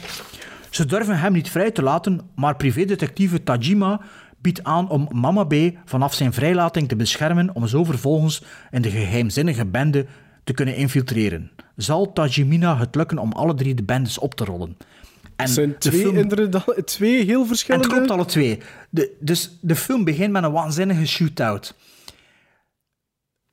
[0.70, 4.00] Ze durven hem niet vrij te laten, maar privédetectieve Tajima
[4.40, 9.66] biedt aan om Mamabe vanaf zijn vrijlating te beschermen om zo vervolgens in de geheimzinnige
[9.66, 10.06] bende
[10.44, 11.50] te kunnen infiltreren.
[11.76, 14.76] Zal Tajimina het lukken om alle drie de bendes op te rollen?
[15.36, 17.86] En zijn twee, film- inderdaad, twee heel en verschillende...
[17.86, 18.58] het klopt alle twee.
[18.90, 21.74] De, dus de film begint met een waanzinnige shootout.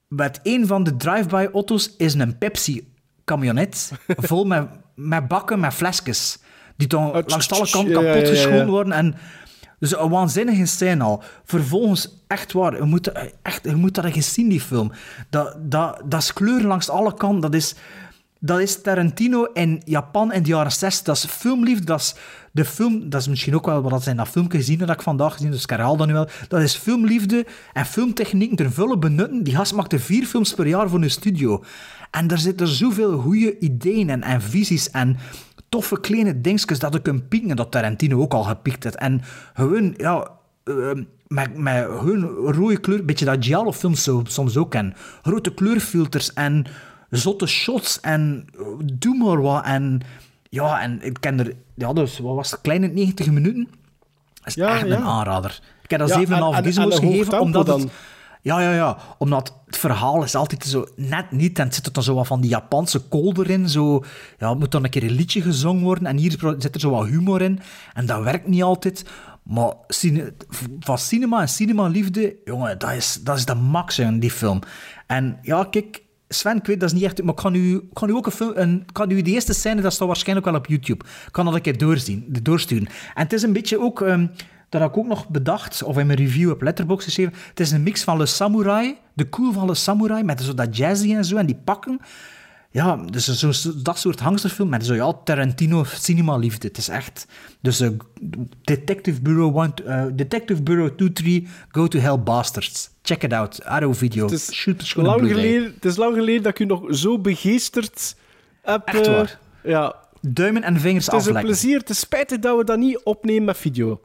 [0.07, 6.39] Met een van de drive-by auto's is een Pepsi-camionet vol met, met bakken met flesjes.
[6.77, 8.27] Die dan Ah, langs alle kanten kapot ja, ja.
[8.27, 8.93] geschoten worden.
[8.93, 9.15] En
[9.79, 11.23] dus een waanzinnige scène al.
[11.43, 14.91] Vervolgens, echt waar, je moet, echt, je moet dat eens zien, die film.
[15.29, 17.41] Dat, dat, dat is kleur langs alle kanten.
[17.41, 17.75] Dat is,
[18.39, 21.05] dat is Tarantino in Japan in de jaren 60.
[21.05, 21.85] Dat is filmliefde.
[21.85, 22.15] Dat is
[22.51, 25.33] de film, dat is misschien ook wel wat zijn dat filmpje gezien dat ik vandaag
[25.33, 26.27] gezien, dus ik herhaal dat nu wel.
[26.47, 29.43] Dat is filmliefde en filmtechnieken ten volle benutten.
[29.43, 31.63] Die gast maakte vier films per jaar voor een studio.
[32.11, 35.17] En daar zitten zoveel goede ideeën en, en visies en
[35.69, 37.49] toffe kleine dingetjes dat ik kunt pieken.
[37.49, 38.95] En dat Tarantino ook al gepiekt heeft.
[38.95, 39.21] En
[39.53, 40.31] gewoon, ja...
[40.63, 40.91] eh,
[41.27, 44.93] met, met hun rode kleur, beetje dat Giallo-films zo, soms ook kennen.
[45.21, 46.65] Grote kleurfilters en
[47.09, 49.65] zotte shots en eh, doe maar wat.
[49.65, 50.01] En
[50.49, 53.67] ja, en ik ken er, ja, dus wat was het, kleine 90 minuten.
[54.33, 54.95] Dat is Ja, echt ja.
[54.95, 55.59] een aanrader.
[55.83, 57.79] Ik heb dat Ja, 7,5 en- en- en gizmos gegeven, omdat dan.
[57.81, 57.91] het...
[58.41, 58.97] Ja, ja, ja.
[59.17, 61.59] Omdat het verhaal is altijd zo net niet.
[61.59, 63.69] En het zit er dan zo wat van die Japanse kool erin.
[63.69, 64.03] Zo,
[64.37, 66.05] ja, het moet dan een keer een liedje gezongen worden.
[66.05, 67.59] En hier zit er zo wat humor in.
[67.93, 69.05] En dat werkt niet altijd.
[69.43, 70.33] Maar cine-
[70.79, 74.59] van cinema en cinema-liefde, jongen, dat is, dat is de max in die film.
[75.07, 76.01] En ja, kijk,
[76.31, 77.23] Sven, ik weet dat is niet echt...
[77.23, 80.47] Maar kan u, kan u ook een kan u die eerste scène, dat staat waarschijnlijk
[80.47, 81.05] wel op YouTube.
[81.31, 82.87] Kan dat een keer doorzien, doorsturen.
[82.87, 84.01] En het is een beetje ook...
[84.01, 84.27] ehm,
[84.69, 87.33] dat heb ik ook nog bedacht, of in mijn review op Letterboxd geschreven.
[87.49, 90.77] Het is een mix van Le Samurai, de cool van Le Samurai, met zo dat
[90.77, 91.99] jazzy en zo, en die pakken.
[92.71, 96.67] Ja, dus zo, dat soort hangsterfilm met zo, ja, Tarantino cinema-liefde.
[96.67, 97.27] Het is echt...
[97.61, 97.89] Dus eh,
[98.61, 100.91] Detective Bureau, one, eh, Detective Bureau
[101.43, 102.89] 2-3, Go to Hell Bastards.
[103.01, 103.63] Check it out.
[103.63, 104.23] Arrow video.
[104.23, 108.15] Het is, Shoot, lang geleden, het is lang geleden dat ik u nog zo begeesterd
[108.61, 108.81] heb...
[108.85, 109.39] Echt eh, waar.
[109.63, 109.95] ja.
[110.21, 111.77] Duimen en vingers Het is een plezier.
[111.77, 114.01] Het is spijtig dat we dat niet opnemen met video.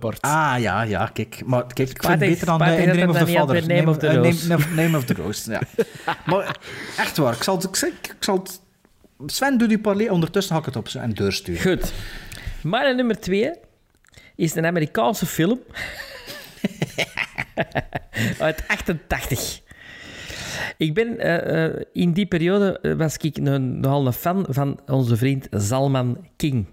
[0.00, 0.20] Bart.
[0.20, 1.42] Ah, ja, ja, kijk.
[1.46, 3.56] Maar kijk, ik vind het beter dan uh, Name of the Father.
[3.56, 5.60] op de Name of the name, name of the Rose, ja.
[6.26, 6.56] maar
[6.98, 7.82] echt waar, ik zal het...
[8.02, 8.60] Ik, zal het
[9.26, 11.62] Sven, doe die parley, ondertussen hak ik het op zo en doorsturen.
[11.62, 11.92] Goed.
[12.62, 13.50] Mijn nummer twee
[14.36, 15.60] is een Amerikaanse film.
[18.38, 19.60] Uit 88.
[20.76, 25.46] Ik ben eh, in die periode was ik een- nogal een fan van onze vriend
[25.50, 26.66] Zalman King.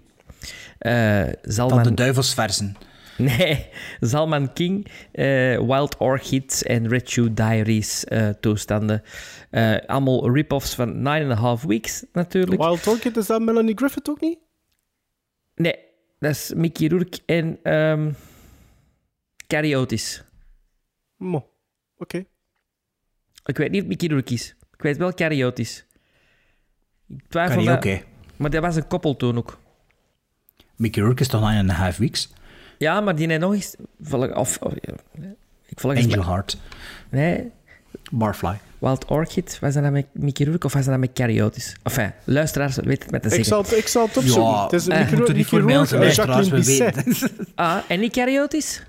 [0.80, 1.78] Eh, Zalman...
[1.78, 2.76] Van de duivelsversen.
[3.20, 3.68] Nee,
[4.00, 9.02] Zalman King, eh, Wild Orchids en Red Shoe Diaries eh, toestanden.
[9.50, 12.62] Eh, allemaal rip-offs van Nine and a Half Weeks, natuurlijk.
[12.62, 14.38] Wild Orchid, is dat Melanie Griffith ook niet?
[15.54, 15.74] Nee,
[16.18, 18.10] dat is Mickey Rourke en ehm
[19.46, 20.22] Carrie Otis.
[21.16, 21.50] Mo.
[21.96, 22.24] Oké.
[23.44, 24.56] Ik weet niet of Mickey Rourke is.
[24.72, 25.86] Ik weet wel Carrie Otis.
[27.08, 28.02] Ik twijfel dat-.
[28.36, 29.59] Maar dat was een koppel toen ook.
[30.80, 32.28] Mickey Rourke is toch nine and a half weeks?
[32.78, 33.76] Ja, maar die heeft nog eens...
[34.34, 34.72] Of, of,
[35.66, 36.56] Ik volgens Angel Heart.
[37.08, 37.50] Nee.
[38.10, 38.58] Barfly.
[38.78, 41.76] Wild Orchid, was dat nou met Mickey Rourke of was dat nou met Carrie Otis?
[41.82, 43.52] Enfin, luisteraars weten het met te Ik zeggen.
[43.54, 44.42] zal het, ik zal het opzoeken.
[44.52, 46.92] Ja, het is eh, Mickey moet er Rourke, niet voor Mickey Rourke en luisteraars, Jacqueline
[47.04, 47.32] Bisset.
[47.54, 48.82] Ah, en niet Carrie Otis?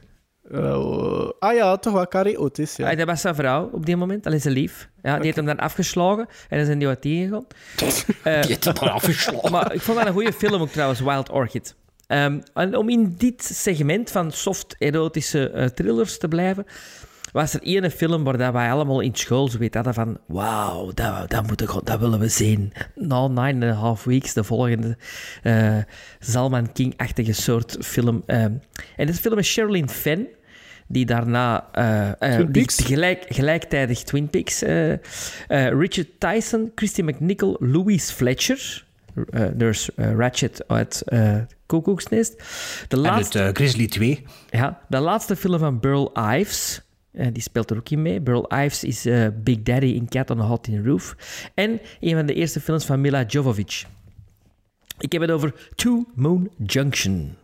[0.51, 2.89] Eh, ah ja, toch wel Carrie Otis, ja.
[2.89, 4.89] Ah, dat was zijn vrouw op die moment, dat is zijn lief.
[5.01, 7.45] Ja, die heeft hem dan afgeslagen en dan zijn die wat tegengegaan.
[8.23, 9.51] Eh, Die heeft hem dan afgeslagen.
[9.55, 11.75] Maar ik vond dat een goede film ook trouwens, Wild Orchid.
[12.11, 16.65] Ehm, en om in dit segment van soft erotische eh, thrillers te blijven,
[17.31, 20.91] was er één film waar dat wij allemaal in school zo weten hadden van wauw,
[20.93, 22.73] dat, dat, dat willen we zien.
[22.95, 24.97] Na Nine and a Half Weeks, de volgende
[25.43, 25.77] eh
[26.19, 28.23] Zalman King-achtige soort film.
[28.25, 28.53] Ehm,
[28.95, 30.27] en dit film is Sherilyn Fenn,
[30.87, 34.61] die daarna eh, Twin die gelijk, gelijktijdig Twin Peaks.
[35.47, 38.85] Richard Tyson, Christy McNichol, Louise Fletcher,
[39.53, 41.03] Nurse Ratchet uit
[41.71, 42.31] Koekoeksnest.
[42.87, 44.23] De En laatste, het eh, Grizzly 2.
[44.49, 46.81] ja, de laatste film van Burl Ives.
[47.11, 48.21] eh, die speelt er ook in mee.
[48.21, 51.15] Burl Ives is eh, Big Daddy in Cat on a Hot Tin Roof.
[51.53, 53.85] En een van de eerste films van Mila Jovovich.
[54.99, 57.35] Ik heb het over Two Moon Junction.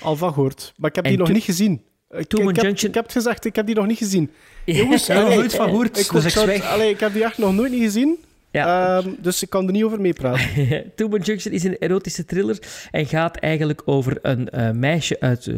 [0.00, 0.72] Al van gehoord.
[0.76, 1.72] Maar ik heb En die nog niet gezien.
[2.10, 3.98] Ik, Two ik, Moon heb, Junction- ik heb het gezegd, ik heb die nog niet
[3.98, 4.30] gezien.
[4.64, 7.38] Ja, Jongens, ik heb nooit van gehoord, Ik, dus ik allee, ik heb die echt
[7.38, 8.18] nog nooit niet gezien.
[8.52, 8.98] Ja.
[8.98, 10.92] Ehm, dus ik kan er niet over meepraten.
[11.10, 12.58] Moon Junction is een erotische thriller
[12.90, 15.54] en gaat eigenlijk over een eh, meisje uit eh,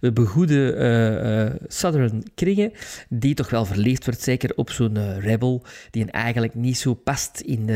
[0.00, 2.72] de begoede eh, eh, Southern kringen,
[3.08, 7.68] die toch wel verliefd wordt, zeker op zo'n rebel, die eigenlijk niet zo past in,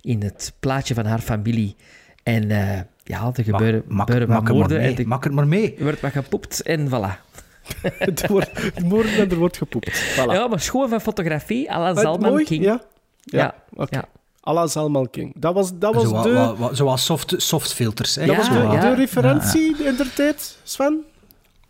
[0.00, 1.76] in het plaatje van haar familie.
[2.22, 5.46] En eh, ja, er gebeuren, mak- gebeuren mak er moorden mee, en mak er maar
[5.48, 5.74] mee.
[5.76, 7.26] er wordt wat gepoept en voilà.
[7.98, 10.02] er wordt en er wordt gepoept.
[10.12, 10.32] Voilà.
[10.32, 12.64] Ja, maar schoon van fotografie, à la Het Zalman mooi, King.
[12.64, 12.82] Ja,
[13.30, 13.38] ja.
[13.38, 13.96] Ja, oké.
[13.96, 14.04] ja.
[14.50, 15.32] À la Zalman King.
[15.36, 18.14] Dat was, dat was Zo, de, wa- wa- Zoals soft, soft filters.
[18.14, 18.26] Hè.
[18.26, 18.94] dat Ja, was de, de ja.
[18.94, 21.04] referentie in der tijd, Sven?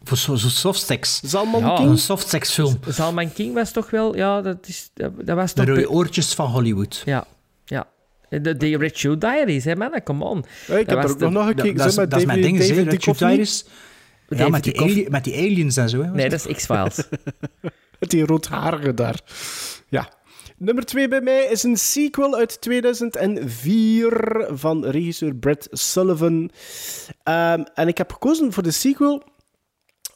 [0.03, 1.21] Voor zo, zo softsex.
[1.25, 1.89] Zalman Ja, King?
[1.89, 2.79] Een softsex-film.
[2.89, 5.75] Zalman King was toch wel, ja, dat, is, dat, dat was De toch...
[5.75, 7.03] rode oortjes van Hollywood.
[7.05, 7.25] Ja,
[7.65, 7.87] ja.
[8.29, 10.45] De, de Red Shoe Diaries, hè, man, come on.
[10.67, 11.95] Ja, ik Dat heb er ook de- nog naar Dat, gekeken.
[11.97, 13.27] dat dat is mijn ding, David Red Shoe Duchovny.
[13.29, 13.65] Diaries.
[14.29, 16.03] Ja, met die, met die aliens en zo.
[16.03, 16.97] Hè, Nee, dat is X-Files.
[18.01, 19.21] Met die roodharige daar.
[19.89, 20.09] Ja.
[20.59, 26.51] Nummer 2 bij mij is een sequel uit 2004 van regisseur Brett Sullivan.
[27.23, 29.23] Ehm, en ik heb gekozen voor de sequel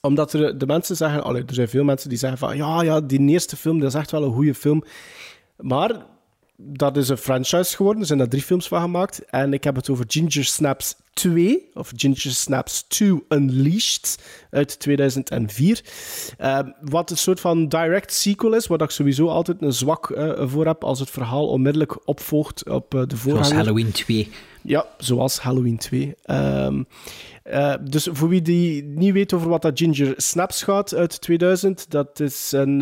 [0.01, 1.25] omdat er de mensen zeggen...
[1.25, 2.57] Allee, er zijn veel mensen die zeggen van...
[2.57, 4.85] Ja, ja, die eerste film, dat is echt wel een goede film.
[5.57, 6.07] Maar
[6.65, 8.01] dat is een franchise geworden.
[8.01, 9.25] Er zijn daar drie films van gemaakt.
[9.25, 14.19] En ik heb het over Ginger Snaps 2, of Ginger Snaps 2 Unleashed,
[14.51, 15.85] uit 2004.
[16.39, 20.49] Eh, wat een soort van direct sequel is, waar ik sowieso altijd een zwak eh,
[20.49, 23.47] voor heb als het verhaal onmiddellijk opvolgt op eh, de voorganger.
[23.47, 24.29] Zoals Halloween 2.
[24.63, 26.15] Ja, zoals Halloween 2.
[26.23, 26.83] Ehm,
[27.43, 31.91] eh, dus voor wie die niet weet over wat dat Ginger Snaps gaat uit 2000,
[31.91, 32.81] dat is een,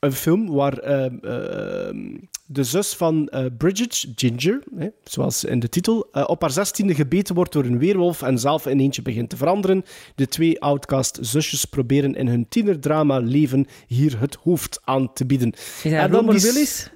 [0.00, 2.16] een film waar ehm, ehm,
[2.52, 6.94] de zus van eh, Bridget, Ginger, hè, zoals in de titel, eh, op haar zestiende
[6.94, 9.84] gebeten wordt door een weerwolf en zelf in eentje begint te veranderen.
[10.14, 15.52] De twee outcast zusjes proberen in hun tienerdrama leven hier het hoofd aan te bieden.
[15.52, 16.90] Is dat En dan Willis?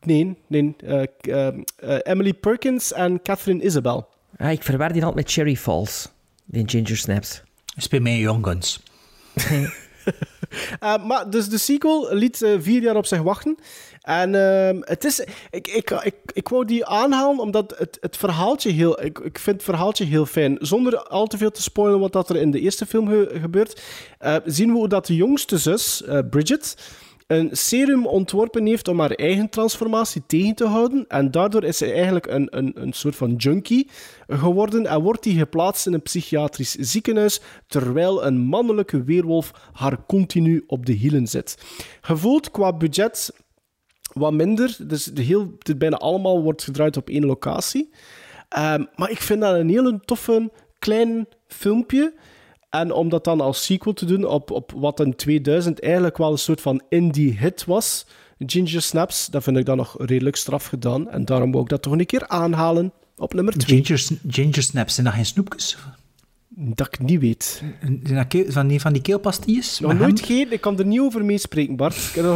[0.00, 0.76] Nee, nee.
[0.76, 1.48] eh,
[2.02, 4.08] Emily Perkins en Catherine Isabel.
[4.36, 6.12] Ah, ik verwar die altijd met Cherry Falls,
[6.44, 7.42] die Ginger Snaps.
[7.76, 8.80] Speel mij Young Guns.
[10.80, 13.56] Eh, maar dus de sequel liet eh, vier jaar op zich wachten.
[14.02, 15.20] En ehm, het is...
[15.50, 19.02] Ik, ik, ik, ik wou die aanhalen omdat het, het verhaaltje heel...
[19.02, 20.56] Ik, ik vind het verhaaltje heel fijn.
[20.60, 23.82] Zonder al te veel te spoilen wat dat er in de eerste film ge- gebeurt,
[24.18, 26.76] eh, zien we dat de jongste zus, Bridget,
[27.26, 31.04] een serum ontworpen heeft om haar eigen transformatie tegen te houden.
[31.08, 33.90] En daardoor is ze eigenlijk een, een, een soort van junkie
[34.26, 40.64] geworden en wordt die geplaatst in een psychiatrisch ziekenhuis, terwijl een mannelijke weerwolf haar continu
[40.66, 41.58] op de hielen zit.
[42.00, 43.32] Gevoeld qua budget
[44.12, 47.90] wat minder, dus de heel, dit bijna allemaal wordt gedraaid op één locatie.
[48.48, 52.14] Ehm, maar ik vind dat een hele toffe klein filmpje.
[52.74, 56.32] En om dat dan als sequel te doen op, op wat in 2000 eigenlijk wel
[56.32, 58.06] een soort van indie hit was,
[58.38, 61.10] Ginger Snaps, dat vind ik dan nog redelijk straf gedaan.
[61.10, 63.84] En daarom wou ik dat toch een keer aanhalen op nummer 2.
[63.84, 65.76] Ginger, ginger snaps, zijn dat geen snoepjes?
[66.48, 67.62] Dat ik niet weet.
[67.80, 69.80] Zijn dat keel- van die, van die keelpastilles?
[69.80, 71.96] Nog nooit geen, ik kan er niet over meespreken, Bart.
[72.14, 72.14] Ik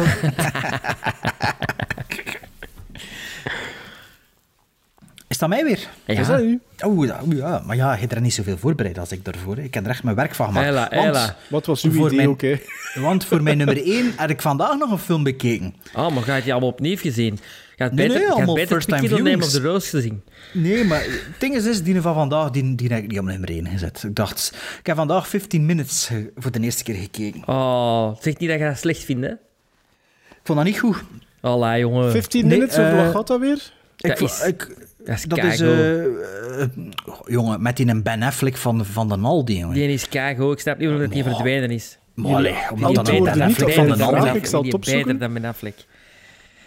[5.39, 5.87] Is Is dat mij weer?
[6.15, 6.21] Ja.
[6.21, 6.59] Is dat u?
[6.85, 7.61] Oeh, ja, oeh, ja.
[7.65, 9.57] maar ja, je hebt er niet zoveel voorbereid als ik daarvoor.
[9.57, 10.67] Ik heb er echt mijn werk van gemaakt.
[10.67, 11.35] Ella, Want Ella.
[11.49, 12.61] Wat was uw voor idee mijn- ook, hè?
[13.01, 15.75] Want voor mijn nummer 1 heb ik vandaag nog een film bekeken.
[15.95, 17.39] Oh, maar ga je die allemaal opnieuw gezien?
[17.77, 19.51] Je had Nee, beter, nee, had allemaal beter Name of viewings.
[19.51, 20.23] the Rose gezien.
[20.53, 23.25] Nee, maar het ding is, is die van vandaag, die, die heb ik niet op
[23.25, 24.03] nummer 1 gezet.
[24.03, 27.41] Ik dacht, ik heb vandaag 15 Minutes voor de eerste keer gekeken.
[27.47, 29.31] Oh, zeg niet dat je dat slecht vindt, hè?
[30.29, 30.97] Ik vond dat niet goed.
[31.41, 32.11] Allee, jongen.
[32.11, 33.71] 15 Nee, minutes, over eh, wat gaat dat weer?
[33.97, 34.67] Ik, Dat is- ik,
[35.17, 36.09] is dat is, eh, eh,
[37.25, 39.73] jongen, met die een Ben Affleck van, van de Aldi, jongen.
[39.75, 40.53] Die is keigoed.
[40.53, 41.97] Ik snap niet waarom dat die verdwenen is.
[42.13, 44.45] Maar allee, omdat Die dat een beter Ben dan- Affleck van de Aldi Ben Ik
[44.45, 45.75] zal het Die beter dan Ben Affleck.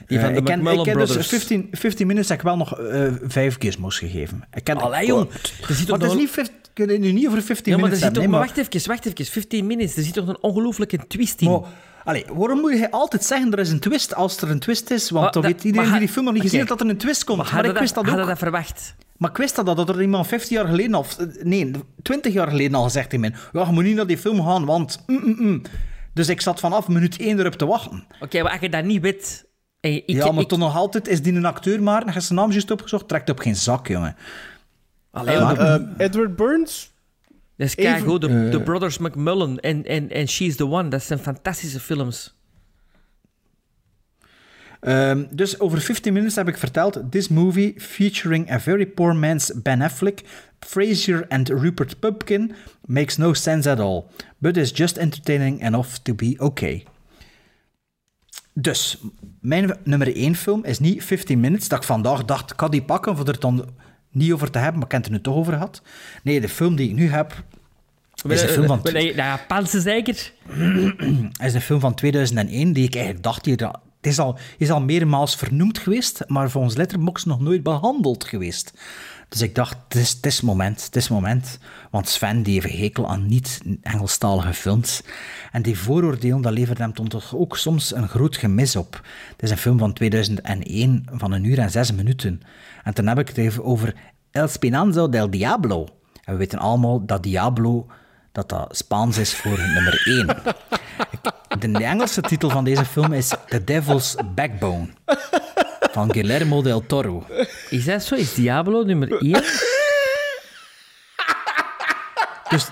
[0.06, 1.28] Die Eh, van de ik ken, McMullen ik ken dus Brothers.
[1.28, 4.44] 15, 15 minutes heb ik wel nog eh, vijf gizmos gegeven.
[4.54, 5.28] Ik ken, Allee, jong.
[5.28, 5.40] Maar
[5.86, 8.12] toch het is niet 15, ik kan het nu niet over 15 Ja, maar, minutes
[8.12, 9.24] toch, maar wacht even, wacht even.
[9.32, 9.96] 15 minutes.
[9.96, 11.50] Er zit toch een ongelooflijke twist in.
[11.50, 11.60] maar,
[12.04, 15.10] allee, waarom moet je altijd zeggen er is een twist als er een twist is?
[15.10, 16.80] Want Maar dan dat- weet iedereen maar die die film nog niet gezien heeft dat
[16.80, 17.38] er een twist komt.
[17.38, 18.16] maar Maar, ik wist dat ook.
[18.26, 18.94] dat verwacht?
[19.16, 21.70] Maar ik wist dat, dat er iemand 15 jaar geleden, of eh, nee,
[22.02, 25.02] 20 jaar geleden al gezegd heeft: ja, je moet niet naar die film gaan, want.
[25.06, 25.62] mm, mm, mm."
[26.14, 28.04] Dus ik zat vanaf minuut 1 erop te wachten.
[28.20, 29.44] Oké, maar als je dat niet weet...
[29.80, 32.38] je- ik, ja, maar ik, toch nog altijd is die een acteur maar, je zijn
[32.38, 34.16] naam juist opgezocht, trekt op geen zak, jongen.
[35.10, 36.91] Allee, Eh, maar- eh, Edward Burns?
[37.56, 38.20] Dat is even- keigoed.
[38.20, 38.50] De, eh.
[38.50, 40.88] de Brothers McMullen en, en, en She's the One.
[40.88, 42.34] Dat zijn fantastische films.
[44.80, 49.52] Ehm, dus over 15 minutes heb ik verteld: This movie featuring a very poor man's
[49.62, 50.22] Ben Affleck,
[50.60, 52.52] Frazier and Rupert Pupkin
[52.86, 54.04] makes no sense at all,
[54.38, 56.84] but is just entertaining enough to be okay.
[58.54, 58.98] Dus,
[59.40, 62.82] mijn nummer 1 film is niet 15 minutes, dat ik vandaag dacht, ik had die
[62.82, 63.68] pakken voor er dan
[64.12, 65.82] niet over te hebben, maar ik heb het er nu toch over gehad.
[66.22, 67.42] Nee, de film die ik nu heb,
[68.28, 68.80] is een film van...
[68.82, 70.32] Een Japanse zeker?
[71.42, 74.80] is een film van 2001 die ik eigenlijk dacht, die, het is al, is al
[74.80, 78.72] meermaals vernoemd geweest, maar volgens Letterboxd nog nooit behandeld geweest.
[79.32, 81.58] Dus ik dacht, het is, het is moment, het is moment.
[81.90, 85.02] Want Sven die heeft een hekel aan niet-Engelstalige films.
[85.52, 89.00] En die vooroordelen, dat levert hem toch ook soms een groot gemis op.
[89.30, 92.42] Het is een film van 2001 van een uur en zes minuten.
[92.82, 93.94] En dan heb ik het even over
[94.30, 95.86] El Spinanzo del Diablo.
[96.24, 97.86] En we weten allemaal dat Diablo
[98.32, 100.02] dat dat Spaans is voor nummer
[101.58, 101.72] 1.
[101.72, 104.88] De Engelse titel van deze film is The Devil's Backbone
[105.90, 107.26] van Guillermo del Toro.
[107.70, 108.14] Is dat zo?
[108.14, 109.42] Is Diablo nummer 1?
[112.48, 112.68] Dus,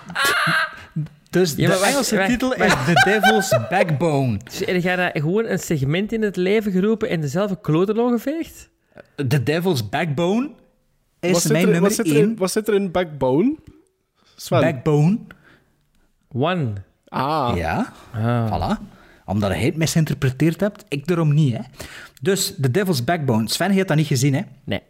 [1.31, 2.89] dus Ja, de wacht, Engelse wacht, titel wacht.
[2.89, 4.39] is The Devil's Backbone.
[4.45, 8.69] Dus jij daar gewoon een segment in het leven geroepen en dezelfde kloterloo geveegd?
[9.29, 10.51] The Devil's Backbone
[11.21, 12.37] is Wat zit, mijn er, nummer wat, zit er in, 1.
[12.37, 13.57] wat zit er in Backbone?
[14.37, 14.61] Sven.
[14.61, 15.19] Backbone.
[16.33, 16.73] One.
[17.09, 17.53] ah.
[17.57, 18.47] Ja, Ah.
[18.77, 18.81] voilà.
[19.25, 21.53] Omdat hij het misinterpreteerd hebt, ik erom niet.
[21.57, 21.61] Hè.
[22.23, 23.49] Dus The Devil's Backbone.
[23.49, 24.41] Sven, je hebt dat niet gezien, hè?
[24.65, 24.81] Nee.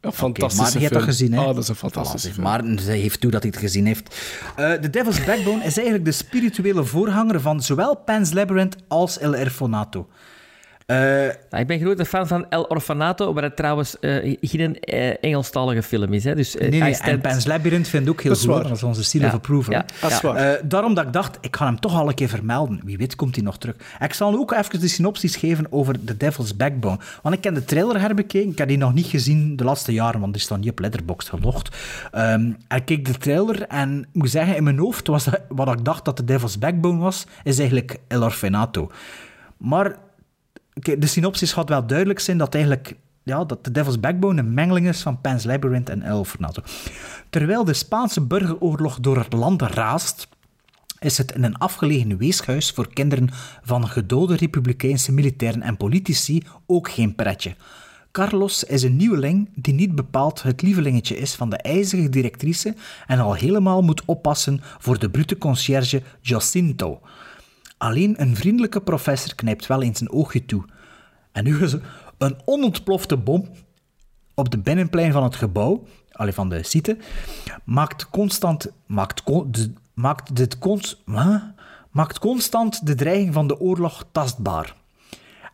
[0.00, 1.00] Een Oké, fantastische maar hebt film.
[1.00, 1.40] dat gezien, hè?
[1.40, 2.44] Oh, dat is een fantastische Voilà, film.
[2.46, 4.16] Maar zij heeft toe dat hij het gezien heeft.
[4.56, 9.34] Eh The Devil's Backbone is eigenlijk de spirituele voorganger van zowel Pan's Labyrinth als El
[9.34, 10.08] Orfanato.
[10.88, 10.96] Eh,
[11.50, 15.82] Nou, ik ben grote fan van El Orfanato, maar dat trouwens eh, geen eh, Engelstalige
[15.82, 16.24] film is.
[16.24, 16.34] Hè.
[16.34, 18.54] Dus, nee, nee, hij en Pan's Labyrinth vind ik ook heel Dat is goed.
[18.54, 18.62] waar.
[18.62, 19.74] Dat is onze seal Ja, of approval.
[19.74, 20.00] ja, hè.
[20.00, 20.36] dat is waar.
[20.36, 22.80] Eh, daarom dat ik dacht, ik ga hem toch al een keer vermelden.
[22.84, 23.74] Wie weet komt hij nog terug.
[24.00, 26.98] Ik zal ook even de synopsis geven over The Devil's Backbone.
[27.22, 28.50] Want ik heb de trailer herbekeken.
[28.50, 31.28] Ik heb die nog niet gezien de laatste jaren, want die staan niet op Letterboxd
[31.28, 31.76] gelogd.
[32.12, 32.24] Ehm,
[32.68, 35.68] en ik keek de trailer en ik moet zeggen, in mijn hoofd was dat, wat
[35.78, 38.90] ik dacht dat The Devil's Backbone was, is eigenlijk El Orfanato.
[39.56, 39.96] Maar
[40.78, 44.88] de synopsis gaat wel duidelijk zijn dat eigenlijk ja, dat The Devil's Backbone een mengeling
[44.88, 46.26] is van Pan's Labyrinth en El.
[47.30, 50.28] Terwijl de Spaanse burgeroorlog door het land raast,
[51.00, 53.28] is het in een afgelegen weeshuis voor kinderen
[53.62, 57.54] van gedode republikeinse militairen en politici ook geen pretje.
[58.12, 62.74] Carlos is een nieuweling die niet bepaald het lievelingetje is van de ijzige directrice
[63.06, 67.00] en al helemaal moet oppassen voor de brute conciërge Jacinto.
[67.78, 70.64] Alleen een vriendelijke professor knijpt wel eens een oogje toe.
[71.32, 71.76] En nu is
[72.18, 73.48] een onontplofte bom
[74.34, 76.96] op de binnenplein van het gebouw, allee, van de site,
[77.64, 79.22] maakt constant, maakt,
[79.94, 80.58] maakt, dit
[81.90, 84.74] maakt constant de dreiging van de oorlog tastbaar.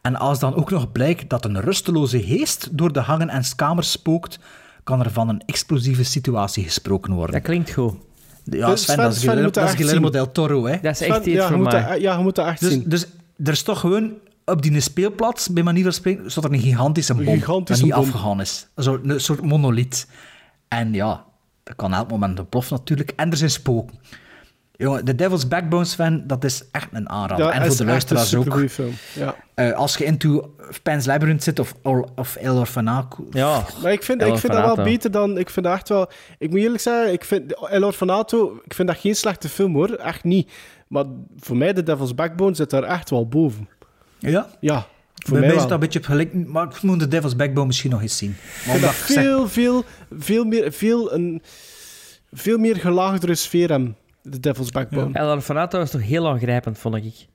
[0.03, 3.91] En als dan ook nog blijkt dat een rusteloze geest door de hangen en kamers
[3.91, 4.39] spookt,
[4.83, 7.35] kan er van een explosieve situatie gesproken worden.
[7.35, 7.95] Dat klinkt goed.
[8.45, 10.13] Ja, Dus Sven, Sven- dat is Sven Guillermo, moet dat dat is echt Guillermo zien.
[10.17, 10.79] del Toro, hè.
[10.83, 11.89] Dat is Sven, echt iets ja, je voor moet mij.
[11.89, 12.83] dat, ja, je moet dat echt Dus, zien.
[12.87, 13.07] dus
[13.45, 14.13] er is toch gewoon
[14.45, 18.05] op die speelplaats, bij manier van spreken, staat er een gigantische bom gigantische dat niet
[18.05, 18.15] bom.
[18.15, 18.67] afgegaan is.
[18.77, 20.07] Zo, een soort monolith.
[20.69, 21.25] En ja,
[21.63, 23.13] dat kan elk moment ontploffen natuurlijk.
[23.17, 23.99] En er zijn spoken.
[24.77, 27.47] Jongen, The Devil's Backbones fan, dat is echt een aanrader.
[27.47, 28.71] Ja, en voor de luisteraars een ook.
[28.71, 28.93] film.
[29.13, 29.35] Ja.
[29.55, 31.75] Eh, als je into Pan's Labyrinth zit of,
[32.15, 33.27] of El Orfanato...
[33.31, 33.65] Ja.
[33.83, 35.39] Maar ik vind, El ik vind dat wel beter dan...
[35.39, 36.11] Ik vind dat echt wel...
[36.39, 38.61] Ik moet eerlijk zeggen, ik vind El Orfanato...
[38.65, 39.91] Ik vind dat geen slechte film, hoor.
[39.91, 40.51] Echt niet.
[40.89, 41.05] Maar
[41.39, 43.69] voor mij, The Devil's Backbone, zit daar echt wel boven.
[44.19, 44.49] Ja?
[44.61, 44.87] Ja.
[45.15, 47.37] Voor Bij mij mij is dat een beetje op gelijk, maar ik moet The Devil's
[47.37, 48.31] Backbone misschien nog eens zien.
[48.61, 49.85] Ik Maar dat ik zeg- veel, veel,
[50.19, 50.73] veel meer...
[50.73, 51.43] Veel, een,
[52.33, 53.97] veel meer gelaagdere sfeer hem.
[54.31, 55.19] The Devil's Backbone.
[55.19, 57.27] El Orfanato was toch heel aangrijpend, vond ik.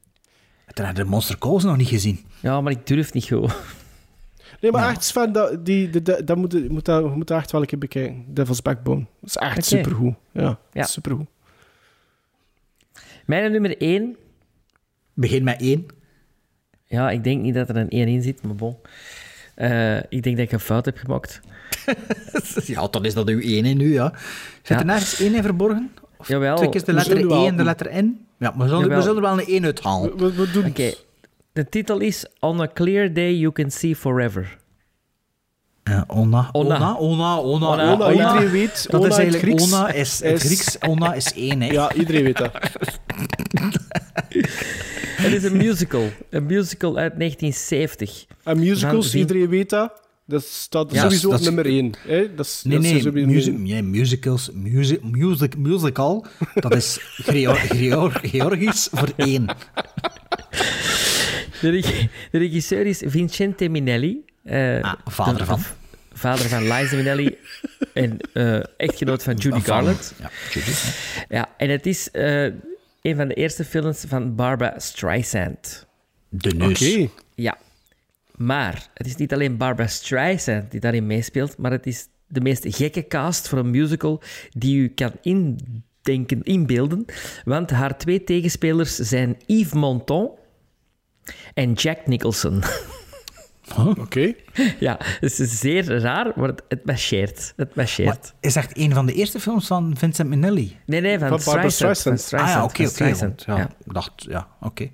[0.73, 2.25] Toen heb je de Monster Calls nog niet gezien.
[2.41, 3.51] Ja, maar ik durf niet gewoon.
[4.61, 7.27] Nee, maar echt, Sven, dat, die, de, de- dat moet, je moet, dat, je moet
[7.27, 8.25] dat echt wel een keer bekijken.
[8.27, 9.05] Devil's Backbone.
[9.19, 10.15] Dat is echt supergoed.
[10.31, 10.83] Ja, Ja.
[10.83, 11.27] supergoed.
[13.25, 14.15] Mijn nummer 1.
[15.13, 15.85] Begin met 1.
[16.85, 18.77] Ja, ik denk niet dat er een 1 in zit, maar bon.
[19.55, 21.39] Eh, ik denk dat ik een fout heb gemaakt.
[22.65, 24.13] Ja, dan is dat uw 1 in nu, ja.
[24.55, 24.79] Zit Ja.
[24.79, 25.91] er nergens 1 in verborgen?
[26.19, 26.55] Of Jawel.
[26.57, 28.25] twee keer de letter E en de letter N?
[28.39, 29.01] Ja, maar we zullen, we Jawel.
[29.01, 30.17] zullen er wel een 1 uithalen.
[30.17, 30.93] We, we doen Oké.
[31.53, 34.57] De titel is On a Clear Day You Can See Forever.
[35.83, 36.75] Ja, ona, Ona.
[36.75, 38.11] ona, ona, ona, Ona, ona.
[38.11, 41.61] iedereen weet, Dat ona is eigenlijk, Grieks ona is, het is- Grieks, ona is 1,
[41.61, 41.67] hè.
[41.71, 42.51] Ja, iedereen weet dat.
[45.19, 46.03] Het is een musical.
[46.29, 48.25] Een musical uit 1970.
[48.43, 50.01] En musicals, Van Vin- iedereen weet dat.
[50.29, 51.93] Dat staat Ja, sowieso dat op is- nummer 1.
[52.07, 52.35] Hè?
[52.35, 59.09] Dat is, Nee, dat nee, musicals, music, music, musical, dat is Geor- Geor- Georgisch voor
[59.15, 59.45] 1.
[61.61, 64.25] De, reg- de regisseur is Vincente Minelli.
[64.43, 65.59] eh, Ah, vader de- van.
[66.13, 67.37] Vader van Liza Minnelli
[67.93, 70.13] en eh, echtgenoot van Judy Van- Garland.
[70.21, 70.71] Ja, Judy.
[71.29, 72.43] Ja, en het is eh,
[73.01, 75.85] een van de eerste films van Barbara Streisand.
[76.29, 76.93] De neus.
[76.93, 77.09] Oké.
[77.35, 77.57] Ja.
[78.39, 82.65] Maar het is niet alleen Barbara Streisand die daarin meespeelt, maar het is de meest
[82.67, 87.05] gekke cast voor een musical die u kan indenken, inbeelden.
[87.43, 90.31] Want haar twee tegenspelers zijn Yves Montand
[91.53, 92.63] en Jack Nicholson.
[93.77, 94.33] Oké.
[94.79, 97.53] Ja, het is zeer raar, maar het, het marcheert.
[97.55, 98.07] Het marcheert.
[98.07, 100.77] Maar is echt een van de eerste films van Vincent Minnelli?
[100.85, 102.33] Nee, nee, van, Van Barbara Streisand.
[102.33, 103.05] Ah ja, oké, oké.
[103.05, 103.57] Ja.
[103.57, 104.89] ja, dacht, ja, oké.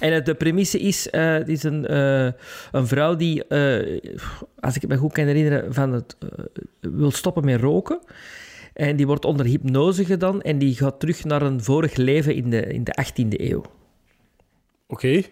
[0.00, 2.32] En eh, de premisse is, eh, het is een, eh,
[2.72, 4.00] een vrouw die, eh,
[4.60, 6.16] als ik het me goed kan herinneren, van het,
[6.80, 8.00] wil stoppen met roken.
[8.72, 12.50] En die wordt onder hypnose gedaan en die gaat terug naar een vorig leven in
[12.50, 13.62] de, in de 18e eeuw.
[14.86, 15.22] Oké.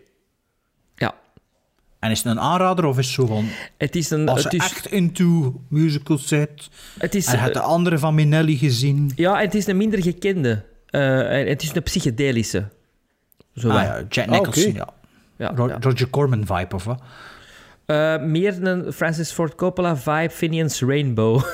[1.98, 3.48] En is het een aanrader of is het zo van...
[3.76, 4.28] het is een...
[4.28, 6.68] Als het is, echt into musicals zit...
[6.98, 9.12] het is, En je hebt de andere van Minnelli gezien...
[9.16, 10.64] ja, het is een minder gekende.
[10.86, 12.68] Eh, en het is een psychedelische.
[13.54, 14.88] Zo Ah ja, Jack Ah, Nicholson, ja.
[15.36, 15.76] Ja, Ro- ja.
[15.80, 17.02] Roger Corman vibe, of wat?
[17.86, 21.42] Eh, meer een Francis Ford Coppola vibe, Finian's Rainbow.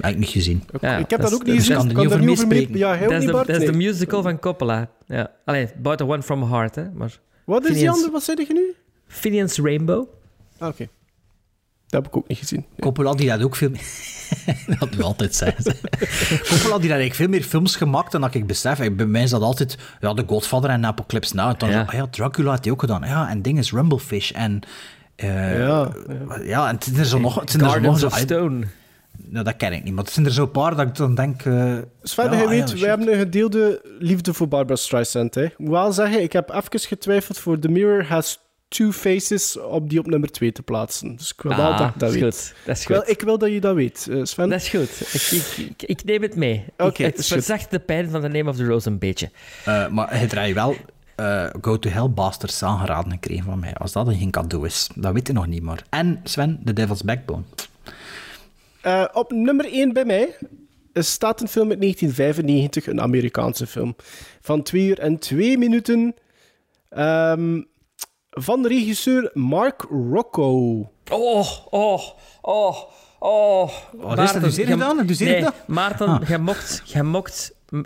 [0.00, 0.62] Heb ik niet gezien.
[0.80, 1.76] Ja, ik heb dat, ook niet gezien.
[1.76, 2.58] kan Ik er kan niet daar over niet over mee...
[2.58, 2.78] meespreken.
[2.88, 3.46] Ja, heel Dat is, niet, Bart?
[3.46, 4.90] dat is de musical van Coppola.
[5.06, 5.30] Ja.
[5.44, 6.90] Allee, About the One from Heart, hè.
[6.90, 8.10] Maar Wat is die andere?
[8.10, 8.74] Wat zei je nu?
[9.08, 10.06] Finian's Rainbow.
[10.58, 10.88] Ah, Oké.
[11.86, 12.64] Dat heb ik ook niet gezien.
[12.80, 13.86] Coppola die had ook veel meer...
[14.78, 15.54] dat wil altijd zijn.
[16.48, 18.80] Coppola die had eigenlijk veel meer films gemaakt dan dat ik besef.
[18.80, 21.48] Ik- Bij mij is dat altijd ja, The Godfather en Apocalypse Now.
[21.48, 21.84] En dan Ja.
[21.84, 23.02] zo, ah ja, Dracula had hij ook gedaan.
[23.02, 24.30] Ja, en ding is Rumblefish.
[24.30, 24.60] En,
[25.16, 25.92] eh, Ja,
[26.42, 26.68] ja.
[26.68, 27.40] en het zijn er zo nog...
[27.40, 28.66] Het zijn er zo nog of Stone.
[29.16, 31.42] nou, dat ken ik niet, maar het zijn er zo'n paar dat ik dan denk...
[31.44, 35.34] eh, Sven, ja, jij ah ja, weet, we hebben een gedeelde liefde voor Barbara Streisand.
[35.34, 35.44] Hè.
[35.44, 39.90] Ik moet wel zeggen, ik heb even getwijfeld voor The Mirror Has Two Faces op
[39.90, 41.16] die op nummer 2 te plaatsen.
[41.16, 42.34] Dus ik wil wel Ah, dat je dat is weet.
[42.34, 42.54] goed.
[42.66, 43.08] Dat is Ik wil, goed.
[43.10, 44.48] ik wil dat je dat weet, eh, Sven.
[44.48, 45.00] Dat is goed.
[45.00, 46.64] Ik, ik, ik, ik neem het mee.
[46.76, 47.26] Oké, Ik- het goed.
[47.26, 49.30] verzacht de pijn van The Name of the Rose een beetje.
[49.64, 50.76] Eh, maar hij draait wel
[51.14, 53.74] eh, Go to Hell Bastards aangeraden gekregen van mij.
[53.74, 55.82] Als dat dan geen cadeau is, dat weet je nog niet maar.
[55.90, 57.42] En Sven, The Devil's Backbone.
[58.80, 60.36] Eh, op nummer 1 bij mij
[60.92, 63.96] staat een film uit 1995, een Amerikaanse film.
[64.40, 66.14] Van 2 uur en 2 minuten.
[66.88, 67.62] ehm,
[68.42, 70.78] van de regisseur Mark Rocco.
[71.12, 72.00] Oh, oh,
[72.42, 72.76] oh,
[73.18, 73.70] oh.
[73.92, 74.42] Wat is dat?
[74.42, 74.96] Doe gedaan?
[74.96, 75.52] Doe nee, gedaan?
[75.66, 76.28] Maarten, Ah.
[76.28, 77.82] je mocht, je mocht, U,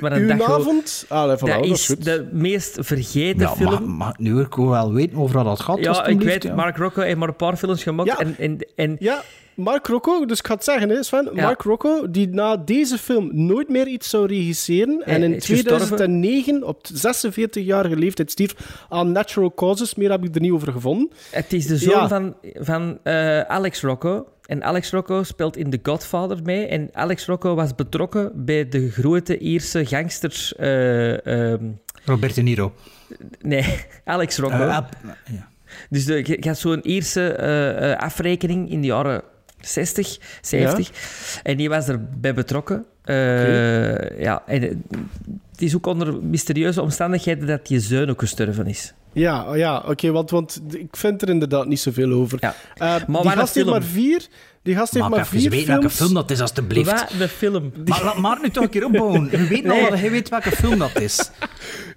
[0.00, 1.04] maar een dag avond?
[1.08, 2.04] Ah, voilà, dat dat is goed.
[2.04, 3.70] de meest vergeten Ja, film.
[3.70, 5.78] mag, mag nu ook wel weten over wat dat gaat.
[5.78, 6.54] ja, ik weet, ja.
[6.54, 8.08] Mark Rocco heeft maar een paar films gemaakt.
[8.08, 8.18] Ja.
[8.18, 9.22] En, en, en Ja,
[9.54, 11.30] Mark Rocco, dus ik ga het zeggen, hè, Sven.
[11.34, 11.42] Ja.
[11.42, 15.02] Mark Rocco, die na deze film nooit meer iets zou regisseren.
[15.04, 15.86] en in is gestorven.
[15.86, 19.94] 2009, op 46-jarige leeftijd, stierf aan natural causes.
[19.94, 21.10] Meer heb ik er niet over gevonden.
[21.30, 22.08] het is de zoon Ja.
[22.08, 24.26] van, van eh, Alex Rocco.
[24.46, 26.66] En Alex Rocco speelt in The Godfather mee.
[26.66, 30.54] En Alex Rocco was betrokken bij de grote Ierse gangsters...
[30.54, 31.64] eh, ehm,
[32.04, 32.72] Robert De Niro.
[33.40, 34.56] nee, Alex Rocco.
[34.56, 35.48] Eh, ja.
[35.90, 39.22] Dus de, je, je had zo'n Ierse eh, afrekening in de jaren
[39.60, 41.40] 60, 70.
[41.42, 42.84] En die was erbij betrokken.
[43.04, 44.62] Eh, Ja, en
[45.50, 48.94] het is ook onder mysterieuze omstandigheden dat die zoon ook gestorven is.
[49.20, 52.38] Ja, oh ja oké, want, want ik vind er inderdaad niet zoveel over.
[52.40, 52.54] Ja.
[52.74, 54.26] Eh, Maar die gast heeft maar vier...
[54.62, 56.90] Die gast heeft Maak maar even vier weten welke film dat is, alstublieft.
[56.90, 57.10] Wat?
[57.18, 57.72] De film.
[57.84, 59.28] Maar laat maar nu toch een keer opbouwen.
[59.30, 59.90] Je weet nou Nee.
[59.90, 61.30] wel, je weet welke film dat is.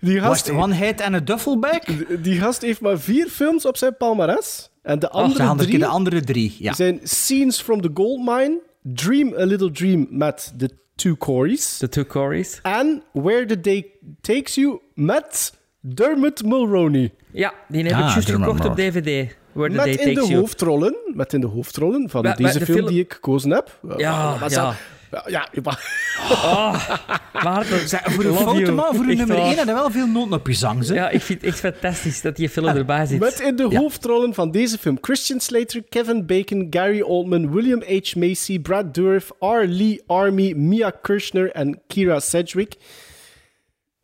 [0.01, 1.79] Die gast, One Head en a Duffelbag?
[2.19, 4.69] die gast heeft maar vier films op zijn palmares.
[4.81, 6.73] En de andere de andere, drie de andere drie, ja.
[6.73, 11.77] zijn Scenes from the Gold Mine, Dream a Little Dream met de Two Corys.
[11.77, 12.59] De Two Corys.
[12.63, 13.85] En Where the Day
[14.21, 17.13] Takes You met Dermot Mulroney.
[17.31, 18.75] Ja, die heb Ah, ik juist Dermot gekocht op.
[18.75, 19.35] DVD.
[19.51, 22.77] Where Met in de hoofdrollen, met in de hoofdrollen van Maar- deze maar de film,
[22.77, 23.79] film- die ik gekozen heb.
[23.97, 24.75] Ja, Maar ja.
[25.11, 28.71] Ja, ja, maar- Oh, Zeg, voor een foto, you.
[28.71, 29.37] man, voor nummer waar.
[29.45, 30.85] 1 hadden wel veel noten op je zang.
[30.85, 30.93] Ze.
[30.93, 33.19] Ja, ik vind het echt fantastisch dat die film erbij zit.
[33.19, 33.79] Met in de Ja.
[33.79, 38.15] hoofdrollen van deze film Christian Slater, Kevin Bacon, Gary Oldman, William H.
[38.15, 39.63] Macy, Brad Dourif, R.
[39.67, 42.75] Lee Army, Mia Kirshner en Kira Sedgwick.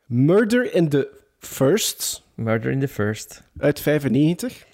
[0.05, 3.41] Murder in the First Murder in the First.
[3.59, 4.65] uit 95.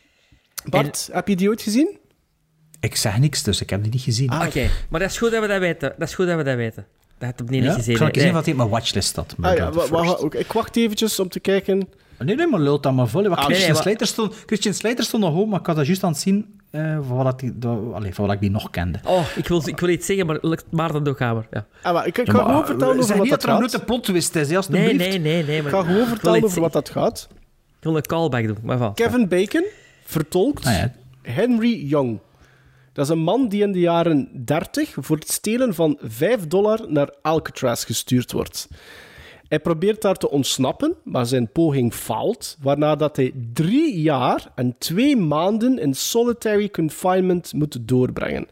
[0.65, 1.99] Bart, heb je die ooit gezien?
[2.79, 4.29] Ik zeg niks, dus ik heb die niet gezien.
[4.29, 5.93] Ah, Oké, maar dat is goed dat we dat weten.
[5.97, 6.85] Dat is goed dat we dat weten.
[7.17, 7.73] Dat had ik niet ja?
[7.73, 7.91] gezien.
[7.91, 9.35] Ik zal ik zien wat hij op mijn watchlist staat.
[9.41, 11.89] Ah, ja, wa- wa- ik wacht eventjes om te kijken.
[12.23, 13.27] Nee, nee, maar lult dat maar vol.
[13.27, 16.03] Ah, Christian, nee, Slater stond, Christian Slater stond nog hoog, maar ik had dat juist
[16.03, 18.99] aan het zien eh van, wat ik, dat- allee, van wat ik die nog kende.
[19.05, 21.47] Oh, ik wil, ik wil iets zeggen, maar Maarten Dooghamer.
[21.51, 21.65] Ja.
[21.83, 23.49] Ah, maar ik, ik Ja, ga maar, gewoon vertellen over zeg wat niet dat er
[23.49, 23.57] gaat.
[23.57, 25.57] grote plot twist is, hè, Nee, nee, nee, nee.
[25.57, 27.27] Ik Maar ga gewoon ik vertellen over wat dat gaat.
[27.77, 28.93] Ik wil een callback doen, maar van.
[28.93, 29.65] Kevin Bacon
[30.03, 30.93] vertolkt Ah, ja.
[31.21, 32.19] Henry Young.
[32.93, 36.79] Dat is een man die in de jaren 30 voor het stelen van 5 dollar
[36.87, 38.67] naar Alcatraz gestuurd wordt.
[39.51, 44.75] Hij probeert daar te ontsnappen, maar zijn poging faalt, waarna dat hij drie jaar en
[44.77, 48.47] twee maanden in solitary confinement moet doorbrengen.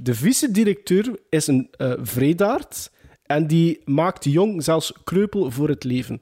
[0.00, 2.90] De vice-directeur is een eh vredaard
[3.26, 6.20] en die maakt Jong zelfs kreupel voor het leven.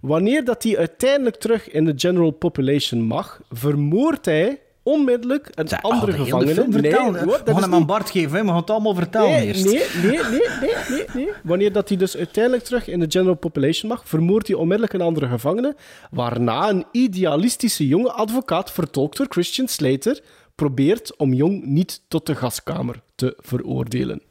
[0.00, 6.12] Wanneer dat hij uiteindelijk terug in de general population mag, vermoordt hij onmiddellijk een andere
[6.12, 6.66] oh, gevangene.
[6.70, 8.42] vertellen, hoor, We gaan hem aan Bart geven, hè.
[8.42, 9.64] we gaan het allemaal vertellen Nee, eerst.
[9.64, 11.28] nee, nee, nee, nee, nee, nee.
[11.42, 15.00] Wanneer dat hij dus uiteindelijk terug in de general population mag, vermoordt hij onmiddellijk een
[15.00, 15.76] andere gevangene,
[16.10, 20.20] waarna een idealistische jonge advocaat, vertolkt door Christian Slater,
[20.54, 24.22] probeert om Jong niet tot de gaskamer te veroordelen.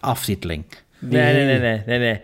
[0.00, 0.64] Aftiteling.
[0.98, 2.20] Nee, nee, nee, nee, nee, nee.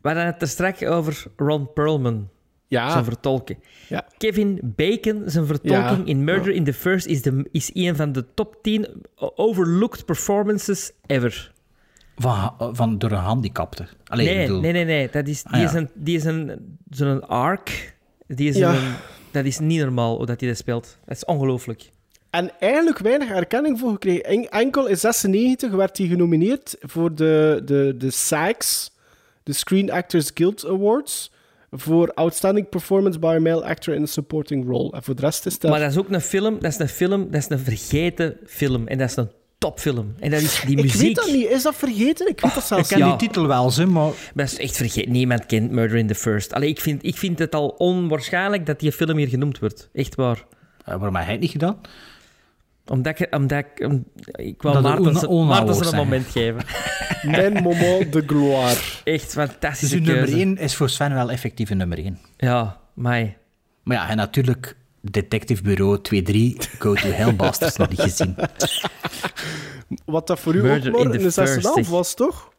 [0.00, 2.28] We hadden het er straks over Ron Perlman.
[2.72, 2.90] Ja.
[2.90, 3.58] Zijn vertolking.
[3.88, 4.04] Ja.
[4.18, 6.04] Kevin Bacon, zijn vertolking Ja.
[6.04, 8.86] in Murder in the First is, de, is een van de top 10
[9.16, 11.52] overlooked performances ever.
[12.16, 13.86] Van, van, door een handicapte.
[14.14, 15.08] Nee, bedoel- nee, nee, nee.
[15.10, 15.66] Dat is, die, Ah, ja.
[15.66, 17.94] is een, die is een, zo'n arc.
[18.26, 18.74] Die is Ja.
[18.74, 18.92] een,
[19.30, 20.98] dat is niet normaal hoe dat hij dat speelt.
[21.04, 21.90] Dat is ongelooflijk.
[22.30, 24.24] En eigenlijk weinig erkenning voor gekregen.
[24.24, 28.90] En- Enkel in 96 werd hij genomineerd voor de, de, de SAGs,
[29.42, 31.31] de Screen Actors Guild Awards,
[31.74, 34.90] voor Outstanding Performance by a Male Actor in a Supporting Role.
[34.92, 35.70] En voor de rest is dat...
[35.70, 38.86] Maar dat is ook een film, dat is een film, dat is een vergeten film.
[38.86, 40.14] En dat is een topfilm.
[40.18, 41.00] En dat is die ik muziek.
[41.00, 41.48] weet dat niet.
[41.48, 42.28] Is dat vergeten?
[42.28, 43.08] Ik weet dat Ik zelfs ken Ja.
[43.08, 44.10] die titel wel, ze, maar...
[44.34, 45.12] Dat is echt vergeten.
[45.12, 46.52] Niemand kent Murder in the First.
[46.52, 49.88] Allee, ik, vind, ik vind het al onwaarschijnlijk dat die film hier genoemd wordt.
[49.92, 50.44] Echt waar.
[50.84, 51.80] Eh, waarom heb hij het niet gedaan?
[52.86, 53.34] Omdat ik...
[53.34, 55.86] Omdat ik, om- ik wil Dat Maarten, zijn.
[55.86, 56.62] een moment geven.
[57.30, 58.80] Mijn moment de gloire.
[59.04, 60.36] Echt Dus fantastische uw nummer keuze.
[60.40, 62.18] 1 is voor Sven wel effectief een nummer 1.
[62.36, 63.36] Ja, mij.
[63.82, 68.34] Maar ja, en natuurlijk Detective Bureau 2-3, Go to Hell Bastards nog niet gezien.
[70.04, 71.88] Wat dat voor u Murder ook in maar een 6,5 First.
[71.88, 72.51] was, toch?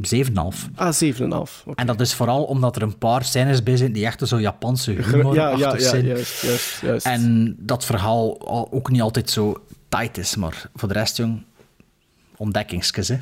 [0.00, 0.68] 7,5.
[0.74, 1.62] Ah, 7,5.
[1.64, 1.74] Oké.
[1.74, 4.90] En dat is vooral omdat er een paar scènes bij zijn die echt zo Japanse
[4.90, 6.06] humor Ja, ja, ja, zijn.
[6.06, 7.06] juist, juist, juist.
[7.06, 11.42] En dat verhaal al- ook niet altijd zo tight is, maar voor de rest, jong,
[12.36, 13.18] ontdekkingskes, hè.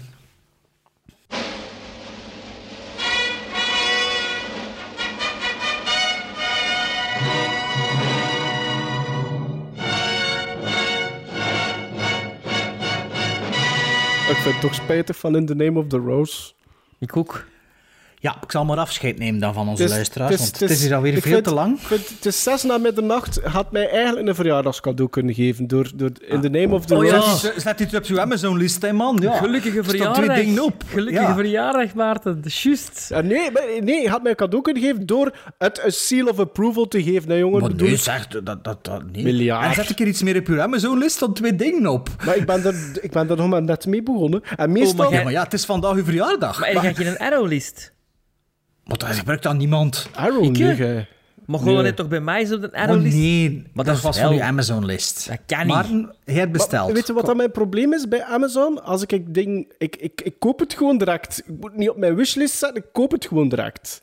[14.28, 16.52] Ik vind het toch spijtig van In the Name of the Rose.
[17.04, 17.44] Ik ook.
[18.24, 21.12] Ja, ik zal maar afscheid nemen dan van onze luisteraars, want het is hier alweer
[21.12, 21.80] veel vind- te lang.
[21.80, 23.40] vind- het is zes na middernacht.
[23.42, 27.04] Had mij eigenlijk een verjaardagscadeau kunnen geven door, door In the Name of the Oh
[27.04, 29.18] ja, zet- dit op zo'n Amazon-list, hè, man.
[29.22, 29.32] Ja.
[29.36, 30.24] Gelukkige Er verjaardag.
[30.24, 30.82] twee dingen op.
[30.86, 31.34] Gelukkige Ja.
[31.34, 32.42] verjaardag, Maarten.
[32.44, 33.06] Juist.
[33.08, 36.26] Ja, nee, maar- nee, je had mij een cadeau kunnen geven door het een seal
[36.26, 37.28] of approval te geven.
[37.28, 39.24] Nee, jongen, Maar bedoel nee, zeg, dat, dat, dat niet.
[39.24, 39.64] Miljard.
[39.66, 42.08] En zet ik er iets meer op uw Amazon-list, dan twee dingen op.
[42.24, 44.42] Maar ik ben, er, ik ben er nog maar net mee begonnen.
[44.56, 45.04] En meestal...
[45.04, 46.60] Oh, maar Ja, maar ja, het is vandaag uw verjaardag.
[46.60, 47.92] Maar dan ga je een arrow-list.
[48.84, 50.08] Maar dat gebruikt dan niemand.
[50.14, 51.08] Arrow, Ik, gij.
[51.46, 51.82] Maar gewoon Nee.
[51.82, 53.16] net toch bij mij is op de Oh, Arrow-list?
[53.16, 55.28] nee, Maar dat is was wel- van uw Amazon-list.
[55.28, 55.68] Dat kan niet.
[55.68, 55.86] Maar
[56.24, 56.84] hij had besteld.
[56.84, 58.82] Maar weet je wat dat mijn probleem is bij Amazon?
[58.84, 61.38] Als ik, ik ding, ik, ik, ik koop het gewoon direct.
[61.38, 64.02] Ik moet het niet op mijn wishlist zetten, ik koop het gewoon direct.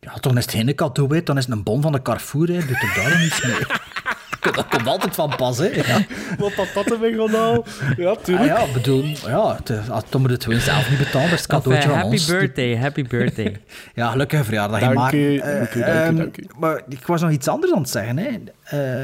[0.00, 2.48] Ja, toen is het geen cadeau, dan is het een bon van de Carrefour.
[2.48, 2.54] Hè.
[2.58, 3.56] Doet er daar niets mee.
[4.52, 5.64] Dat komt altijd van pas, hè.
[5.66, 5.98] Ja.
[6.38, 7.64] Wat patattenwinkel nou?
[7.96, 8.48] Ja, Ah, tuurlijk.
[8.48, 11.44] ja, ik bedoel, ja, het, ah, dan moet het gewoon zelf niet betalen, dat is
[11.46, 12.26] het Of, eh, cadeautje van happy ons.
[12.26, 13.56] birthday, happy birthday.
[13.94, 14.80] Ja, gelukkige verjaardag.
[14.80, 16.46] Dank maar, u, eh, dank u, dank u, ehm, dank u.
[16.58, 18.18] Maar ik was nog iets anders aan het zeggen.
[18.18, 18.28] Hè.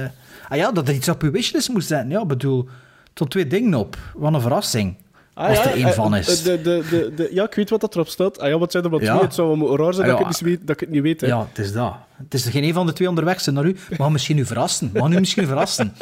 [0.02, 0.08] Eh,
[0.48, 2.08] ah ja, dat er iets op je wishlist moest zijn.
[2.10, 2.68] Ja, ik bedoel,
[3.12, 3.96] tot twee dingen op.
[4.14, 4.96] Wat een verrassing.
[5.34, 6.42] Ah, als ja, er één eh, van is.
[6.42, 8.38] De, de, de, de, ja, ik weet wat dat erop staat.
[8.38, 9.10] Ah ja, wat zijn er maar Ja.
[9.12, 9.22] twee?
[9.22, 11.02] Het zou wel raar zijn Ah, dat, ik het niet weet, dat ik het niet
[11.02, 11.20] weet.
[11.20, 11.26] Hè.
[11.26, 11.94] Ja, het is dat.
[12.16, 13.76] Het is er geen een van de twee onderweg zijn naar u.
[13.96, 14.90] Mag misschien u verrassen.
[14.94, 15.92] Mag u misschien verrassen.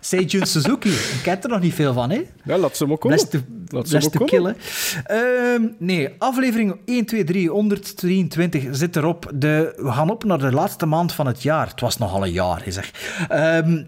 [0.00, 0.88] Seijun Suzuki.
[0.88, 2.22] Ik ken er nog niet veel van, hè?
[2.44, 3.18] Ja, laat ze maar komen.
[3.70, 4.26] Maar to komen.
[4.26, 4.52] kill, hè.
[5.54, 9.30] Ehm, nee, aflevering 1, 2, 3, 123 zit erop.
[9.34, 11.68] De, we gaan op naar de laatste maand van het jaar.
[11.68, 12.90] Het was nogal een jaar, hè, zeg.
[13.28, 13.82] Ehm,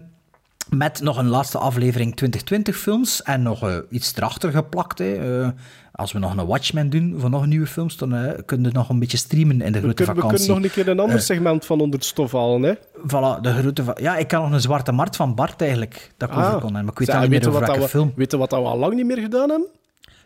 [0.69, 4.97] met nog een laatste aflevering 2020 films en nog eh, iets erachter geplakt.
[4.99, 5.41] Hè.
[5.43, 5.49] Eh,
[5.91, 8.89] als we nog een Watchmen doen voor nog nieuwe films, dan eh, kunnen we nog
[8.89, 10.45] een beetje streamen in de We grote kunnen, we vakantie.
[10.45, 12.61] kunnen nog een keer een ander segment van onder het stof halen.
[12.63, 12.73] Hè.
[12.97, 13.83] Voilà, de grote...
[13.95, 16.83] Ja, ik kan nog een Zwarte Markt van Bart eigenlijk, dat ik over kon hebben.
[16.83, 18.13] Maar ik weet al niet meer je over wat welke we- film.
[18.15, 19.67] Weet je wat we al lang niet meer gedaan hebben?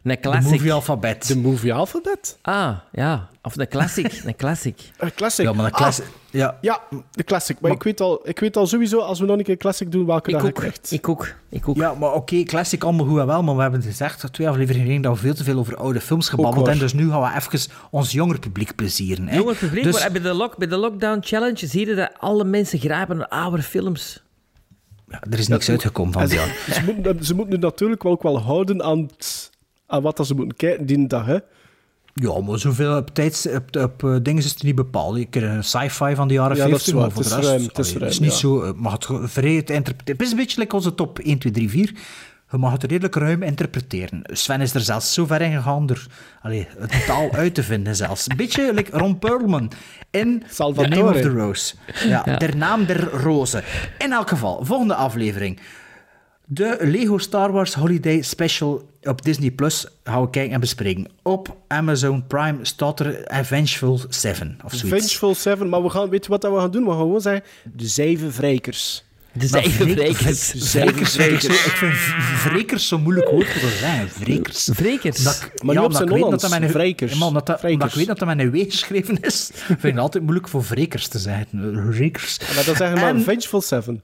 [0.04, 0.52] Een De classic.
[0.52, 1.28] Movie Alphabet.
[1.28, 2.38] De Movie Alphabet.
[2.42, 3.30] Ah, ja.
[3.42, 4.22] Of een classic.
[4.26, 4.80] Een classic.
[4.98, 5.46] Een classic.
[5.46, 6.06] Ja, maar een classic...
[6.32, 7.60] Ja, Ah, ja, de classic.
[7.60, 10.06] Maar, ik, weet al, ik weet al sowieso, als we nog een keer classic doen,
[10.06, 10.50] welke Ik dag ook.
[10.50, 10.92] ik krijgt.
[10.92, 11.34] Ik ook.
[11.50, 11.76] Ik ook.
[11.76, 15.02] Ja, maar oké, classic allemaal goed en wel, maar we hebben gezegd, twee afleveringen geleden,
[15.10, 17.72] dat we veel te veel over oude films gebabbeld hebben, dus nu gaan we even
[17.92, 19.28] ons jonger publiek plezieren.
[19.28, 19.36] Hè.
[19.38, 22.44] Jonger publiek, Dus- maar bij de, lock, bij de Lockdown Challenge zie je dat alle
[22.44, 24.24] mensen grijpen naar oude films.
[25.08, 28.24] ja, er is niks uitgekomen van ze, ze, moeten, ze moeten nu natuurlijk wel ook
[28.24, 29.49] wel houden aan, het-
[29.90, 31.26] aan wat dat ze moeten kijken die dag.
[31.26, 31.38] Hè.
[32.14, 35.18] Ja, maar zoveel op, tijds, op, op eh, dingen is het niet bepaald.
[35.18, 37.02] Je krijgt een sci-fi van de jaren Ja, dat is 50, waar.
[37.04, 37.48] maar voor de rest...
[37.48, 38.38] ruim, het is allee, ruim, is niet ja.
[38.38, 38.62] zo...
[38.62, 40.14] eh, mag het vrij te interpreteren.
[40.18, 41.94] Het is een beetje like onze top 1, 2, 3, 4.
[42.52, 44.22] Je mag het redelijk ruim interpreteren.
[44.24, 46.06] Sven is er zelfs zo ver in gegaan door
[46.42, 48.30] allee, het taal uit te vinden zelfs.
[48.30, 49.72] Een beetje like Ron Perlman
[50.12, 50.96] in The Salvatore.
[50.96, 51.76] Name of the Rose.
[52.08, 52.38] Ja, Ja.
[52.38, 53.64] Der naam der roze.
[53.98, 55.60] In elk geval, volgende aflevering.
[56.52, 61.08] De Lego Star Wars Holiday Special op Disney Plus gaan we kijken en bespreken.
[61.24, 64.98] Op Amazon Prime staat er Avengeful 7 of zoiets.
[65.06, 66.84] Vengeful Seven, maar we gaan, weet je wat dat we gaan doen?
[66.84, 67.44] We gaan gewoon zeggen,
[67.76, 69.04] de zeven vrijkers.
[69.32, 70.54] De zeven vrek- vrekers.
[70.58, 71.94] Vrekers, ik, zo, vind
[72.40, 74.10] vrekers zo'n moeilijk woord te zeggen.
[74.10, 74.70] Vrekers.
[74.74, 75.24] Vrekers.
[75.24, 77.12] Maar ja, niet op omdat zijn ik weet Hollands, dat vrekers.
[77.12, 77.92] Ja, maar omdat, dat, omdat Vrekers.
[77.92, 80.64] ik weet dat dat met een W geschreven is, vind ik het altijd moeilijk voor
[80.64, 81.48] vrekers te zeggen.
[81.94, 82.38] Vrekers.
[82.40, 84.02] Maar dat zeggen we maar En- Vengeful Seven.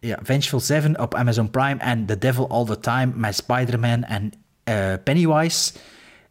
[0.00, 4.32] Ja, Vengeful 7 op Amazon Prime en The Devil All the Time met Spider-Man en
[4.64, 5.72] eh, Pennywise.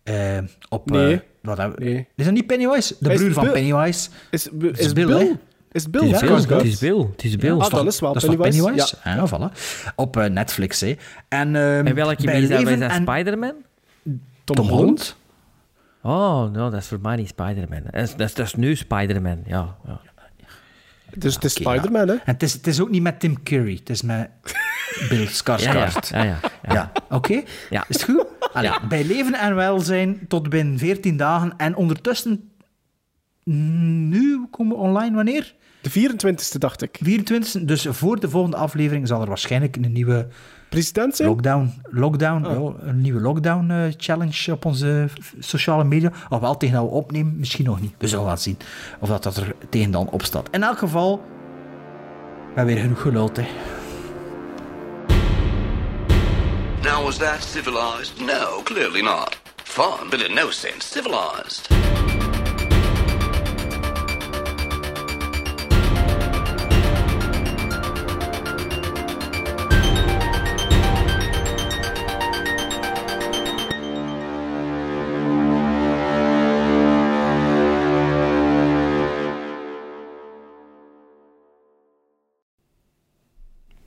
[0.03, 0.37] eh,
[0.69, 1.13] op, Nee.
[1.13, 2.07] eh, wat, hebben we- Nee.
[2.15, 2.95] Is dat niet Pennywise?
[2.99, 3.53] De broer van Bill?
[3.53, 4.09] Pennywise.
[4.31, 5.17] Is, is is Bill, Bill?
[5.17, 5.31] hè?
[5.71, 6.01] Is het Bill?
[6.01, 6.57] Het is Bill.
[6.57, 7.07] Het is Bill.
[7.11, 7.51] Het is Bill.
[7.59, 8.63] Ah, dan is het wel Dat is toch Pennywise?
[8.65, 8.95] Pennywise?
[9.03, 9.93] Ja, ja voilà.
[9.95, 10.95] Op eh, Netflix, hè.
[11.27, 12.59] En, ehm, En welke bij is dat?
[12.67, 13.53] Is Spider-Man?
[14.43, 15.15] Tom, Tom Holland?
[16.03, 17.81] Oh, no, dat is voor mij niet Spider-Man.
[17.91, 19.75] Dat is, dat is, dat is nu Spider-Man, ja.
[19.85, 20.01] ja.
[21.15, 21.71] Dus het is ja.
[21.71, 22.13] Spider-Man, hè?
[22.13, 24.29] En het is, het is ook niet met Tim Curry, het is met
[25.09, 26.07] Bill Ja, ja, Skarsgård.
[26.09, 26.73] ja, ja, ja.
[26.73, 27.41] Ja, oké.
[27.69, 27.85] Ja.
[27.87, 28.25] Is het goed?
[28.53, 31.53] Allee, Bij leven en welzijn tot binnen 14 dagen.
[31.57, 32.51] En ondertussen,
[33.43, 35.55] nu komen we online wanneer?
[35.81, 36.97] De 24e, dacht ik.
[37.01, 37.61] 24.
[37.63, 40.27] Dus voor de volgende aflevering zal er waarschijnlijk een nieuwe
[40.69, 41.27] President zijn?
[41.29, 42.51] lockdown, lockdown Ah.
[42.53, 45.07] ja, een nieuwe lockdown eh, challenge op onze
[45.39, 46.11] sociale media.
[46.29, 47.93] Of wel tegen dat we opnemen, misschien nog niet.
[47.97, 48.57] We zullen wel zien
[48.99, 50.47] of dat, dat er tegen dan op staat.
[50.51, 53.45] In elk geval, we hebben weer genoeg geluld, hè.
[56.83, 58.19] Now, was that civilized?
[58.19, 59.37] No, clearly not.
[59.63, 61.67] Fun, but in no sense civilized.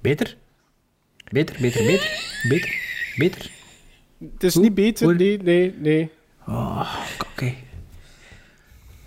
[0.00, 0.36] Beter?
[1.30, 2.10] Beter, beter, beter,
[2.48, 2.74] beter,
[3.16, 3.50] beter.
[4.32, 5.14] Het is niet beter, Hoe?
[5.14, 6.10] nee, nee, nee.
[6.46, 6.94] Oh,
[7.30, 7.54] oké.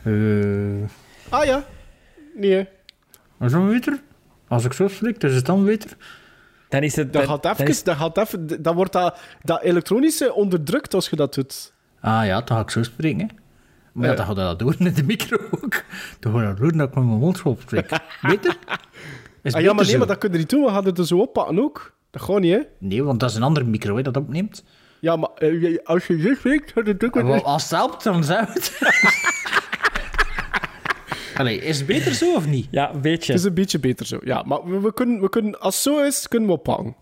[0.04, 0.90] Eh,
[1.30, 1.66] Ah ja.
[2.36, 2.68] Nee,
[3.40, 4.02] is dat beter?
[4.48, 5.98] Als ik zo spreek, dus is het dan beter?
[6.70, 7.14] Dan is het...
[7.14, 10.94] Dat dan- gaat dan even, is- dat gaat even, dat wordt dat, dat elektronische onderdrukt
[10.94, 11.74] als je dat doet.
[12.00, 13.26] Ah ja, dan ga ik zo spreken, hè.
[13.94, 14.18] Maar ja, Ja.
[14.18, 15.84] dan gaat dat doen in de micro ook.
[16.20, 17.44] Dan ga je dat doen dat ik met mijn mond.
[18.22, 18.58] Beter?
[19.44, 19.98] Is Ah ja, maar nee, zo?
[19.98, 21.94] maar dat kun je niet doen, we gaan het er zo oppakken ook.
[22.12, 22.60] Dat gaat niet, hè.
[22.80, 24.64] Nee, want dat is een andere micro hè, dat opneemt.
[25.00, 28.24] Ja, maar eh, als je zo spreekt, gaat het ook wel, als het helpt, dan
[28.24, 28.80] zou het.
[31.38, 32.68] Allee, is het beter zo of niet?
[32.72, 33.32] Ja, een beetje.
[33.32, 34.20] Het is een beetje beter zo.
[34.24, 36.96] Ja, maar we, we kunnen, we kunnen, als het zo is, kunnen we oppakken.